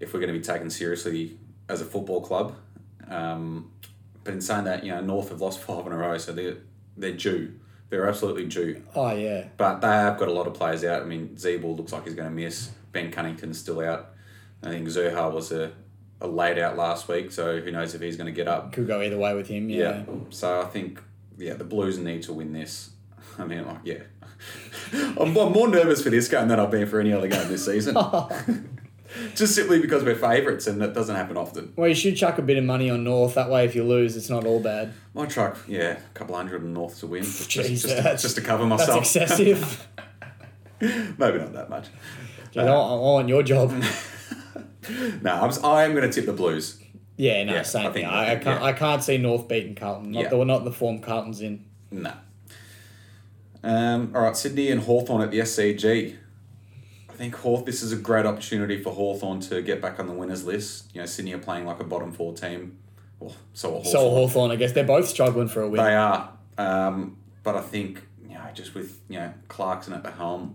if 0.00 0.12
we're 0.12 0.20
going 0.20 0.32
to 0.32 0.38
be 0.38 0.44
taken 0.44 0.68
seriously 0.70 1.38
as 1.68 1.80
a 1.80 1.84
football 1.84 2.20
club. 2.20 2.54
Um, 3.08 3.70
but 4.24 4.34
in 4.34 4.40
saying 4.40 4.64
that, 4.64 4.84
you 4.84 4.90
know, 4.92 5.00
North 5.00 5.28
have 5.30 5.40
lost 5.40 5.60
five 5.60 5.86
in 5.86 5.92
a 5.92 5.96
row, 5.96 6.18
so 6.18 6.32
they're 6.32 6.56
they're 6.96 7.12
due. 7.12 7.54
They're 7.90 8.06
absolutely 8.08 8.46
due. 8.46 8.82
Oh 8.94 9.12
yeah. 9.12 9.44
But 9.56 9.80
they 9.80 9.86
have 9.88 10.18
got 10.18 10.28
a 10.28 10.32
lot 10.32 10.46
of 10.46 10.54
players 10.54 10.84
out. 10.84 11.02
I 11.02 11.04
mean, 11.06 11.30
Ziebell 11.36 11.76
looks 11.76 11.92
like 11.92 12.04
he's 12.04 12.14
going 12.14 12.28
to 12.28 12.34
miss. 12.34 12.70
Ben 12.92 13.10
Cunnington's 13.10 13.58
still 13.58 13.80
out. 13.80 14.10
I 14.62 14.68
think 14.70 14.88
Zurhaar 14.88 15.32
was 15.32 15.52
a, 15.52 15.72
a 16.20 16.26
laid 16.26 16.58
out 16.58 16.76
last 16.76 17.06
week, 17.08 17.30
so 17.30 17.60
who 17.60 17.70
knows 17.70 17.94
if 17.94 18.00
he's 18.02 18.16
going 18.16 18.26
to 18.26 18.32
get 18.32 18.48
up. 18.48 18.72
Could 18.72 18.86
go 18.88 19.00
either 19.00 19.16
way 19.16 19.34
with 19.34 19.46
him. 19.48 19.70
Yeah. 19.70 20.02
Yeah. 20.06 20.14
So 20.30 20.60
I 20.60 20.64
think, 20.66 21.00
yeah, 21.38 21.54
the 21.54 21.64
Blues 21.64 21.98
need 21.98 22.22
to 22.24 22.32
win 22.32 22.52
this. 22.52 22.90
I 23.38 23.44
mean, 23.44 23.64
like, 23.66 23.78
yeah. 23.84 24.02
I'm, 24.92 25.36
I'm 25.36 25.52
more 25.52 25.68
nervous 25.68 26.02
for 26.02 26.10
this 26.10 26.28
game 26.28 26.48
than 26.48 26.60
I've 26.60 26.70
been 26.70 26.86
for 26.86 27.00
any 27.00 27.12
other 27.12 27.28
game 27.28 27.48
this 27.48 27.64
season. 27.64 27.96
Just 29.34 29.54
simply 29.54 29.80
because 29.80 30.04
we're 30.04 30.14
favourites 30.14 30.66
and 30.66 30.80
that 30.82 30.92
doesn't 30.92 31.16
happen 31.16 31.36
often. 31.36 31.72
Well, 31.76 31.88
you 31.88 31.94
should 31.94 32.16
chuck 32.16 32.38
a 32.38 32.42
bit 32.42 32.58
of 32.58 32.64
money 32.64 32.90
on 32.90 33.04
North. 33.04 33.34
That 33.34 33.48
way, 33.50 33.64
if 33.64 33.74
you 33.74 33.82
lose, 33.82 34.16
it's 34.16 34.28
not 34.28 34.44
all 34.44 34.60
bad. 34.60 34.92
My 35.14 35.24
truck, 35.26 35.58
yeah, 35.66 35.98
a 35.98 36.14
couple 36.14 36.36
hundred 36.36 36.62
in 36.62 36.74
North 36.74 36.98
to 37.00 37.06
win. 37.06 37.22
Just, 37.24 37.48
Jeez, 37.48 37.82
just, 37.82 37.96
to, 37.96 38.02
just 38.16 38.34
to 38.36 38.42
cover 38.42 38.66
myself. 38.66 39.10
That's 39.12 39.16
excessive. 39.16 39.88
Maybe 40.80 41.38
not 41.38 41.52
that 41.54 41.70
much. 41.70 41.86
I, 42.56 42.64
want, 42.64 42.68
I 42.68 42.94
want 42.96 43.28
your 43.28 43.42
job. 43.42 43.70
No, 45.22 45.32
I'm, 45.34 45.48
s- 45.48 45.62
I 45.64 45.84
am 45.84 45.94
going 45.94 46.08
to 46.08 46.12
tip 46.12 46.26
the 46.26 46.32
Blues. 46.32 46.78
Yeah, 47.18 47.42
no, 47.44 47.52
Yeah, 47.52 47.62
same 47.62 47.80
I 47.82 47.84
thing. 47.86 47.92
think- 48.04 48.06
I, 48.12 48.22
I 48.32 48.36
can't. 48.36 48.60
yeah. 48.60 48.64
I 48.64 48.72
can't 48.72 49.02
see 49.02 49.18
North 49.18 49.48
beating 49.48 49.74
Carlton. 49.74 50.12
Not 50.12 50.22
Yeah. 50.22 50.28
the 50.30 50.44
not 50.44 50.64
the 50.64 50.72
form 50.72 51.00
Carlton's 51.00 51.40
in. 51.42 51.64
No. 51.90 52.12
Um, 53.62 54.12
all 54.14 54.22
right, 54.22 54.36
Sydney 54.36 54.70
and 54.70 54.82
Hawthorn 54.82 55.20
at 55.22 55.30
the 55.30 55.40
SCG. 55.40 56.16
I 57.08 57.12
think 57.14 57.34
Hawth, 57.34 57.64
this 57.64 57.82
is 57.82 57.90
a 57.92 57.96
great 57.96 58.24
opportunity 58.24 58.80
for 58.80 58.92
Hawthorn 58.92 59.40
to 59.40 59.60
get 59.62 59.82
back 59.82 59.98
on 59.98 60.06
the 60.06 60.12
winners 60.12 60.44
list. 60.44 60.94
You 60.94 61.00
know, 61.00 61.06
Sydney 61.06 61.32
are 61.34 61.38
playing 61.38 61.66
like 61.66 61.80
a 61.80 61.84
bottom 61.84 62.12
four 62.12 62.32
team. 62.34 62.78
Well, 63.18 63.34
so 63.52 63.70
are 63.70 63.72
Hawthorn. 63.78 63.92
So 63.92 64.10
Hawthorn, 64.10 64.50
I 64.52 64.56
guess 64.56 64.72
they're 64.72 64.84
both 64.84 65.08
struggling 65.08 65.48
for 65.48 65.62
a 65.62 65.68
win. 65.68 65.82
They 65.82 65.96
are. 65.96 66.32
Um, 66.56 67.16
but 67.42 67.56
I 67.56 67.60
think, 67.62 68.06
you 68.28 68.34
know, 68.34 68.44
just 68.54 68.74
with, 68.74 69.00
you 69.08 69.18
know, 69.18 69.32
Clarkson 69.48 69.92
at 69.92 70.04
the 70.04 70.12
helm, 70.12 70.54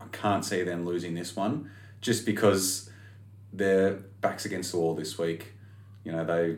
I 0.00 0.06
can't 0.10 0.44
see 0.44 0.64
them 0.64 0.84
losing 0.84 1.14
this 1.14 1.36
one 1.36 1.70
just 2.00 2.26
because 2.26 2.90
their 3.52 3.92
backs 4.20 4.44
against 4.44 4.72
the 4.72 4.78
wall 4.78 4.96
this 4.96 5.16
week. 5.16 5.52
You 6.04 6.12
know, 6.12 6.24
they 6.24 6.56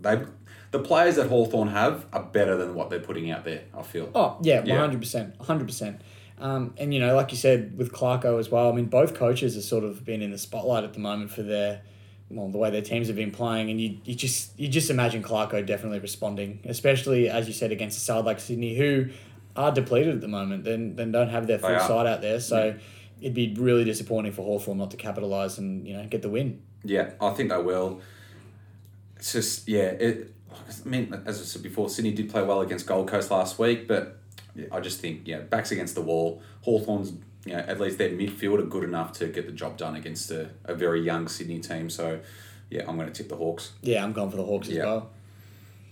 they 0.00 0.24
the 0.70 0.78
players 0.78 1.16
that 1.16 1.28
Hawthorn 1.28 1.68
have 1.68 2.06
are 2.12 2.22
better 2.22 2.56
than 2.56 2.74
what 2.74 2.90
they're 2.90 3.00
putting 3.00 3.30
out 3.30 3.44
there, 3.44 3.62
I 3.76 3.82
feel. 3.82 4.10
Oh 4.14 4.38
yeah, 4.42 4.62
Yeah. 4.64 4.78
hundred 4.78 5.00
percent, 5.00 5.38
one 5.38 5.46
hundred 5.46 5.66
percent. 5.66 6.00
Um, 6.38 6.74
and 6.76 6.92
you 6.92 6.98
know, 6.98 7.14
like 7.14 7.30
you 7.30 7.36
said 7.38 7.76
with 7.78 7.92
Clarko 7.92 8.38
as 8.40 8.50
well. 8.50 8.68
I 8.68 8.72
mean, 8.72 8.86
both 8.86 9.14
coaches 9.14 9.54
have 9.54 9.64
sort 9.64 9.84
of 9.84 10.04
been 10.04 10.22
in 10.22 10.32
the 10.32 10.38
spotlight 10.38 10.82
at 10.82 10.92
the 10.92 10.98
moment 11.00 11.30
for 11.30 11.42
their 11.42 11.82
well, 12.30 12.48
the 12.48 12.58
way 12.58 12.70
their 12.70 12.82
teams 12.82 13.08
have 13.08 13.16
been 13.16 13.30
playing, 13.30 13.70
and 13.70 13.78
you, 13.80 13.98
you 14.04 14.14
just 14.14 14.58
you 14.58 14.66
just 14.66 14.90
imagine 14.90 15.22
Clarko 15.22 15.64
definitely 15.64 16.00
responding, 16.00 16.60
especially 16.64 17.28
as 17.28 17.46
you 17.46 17.52
said 17.52 17.70
against 17.70 17.98
a 17.98 18.00
side 18.00 18.24
like 18.24 18.40
Sydney, 18.40 18.74
who 18.74 19.10
are 19.54 19.70
depleted 19.70 20.14
at 20.14 20.20
the 20.22 20.28
moment, 20.28 20.64
then 20.64 20.96
then 20.96 21.12
don't 21.12 21.28
have 21.28 21.46
their 21.46 21.58
full 21.58 21.68
side 21.86 22.06
out 22.06 22.22
there. 22.22 22.40
So 22.40 22.74
it'd 23.20 23.34
be 23.34 23.54
really 23.56 23.84
disappointing 23.84 24.32
for 24.32 24.42
Hawthorn 24.42 24.78
not 24.78 24.90
to 24.92 24.96
capitalise 24.96 25.58
and 25.58 25.86
you 25.86 25.94
know 25.94 26.06
get 26.06 26.22
the 26.22 26.30
win. 26.30 26.62
Yeah, 26.82 27.10
I 27.20 27.30
think 27.30 27.50
they 27.50 27.58
will. 27.62 28.00
It's 29.22 29.34
just 29.34 29.68
yeah. 29.68 29.82
It. 29.82 30.34
I 30.50 30.88
mean, 30.88 31.14
as 31.26 31.40
I 31.40 31.44
said 31.44 31.62
before, 31.62 31.88
Sydney 31.88 32.10
did 32.10 32.28
play 32.28 32.42
well 32.42 32.60
against 32.60 32.88
Gold 32.88 33.06
Coast 33.06 33.30
last 33.30 33.56
week, 33.56 33.86
but 33.86 34.18
yeah, 34.56 34.66
I 34.72 34.80
just 34.80 34.98
think 34.98 35.28
yeah, 35.28 35.38
backs 35.38 35.70
against 35.70 35.94
the 35.94 36.00
wall. 36.02 36.42
Hawthorn's 36.62 37.12
you 37.44 37.52
know 37.52 37.60
at 37.60 37.78
least 37.78 37.98
their 37.98 38.08
midfield 38.10 38.58
are 38.58 38.66
good 38.66 38.82
enough 38.82 39.12
to 39.18 39.28
get 39.28 39.46
the 39.46 39.52
job 39.52 39.76
done 39.76 39.94
against 39.94 40.28
a, 40.32 40.50
a 40.64 40.74
very 40.74 41.02
young 41.02 41.28
Sydney 41.28 41.60
team. 41.60 41.88
So 41.88 42.18
yeah, 42.68 42.82
I'm 42.88 42.96
going 42.96 43.06
to 43.06 43.14
tip 43.14 43.28
the 43.28 43.36
Hawks. 43.36 43.70
Yeah, 43.80 44.02
I'm 44.02 44.12
going 44.12 44.28
for 44.28 44.38
the 44.38 44.44
Hawks 44.44 44.68
as 44.70 44.78
well. 44.78 45.10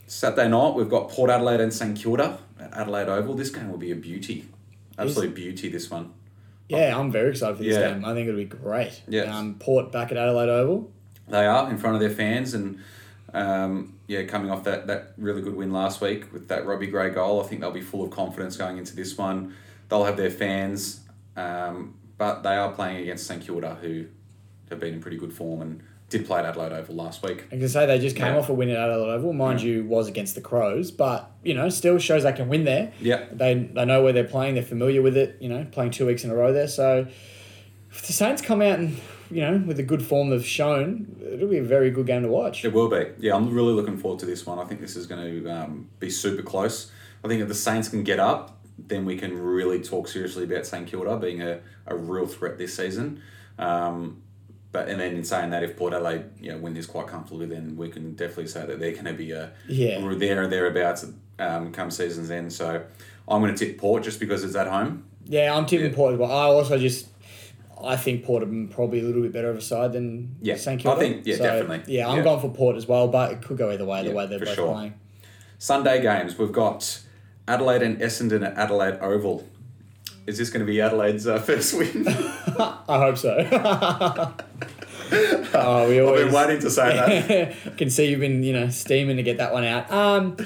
Saturday 0.09 0.49
night 0.49 0.74
we've 0.74 0.91
got 0.91 1.09
Port 1.09 1.31
Adelaide 1.31 1.61
and 1.61 1.72
St 1.72 1.97
Kilda 1.97 2.37
at 2.59 2.74
Adelaide 2.78 3.09
Oval. 3.09 3.35
This 3.35 3.51
game 3.51 3.70
will 3.70 3.78
be 3.78 3.93
a 3.93 3.97
beauty, 3.97 4.49
absolute 4.99 5.37
beauty. 5.37 5.68
This 5.68 5.89
one. 5.89 6.14
Yeah, 6.68 6.99
I'm 6.99 7.12
very 7.12 7.31
excited 7.31 7.59
for 7.59 7.62
this 7.62 7.76
Yeah. 7.76 7.93
game. 7.93 8.05
I 8.05 8.12
think 8.12 8.26
it'll 8.26 8.41
be 8.41 8.45
great. 8.45 9.03
Yes. 9.07 9.33
Um, 9.33 9.55
Port 9.61 9.93
back 9.93 10.11
at 10.11 10.16
Adelaide 10.16 10.49
Oval. 10.49 10.91
They 11.28 11.47
are 11.47 11.70
in 11.70 11.78
front 11.78 11.95
of 11.95 12.01
their 12.01 12.11
fans 12.11 12.55
and 12.55 12.81
um, 13.35 13.99
yeah, 14.07 14.24
coming 14.24 14.51
off 14.51 14.64
that, 14.64 14.87
that 14.89 15.12
really 15.18 15.43
good 15.43 15.55
win 15.57 15.72
last 15.72 16.01
week 16.01 16.33
with 16.33 16.49
that 16.49 16.66
Robbie 16.66 16.87
Gray 16.89 17.11
goal, 17.11 17.43
I 17.43 17.47
think 17.47 17.61
they'll 17.61 17.70
be 17.70 17.81
full 17.81 18.05
of 18.05 18.11
confidence 18.11 18.57
going 18.57 18.78
into 18.78 18.95
this 18.97 19.16
one. 19.16 19.55
They'll 19.89 20.05
have 20.05 20.16
their 20.16 20.31
fans, 20.31 21.01
um, 21.37 21.95
but 22.18 22.43
they 22.43 22.57
are 22.57 22.70
playing 22.72 22.99
against 23.03 23.26
St 23.26 23.43
Kilda, 23.45 23.76
who 23.81 24.07
have 24.68 24.78
been 24.81 24.95
in 24.95 25.01
pretty 25.01 25.16
good 25.16 25.33
form 25.33 25.62
and 25.62 25.83
did 26.09 26.26
play 26.26 26.41
at 26.41 26.45
Adelaide 26.45 26.72
Oval 26.72 26.97
last 26.97 27.22
week. 27.22 27.45
I 27.53 27.57
can 27.57 27.68
say 27.68 27.87
they 27.87 27.99
just 28.01 28.16
came 28.16 28.33
Yeah. 28.35 28.39
off 28.39 28.49
a 28.49 28.53
win 28.53 28.68
at 28.70 28.76
Adelaide 28.76 29.14
Oval. 29.14 29.33
Mind 29.33 29.62
you, 29.62 29.85
was 29.85 30.09
against 30.09 30.35
the 30.35 30.41
Crows, 30.41 30.91
but 30.91 31.31
you 31.45 31.55
know, 31.55 31.68
still 31.68 31.99
shows 31.99 32.24
they 32.24 32.33
can 32.33 32.49
win 32.49 32.64
there. 32.64 32.93
Yeah, 33.01 33.26
They 33.33 33.55
they 33.55 33.85
know 33.85 34.03
where 34.03 34.12
they're 34.12 34.24
playing. 34.24 34.55
They're 34.55 34.64
familiar 34.64 35.03
with 35.03 35.16
it. 35.16 35.37
You 35.41 35.49
know, 35.49 35.64
playing 35.70 35.93
two 35.93 36.07
weeks 36.07 36.24
in 36.24 36.31
a 36.31 36.35
row 36.35 36.53
there. 36.53 36.66
So 36.68 37.07
if 37.93 38.07
the 38.07 38.12
Saints 38.12 38.43
come 38.43 38.61
out 38.61 38.78
and 38.81 38.97
you 39.31 39.41
know 39.43 39.62
with 39.66 39.76
the 39.76 39.83
good 39.83 40.03
form 40.03 40.31
they've 40.31 40.45
shown, 40.45 41.16
it'll 41.33 41.49
be 41.49 41.59
a 41.59 41.62
very 41.62 41.91
good 41.91 42.07
game 42.07 42.22
to 42.22 42.28
watch. 42.28 42.64
it 42.64 42.72
will 42.72 42.89
be. 42.89 43.07
Yeah, 43.18 43.35
I'm 43.37 43.53
really 43.55 43.72
looking 43.72 43.97
forward 43.97 44.20
to 44.20 44.26
this 44.26 44.45
one. 44.47 44.59
I 44.59 44.64
think 44.64 44.81
this 44.81 44.97
is 44.97 45.07
going 45.07 45.43
to 45.45 45.49
um, 45.51 45.89
be 45.99 46.11
super 46.11 46.43
close. 46.43 46.91
I 47.24 47.28
think 47.28 47.41
if 47.43 47.49
the 47.49 47.55
Saints 47.55 47.89
can 47.89 48.03
get 48.03 48.18
up, 48.18 48.59
then 48.78 49.05
we 49.05 49.16
can 49.16 49.37
really 49.39 49.81
talk 49.81 50.09
seriously 50.09 50.45
about 50.45 50.64
St 50.66 50.87
Kilda 50.87 51.16
being 51.18 51.43
a, 51.43 51.61
a 51.87 51.95
real 51.95 52.26
threat 52.26 52.57
this 52.59 52.74
season. 52.74 53.20
Um, 53.59 54.22
but 54.72 54.89
and 54.89 55.01
then 55.01 55.14
in 55.16 55.24
saying 55.24 55.51
that, 55.51 55.62
if 55.62 55.76
Port 55.76 55.93
Adelaide 55.93 56.24
you 56.41 56.53
know, 56.53 56.59
win 56.59 56.74
this 56.74 56.87
quite 56.87 57.09
comfortably, 57.09 57.47
then 57.47 57.76
we 57.76 57.89
can 57.89 58.14
definitely 58.14 58.47
say 58.47 58.64
that 58.66 58.78
they're 58.81 58.93
going 58.93 59.05
to 59.05 59.12
be 59.14 59.33
a 59.33 59.53
Yeah. 59.68 60.01
there 60.14 60.43
or 60.43 60.47
thereabouts 60.47 61.05
um, 61.39 61.72
come 61.72 61.91
season's 61.91 62.31
end. 62.31 62.53
So 62.53 62.83
I'm 63.28 63.43
going 63.43 63.55
to 63.55 63.66
tip 63.66 63.78
Port 63.78 64.03
just 64.03 64.18
because 64.20 64.45
it's 64.45 64.55
at 64.57 64.66
home. 64.68 65.05
Yeah, 65.26 65.55
I'm 65.55 65.66
tipping 65.66 65.91
Yeah. 65.91 65.97
Port 65.97 66.14
as 66.14 66.18
well. 66.18 66.31
I 66.31 66.45
also 66.45 66.78
just. 66.78 67.07
I 67.85 67.97
think 67.97 68.24
Port 68.24 68.43
are 68.43 68.66
probably 68.70 69.01
a 69.01 69.03
little 69.03 69.22
bit 69.22 69.33
better 69.33 69.51
of 69.51 69.57
a 69.57 69.61
side 69.61 69.93
than 69.93 70.37
Yeah, 70.43 70.57
St 70.57 70.81
I 70.81 70.83
Kilda. 70.83 71.01
think- 71.01 71.26
yeah, 71.26 71.37
definitely. 71.37 71.95
Yeah, 71.95 72.09
I'm 72.09 72.18
Yeah. 72.18 72.24
going 72.24 72.41
for 72.41 72.51
Port 72.51 72.76
as 72.76 72.87
well, 72.87 73.09
but 73.09 73.33
it 73.33 73.43
could 73.43 73.57
go 73.59 73.70
either 73.70 73.85
way. 73.85 74.03
The 74.03 74.09
Yeah, 74.11 74.14
way 74.14 74.26
they're 74.26 74.39
both 74.39 74.55
sure. 74.55 74.72
playing. 74.74 74.95
Sunday 75.59 76.01
games 76.01 76.39
we've 76.39 76.53
got 76.53 77.01
Adelaide 77.49 77.83
and 77.83 77.99
Essendon 78.01 78.47
at 78.47 78.57
Adelaide 78.57 78.99
Oval. 79.01 79.45
Is 80.26 80.39
this 80.39 80.51
going 80.51 80.64
to 80.64 80.70
be 80.70 80.81
Adelaide's 80.81 81.26
uh, 81.26 81.39
first 81.49 81.76
win? 81.76 82.05
I 82.09 82.78
hope 82.99 83.16
so. 83.18 83.35
oh, 85.55 85.89
we 85.89 86.01
I've 86.01 86.14
been 86.26 86.33
waiting 86.33 86.61
to 86.61 86.70
say 86.70 86.95
that. 87.64 87.76
can 87.76 87.91
see 87.91 88.07
you've 88.11 88.20
been 88.20 88.43
you 88.43 88.53
know 88.53 88.68
steaming 88.68 89.16
to 89.16 89.22
get 89.22 89.39
that 89.39 89.53
one 89.53 89.64
out. 89.64 89.91
Um, 89.91 90.37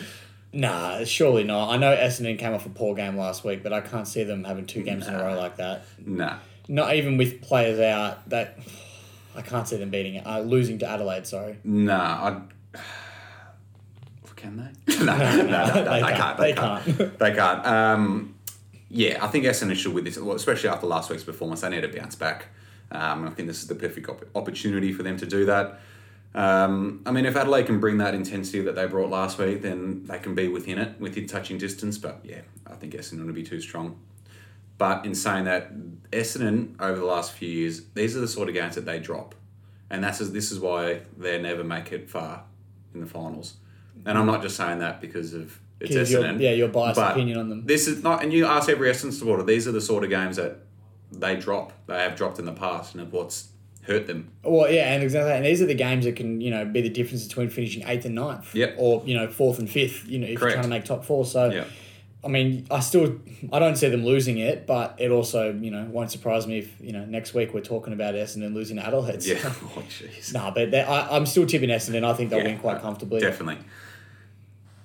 nah, 0.53 1.05
surely 1.05 1.45
not. 1.45 1.71
I 1.71 1.77
know 1.77 1.95
Essendon 1.95 2.39
came 2.39 2.55
off 2.55 2.67
a 2.67 2.71
poor 2.71 2.95
game 2.95 3.17
last 3.17 3.45
week, 3.45 3.63
but 3.63 3.73
I 3.73 3.81
can't 3.81 4.09
see 4.09 4.25
them 4.25 4.45
having 4.45 4.67
two 4.67 4.83
games 4.83 5.07
in 5.07 5.15
a 5.15 5.23
row 5.23 5.37
like 5.37 5.57
that. 5.57 5.85
Nah. 6.05 6.39
Not 6.69 6.95
even 6.95 7.17
with 7.17 7.43
players 7.43 7.79
out. 7.81 8.29
That 8.31 8.59
I 9.37 9.43
can't 9.43 9.67
see 9.69 9.77
them 9.77 9.91
beating 9.91 10.15
it. 10.17 10.27
Uh, 10.27 10.41
losing 10.41 10.79
to 10.81 10.89
Adelaide. 10.89 11.27
Sorry. 11.27 11.59
Nah, 11.65 12.41
I. 12.75 12.79
Can 14.37 14.57
they? 14.87 14.97
no, 15.05 15.17
no, 15.17 15.37
no, 15.37 15.47
no, 15.47 15.85
They 15.85 16.01
can't. 16.01 16.39
They 16.39 16.53
can't. 16.53 17.19
They 17.19 17.33
can't. 17.33 17.67
Um, 17.67 18.35
yeah, 18.91 19.25
I 19.25 19.29
think 19.29 19.47
Essendon 19.47 19.75
should 19.75 19.95
with 19.95 20.05
this, 20.05 20.19
well, 20.19 20.37
especially 20.37 20.69
after 20.69 20.87
last 20.87 21.11
week's 21.11 21.25
performance. 21.25 21.63
They 21.63 21.71
need 21.71 21.81
to 21.81 21.89
bounce 21.89 22.15
back. 22.15 22.47
Um, 22.93 23.21
and 23.21 23.29
I 23.29 23.33
think 23.33 23.49
this 23.49 23.63
is 23.63 23.69
the 23.69 23.75
perfect 23.75 24.09
op- 24.09 24.27
opportunity 24.35 24.93
for 24.93 25.03
them 25.03 25.17
to 25.17 25.27
do 25.27 25.47
that. 25.47 25.81
Um, 26.35 27.01
I 27.07 27.11
mean, 27.11 27.27
if 27.27 27.37
Adelaide 27.37 27.67
can 27.67 27.81
bring 27.81 27.99
that 27.99 28.15
intensity 28.15 28.61
that 28.63 28.75
they 28.75 28.87
brought 28.87 29.09
last 29.11 29.39
week, 29.39 29.63
then 29.63 30.05
they 30.05 30.19
can 30.19 30.35
be 30.35 30.49
within 30.49 30.79
it, 30.79 31.01
within 31.01 31.27
touching 31.27 31.59
distance. 31.59 31.97
But 31.97 32.21
yeah, 32.23 32.41
I 32.67 32.75
think 32.75 32.93
Essendon 32.95 33.27
will 33.27 33.33
be 33.33 33.45
too 33.45 33.61
strong. 33.61 33.99
But 34.79 35.05
in 35.07 35.15
saying 35.15 35.45
that, 35.45 35.71
Essendon 36.11 36.75
over 36.81 36.99
the 36.99 37.05
last 37.07 37.33
few 37.33 37.49
years, 37.49 37.83
these 37.95 38.17
are 38.17 38.21
the 38.21 38.29
sort 38.29 38.49
of 38.49 38.55
games 38.55 38.75
that 38.75 38.85
they 38.85 38.99
drop, 38.99 39.35
and 39.91 40.03
that's 40.03 40.19
this 40.19 40.51
is 40.53 40.59
why 40.61 41.01
they 41.17 41.41
never 41.41 41.65
make 41.65 41.93
it 41.93 42.09
far 42.11 42.43
in 42.93 43.01
the 43.01 43.07
finals. 43.07 43.55
And 44.05 44.19
I'm 44.19 44.27
not 44.27 44.43
just 44.43 44.57
saying 44.57 44.79
that 44.81 45.01
because 45.01 45.33
of 45.35 45.59
it's 45.81 45.95
'Cause 45.95 46.11
your- 46.11 46.23
Essendon. 46.23 46.41
yeah, 46.41 46.53
your 46.53 46.69
biased 46.69 47.01
opinion 47.01 47.39
on 47.39 47.49
them. 47.49 47.63
This 47.67 47.87
is 47.89 48.03
not, 48.03 48.23
and 48.23 48.33
you 48.33 48.47
ask 48.47 48.69
every 48.69 48.89
Essendon 48.91 49.13
supporter. 49.13 49.43
These 49.43 49.67
are 49.69 49.73
the 49.73 49.81
sort 49.81 50.05
of 50.05 50.11
games 50.11 50.37
that 50.37 50.59
they 51.13 51.37
drop. 51.37 51.73
They 51.87 51.99
have 51.99 52.17
dropped 52.17 52.39
in 52.39 52.45
the 52.45 52.53
past, 52.53 52.95
and 52.95 53.11
what's 53.13 53.49
hurt 53.83 54.07
them. 54.07 54.29
Well, 54.43 54.71
yeah, 54.71 54.93
and 54.95 55.03
exactly, 55.03 55.33
and 55.33 55.45
these 55.45 55.61
are 55.63 55.67
the 55.67 55.75
games 55.75 56.05
that 56.05 56.17
can 56.17 56.41
you 56.41 56.51
know 56.51 56.65
be 56.65 56.81
the 56.81 56.89
difference 56.89 57.27
between 57.27 57.51
finishing 57.51 57.83
eighth 57.87 58.05
and 58.05 58.15
ninth, 58.15 58.55
Yep. 58.55 58.75
or 58.79 59.03
you 59.07 59.15
know 59.15 59.29
fourth 59.29 59.59
and 59.59 59.69
fifth. 59.71 60.09
You 60.09 60.19
know, 60.21 60.27
if 60.27 60.39
Correct. 60.39 60.43
you're 60.43 60.63
trying 60.63 60.63
to 60.65 60.69
make 60.69 60.85
top 60.85 61.05
four. 61.05 61.25
So. 61.25 61.51
I 62.25 62.29
mean, 62.29 62.67
I 62.71 62.81
still 62.81 63.21
I 63.53 63.59
don't 63.59 63.77
see 63.77 63.89
them 63.89 64.05
losing 64.05 64.39
it, 64.39 64.67
but 64.67 64.97
it 64.99 65.11
also 65.11 65.53
you 65.53 65.71
know 65.71 65.85
won't 65.91 66.11
surprise 66.11 66.47
me 66.47 66.59
if 66.59 66.81
you 66.81 66.93
know 66.93 67.05
next 67.05 67.35
week 67.35 67.53
we're 67.53 67.61
talking 67.61 67.93
about 67.93 68.15
Essendon 68.15 68.55
losing 68.55 68.77
to 68.77 68.87
Adelaide. 68.87 69.23
Yeah. 69.25 69.35
Oh, 69.77 69.83
jeez. 69.89 70.33
nah, 70.33 70.51
but 70.51 70.75
I, 70.75 71.09
I'm 71.11 71.27
still 71.27 71.47
tipping 71.47 71.71
Essendon. 71.71 72.05
I 72.05 72.15
think 72.15 72.31
they'll 72.31 72.41
Yeah, 72.41 72.47
win 72.47 72.59
quite 72.59 72.77
uh, 72.77 72.81
comfortably. 72.81 73.21
Definitely. 73.21 73.59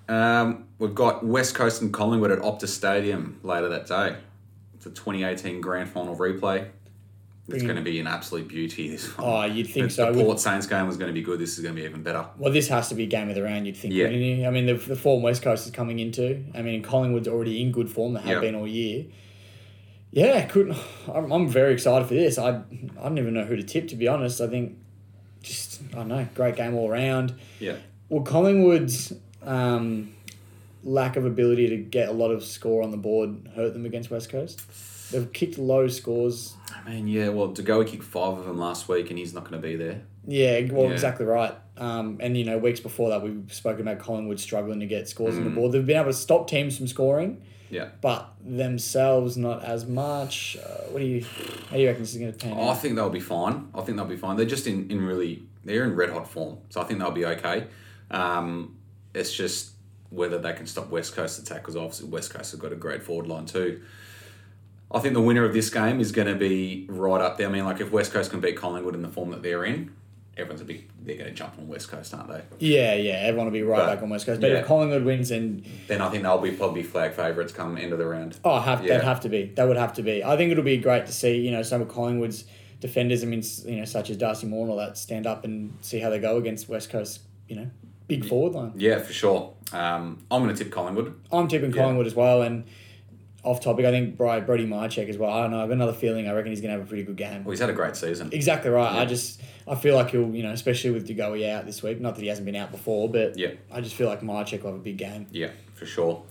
Um, 0.07 0.65
we've 0.79 0.95
got 0.95 1.23
West 1.25 1.53
Coast 1.55 1.81
and 1.81 1.93
Collingwood 1.93 2.31
at 2.31 2.39
Optus 2.39 2.69
Stadium 2.69 3.39
later 3.43 3.69
that 3.69 3.85
day. 3.85 4.15
It's 4.73 4.85
a 4.85 4.89
2018 4.89 5.61
grand 5.61 5.89
final 5.89 6.15
replay. 6.15 6.67
It's 7.53 7.63
going 7.63 7.75
to 7.75 7.81
be 7.81 7.99
an 7.99 8.07
absolute 8.07 8.47
beauty. 8.47 8.89
This 8.89 9.17
one. 9.17 9.27
Oh, 9.27 9.43
you'd 9.45 9.67
think 9.67 9.87
the, 9.87 9.93
so. 9.93 10.11
The 10.13 10.23
Port 10.23 10.39
Saints 10.39 10.67
game 10.67 10.87
was 10.87 10.97
going 10.97 11.07
to 11.09 11.13
be 11.13 11.21
good. 11.21 11.39
This 11.39 11.57
is 11.57 11.63
going 11.63 11.75
to 11.75 11.81
be 11.81 11.87
even 11.87 12.03
better. 12.03 12.25
Well, 12.37 12.51
this 12.53 12.67
has 12.69 12.89
to 12.89 12.95
be 12.95 13.05
game 13.07 13.29
of 13.29 13.35
the 13.35 13.43
round, 13.43 13.65
you'd 13.67 13.77
think, 13.77 13.93
Yeah. 13.93 14.05
wouldn't 14.05 14.21
you? 14.21 14.45
I 14.45 14.49
mean, 14.49 14.65
the, 14.65 14.73
the 14.75 14.95
form 14.95 15.21
West 15.21 15.41
Coast 15.41 15.65
is 15.65 15.71
coming 15.71 15.99
into. 15.99 16.43
I 16.53 16.61
mean, 16.61 16.81
Collingwood's 16.83 17.27
already 17.27 17.61
in 17.61 17.71
good 17.71 17.89
form. 17.89 18.13
They 18.13 18.21
have 18.21 18.29
Yeah. 18.29 18.39
been 18.39 18.55
all 18.55 18.67
year. 18.67 19.05
Yeah, 20.11 20.43
couldn't. 20.45 20.75
I'm, 21.13 21.31
I'm 21.31 21.47
very 21.47 21.73
excited 21.73 22.07
for 22.07 22.15
this. 22.15 22.37
I 22.37 22.49
I 22.49 23.03
don't 23.03 23.17
even 23.19 23.33
know 23.35 23.45
who 23.45 23.55
to 23.55 23.63
tip, 23.63 23.87
to 23.89 23.95
be 23.95 24.07
honest. 24.07 24.41
I 24.41 24.47
think 24.47 24.77
just, 25.43 25.81
I 25.93 25.97
don't 25.97 26.07
know, 26.07 26.27
great 26.33 26.55
game 26.55 26.73
all 26.75 26.89
around. 26.89 27.35
Yeah. 27.59 27.75
Well, 28.09 28.23
Collingwood's 28.23 29.13
um, 29.43 30.11
lack 30.83 31.15
of 31.15 31.25
ability 31.25 31.69
to 31.69 31.77
get 31.77 32.09
a 32.09 32.11
lot 32.11 32.31
of 32.31 32.43
score 32.43 32.81
on 32.81 32.89
the 32.91 32.97
board 32.97 33.49
hurt 33.55 33.73
them 33.73 33.85
against 33.85 34.09
West 34.09 34.29
Coast. 34.31 34.61
They've 35.11 35.31
kicked 35.33 35.57
low 35.57 35.87
scores. 35.87 36.55
I 36.85 36.89
mean, 36.89 37.07
yeah. 37.07 37.29
Well, 37.29 37.47
De 37.47 37.63
Goey 37.63 37.85
kicked 37.87 38.03
five 38.03 38.37
of 38.37 38.45
them 38.45 38.57
last 38.59 38.87
week, 38.87 39.09
and 39.09 39.17
he's 39.19 39.33
not 39.33 39.43
going 39.49 39.61
to 39.61 39.67
be 39.67 39.75
there. 39.75 40.01
Yeah, 40.27 40.61
well, 40.71 40.85
Yeah. 40.87 40.91
exactly 40.93 41.25
right. 41.25 41.53
Um, 41.77 42.17
and 42.19 42.37
you 42.37 42.43
know, 42.43 42.57
weeks 42.57 42.79
before 42.79 43.09
that, 43.09 43.23
we've 43.23 43.51
spoken 43.53 43.81
about 43.87 43.99
Collingwood 44.03 44.39
struggling 44.39 44.79
to 44.81 44.85
get 44.85 45.07
scores 45.07 45.35
Mm. 45.35 45.37
on 45.39 45.43
the 45.45 45.49
board. 45.51 45.71
They've 45.71 45.85
been 45.85 45.95
able 45.97 46.07
to 46.11 46.13
stop 46.13 46.47
teams 46.49 46.77
from 46.77 46.87
scoring, 46.87 47.41
Yeah. 47.71 47.87
but 48.01 48.33
themselves 48.45 49.37
not 49.37 49.63
as 49.63 49.87
much. 49.87 50.57
Uh, 50.63 50.83
what 50.91 50.99
do 50.99 51.05
you? 51.05 51.23
How 51.69 51.75
do 51.77 51.81
you 51.81 51.87
reckon 51.87 52.03
this 52.03 52.13
is 52.13 52.19
going 52.19 52.33
to 52.33 52.37
pan 52.37 52.53
I 52.57 52.69
out? 52.69 52.81
think 52.81 52.95
they'll 52.95 53.09
be 53.09 53.19
fine. 53.19 53.69
I 53.73 53.81
think 53.81 53.97
they'll 53.97 54.05
be 54.05 54.17
fine. 54.17 54.35
They're 54.37 54.45
just 54.45 54.67
in, 54.67 54.89
in 54.91 55.01
really 55.01 55.43
they're 55.65 55.83
in 55.85 55.95
red 55.95 56.09
hot 56.09 56.29
form, 56.29 56.57
so 56.69 56.81
I 56.81 56.83
think 56.83 56.99
they'll 56.99 57.11
be 57.11 57.25
okay. 57.25 57.65
Um, 58.11 58.75
it's 59.15 59.33
just 59.33 59.71
whether 60.09 60.37
they 60.39 60.53
can 60.53 60.65
stop 60.65 60.89
West 60.89 61.15
Coast 61.15 61.39
attack 61.39 61.61
because 61.61 61.75
obviously 61.75 62.07
West 62.09 62.33
Coast 62.33 62.51
have 62.51 62.59
got 62.59 62.71
a 62.71 62.75
great 62.75 63.03
forward 63.03 63.27
line 63.27 63.45
too. 63.45 63.81
I 64.91 64.99
think 64.99 65.13
the 65.13 65.21
winner 65.21 65.45
of 65.45 65.53
this 65.53 65.69
game 65.69 65.99
is 65.99 66.11
going 66.11 66.27
to 66.27 66.35
be 66.35 66.85
right 66.89 67.21
up 67.21 67.37
there. 67.37 67.47
I 67.47 67.51
mean, 67.51 67.65
like 67.65 67.79
if 67.79 67.91
West 67.91 68.11
Coast 68.11 68.31
can 68.31 68.39
beat 68.39 68.57
Collingwood 68.57 68.95
in 68.95 69.01
the 69.03 69.07
form 69.09 69.29
that 69.31 69.43
they're 69.43 69.63
in, 69.63 69.91
everyone's 70.35 70.61
a 70.61 70.65
big. 70.65 70.89
They're 71.03 71.15
going 71.17 71.29
to 71.29 71.35
jump 71.35 71.53
on 71.59 71.67
West 71.67 71.89
Coast, 71.89 72.13
aren't 72.13 72.29
they? 72.29 72.41
Yeah, 72.59 72.93
yeah, 72.95 73.13
everyone 73.13 73.45
will 73.47 73.51
be 73.53 73.61
right 73.63 73.77
But, 73.79 73.93
back 73.95 74.03
on 74.03 74.09
West 74.09 74.25
Coast. 74.25 74.41
But 74.41 74.49
yeah. 74.51 74.57
if 74.59 74.65
Collingwood 74.65 75.03
wins, 75.03 75.29
and 75.31 75.63
Then 75.87 76.01
I 76.01 76.09
think 76.09 76.23
they'll 76.23 76.39
be 76.39 76.51
probably 76.51 76.81
flag 76.83 77.13
favourites 77.13 77.53
come 77.53 77.77
end 77.77 77.93
of 77.93 77.99
the 77.99 78.05
round. 78.07 78.37
oh, 78.43 78.59
have 78.59 78.83
Yeah. 78.83 78.97
they'd 78.97 79.03
have 79.05 79.19
to 79.21 79.29
be. 79.29 79.51
That 79.55 79.67
would 79.67 79.77
have 79.77 79.93
to 79.93 80.01
be. 80.01 80.23
I 80.23 80.35
think 80.37 80.51
it'll 80.51 80.63
be 80.63 80.77
great 80.77 81.05
to 81.05 81.11
see 81.11 81.37
you 81.37 81.51
know 81.51 81.61
some 81.61 81.81
of 81.81 81.87
Collingwood's 81.87 82.45
defenders. 82.79 83.23
I 83.23 83.27
mean, 83.27 83.43
you 83.65 83.77
know, 83.77 83.85
such 83.85 84.09
as 84.09 84.17
Darcy 84.17 84.47
Moore 84.47 84.63
and 84.63 84.71
all 84.71 84.77
that, 84.77 84.97
stand 84.97 85.27
up 85.27 85.43
and 85.45 85.73
see 85.81 85.99
how 85.99 86.09
they 86.09 86.19
go 86.19 86.37
against 86.37 86.67
West 86.69 86.89
Coast. 86.89 87.19
You 87.47 87.55
know, 87.57 87.67
big 88.07 88.25
forward 88.25 88.53
line. 88.53 88.73
Yeah, 88.75 88.99
for 88.99 89.13
sure. 89.13 89.53
Um, 89.71 90.17
I'm 90.31 90.43
going 90.43 90.55
to 90.55 90.63
tip 90.63 90.71
Collingwood. 90.73 91.13
I'm 91.31 91.47
tipping 91.47 91.71
Yeah. 91.71 91.81
Collingwood 91.81 92.07
as 92.07 92.15
well. 92.15 92.41
And 92.43 92.63
off 93.43 93.61
topic, 93.61 93.85
I 93.85 93.91
think 93.91 94.17
Bri- 94.17 94.41
Brody 94.41 94.67
Mihocek 94.67 95.07
as 95.09 95.17
well. 95.17 95.31
I 95.31 95.41
don't 95.43 95.51
know. 95.51 95.61
I've 95.61 95.69
got 95.69 95.75
another 95.75 95.93
feeling. 95.93 96.27
I 96.27 96.33
reckon 96.33 96.51
he's 96.51 96.59
going 96.61 96.73
to 96.73 96.77
have 96.79 96.85
a 96.85 96.89
pretty 96.89 97.03
good 97.03 97.15
game. 97.15 97.43
Well, 97.45 97.51
he's 97.51 97.59
had 97.61 97.69
a 97.69 97.73
great 97.73 97.95
season. 97.95 98.29
Exactly 98.33 98.69
right. 98.69 98.93
Yeah. 98.93 99.01
I 99.01 99.05
just 99.05 99.41
I 99.67 99.75
feel 99.75 99.95
like 99.95 100.09
he'll 100.11 100.35
you 100.35 100.43
know 100.43 100.51
especially 100.51 100.91
with 100.91 101.07
De 101.07 101.15
Goey 101.15 101.49
out 101.49 101.65
this 101.65 101.81
week. 101.81 102.01
Not 102.01 102.15
that 102.15 102.21
he 102.21 102.27
hasn't 102.27 102.45
been 102.45 102.55
out 102.57 102.71
before, 102.71 103.09
but 103.09 103.37
Yeah. 103.37 103.51
I 103.71 103.81
just 103.81 103.95
feel 103.95 104.07
like 104.09 104.21
Marchek 104.21 104.63
will 104.63 104.71
have 104.71 104.79
a 104.79 104.83
big 104.83 104.97
game. 104.97 105.27
Yeah, 105.31 105.51
for 105.73 105.85
sure. 105.85 106.23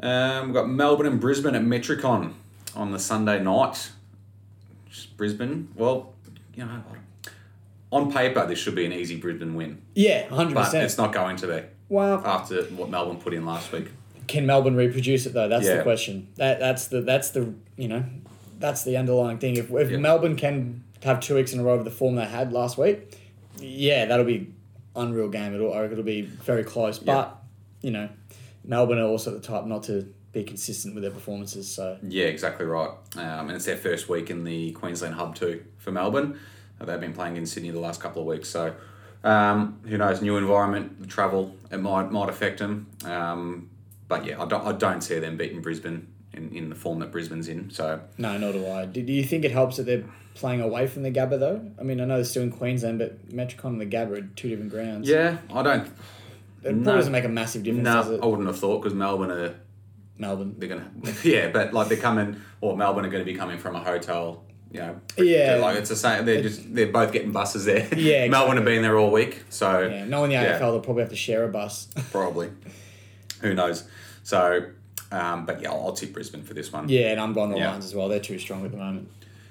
Um, 0.00 0.46
we've 0.46 0.54
got 0.54 0.68
Melbourne 0.68 1.06
and 1.06 1.20
Brisbane 1.20 1.54
at 1.54 1.62
Metricon 1.62 2.32
on 2.74 2.90
the 2.92 2.98
Sunday 2.98 3.42
night. 3.42 3.90
Just 4.90 5.16
Brisbane, 5.16 5.68
well, 5.76 6.12
you 6.54 6.64
know, 6.64 6.82
on 7.90 8.12
paper 8.12 8.46
this 8.46 8.58
should 8.58 8.74
be 8.74 8.84
an 8.84 8.92
easy 8.92 9.16
Brisbane 9.16 9.54
win, 9.54 9.80
Yeah, 9.94 10.28
hundred 10.28 10.54
but 10.54 10.64
percent. 10.64 10.84
it's 10.84 10.98
not 10.98 11.12
going 11.12 11.36
to 11.36 11.46
be 11.46 11.62
Well, 11.88 12.20
after 12.24 12.62
what 12.64 12.90
Melbourne 12.90 13.16
put 13.18 13.32
in 13.34 13.46
last 13.46 13.72
week. 13.72 13.88
Can 14.26 14.46
Melbourne 14.46 14.76
reproduce 14.76 15.26
it 15.26 15.32
though? 15.32 15.48
That's 15.48 15.66
Yeah. 15.66 15.76
the 15.78 15.82
question. 15.82 16.28
That 16.36 16.58
that's 16.60 16.88
the 16.88 17.00
that's 17.00 17.30
the 17.30 17.52
you 17.76 17.88
know 17.88 18.04
that's 18.58 18.84
the 18.84 18.96
underlying 18.96 19.38
thing. 19.38 19.56
If 19.56 19.70
if 19.70 19.90
Yeah. 19.90 19.96
Melbourne 19.98 20.36
can 20.36 20.82
have 21.02 21.20
two 21.20 21.34
weeks 21.34 21.52
in 21.52 21.60
a 21.60 21.62
row 21.62 21.74
of 21.74 21.84
the 21.84 21.90
form 21.90 22.14
they 22.16 22.24
had 22.24 22.52
last 22.52 22.78
week, 22.78 23.18
yeah, 23.58 24.06
that'll 24.06 24.24
be 24.24 24.48
unreal 24.96 25.28
game. 25.28 25.54
It'll 25.54 25.72
it'll 25.72 26.02
be 26.04 26.22
very 26.22 26.64
close. 26.64 26.98
Yeah. 27.02 27.14
But 27.14 27.36
you 27.82 27.90
know, 27.90 28.08
Melbourne 28.64 28.98
are 28.98 29.06
also 29.08 29.30
the 29.32 29.40
type 29.40 29.66
not 29.66 29.82
to 29.84 30.06
be 30.32 30.42
consistent 30.42 30.94
with 30.94 31.02
their 31.02 31.12
performances. 31.12 31.68
So 31.70 31.96
Yeah, 32.02 32.24
exactly 32.26 32.66
right. 32.66 32.90
Um, 33.16 33.48
and 33.48 33.52
it's 33.52 33.66
their 33.66 33.76
first 33.76 34.08
week 34.08 34.30
in 34.30 34.42
the 34.44 34.72
Queensland 34.72 35.14
hub 35.14 35.34
too 35.36 35.62
for 35.78 35.92
Melbourne. 35.92 36.38
Uh, 36.80 36.84
they've 36.86 37.00
been 37.00 37.12
playing 37.12 37.36
in 37.36 37.46
Sydney 37.46 37.70
the 37.70 37.78
last 37.78 38.00
couple 38.00 38.20
of 38.22 38.26
weeks, 38.26 38.48
so 38.48 38.72
um, 39.22 39.78
who 39.86 39.96
knows? 39.96 40.20
New 40.20 40.36
environment, 40.36 41.00
the 41.00 41.06
travel, 41.06 41.54
it 41.70 41.78
might 41.78 42.10
might 42.10 42.28
affect 42.28 42.58
them. 42.58 42.86
Um, 43.04 43.70
but 44.08 44.24
yeah, 44.26 44.40
I 44.42 44.46
don't 44.46 44.66
I 44.66 44.72
don't 44.72 45.00
see 45.02 45.18
them 45.18 45.36
beating 45.36 45.60
Brisbane 45.62 46.08
in, 46.32 46.50
in 46.54 46.68
the 46.68 46.74
form 46.74 46.98
that 47.00 47.10
Brisbane's 47.12 47.48
in. 47.48 47.70
So 47.70 48.00
no, 48.18 48.36
nor 48.38 48.52
do 48.52 48.66
I. 48.68 48.86
Do, 48.86 49.02
do 49.02 49.12
you 49.12 49.24
think 49.24 49.44
it 49.44 49.50
helps 49.52 49.76
that 49.76 49.84
they're 49.84 50.04
playing 50.34 50.60
away 50.60 50.86
from 50.86 51.02
the 51.04 51.10
Gabba 51.10 51.38
though? 51.38 51.70
I 51.78 51.82
mean, 51.82 52.00
I 52.00 52.04
know 52.04 52.16
they're 52.16 52.24
still 52.24 52.42
in 52.42 52.50
Queensland, 52.50 52.98
but 52.98 53.28
Metricon 53.28 53.64
and 53.66 53.80
the 53.80 53.86
Gabba 53.86 54.18
are 54.18 54.28
two 54.36 54.48
different 54.48 54.70
grounds. 54.70 55.08
yeah, 55.08 55.38
I 55.52 55.62
don't. 55.62 55.86
it 55.86 55.92
probably 56.62 56.80
no. 56.80 56.96
doesn't 56.96 57.12
make 57.12 57.24
a 57.24 57.28
massive 57.28 57.62
difference. 57.62 57.84
No, 57.84 57.94
does 58.02 58.10
it? 58.10 58.20
I 58.22 58.26
wouldn't 58.26 58.48
have 58.48 58.58
thought 58.58 58.82
because 58.82 58.94
Melbourne 58.94 59.30
are 59.30 59.54
Melbourne. 60.18 60.54
they're 60.58 60.68
gonna 60.68 60.90
yeah, 61.24 61.48
but 61.50 61.72
like 61.72 61.88
they're 61.88 61.98
coming 61.98 62.40
or 62.60 62.76
Melbourne 62.76 63.04
are 63.04 63.10
going 63.10 63.24
to 63.24 63.30
be 63.30 63.36
coming 63.36 63.58
from 63.58 63.74
a 63.76 63.80
hotel. 63.80 64.44
You 64.72 64.80
know, 64.80 65.00
Yeah. 65.16 65.58
like 65.62 65.76
it's 65.76 65.88
the 65.88 65.94
same. 65.94 66.24
They're 66.24 66.42
just 66.42 66.74
they're 66.74 66.88
both 66.90 67.12
getting 67.12 67.30
buses 67.30 67.64
there. 67.64 67.86
Yeah, 67.94 68.26
Melbourne 68.28 68.56
have 68.56 68.64
been 68.64 68.82
there 68.82 68.98
all 68.98 69.12
week, 69.12 69.44
so 69.48 69.82
Yeah, 69.82 70.04
knowing 70.04 70.30
the 70.30 70.34
Yeah. 70.34 70.58
AFL, 70.58 70.72
they'll 70.72 70.80
probably 70.80 71.02
have 71.02 71.10
to 71.10 71.16
share 71.16 71.44
a 71.44 71.48
bus. 71.48 71.86
probably. 72.10 72.50
Who 73.44 73.54
knows? 73.54 73.84
So, 74.22 74.64
um, 75.12 75.44
but 75.46 75.60
yeah, 75.60 75.70
I'll, 75.70 75.86
I'll 75.86 75.92
tip 75.92 76.12
Brisbane 76.12 76.42
for 76.42 76.54
this 76.54 76.72
one. 76.72 76.88
yeah, 76.88 77.12
and 77.12 77.20
I'm 77.20 77.32
going 77.32 77.52
to 77.52 77.58
Yeah. 77.58 77.70
Lions 77.70 77.84
as 77.84 77.94
well. 77.94 78.08
They're 78.08 78.18
too 78.18 78.38
strong 78.38 78.64
at 78.64 78.70
the 78.72 78.78
moment. 78.78 79.08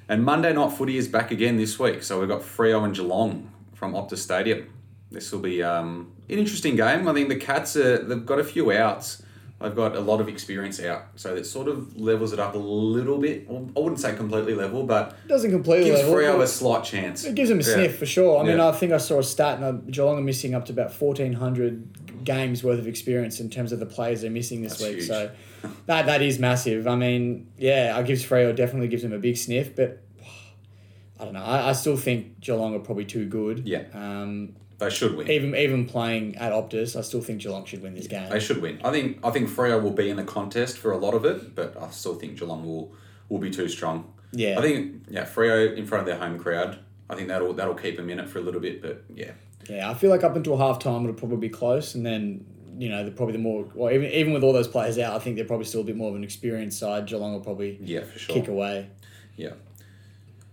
And 0.10 0.26
Monday 0.26 0.52
night 0.52 0.74
footy 0.74 0.98
is 0.98 1.08
back 1.08 1.32
again 1.32 1.56
this 1.58 1.80
week. 1.80 2.04
So 2.04 2.20
we've 2.20 2.28
got 2.28 2.42
Freo 2.42 2.84
and 2.84 2.94
Geelong 2.94 3.50
from 3.74 3.94
Optus 3.94 4.18
Stadium. 4.18 4.68
This 5.12 5.32
will 5.32 5.40
be 5.40 5.64
um, 5.64 6.12
an 6.28 6.40
interesting 6.40 6.76
game. 6.76 7.08
I 7.08 7.14
think 7.14 7.30
the 7.30 7.36
Cats 7.38 7.78
are 7.78 8.00
they've 8.04 8.26
got 8.26 8.40
a 8.40 8.44
few 8.44 8.72
outs. 8.72 9.23
They've 9.64 9.76
got 9.76 9.96
a 9.96 10.02
lot 10.02 10.20
of 10.20 10.28
experience 10.28 10.82
out, 10.82 11.06
so 11.16 11.36
it 11.36 11.46
sort 11.46 11.68
of 11.70 11.96
levels 12.00 12.34
it 12.34 12.40
up 12.40 12.54
a 12.54 12.58
little 12.58 13.18
bit. 13.18 13.50
Well, 13.50 13.70
I 13.76 13.80
wouldn't 13.80 14.00
say 14.02 14.14
completely 14.14 14.54
level, 14.56 14.84
but 14.84 15.16
It 15.26 15.30
doesn't 15.30 15.52
completely 15.52 15.86
gives 15.90 16.02
level. 16.02 16.16
Freo 16.16 16.42
a 16.42 16.48
slight 16.48 16.84
chance. 16.84 17.24
It 17.24 17.34
gives 17.34 17.50
him 17.50 17.60
a 17.60 17.64
Yeah. 17.64 17.74
sniff 17.74 17.98
for 17.98 18.06
sure. 18.06 18.40
I 18.40 18.44
mean, 18.46 18.60
I 18.60 18.72
think 18.74 18.92
I 18.92 18.98
saw 18.98 19.20
a 19.20 19.24
stat, 19.24 19.60
and 19.60 19.92
Geelong 19.92 20.18
are 20.18 20.22
missing 20.22 20.54
up 20.54 20.66
to 20.66 20.74
about 20.74 20.94
fourteen 20.94 21.34
hundred 21.34 21.88
games 22.26 22.64
worth 22.64 22.80
of 22.80 22.88
experience 22.88 23.40
in 23.40 23.50
terms 23.50 23.72
of 23.72 23.80
the 23.80 23.86
players 23.86 24.22
they're 24.22 24.30
missing 24.32 24.62
this 24.62 24.74
That's 24.78 24.84
week. 24.84 24.96
huge. 24.98 25.08
So 25.08 25.32
that 25.88 26.06
that 26.08 26.22
is 26.22 26.40
massive. 26.40 26.86
I 26.88 26.96
mean, 26.96 27.48
yeah, 27.58 27.94
I 27.96 28.04
gives 28.04 28.26
Freo 28.26 28.54
definitely 28.56 28.90
gives 28.90 29.04
him 29.04 29.14
a 29.14 29.18
big 29.20 29.38
sniff, 29.38 29.76
but 29.76 30.02
I 31.20 31.26
don't 31.26 31.34
know. 31.34 31.44
I, 31.44 31.70
I 31.70 31.72
still 31.74 31.96
think 31.98 32.42
Geelong 32.42 32.76
are 32.76 32.80
probably 32.80 33.06
too 33.06 33.26
good. 33.28 33.66
Yeah. 33.66 33.84
Um, 33.94 34.56
They 34.80 34.90
should 34.90 35.16
win. 35.16 35.30
even 35.30 35.56
even 35.56 35.86
playing 35.86 36.36
at 36.36 36.52
Optus, 36.52 36.98
I 36.98 37.02
still 37.02 37.22
think 37.22 37.42
Geelong 37.42 37.66
should 37.66 37.82
win 37.82 37.94
this 37.94 38.08
game. 38.08 38.30
They 38.30 38.40
should 38.40 38.62
win. 38.62 38.82
I 38.84 38.92
think 38.92 39.20
I 39.24 39.30
think 39.30 39.50
Freo 39.50 39.82
will 39.82 39.92
be 39.92 40.10
in 40.10 40.18
the 40.18 40.24
contest 40.24 40.78
for 40.78 40.92
a 40.92 40.98
lot 40.98 41.14
of 41.14 41.26
it, 41.26 41.56
but 41.56 41.76
I 41.82 41.90
still 41.90 42.16
think 42.16 42.40
Geelong 42.40 42.66
will 42.66 42.94
will 43.30 43.40
be 43.40 43.50
too 43.50 43.70
strong. 43.70 44.14
Yeah. 44.32 44.58
I 44.58 44.62
think 44.62 45.06
yeah, 45.10 45.26
Freo 45.26 45.76
in 45.76 45.86
front 45.86 46.02
of 46.02 46.06
their 46.08 46.18
home 46.18 46.40
crowd. 46.40 46.80
I 47.10 47.16
think 47.16 47.28
that'll 47.28 47.54
that'll 47.54 47.76
keep 47.76 47.98
them 47.98 48.10
in 48.10 48.20
it 48.20 48.28
for 48.30 48.40
a 48.40 48.42
little 48.42 48.62
bit, 48.62 48.82
but 48.82 49.04
yeah, 49.14 49.32
Yeah, 49.70 49.90
I 49.90 49.94
feel 49.94 50.10
like 50.10 50.24
up 50.24 50.36
until 50.36 50.58
half 50.58 50.80
time 50.80 51.04
it'll 51.04 51.16
probably 51.16 51.38
be 51.38 51.50
close, 51.50 51.96
and 51.96 52.06
then 52.06 52.46
you 52.78 52.90
know 52.90 53.04
they're 53.04 53.14
probably 53.14 53.34
the 53.34 53.40
more 53.40 53.66
well 53.76 53.94
even 53.94 54.10
even 54.12 54.34
with 54.34 54.44
all 54.44 54.54
those 54.54 54.68
players 54.68 54.98
out, 54.98 55.16
I 55.16 55.20
think 55.20 55.36
they're 55.36 55.46
probably 55.46 55.66
still 55.66 55.82
a 55.82 55.84
bit 55.84 55.96
more 55.96 56.10
of 56.10 56.16
an 56.16 56.24
experienced 56.24 56.80
side. 56.80 57.06
Geelong 57.06 57.34
will 57.34 57.42
probably 57.42 57.78
yeah, 57.82 58.02
for 58.02 58.18
sure. 58.18 58.36
kick 58.36 58.48
away. 58.48 58.90
Yeah, 59.36 59.52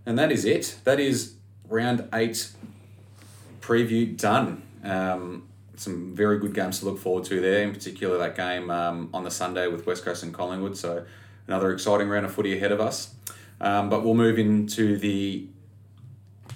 and 0.04 0.18
that 0.18 0.30
is 0.30 0.44
it. 0.44 0.76
That 0.84 1.00
is 1.00 1.34
round 1.68 2.08
eight 2.12 2.50
preview 3.70 4.16
done. 4.16 4.62
Um, 4.82 5.46
some 5.76 6.14
very 6.14 6.38
good 6.38 6.52
games 6.54 6.80
to 6.80 6.84
look 6.86 6.98
forward 6.98 7.24
to 7.26 7.40
there. 7.40 7.62
In 7.62 7.72
particular, 7.72 8.18
that 8.18 8.36
game 8.36 8.70
um, 8.70 9.08
on 9.14 9.24
the 9.24 9.30
Sunday 9.30 9.66
with 9.68 9.86
West 9.86 10.04
Coast 10.04 10.22
and 10.22 10.34
Collingwood. 10.34 10.76
So 10.76 11.04
another 11.46 11.72
exciting 11.72 12.08
round 12.08 12.26
of 12.26 12.34
footy 12.34 12.56
ahead 12.56 12.72
of 12.72 12.80
us. 12.80 13.14
Um, 13.60 13.88
but 13.88 14.04
we'll 14.04 14.14
move 14.14 14.38
into 14.38 14.98
the 14.98 15.46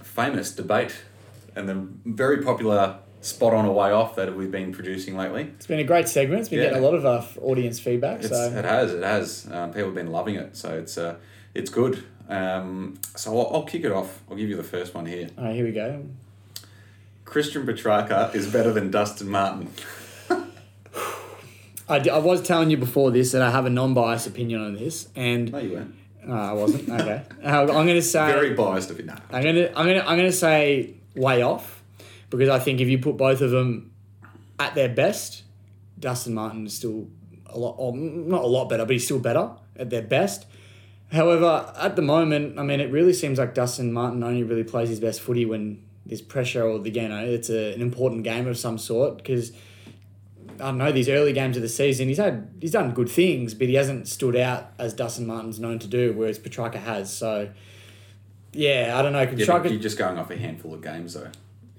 famous 0.03 0.53
debate 0.53 0.95
and 1.57 1.69
the 1.69 1.87
very 2.05 2.43
popular 2.43 2.99
spot 3.21 3.55
on 3.55 3.65
a 3.65 3.73
way 3.73 3.91
off 3.91 4.17
that 4.17 4.35
we've 4.37 4.51
been 4.51 4.73
producing 4.73 5.17
lately. 5.17 5.43
It's 5.57 5.67
been 5.67 5.79
a 5.81 5.85
great 5.85 6.09
segment. 6.09 6.41
It's 6.41 6.49
been 6.51 6.59
Yeah. 6.59 6.65
getting 6.71 6.83
a 6.83 6.87
lot 6.87 6.95
of 6.95 7.07
uh, 7.07 7.23
audience 7.41 7.79
feedback. 7.81 8.21
It's, 8.21 8.29
so 8.29 8.53
It 8.53 8.65
has, 8.65 8.93
it 8.93 9.03
has. 9.03 9.49
Um, 9.51 9.71
people 9.71 9.87
have 9.87 9.95
been 9.95 10.11
loving 10.13 10.35
it, 10.35 10.57
so 10.57 10.77
it's 10.77 10.99
uh, 10.99 11.17
it's 11.55 11.71
good. 11.71 12.05
Um, 12.29 12.99
so 13.17 13.39
I'll, 13.39 13.55
I'll 13.55 13.63
kick 13.65 13.85
it 13.85 13.93
off. 13.93 14.23
I'll 14.31 14.37
give 14.37 14.49
you 14.49 14.57
the 14.57 14.63
first 14.63 14.95
one 14.95 15.07
here. 15.07 15.29
all 15.39 15.45
right, 15.45 15.55
here 15.55 15.65
we 15.65 15.73
go. 15.73 16.05
Christian 17.25 17.67
Petracca 17.67 18.35
is 18.35 18.47
better 18.47 18.73
than 18.73 18.91
Dustin 18.91 19.29
Martin. 19.29 19.71
I, 21.89 21.99
d- 21.99 22.11
I 22.11 22.19
was 22.19 22.41
telling 22.43 22.71
you 22.71 22.77
before 22.79 23.11
this 23.11 23.33
that 23.33 23.43
I 23.43 23.51
have 23.51 23.67
a 23.67 23.71
non-biased 23.71 24.27
opinion 24.27 24.63
on 24.63 24.75
this, 24.75 25.09
and 25.15 25.53
No, 25.53 25.59
you 25.59 25.73
weren't. 25.73 25.95
I 26.27 26.53
wasn't. 26.55 26.89
Okay, 26.89 27.23
uh, 27.45 27.61
I'm 27.61 27.67
going 27.67 27.89
to 27.89 28.03
say 28.03 28.27
Very 28.27 28.55
biased 28.55 28.91
of 28.91 28.99
it. 28.99 29.05
Nah. 29.05 29.17
I'm 29.31 29.43
gonna 29.43 29.67
I'm 29.77 29.87
gonna 29.87 30.01
I'm 30.07 30.17
gonna 30.17 30.33
say 30.33 30.95
way 31.15 31.43
off 31.43 31.83
because 32.31 32.49
I 32.49 32.59
think 32.59 32.81
if 32.81 32.89
you 32.89 32.99
put 32.99 33.19
both 33.19 33.43
of 33.43 33.51
them 33.51 33.93
at 34.59 34.75
their 34.75 34.89
best, 34.89 35.43
Dustin 35.99 36.33
Martin 36.33 36.65
is 36.67 36.75
still 36.75 37.09
a 37.47 37.59
lot, 37.59 37.75
or 37.77 37.95
not 37.95 38.43
a 38.43 38.47
lot 38.47 38.71
better, 38.71 38.87
but 38.87 38.93
he's 38.93 39.05
still 39.05 39.19
better 39.19 39.51
at 39.77 39.91
their 39.91 40.03
best. 40.03 40.47
However, 41.13 41.71
at 41.77 41.97
the 41.97 42.03
moment, 42.03 42.59
I 42.59 42.63
mean, 42.63 42.81
it 42.81 42.91
really 42.91 43.13
seems 43.13 43.39
like 43.39 43.53
Dustin 43.55 43.93
Martin 43.93 44.23
only 44.23 44.43
really 44.43 44.65
plays 44.65 44.89
his 44.89 45.01
best 45.01 45.21
footy 45.21 45.45
when 45.45 45.83
there's 46.07 46.23
pressure 46.23 46.63
or 46.63 46.79
the 46.79 46.91
you 46.91 47.09
know 47.09 47.25
it's 47.25 47.51
a, 47.51 47.75
an 47.75 47.81
important 47.83 48.25
game 48.25 48.47
of 48.47 48.57
some 48.59 48.79
sort 48.79 49.17
because. 49.19 49.53
I 50.57 50.67
don't 50.67 50.79
know 50.79 50.93
these 50.93 51.09
early 51.09 51.33
games 51.33 51.57
of 51.57 51.63
the 51.63 51.69
season. 51.69 52.07
He's 52.07 52.19
had 52.19 52.49
he's 52.61 52.71
done 52.71 52.93
good 52.93 53.09
things, 53.09 53.55
but 53.55 53.67
he 53.67 53.75
hasn't 53.75 54.07
stood 54.07 54.37
out 54.37 54.71
as 54.79 54.95
Dustin 54.95 55.27
Martin's 55.27 55.59
known 55.59 55.81
to 55.81 55.89
do, 55.89 56.13
whereas 56.13 56.39
Petracca 56.39 56.77
has. 56.77 57.13
So, 57.13 57.49
yeah, 58.53 58.95
I 58.97 59.03
don't 59.03 59.13
know. 59.13 59.23
Yeah, 59.23 59.65
you're 59.65 59.81
just 59.81 59.99
going 59.99 60.17
off 60.17 60.31
a 60.31 60.37
handful 60.37 60.73
of 60.73 60.81
games, 60.81 61.15
though. 61.15 61.31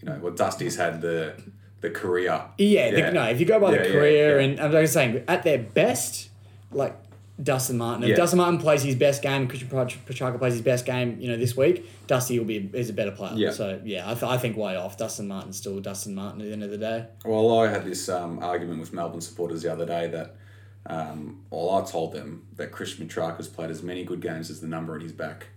You 0.02 0.10
know, 0.10 0.20
well, 0.22 0.34
Dusty's 0.34 0.76
had 0.76 1.00
the 1.00 1.42
the 1.80 1.90
career. 1.90 2.42
Yeah, 2.58 2.92
the- 2.92 3.12
no, 3.14 3.24
if 3.30 3.40
you 3.40 3.46
go 3.46 3.62
by 3.62 3.72
Yeah, 3.72 3.78
the 3.78 3.84
yeah, 3.88 3.92
career, 3.94 4.40
yeah. 4.42 4.46
and 4.46 4.60
I'm 4.60 4.72
like 4.74 4.88
saying, 4.90 5.24
at 5.28 5.44
their 5.44 5.60
best, 5.60 6.30
like 6.72 6.98
Dustin 7.42 7.78
Martin, 7.78 8.04
if 8.04 8.10
Yeah. 8.10 8.16
Dustin 8.16 8.38
Martin 8.38 8.60
plays 8.60 8.82
his 8.82 8.96
best 8.96 9.22
game, 9.22 9.48
Christian 9.48 9.68
Petracca 9.70 10.38
plays 10.38 10.54
his 10.54 10.62
best 10.62 10.86
game, 10.86 11.18
you 11.20 11.28
know, 11.28 11.36
this 11.36 11.58
week, 11.58 11.86
Dusty 12.08 12.40
will 12.40 12.46
be 12.46 12.70
is 12.74 12.90
a 12.90 12.94
better 12.94 13.12
player. 13.12 13.34
Yeah. 13.36 13.52
So 13.52 13.82
yeah, 13.84 14.10
I, 14.10 14.14
th- 14.14 14.24
I 14.24 14.38
think 14.38 14.56
way 14.56 14.76
off. 14.78 14.98
Dustin 14.98 15.28
Martin's 15.28 15.58
still 15.58 15.80
Dustin 15.82 16.16
Martin 16.16 16.40
at 16.42 16.48
the 16.48 16.54
end 16.54 16.64
of 16.64 16.72
the 16.72 16.78
day. 16.78 17.06
Well, 17.26 17.60
I 17.60 17.68
had 17.68 17.84
this 17.86 18.08
um, 18.08 18.40
argument 18.42 18.80
with 18.80 18.94
Melbourne 18.94 19.20
supporters 19.22 19.64
the 19.64 19.72
other 19.72 19.86
day 19.86 20.08
that, 20.08 20.36
um, 20.86 21.42
well, 21.50 21.72
I 21.72 21.82
told 21.90 22.14
them 22.14 22.48
that 22.56 22.72
Christian 22.72 23.06
Petracca's 23.08 23.48
played 23.50 23.70
as 23.70 23.84
many 23.84 24.04
good 24.06 24.22
games 24.22 24.50
as 24.50 24.62
the 24.62 24.68
number 24.68 24.96
in 24.96 25.02
his 25.02 25.12
back. 25.12 25.48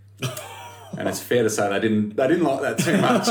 and 0.97 1.09
it's 1.09 1.21
fair 1.21 1.43
to 1.45 1.51
say 1.51 1.69
they 1.69 1.79
didn't 1.81 2.17
they 2.17 2.27
didn't 2.27 2.45
like 2.45 2.61
that 2.63 2.79
too 2.79 2.97
much. 2.97 3.27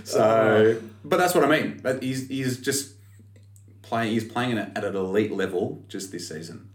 so, 0.04 0.80
but 1.04 1.16
that's 1.16 1.34
what 1.34 1.44
I 1.44 1.48
mean. 1.48 1.80
But 1.82 2.02
he's 2.02 2.28
he's 2.28 2.58
just 2.58 2.92
playing. 3.86 4.12
He's 4.12 4.24
playing 4.24 4.58
at 4.58 4.84
an 4.84 4.96
elite 4.96 5.32
level 5.32 5.84
just 5.88 6.12
this 6.12 6.28
season. 6.28 6.70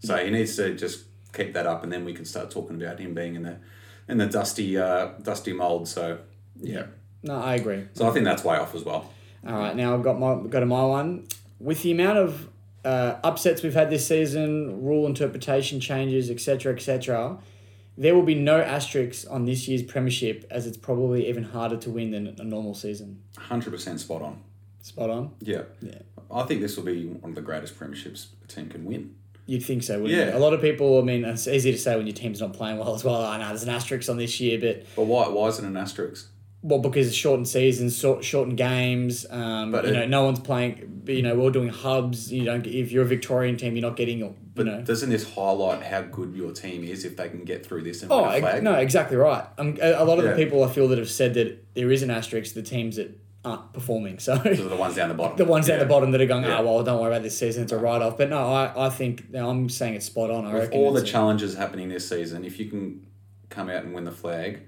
So 0.00 0.16
he 0.16 0.30
needs 0.30 0.56
to 0.56 0.74
just 0.74 1.04
keep 1.32 1.52
that 1.54 1.66
up, 1.66 1.82
and 1.82 1.92
then 1.92 2.04
we 2.04 2.12
can 2.12 2.24
start 2.24 2.50
talking 2.50 2.80
about 2.80 2.98
him 2.98 3.14
being 3.14 3.34
in 3.34 3.42
the 3.42 3.56
in 4.08 4.18
the 4.18 4.26
dusty 4.26 4.76
uh, 4.78 5.08
dusty 5.22 5.52
mold. 5.52 5.88
So 5.88 6.18
yeah. 6.60 6.86
No, 7.22 7.40
I 7.40 7.54
agree. 7.54 7.84
So 7.94 8.08
I 8.08 8.12
think 8.12 8.24
that's 8.24 8.44
way 8.44 8.56
off 8.56 8.74
as 8.74 8.84
well. 8.84 9.10
All 9.46 9.58
right, 9.58 9.74
now 9.74 9.94
I've 9.94 10.02
got 10.02 10.18
my 10.18 10.36
go 10.48 10.60
to 10.60 10.66
my 10.66 10.84
one. 10.84 11.26
With 11.58 11.82
the 11.82 11.92
amount 11.92 12.18
of 12.18 12.48
uh, 12.84 13.16
upsets 13.24 13.62
we've 13.62 13.74
had 13.74 13.90
this 13.90 14.06
season, 14.06 14.84
rule 14.84 15.06
interpretation 15.06 15.80
changes, 15.80 16.30
etc., 16.30 16.74
etc., 16.74 17.38
there 17.98 18.14
will 18.14 18.22
be 18.22 18.34
no 18.34 18.60
asterisks 18.60 19.24
on 19.24 19.46
this 19.46 19.66
year's 19.66 19.82
premiership, 19.82 20.44
as 20.50 20.66
it's 20.66 20.76
probably 20.76 21.28
even 21.28 21.44
harder 21.44 21.78
to 21.78 21.90
win 21.90 22.10
than 22.10 22.36
a 22.38 22.44
normal 22.44 22.74
season. 22.74 23.22
Hundred 23.38 23.70
percent 23.70 24.00
spot 24.00 24.22
on. 24.22 24.42
Spot 24.86 25.10
on. 25.10 25.30
Yeah. 25.40 25.62
Yeah. 25.82 25.98
I 26.30 26.44
think 26.44 26.60
this 26.60 26.76
will 26.76 26.84
be 26.84 27.06
one 27.06 27.30
of 27.30 27.34
the 27.34 27.42
greatest 27.42 27.76
premierships 27.78 28.26
a 28.44 28.46
team 28.46 28.68
can 28.68 28.84
win. 28.84 29.16
You'd 29.46 29.64
think 29.64 29.82
so, 29.82 30.00
wouldn't 30.00 30.16
Yeah. 30.16 30.30
you? 30.30 30.36
A 30.36 30.38
lot 30.38 30.52
of 30.54 30.60
people, 30.60 30.98
I 31.00 31.02
mean, 31.02 31.24
it's 31.24 31.48
easy 31.48 31.72
to 31.72 31.78
say 31.78 31.96
when 31.96 32.06
your 32.06 32.14
team's 32.14 32.40
not 32.40 32.52
playing 32.52 32.78
well 32.78 32.94
as 32.94 33.02
well. 33.02 33.16
I 33.24 33.36
know 33.38 33.48
there's 33.48 33.64
an 33.64 33.68
asterisk 33.68 34.08
on 34.08 34.16
this 34.16 34.38
year, 34.40 34.58
but 34.60 34.84
But 34.94 35.06
why 35.06 35.28
why 35.28 35.48
is 35.48 35.58
it 35.58 35.64
an 35.64 35.76
asterisk? 35.76 36.28
well, 36.62 36.78
because 36.78 37.08
it's 37.08 37.16
shortened 37.16 37.46
seasons, 37.48 37.98
short, 37.98 38.24
shortened 38.24 38.56
games. 38.56 39.26
Um, 39.30 39.72
But 39.72 39.84
you 39.86 39.90
it- 39.90 39.94
know, 39.94 40.06
no 40.06 40.24
one's 40.24 40.38
playing. 40.40 41.02
You 41.06 41.22
know, 41.22 41.34
we're 41.34 41.42
all 41.42 41.50
doing 41.50 41.68
hubs. 41.68 42.32
You 42.32 42.44
don't. 42.44 42.64
If 42.66 42.90
you're 42.92 43.04
a 43.04 43.06
Victorian 43.06 43.56
team, 43.56 43.74
you're 43.76 43.82
not 43.88 43.96
getting. 43.96 44.18
You 44.20 44.34
But 44.54 44.66
know. 44.66 44.80
doesn't 44.82 45.10
this 45.10 45.28
highlight 45.34 45.82
how 45.82 46.02
good 46.02 46.32
your 46.34 46.52
team 46.52 46.82
is 46.84 47.04
if 47.04 47.16
they 47.16 47.28
can 47.28 47.44
get 47.44 47.66
through 47.66 47.82
this 47.82 48.02
and 48.02 48.10
Oh 48.12 48.22
win 48.22 48.34
a 48.36 48.40
flag? 48.40 48.62
no, 48.64 48.74
exactly 48.74 49.16
right. 49.16 49.44
Um, 49.58 49.76
a, 49.82 49.94
a 50.02 50.04
lot 50.04 50.18
of 50.20 50.24
Yeah. 50.24 50.32
the 50.34 50.36
people 50.44 50.62
I 50.64 50.68
feel 50.72 50.86
that 50.88 50.98
have 50.98 51.10
said 51.10 51.34
that 51.34 51.74
there 51.74 51.90
is 51.92 52.02
an 52.02 52.10
asterisk 52.10 52.54
the 52.54 52.62
teams 52.62 52.96
that 52.96 53.10
aren't 53.46 53.72
performing. 53.72 54.18
So 54.18 54.34
are 54.34 54.38
the 54.54 54.76
ones 54.76 54.96
down 54.96 55.08
the 55.08 55.14
bottom. 55.14 55.36
the 55.44 55.44
ones 55.44 55.68
Yeah. 55.68 55.74
at 55.74 55.80
the 55.80 55.86
bottom 55.86 56.10
that 56.12 56.20
are 56.20 56.26
going, 56.26 56.44
Yeah. 56.44 56.58
oh 56.58 56.64
well, 56.64 56.82
don't 56.84 57.00
worry 57.00 57.12
about 57.12 57.22
this 57.22 57.38
season. 57.38 57.62
It's 57.64 57.72
a 57.72 57.78
write 57.78 58.02
off. 58.02 58.18
But 58.18 58.30
no, 58.30 58.52
I, 58.52 58.86
I 58.86 58.90
think 58.90 59.24
I'm 59.34 59.68
saying 59.68 59.94
it's 59.94 60.06
spot 60.06 60.30
on. 60.30 60.44
I 60.44 60.52
With 60.52 60.62
reckon 60.64 60.78
all 60.78 60.92
the 60.92 61.02
challenges 61.02 61.54
happening 61.56 61.88
this 61.88 62.08
season, 62.08 62.44
if 62.44 62.58
you 62.58 62.66
can 62.66 63.06
come 63.48 63.70
out 63.70 63.84
and 63.84 63.94
win 63.94 64.04
the 64.04 64.12
flag, 64.12 64.62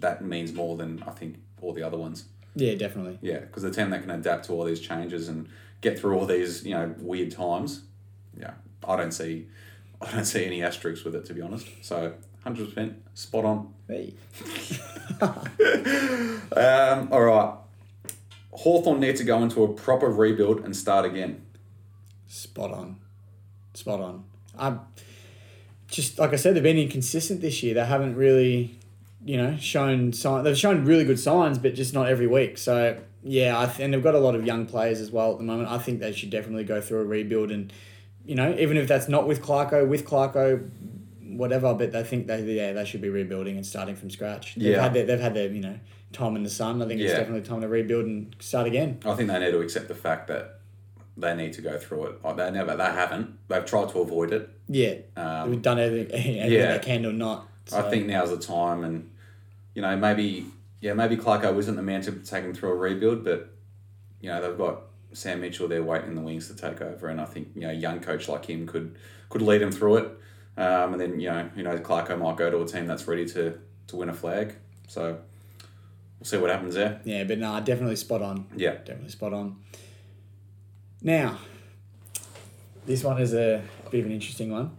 that 0.00 0.24
means 0.24 0.52
more 0.52 0.76
than 0.76 1.02
I 1.06 1.10
think 1.10 1.36
all 1.60 1.72
the 1.72 1.82
other 1.82 1.96
ones. 1.98 2.24
yeah, 2.54 2.74
definitely. 2.74 3.18
Yeah, 3.22 3.40
because 3.40 3.62
the 3.62 3.70
team 3.70 3.90
that 3.90 4.02
can 4.02 4.10
adapt 4.10 4.46
to 4.46 4.52
all 4.52 4.64
these 4.64 4.80
changes 4.80 5.28
and 5.28 5.48
get 5.80 5.98
through 5.98 6.16
all 6.18 6.26
these 6.26 6.64
you 6.64 6.72
know 6.74 6.94
weird 6.98 7.30
times, 7.32 7.82
yeah, 8.38 8.52
I 8.86 8.96
don't 8.96 9.12
see, 9.12 9.46
I 10.00 10.10
don't 10.12 10.24
see 10.24 10.44
any 10.44 10.62
asterisks 10.62 11.04
with 11.04 11.14
it 11.14 11.24
to 11.26 11.34
be 11.34 11.40
honest. 11.42 11.66
So 11.82 12.14
hundred 12.44 12.68
percent 12.68 13.02
spot 13.14 13.44
on. 13.44 13.74
Hey. 13.88 14.14
Um, 16.56 17.08
all 17.12 17.22
right, 17.22 17.54
Hawthorn 18.64 18.98
need 19.00 19.16
to 19.16 19.24
go 19.24 19.42
into 19.42 19.62
a 19.62 19.68
proper 19.68 20.08
rebuild 20.08 20.64
and 20.64 20.74
start 20.74 21.04
again. 21.04 21.44
Spot 22.26 22.70
on. 22.72 22.96
Spot 23.74 24.00
on. 24.00 24.24
I'm 24.58 24.80
just 25.88 26.18
like 26.18 26.32
I 26.32 26.36
said, 26.36 26.56
they've 26.56 26.62
been 26.62 26.78
inconsistent 26.78 27.42
this 27.42 27.62
year. 27.62 27.74
They 27.74 27.84
haven't 27.84 28.16
really, 28.16 28.78
you 29.22 29.36
know, 29.36 29.56
shown 29.58 30.14
sign. 30.14 30.44
They've 30.44 30.56
shown 30.56 30.86
really 30.86 31.04
good 31.04 31.20
signs, 31.20 31.58
but 31.58 31.74
just 31.74 31.92
not 31.92 32.08
every 32.08 32.26
week. 32.26 32.56
So 32.56 32.98
yeah, 33.22 33.60
I 33.60 33.66
th- 33.66 33.80
and 33.80 33.92
they've 33.92 34.02
got 34.02 34.14
a 34.14 34.18
lot 34.18 34.34
of 34.34 34.46
young 34.46 34.64
players 34.64 34.98
as 34.98 35.10
well 35.10 35.32
at 35.32 35.38
the 35.38 35.44
moment. 35.44 35.68
I 35.70 35.76
think 35.78 36.00
they 36.00 36.12
should 36.12 36.30
definitely 36.30 36.64
go 36.64 36.80
through 36.80 37.00
a 37.00 37.04
rebuild, 37.04 37.50
and 37.50 37.70
you 38.24 38.34
know, 38.34 38.56
even 38.58 38.78
if 38.78 38.88
that's 38.88 39.08
not 39.08 39.28
with 39.28 39.42
Clarko, 39.42 39.86
with 39.86 40.06
Clarko, 40.06 40.70
whatever. 41.36 41.74
But 41.74 41.92
they 41.92 42.02
think 42.02 42.28
they 42.28 42.40
yeah 42.44 42.72
they 42.72 42.86
should 42.86 43.02
be 43.02 43.10
rebuilding 43.10 43.56
and 43.56 43.66
starting 43.66 43.94
from 43.94 44.08
scratch. 44.08 44.54
They've 44.54 44.68
Yeah. 44.72 44.82
had 44.82 44.94
their, 44.94 45.04
they've 45.04 45.20
had 45.20 45.34
their 45.34 45.48
you 45.50 45.60
know 45.60 45.78
time 46.14 46.36
in 46.36 46.42
the 46.42 46.50
sun. 46.50 46.80
I 46.82 46.86
think 46.86 47.00
it's 47.00 47.10
Yeah. 47.12 47.18
definitely 47.18 47.46
time 47.46 47.60
to 47.60 47.68
rebuild 47.68 48.06
and 48.06 48.34
start 48.40 48.66
again. 48.66 49.00
I 49.04 49.14
think 49.14 49.28
they 49.30 49.38
need 49.38 49.50
to 49.50 49.60
accept 49.60 49.88
the 49.88 49.94
fact 49.94 50.28
that 50.28 50.60
they 51.16 51.34
need 51.34 51.52
to 51.54 51.60
go 51.62 51.78
through 51.78 52.06
it. 52.06 52.24
Like, 52.24 52.36
They 52.36 52.50
never, 52.50 52.76
they 52.76 52.84
haven't. 52.84 53.36
They've 53.48 53.64
tried 53.64 53.88
to 53.90 53.98
avoid 54.00 54.32
it. 54.32 54.48
Yeah, 54.68 54.94
Um, 55.16 55.50
we've 55.50 55.62
done 55.62 55.78
everything, 55.78 56.14
everything 56.40 56.52
yeah. 56.52 56.72
they 56.78 56.84
can 56.84 57.04
or 57.06 57.12
not. 57.12 57.48
I 57.72 57.82
So- 57.82 57.90
think 57.90 58.06
now's 58.06 58.30
the 58.30 58.38
time, 58.38 58.82
and 58.84 59.10
you 59.74 59.82
know 59.82 59.96
maybe 59.96 60.46
yeah 60.80 60.92
maybe 60.94 61.16
Clarko 61.16 61.56
isn't 61.58 61.76
the 61.76 61.82
man 61.82 62.00
to 62.02 62.12
take 62.12 62.44
them 62.44 62.54
through 62.54 62.70
a 62.70 62.74
rebuild, 62.74 63.24
but 63.24 63.48
you 64.20 64.28
know 64.30 64.40
they've 64.42 64.56
got 64.58 64.82
Sam 65.12 65.40
Mitchell 65.40 65.68
there 65.68 65.82
waiting 65.82 66.08
in 66.10 66.14
the 66.14 66.20
wings 66.20 66.48
to 66.48 66.54
take 66.56 66.80
over, 66.82 67.08
and 67.08 67.20
I 67.20 67.24
think 67.24 67.48
you 67.54 67.62
know 67.62 67.70
a 67.70 67.74
young 67.74 68.00
coach 68.00 68.28
like 68.28 68.46
him 68.46 68.66
could 68.66 68.96
could 69.30 69.40
lead 69.42 69.62
him 69.62 69.70
through 69.72 69.96
it, 69.96 70.04
um, 70.58 70.92
and 70.92 71.00
then 71.00 71.20
you 71.20 71.30
know 71.30 71.48
who 71.54 71.62
knows 71.62 71.80
Clarko 71.80 72.18
might 72.18 72.36
go 72.36 72.50
to 72.50 72.60
a 72.60 72.66
team 72.66 72.86
that's 72.86 73.06
ready 73.08 73.26
to 73.30 73.58
to 73.88 73.96
win 73.96 74.08
a 74.08 74.14
flag, 74.14 74.54
so 74.88 75.18
we'll 76.18 76.26
see 76.26 76.38
what 76.38 76.50
happens 76.50 76.74
there. 76.74 77.00
Yeah, 77.04 77.24
but 77.24 77.38
no, 77.38 77.60
definitely 77.60 77.96
spot 77.96 78.22
on. 78.22 78.46
Yeah, 78.56 78.72
Definitely 78.74 79.10
spot 79.10 79.32
on. 79.32 79.56
Now, 81.02 81.38
this 82.86 83.04
one 83.04 83.20
is 83.20 83.34
a 83.34 83.62
bit 83.90 84.00
of 84.00 84.06
an 84.06 84.12
interesting 84.12 84.50
one. 84.50 84.76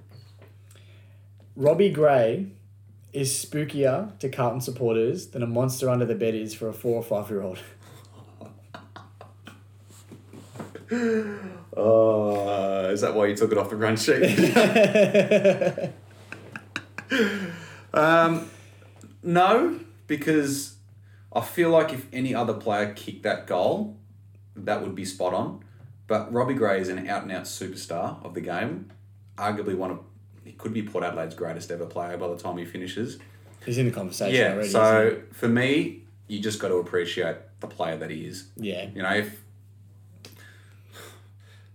Robbie 1.55 1.91
Gray 1.91 2.47
is 3.13 3.31
spookier 3.31 4.17
to 4.19 4.29
Carlton 4.29 4.59
supporters 4.59 5.27
than 5.27 5.41
a 5.41 5.47
monster 5.47 5.89
under 5.89 6.05
the 6.05 6.15
bed 6.15 6.35
is 6.35 6.53
for 6.53 6.67
a 6.67 6.73
four 6.73 6.95
or 6.95 7.03
five 7.03 7.29
year 7.29 7.41
old. 7.41 7.59
Oh, 11.77 12.89
is 12.89 13.01
that 13.01 13.13
why 13.15 13.25
you 13.25 13.35
took 13.35 13.51
it 13.51 13.57
off 13.57 13.69
the 13.69 13.75
run 13.75 13.97
sheet? 13.97 14.23
um, 17.93 18.49
no, 19.21 19.79
because 20.07 20.74
I 21.35 21.41
feel 21.41 21.69
like 21.69 21.91
if 21.93 22.07
any 22.13 22.33
other 22.33 22.53
player 22.53 22.93
kicked 22.93 23.23
that 23.23 23.45
goal, 23.45 23.97
that 24.55 24.81
would 24.81 24.95
be 24.95 25.03
spot 25.05 25.33
on. 25.33 25.63
But 26.07 26.31
Robbie 26.31 26.53
Gray 26.53 26.79
is 26.79 26.87
an 26.89 27.07
out 27.09 27.23
and 27.23 27.31
out 27.31 27.43
superstar 27.43 28.23
of 28.25 28.33
the 28.33 28.41
game. 28.41 28.91
Arguably 29.37 29.75
one 29.75 29.91
of 29.91 29.99
he 30.45 30.53
could 30.53 30.73
be 30.73 30.81
Port 30.83 31.03
Adelaide's 31.03 31.35
greatest 31.35 31.71
ever 31.71 31.85
player 31.85 32.15
by 32.17 32.27
the 32.29 32.37
time 32.37 32.57
he 32.57 32.65
finishes. 32.65 33.17
He's 33.65 33.77
in 33.79 33.87
the 33.87 33.91
conversation 33.91 34.35
Yeah. 34.39 34.53
already. 34.53 34.69
So 34.69 35.21
for 35.33 35.47
me, 35.47 36.03
you 36.27 36.39
just 36.39 36.59
got 36.59 36.69
to 36.69 36.75
appreciate 36.75 37.35
the 37.59 37.67
player 37.67 37.97
that 37.97 38.09
he 38.11 38.25
is. 38.25 38.45
isn't? 38.57 38.95
You 38.95 39.01
know, 39.01 39.13
if 39.13 39.41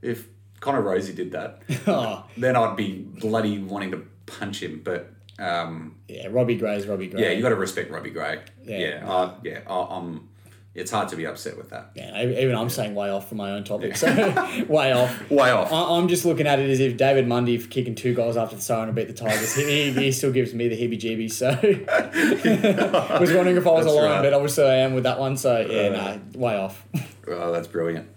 if 0.03 0.29
Connor 0.61 0.83
Rozee 0.83 1.15
did 1.15 1.33
that, 1.33 1.63
oh, 1.87 2.25
then 2.37 2.57
I'd 2.57 2.77
be 2.77 2.99
bloody 3.21 3.59
wanting 3.59 3.91
to 3.93 4.05
punch 4.27 4.63
him. 4.63 4.81
But 4.85 5.11
um, 5.41 5.97
yeah, 6.09 6.29
Robbie 6.31 6.57
Gray's 6.57 6.87
Robbie 6.87 7.09
Gray. 7.09 7.23
yeah, 7.23 7.31
you 7.31 7.43
got 7.43 7.49
to 7.51 7.57
respect 7.57 7.91
Robbie 7.91 8.11
Gray. 8.11 8.41
Yeah. 8.65 8.79
Yeah, 8.79 8.89
yeah, 9.05 9.13
uh, 9.13 9.35
yeah. 9.43 9.61
I, 9.67 9.97
I'm 9.97 10.29
it's 10.73 10.93
hard 10.93 11.09
to 11.09 11.17
be 11.17 11.27
upset 11.27 11.57
with 11.57 11.71
that. 11.71 11.91
Yeah, 11.97 12.23
even 12.23 12.55
I'm 12.55 12.71
saying 12.71 12.95
way 12.95 13.11
off 13.11 13.29
from 13.29 13.39
my 13.39 13.51
own 13.51 13.65
topic. 13.65 13.97
So 13.97 14.07
way 14.69 14.93
off. 14.93 15.29
Way 15.29 15.51
off. 15.51 15.73
I- 15.73 15.97
I'm 15.97 16.07
just 16.07 16.25
looking 16.25 16.47
at 16.47 16.61
it 16.61 16.71
as 16.71 16.79
if 16.79 16.97
David 16.97 17.27
Mundy 17.27 17.59
for 17.59 17.69
kicking 17.69 17.97
two 17.97 18.15
goals 18.15 18.37
after 18.37 18.55
the 18.55 18.63
siren 18.63 18.87
to 18.87 18.93
beat 18.93 19.09
the 19.09 19.13
Tigers. 19.15 19.57
He, 19.57 19.91
he, 19.91 20.13
still 20.13 20.31
gives 20.31 20.55
me 20.55 20.69
the 20.69 20.77
heebie-jeebies. 20.77 21.33
So 21.33 21.49
was 23.21 23.33
wondering 23.33 23.57
if 23.57 23.67
I 23.67 23.71
was 23.71 23.85
That's 23.85 23.97
alone, 23.97 24.11
right. 24.11 24.23
but 24.23 24.33
obviously 24.33 24.65
I 24.65 24.77
am 24.77 24.95
with 24.95 25.03
that 25.05 25.19
one. 25.19 25.37
So 25.37 25.59
yeah, 25.61 25.89
Uh, 25.89 26.19
no, 26.33 26.39
way 26.39 26.57
off. 26.57 26.87
Oh, 27.27 27.51
that's 27.51 27.67
brilliant. 27.67 28.09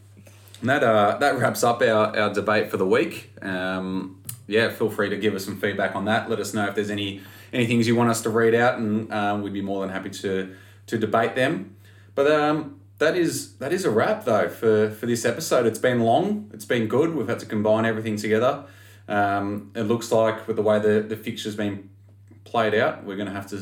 And 0.61 0.69
that 0.69 0.83
uh, 0.83 1.17
that 1.17 1.39
wraps 1.39 1.63
up 1.63 1.81
our, 1.81 2.15
our 2.17 2.33
debate 2.33 2.69
for 2.69 2.77
the 2.77 2.85
week. 2.85 3.31
Um, 3.41 4.22
yeah, 4.53 4.69
feel 4.69 4.89
free 4.89 5.09
to 5.09 5.17
give 5.17 5.33
us 5.35 5.43
some 5.45 5.57
feedback 5.59 5.95
on 5.95 6.05
that. 6.05 6.29
Let 6.29 6.39
us 6.39 6.53
know 6.53 6.65
if 6.67 6.75
there's 6.75 6.89
any 6.89 7.21
any 7.51 7.65
things 7.67 7.87
you 7.87 7.95
want 7.95 8.09
us 8.09 8.21
to 8.23 8.29
read 8.29 8.55
out, 8.55 8.77
and 8.79 9.11
um, 9.11 9.41
we'd 9.43 9.53
be 9.53 9.61
more 9.61 9.81
than 9.81 9.89
happy 9.89 10.09
to 10.23 10.55
to 10.87 10.97
debate 10.97 11.35
them. 11.35 11.75
But 12.15 12.31
um, 12.31 12.79
that 12.99 13.15
is 13.17 13.53
that 13.57 13.73
is 13.73 13.83
a 13.85 13.91
wrap 13.91 14.25
though 14.25 14.49
for 14.49 14.89
for 14.91 15.05
this 15.05 15.25
episode. 15.25 15.65
It's 15.65 15.79
been 15.79 15.99
long. 16.01 16.49
It's 16.53 16.65
been 16.65 16.87
good. 16.87 17.15
We've 17.15 17.27
had 17.27 17.39
to 17.39 17.45
combine 17.45 17.85
everything 17.85 18.15
together. 18.17 18.65
Um, 19.07 19.71
it 19.75 19.83
looks 19.83 20.11
like 20.11 20.47
with 20.47 20.55
the 20.55 20.61
way 20.61 20.79
the 20.79 21.01
the 21.01 21.17
fixture's 21.17 21.55
been 21.55 21.89
played 22.45 22.73
out, 22.75 23.03
we're 23.03 23.15
going 23.15 23.27
to 23.27 23.33
have 23.33 23.47
to 23.49 23.57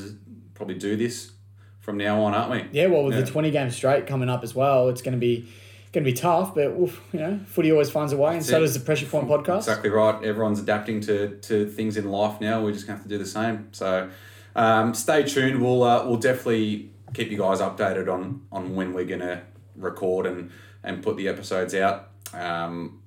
probably 0.54 0.76
do 0.76 0.96
this 0.96 1.32
from 1.80 1.98
now 1.98 2.22
on, 2.24 2.34
aren't 2.36 2.52
we? 2.52 2.66
Yeah, 2.80 2.88
well, 2.88 3.04
with 3.04 3.16
Yeah. 3.16 3.22
the 3.22 3.32
20 3.32 3.50
games 3.52 3.76
straight 3.76 4.06
coming 4.06 4.30
up 4.30 4.44
as 4.44 4.54
well, 4.54 4.90
it's 4.90 5.02
going 5.02 5.14
to 5.14 5.20
be 5.20 5.48
going 5.92 6.04
to 6.04 6.12
be 6.12 6.14
tough. 6.14 6.56
But 6.56 6.68
oof, 6.68 7.02
you 7.12 7.20
know, 7.20 7.40
footy 7.48 7.72
always 7.72 7.90
finds 7.90 8.14
a 8.14 8.18
way, 8.18 8.36
and 8.36 8.46
so 8.46 8.58
it. 8.58 8.62
does 8.62 8.74
the 8.74 8.80
Pressure 8.80 9.06
Point 9.06 9.28
podcast. 9.28 9.60
Exactly 9.60 9.90
right. 9.90 10.24
Everyone's 10.24 10.60
adapting 10.60 11.02
to, 11.02 11.38
to 11.38 11.68
things 11.68 11.98
in 11.98 12.10
life 12.10 12.40
now. 12.42 12.64
We're 12.64 12.74
just 12.74 12.88
going 12.88 12.98
to 12.98 13.04
have 13.04 13.10
to 13.10 13.10
do 13.10 13.18
the 13.18 13.30
same. 13.30 13.70
So 13.72 14.10
um, 14.56 14.94
stay 14.94 15.24
tuned. 15.24 15.62
We'll 15.62 15.84
uh, 15.84 16.06
we'll 16.06 16.18
definitely 16.18 16.92
keep 17.14 17.30
you 17.30 17.38
guys 17.38 17.60
updated 17.60 18.12
on 18.12 18.42
on 18.52 18.76
when 18.76 18.94
we're 18.94 19.06
going 19.06 19.22
to 19.22 19.42
record 19.76 20.26
and 20.26 20.52
and 20.84 21.04
put 21.04 21.18
the 21.18 21.28
episodes 21.28 21.74
out. 21.76 22.10
Um, 22.34 23.02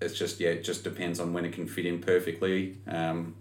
it's 0.00 0.18
just 0.18 0.40
yeah, 0.40 0.50
it 0.50 0.64
just 0.64 0.84
depends 0.84 1.20
on 1.20 1.32
when 1.32 1.44
it 1.44 1.52
can 1.52 1.66
fit 1.66 1.86
in 1.86 2.00
perfectly. 2.00 2.78
Um, 2.86 3.36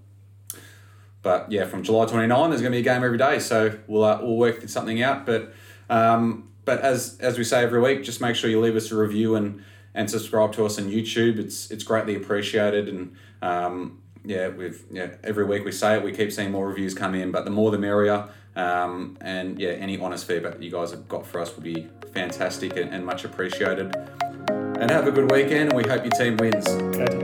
but 1.22 1.52
yeah, 1.52 1.66
from 1.66 1.84
July 1.84 2.06
29, 2.06 2.50
there's 2.50 2.62
going 2.62 2.72
to 2.72 2.76
be 2.76 2.80
a 2.80 2.84
game 2.84 3.04
every 3.04 3.18
day. 3.18 3.39
So 3.39 3.78
we'll, 3.88 4.04
uh, 4.04 4.20
we'll 4.22 4.38
work 4.38 4.68
something 4.68 5.02
out. 5.04 5.26
But 5.26 5.54
um, 5.89 6.50
but 6.72 6.80
as 6.80 7.18
as 7.20 7.38
we 7.38 7.44
say 7.44 7.64
every 7.64 7.82
week, 7.82 8.02
just 8.02 8.22
make 8.22 8.34
sure 8.34 8.50
you 8.50 8.62
leave 8.62 8.78
us 8.78 8.92
a 8.92 8.96
review 8.96 9.36
and 9.36 9.62
and 9.94 10.10
subscribe 10.10 10.54
to 10.54 10.66
us 10.66 10.80
on 10.80 10.86
YouTube. 10.86 11.38
It's 11.38 11.70
it's 11.70 11.84
greatly 11.84 12.16
appreciated. 12.16 12.88
And 12.88 13.14
um, 13.42 14.00
yeah, 14.24 14.48
we've 14.48 14.82
yeah 14.90 15.10
every 15.22 15.44
week 15.44 15.66
we 15.66 15.74
say 15.74 15.98
it. 15.98 16.04
We 16.04 16.14
keep 16.14 16.32
seeing 16.32 16.50
more 16.50 16.70
reviews 16.70 16.94
come 16.94 17.14
in, 17.14 17.30
but 17.30 17.44
the 17.44 17.52
more 17.52 17.72
the 17.72 17.78
merrier. 17.78 18.30
Um, 18.56 19.18
and 19.20 19.60
yeah, 19.60 19.72
any 19.72 20.00
honest 20.00 20.26
feedback 20.26 20.62
you 20.62 20.72
guys 20.72 20.92
have 20.92 21.10
got 21.10 21.26
for 21.26 21.42
us 21.42 21.54
would 21.56 21.64
be 21.66 21.90
fantastic 22.14 22.78
and, 22.78 22.94
and 22.94 23.06
much 23.06 23.26
appreciated. 23.26 23.94
And 24.48 24.90
have 24.90 25.08
a 25.08 25.12
good 25.12 25.30
weekend, 25.30 25.74
and 25.74 25.74
we 25.74 25.84
hope 25.84 26.06
your 26.06 26.12
team 26.12 26.38
wins. 26.38 26.66
Go 26.68 27.21